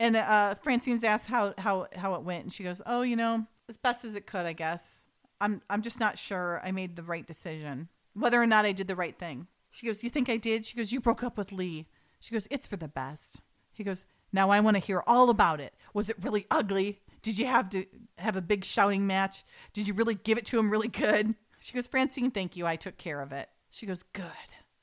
And 0.00 0.16
uh 0.16 0.54
Francine's 0.56 1.04
asked 1.04 1.26
how 1.28 1.54
how 1.58 1.86
how 1.94 2.14
it 2.14 2.22
went 2.22 2.44
and 2.44 2.52
she 2.52 2.64
goes, 2.64 2.80
"Oh, 2.86 3.02
you 3.02 3.14
know, 3.16 3.46
as 3.68 3.76
best 3.76 4.04
as 4.04 4.14
it 4.14 4.26
could, 4.26 4.46
I 4.46 4.54
guess. 4.54 5.04
I'm 5.40 5.60
I'm 5.70 5.82
just 5.82 6.00
not 6.00 6.18
sure 6.18 6.60
I 6.64 6.72
made 6.72 6.96
the 6.96 7.02
right 7.02 7.26
decision. 7.26 7.88
Whether 8.14 8.40
or 8.42 8.46
not 8.46 8.64
I 8.64 8.72
did 8.72 8.88
the 8.88 8.96
right 8.96 9.16
thing." 9.16 9.46
She 9.70 9.86
goes, 9.86 10.02
"You 10.02 10.10
think 10.10 10.28
I 10.28 10.36
did?" 10.38 10.64
She 10.64 10.76
goes, 10.76 10.90
"You 10.90 11.00
broke 11.00 11.22
up 11.22 11.36
with 11.38 11.52
Lee." 11.52 11.86
She 12.18 12.32
goes, 12.32 12.48
"It's 12.50 12.66
for 12.66 12.76
the 12.76 12.88
best." 12.88 13.40
He 13.72 13.84
goes, 13.84 14.04
"Now 14.32 14.50
I 14.50 14.60
want 14.60 14.76
to 14.76 14.82
hear 14.82 15.02
all 15.06 15.30
about 15.30 15.60
it. 15.60 15.74
Was 15.94 16.10
it 16.10 16.22
really 16.22 16.46
ugly? 16.50 17.00
Did 17.22 17.38
you 17.38 17.46
have 17.46 17.70
to 17.70 17.86
have 18.18 18.36
a 18.36 18.42
big 18.42 18.64
shouting 18.64 19.06
match? 19.06 19.44
Did 19.72 19.86
you 19.86 19.94
really 19.94 20.14
give 20.14 20.38
it 20.38 20.46
to 20.46 20.58
him 20.58 20.70
really 20.70 20.88
good?" 20.88 21.34
She 21.60 21.74
goes, 21.74 21.86
"Francine, 21.86 22.30
thank 22.30 22.56
you. 22.56 22.66
I 22.66 22.76
took 22.76 22.98
care 22.98 23.20
of 23.20 23.32
it." 23.32 23.48
She 23.70 23.86
goes, 23.86 24.02
"Good." 24.02 24.24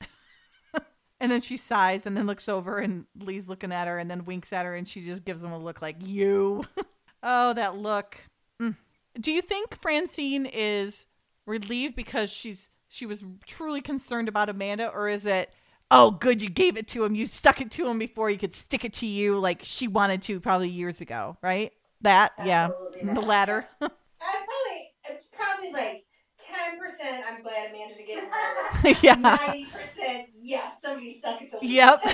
And 1.22 1.30
then 1.30 1.42
she 1.42 1.58
sighs 1.58 2.06
and 2.06 2.16
then 2.16 2.26
looks 2.26 2.48
over 2.48 2.78
and 2.78 3.04
Lee's 3.14 3.46
looking 3.46 3.72
at 3.72 3.86
her 3.86 3.98
and 3.98 4.10
then 4.10 4.24
winks 4.24 4.54
at 4.54 4.64
her 4.64 4.74
and 4.74 4.88
she 4.88 5.02
just 5.02 5.22
gives 5.22 5.44
him 5.44 5.52
a 5.52 5.58
look 5.58 5.82
like, 5.82 5.96
you. 6.00 6.64
oh, 7.22 7.52
that 7.52 7.76
look. 7.76 8.16
Mm. 8.60 8.74
Do 9.20 9.30
you 9.30 9.42
think 9.42 9.80
Francine 9.82 10.46
is 10.46 11.04
relieved 11.46 11.94
because 11.94 12.30
she's 12.30 12.70
she 12.88 13.06
was 13.06 13.22
truly 13.46 13.82
concerned 13.82 14.28
about 14.28 14.48
Amanda 14.48 14.88
or 14.88 15.08
is 15.08 15.26
it 15.26 15.52
oh 15.90 16.10
good 16.10 16.42
you 16.42 16.48
gave 16.48 16.76
it 16.76 16.86
to 16.88 17.04
him 17.04 17.14
you 17.14 17.26
stuck 17.26 17.60
it 17.60 17.70
to 17.70 17.86
him 17.86 17.98
before 17.98 18.28
he 18.28 18.36
could 18.36 18.54
stick 18.54 18.84
it 18.84 18.92
to 18.92 19.06
you 19.06 19.38
like 19.38 19.60
she 19.62 19.88
wanted 19.88 20.22
to 20.22 20.40
probably 20.40 20.68
years 20.68 21.00
ago 21.00 21.36
right 21.42 21.72
that 22.02 22.32
Absolutely 22.38 23.08
yeah 23.08 23.14
the 23.14 23.20
latter 23.20 23.66
I 23.80 23.88
probably 23.88 24.92
it's 25.08 25.26
probably 25.32 25.72
like 25.72 26.04
ten 26.38 26.78
percent. 26.78 27.24
I'm 27.28 27.42
glad 27.42 27.70
Amanda 27.70 27.96
to 27.96 28.02
get 28.02 28.22
murdered. 28.22 28.96
yeah 29.02 29.14
Ninety 29.14 29.66
percent. 29.66 30.28
Yes, 30.42 30.80
somebody 30.80 31.14
stuck 31.14 31.40
it 31.42 31.50
to 31.50 31.60
me. 31.60 31.74
Yep. 31.76 32.04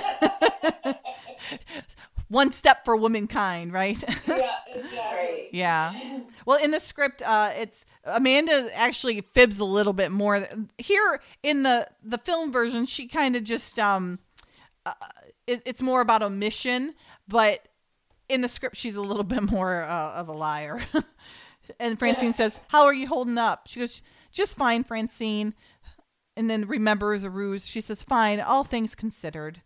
One 2.29 2.51
step 2.51 2.83
for 2.83 2.95
womankind 2.95 3.71
right 3.71 3.97
yeah, 4.27 4.51
exactly. 4.73 5.49
Yeah. 5.51 6.19
Well, 6.45 6.63
in 6.63 6.71
the 6.71 6.79
script, 6.79 7.21
uh, 7.21 7.51
it's 7.57 7.85
Amanda 8.03 8.69
actually 8.73 9.21
fibs 9.33 9.59
a 9.59 9.65
little 9.65 9.93
bit 9.93 10.11
more. 10.11 10.45
Here 10.77 11.21
in 11.43 11.63
the 11.63 11.87
the 12.03 12.17
film 12.17 12.51
version, 12.51 12.85
she 12.85 13.07
kind 13.07 13.35
of 13.35 13.43
just 13.43 13.79
um, 13.79 14.19
uh, 14.85 14.93
it, 15.45 15.61
it's 15.65 15.81
more 15.81 16.01
about 16.01 16.23
a 16.23 16.29
mission, 16.29 16.93
but 17.27 17.67
in 18.29 18.41
the 18.41 18.49
script, 18.49 18.75
she's 18.75 18.95
a 18.95 19.01
little 19.01 19.23
bit 19.23 19.43
more 19.43 19.81
uh, 19.81 20.13
of 20.13 20.27
a 20.27 20.33
liar. 20.33 20.81
and 21.79 21.97
Francine 21.97 22.33
says, 22.33 22.59
"How 22.67 22.85
are 22.85 22.93
you 22.93 23.07
holding 23.07 23.37
up?" 23.37 23.67
She 23.67 23.79
goes, 23.79 24.01
"Just 24.31 24.57
fine, 24.57 24.83
Francine." 24.83 25.53
And 26.35 26.49
then 26.49 26.67
remembers 26.67 27.23
a 27.23 27.29
ruse. 27.29 27.65
She 27.65 27.81
says, 27.81 28.03
"Fine, 28.03 28.41
all 28.41 28.63
things 28.63 28.95
considered." 28.95 29.61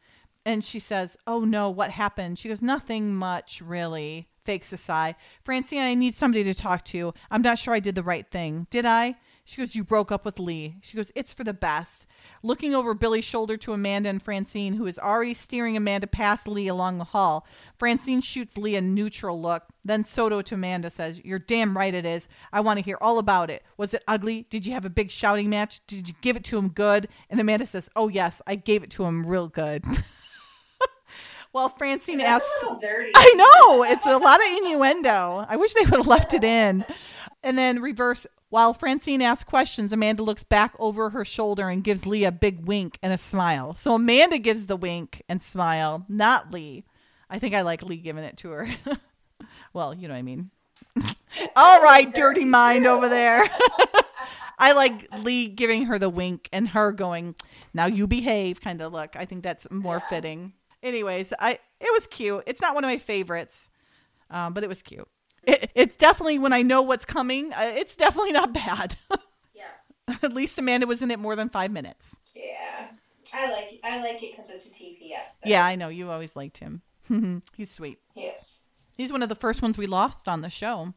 And 0.46 0.64
she 0.64 0.80
says, 0.80 1.18
"Oh 1.28 1.42
no, 1.46 1.70
what 1.70 1.92
happened?" 1.92 2.40
She 2.40 2.50
goes, 2.50 2.62
"Nothing 2.62 3.16
much, 3.16 3.62
really." 3.62 4.28
Fakes 4.44 4.74
a 4.74 4.78
sigh. 4.78 5.16
Francine, 5.44 5.82
I 5.82 5.94
need 5.94 6.16
somebody 6.16 6.44
to 6.46 6.56
talk 6.56 6.84
to. 6.86 7.14
I'm 7.30 7.44
not 7.44 7.60
sure 7.60 7.76
I 7.76 7.80
did 7.80 7.94
the 7.94 8.02
right 8.02 8.26
thing. 8.32 8.66
Did 8.72 8.88
I? 8.88 9.16
She 9.44 9.62
goes, 9.62 9.76
You 9.76 9.84
broke 9.84 10.12
up 10.12 10.26
with 10.26 10.40
Lee. 10.40 10.78
She 10.82 10.98
goes, 10.98 11.12
It's 11.14 11.34
for 11.34 11.44
the 11.44 11.54
best. 11.54 12.06
Looking 12.42 12.74
over 12.74 12.94
Billy's 12.94 13.26
shoulder 13.26 13.58
to 13.58 13.74
Amanda 13.74 14.10
and 14.10 14.22
Francine, 14.22 14.74
who 14.74 14.88
is 14.88 14.98
already 14.98 15.34
steering 15.34 15.78
Amanda 15.78 16.08
past 16.08 16.48
Lee 16.48 16.68
along 16.68 16.98
the 16.98 17.04
hall, 17.04 17.46
Francine 17.78 18.22
shoots 18.22 18.58
Lee 18.58 18.76
a 18.76 18.82
neutral 18.82 19.42
look. 19.42 19.64
Then 19.84 20.04
Soto 20.04 20.42
to 20.42 20.56
Amanda 20.56 20.90
says, 20.90 21.22
You're 21.24 21.40
damn 21.40 21.76
right 21.76 21.94
it 21.94 22.06
is. 22.06 22.28
I 22.54 22.62
want 22.62 22.80
to 22.80 22.86
hear 22.86 22.98
all 23.02 23.20
about 23.20 23.50
it. 23.50 23.64
Was 23.78 23.94
it 23.94 24.04
ugly? 24.08 24.48
Did 24.50 24.66
you 24.66 24.74
have 24.74 24.86
a 24.86 24.90
big 24.90 25.12
shouting 25.12 25.50
match? 25.50 25.86
Did 25.86 26.08
you 26.08 26.16
give 26.22 26.36
it 26.36 26.44
to 26.46 26.58
him 26.58 26.70
good? 26.70 27.08
And 27.30 27.40
Amanda 27.40 27.68
says, 27.68 27.90
Oh, 27.96 28.08
yes, 28.08 28.42
I 28.48 28.56
gave 28.56 28.84
it 28.84 28.92
to 28.92 29.06
him 29.06 29.26
real 29.26 29.48
good. 29.48 29.84
Well, 31.54 31.70
Francine 31.70 32.20
That's 32.20 32.46
asks, 32.46 32.50
a 32.62 32.66
little 32.66 32.80
dirty. 32.80 33.12
I 33.16 33.34
know 33.36 33.84
it's 33.84 34.06
a 34.06 34.18
lot 34.18 34.40
of 34.40 34.46
innuendo. 34.58 35.46
I 35.48 35.58
wish 35.58 35.74
they 35.74 35.82
would 35.82 35.98
have 35.98 36.08
left 36.08 36.34
it 36.34 36.44
in. 36.44 36.86
And 37.44 37.58
then 37.58 37.82
reverse. 37.82 38.26
While 38.50 38.74
Francine 38.74 39.22
asks 39.22 39.46
questions, 39.46 39.94
Amanda 39.94 40.24
looks 40.24 40.44
back 40.44 40.74
over 40.78 41.10
her 41.10 41.24
shoulder 41.24 41.70
and 41.70 41.84
gives 41.84 42.06
Lee 42.06 42.26
a 42.26 42.32
big 42.32 42.66
wink 42.66 43.00
and 43.02 43.14
a 43.14 43.18
smile. 43.18 43.74
So 43.76 43.96
Amanda 43.96 44.38
gives 44.38 44.68
the 44.68 44.76
wink 44.76 45.24
and 45.30 45.42
smile, 45.42 46.06
not 46.10 46.52
Lee. 46.52 46.84
I 47.30 47.40
think 47.40 47.56
I 47.56 47.62
like 47.62 47.82
Lee 47.82 47.98
giving 47.98 48.26
it 48.26 48.38
to 48.38 48.50
her. 48.52 48.68
well, 49.74 49.94
you 49.94 50.08
know 50.08 50.14
what 50.14 50.20
I 50.20 50.24
mean. 50.24 50.52
All 51.56 51.82
right, 51.82 52.14
dirty 52.14 52.44
mind 52.44 52.86
over 52.86 53.08
there. 53.08 53.44
I 54.60 54.74
like 54.74 55.08
Lee 55.24 55.48
giving 55.48 55.86
her 55.86 55.98
the 55.98 56.10
wink 56.10 56.50
and 56.52 56.68
her 56.68 56.92
going, 56.92 57.36
"Now 57.74 57.86
you 57.86 58.06
behave" 58.06 58.62
kind 58.62 58.82
of 58.82 58.92
look. 58.92 59.16
I 59.16 59.26
think 59.26 59.44
that's 59.44 59.66
more 59.72 60.02
fitting. 60.02 60.54
Anyways, 60.84 61.34
I 61.40 61.60
it 61.80 61.92
was 61.94 62.08
cute. 62.08 62.44
It's 62.48 62.62
not 62.62 62.74
one 62.76 62.84
of 62.84 62.90
my 62.90 62.98
favorites, 62.98 63.70
um, 64.30 64.54
but 64.54 64.64
it 64.64 64.68
was 64.68 64.82
cute. 64.82 65.08
It, 65.44 65.72
it's 65.76 65.96
definitely 65.96 66.40
when 66.40 66.54
I 66.54 66.62
know 66.62 66.82
what's 66.82 67.06
coming. 67.06 67.54
Uh, 67.54 67.74
it's 67.76 67.96
definitely 67.96 68.32
not 68.32 68.54
bad. 68.66 68.96
Yeah. 69.54 70.16
At 70.24 70.34
least 70.34 70.58
Amanda 70.58 70.88
was 70.88 71.02
in 71.02 71.12
it 71.12 71.20
more 71.20 71.36
than 71.36 71.50
five 71.50 71.72
minutes. 71.72 72.18
Yeah, 72.36 72.88
I 73.34 73.52
like 73.52 73.80
I 73.84 74.02
like 74.02 74.22
it 74.24 74.36
because 74.36 74.50
it's 74.50 74.66
a 74.66 74.70
TP 74.70 75.12
episode. 75.14 75.46
Yeah, 75.46 75.66
I 75.66 75.76
know 75.76 75.90
you 75.90 76.10
always 76.10 76.36
liked 76.36 76.58
him. 76.58 76.82
He's 77.56 77.72
sweet. 77.72 78.00
Yes. 78.16 78.48
He's 78.98 79.12
one 79.12 79.24
of 79.24 79.30
the 79.30 79.36
first 79.36 79.62
ones 79.62 79.78
we 79.78 79.88
lost 79.88 80.28
on 80.28 80.42
the 80.42 80.50
show. 80.50 80.94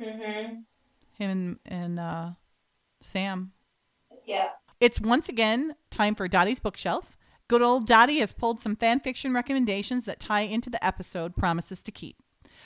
Mm-hmm. 0.00 0.60
Him 1.18 1.30
and, 1.30 1.58
and 1.66 1.98
uh, 2.00 2.30
Sam. 3.02 3.52
Yeah. 4.24 4.48
It's 4.80 5.00
once 5.00 5.28
again 5.28 5.74
time 5.90 6.14
for 6.14 6.28
Dottie's 6.28 6.60
bookshelf. 6.60 7.15
Good 7.48 7.62
old 7.62 7.86
Dottie 7.86 8.18
has 8.18 8.32
pulled 8.32 8.58
some 8.58 8.74
fan 8.74 8.98
fiction 8.98 9.32
recommendations 9.32 10.04
that 10.04 10.18
tie 10.18 10.40
into 10.40 10.68
the 10.68 10.84
episode 10.84 11.36
Promises 11.36 11.80
to 11.82 11.92
Keep. 11.92 12.16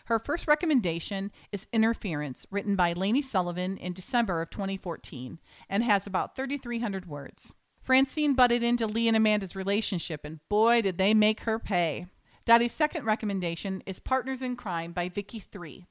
Her 0.06 0.18
first 0.18 0.48
recommendation 0.48 1.32
is 1.52 1.66
Interference, 1.70 2.46
written 2.50 2.76
by 2.76 2.94
Lainey 2.94 3.20
Sullivan 3.20 3.76
in 3.76 3.92
December 3.92 4.40
of 4.40 4.48
2014, 4.48 5.38
and 5.68 5.84
has 5.84 6.06
about 6.06 6.34
3,300 6.34 7.04
words. 7.04 7.52
Francine 7.82 8.32
butted 8.32 8.62
into 8.62 8.86
Lee 8.86 9.06
and 9.06 9.18
Amanda's 9.18 9.54
relationship, 9.54 10.24
and 10.24 10.40
boy, 10.48 10.80
did 10.80 10.96
they 10.96 11.12
make 11.12 11.40
her 11.40 11.58
pay. 11.58 12.06
Dottie's 12.46 12.72
second 12.72 13.04
recommendation 13.04 13.82
is 13.84 14.00
Partners 14.00 14.40
in 14.40 14.56
Crime 14.56 14.92
by 14.92 15.10
Vicky 15.10 15.40
3. 15.40 15.86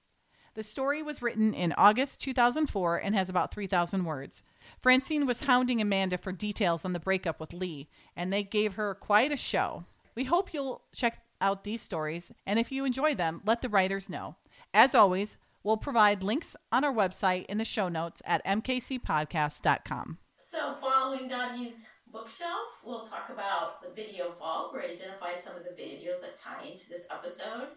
The 0.60 0.64
story 0.66 1.02
was 1.02 1.22
written 1.22 1.54
in 1.54 1.72
August 1.78 2.20
2004 2.20 2.98
and 2.98 3.16
has 3.16 3.30
about 3.30 3.54
3,000 3.54 4.04
words. 4.04 4.44
Francine 4.82 5.26
was 5.26 5.40
hounding 5.40 5.80
Amanda 5.80 6.18
for 6.18 6.34
details 6.34 6.84
on 6.84 6.92
the 6.92 7.00
breakup 7.00 7.40
with 7.40 7.54
Lee, 7.54 7.88
and 8.14 8.34
they 8.34 8.44
gave 8.44 8.74
her 8.74 8.94
quite 8.94 9.32
a 9.32 9.38
show. 9.38 9.86
We 10.16 10.26
hope 10.26 10.54
you'll 10.54 10.82
check 10.94 11.24
out 11.40 11.64
these 11.64 11.82
stories, 11.82 12.34
and 12.46 12.60
if 12.60 12.74
you 12.74 12.84
enjoy 12.84 13.16
them, 13.16 13.42
let 13.46 13.62
the 13.62 13.70
writers 13.70 14.10
know. 14.10 14.36
As 14.74 14.94
always, 14.94 15.38
we'll 15.64 15.78
provide 15.78 16.24
links 16.24 16.58
on 16.74 16.84
our 16.84 16.94
website 16.94 17.46
in 17.46 17.58
the 17.58 17.64
show 17.64 17.88
notes 17.88 18.22
at 18.26 18.46
mkcpodcast.com. 18.46 20.18
So, 20.40 20.74
following 20.82 21.30
Dottie's 21.30 21.88
bookshelf, 22.12 22.82
we'll 22.84 23.06
talk 23.06 23.30
about 23.32 23.82
the 23.82 23.96
video 23.96 24.34
vault, 24.38 24.74
where 24.74 24.82
I 24.82 24.88
identify 24.88 25.36
some 25.36 25.56
of 25.56 25.64
the 25.64 25.82
videos 25.82 26.20
that 26.20 26.36
tie 26.36 26.66
into 26.66 26.90
this 26.90 27.06
episode. 27.10 27.70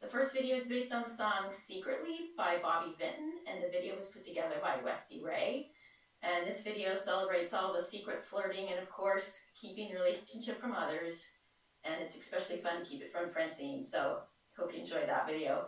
The 0.00 0.08
first 0.08 0.32
video 0.32 0.56
is 0.56 0.66
based 0.66 0.94
on 0.94 1.02
the 1.02 1.10
song 1.10 1.50
Secretly 1.50 2.30
by 2.34 2.56
Bobby 2.62 2.94
Vinton, 2.98 3.32
and 3.46 3.62
the 3.62 3.68
video 3.68 3.94
was 3.94 4.08
put 4.08 4.24
together 4.24 4.54
by 4.62 4.76
Westy 4.82 5.22
Ray. 5.22 5.72
And 6.22 6.46
this 6.46 6.62
video 6.62 6.94
celebrates 6.94 7.52
all 7.52 7.74
the 7.74 7.82
secret 7.82 8.24
flirting 8.24 8.68
and, 8.70 8.78
of 8.78 8.88
course, 8.88 9.38
keeping 9.54 9.90
your 9.90 10.02
relationship 10.02 10.58
from 10.58 10.72
others. 10.72 11.26
And 11.84 11.96
it's 12.00 12.16
especially 12.16 12.62
fun 12.62 12.78
to 12.82 12.90
keep 12.90 13.02
it 13.02 13.12
from 13.12 13.28
Francine, 13.28 13.82
so 13.82 14.20
hope 14.56 14.72
you 14.72 14.80
enjoy 14.80 15.04
that 15.04 15.26
video. 15.26 15.66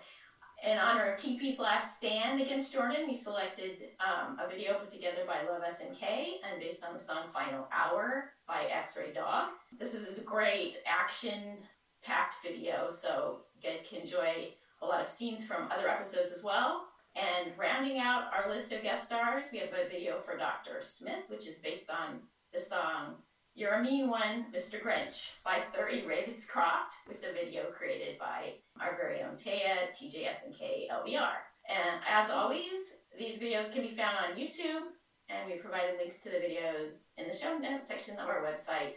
In 0.64 0.78
honor 0.78 1.12
of 1.12 1.20
TP's 1.20 1.58
last 1.58 1.98
stand 1.98 2.40
against 2.40 2.72
Jordan, 2.72 3.06
we 3.06 3.14
selected 3.14 3.90
um, 4.00 4.38
a 4.42 4.48
video 4.48 4.78
put 4.78 4.90
together 4.90 5.24
by 5.26 5.42
Love 5.46 5.62
SNK 5.62 6.02
and 6.50 6.58
based 6.58 6.82
on 6.82 6.94
the 6.94 6.98
song 6.98 7.24
Final 7.34 7.68
Hour 7.70 8.30
by 8.48 8.64
X 8.64 8.96
Ray 8.96 9.12
Dog. 9.12 9.50
This 9.78 9.92
is 9.92 10.18
a 10.18 10.24
great 10.24 10.76
action 10.86 11.58
packed 12.02 12.36
video, 12.42 12.88
so 12.88 13.42
you 13.62 13.70
guys 13.70 13.80
can 13.88 14.00
enjoy 14.00 14.48
a 14.80 14.86
lot 14.86 15.00
of 15.00 15.08
scenes 15.08 15.44
from 15.44 15.70
other 15.70 15.88
episodes 15.88 16.32
as 16.32 16.42
well. 16.42 16.86
And 17.14 17.52
rounding 17.58 17.98
out 17.98 18.30
our 18.32 18.50
list 18.50 18.72
of 18.72 18.82
guest 18.82 19.04
stars, 19.04 19.46
we 19.52 19.58
have 19.58 19.68
a 19.68 19.88
video 19.88 20.20
for 20.20 20.36
Dr. 20.36 20.78
Smith, 20.80 21.24
which 21.28 21.46
is 21.46 21.58
based 21.58 21.90
on 21.90 22.20
the 22.52 22.58
song 22.58 23.16
You're 23.54 23.74
a 23.74 23.82
Mean 23.82 24.08
One, 24.08 24.46
Mr. 24.54 24.82
Grinch 24.82 25.30
by 25.44 25.58
Thurl 25.74 26.06
Ravenscroft, 26.06 26.92
with 27.06 27.20
the 27.20 27.32
video 27.32 27.64
created 27.70 28.18
by 28.18 28.54
our 28.80 28.96
very 28.96 29.20
own 29.22 29.36
Taya, 29.36 29.90
TJSNK 29.92 30.88
LBR. 30.90 31.36
And 31.68 32.00
as 32.08 32.30
always, 32.30 32.94
these 33.18 33.38
videos 33.38 33.72
can 33.72 33.82
be 33.82 33.94
found 33.94 34.16
on 34.16 34.38
YouTube, 34.38 34.88
and 35.28 35.50
we 35.50 35.58
provided 35.58 35.98
links 35.98 36.16
to 36.18 36.30
the 36.30 36.36
videos 36.36 37.10
in 37.18 37.28
the 37.28 37.36
show 37.36 37.58
notes 37.58 37.88
section 37.88 38.18
of 38.18 38.28
our 38.28 38.42
website 38.42 38.94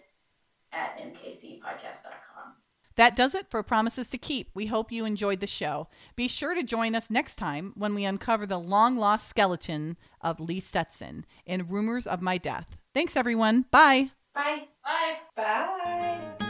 at 0.72 0.98
mkcpodcast.com. 0.98 2.65
That 2.98 3.16
does 3.16 3.36
it 3.36 3.50
for 3.50 3.62
Promises 3.64 4.10
to 4.12 4.18
Keep. 4.18 4.52
We 4.54 4.68
hope 4.68 4.92
you 4.92 5.06
enjoyed 5.06 5.40
the 5.40 5.48
show. 5.48 5.88
Be 6.16 6.28
sure 6.28 6.56
to 6.56 6.64
join 6.64 6.96
us 6.96 7.10
next 7.10 7.36
time 7.36 7.74
when 7.76 7.94
we 7.94 8.06
uncover 8.06 8.46
the 8.46 8.60
long 8.60 8.98
lost 8.98 9.28
skeleton 9.28 9.98
of 10.22 10.40
Lee 10.40 10.60
Stetson 10.62 11.26
in 11.46 11.68
Rumors 11.68 12.08
of 12.08 12.22
My 12.22 12.38
Death. 12.38 12.78
Thanks, 12.94 13.18
everyone. 13.18 13.66
Bye. 13.72 14.12
Bye. 14.34 14.68
Bye. 14.84 15.18
Bye. 15.36 16.45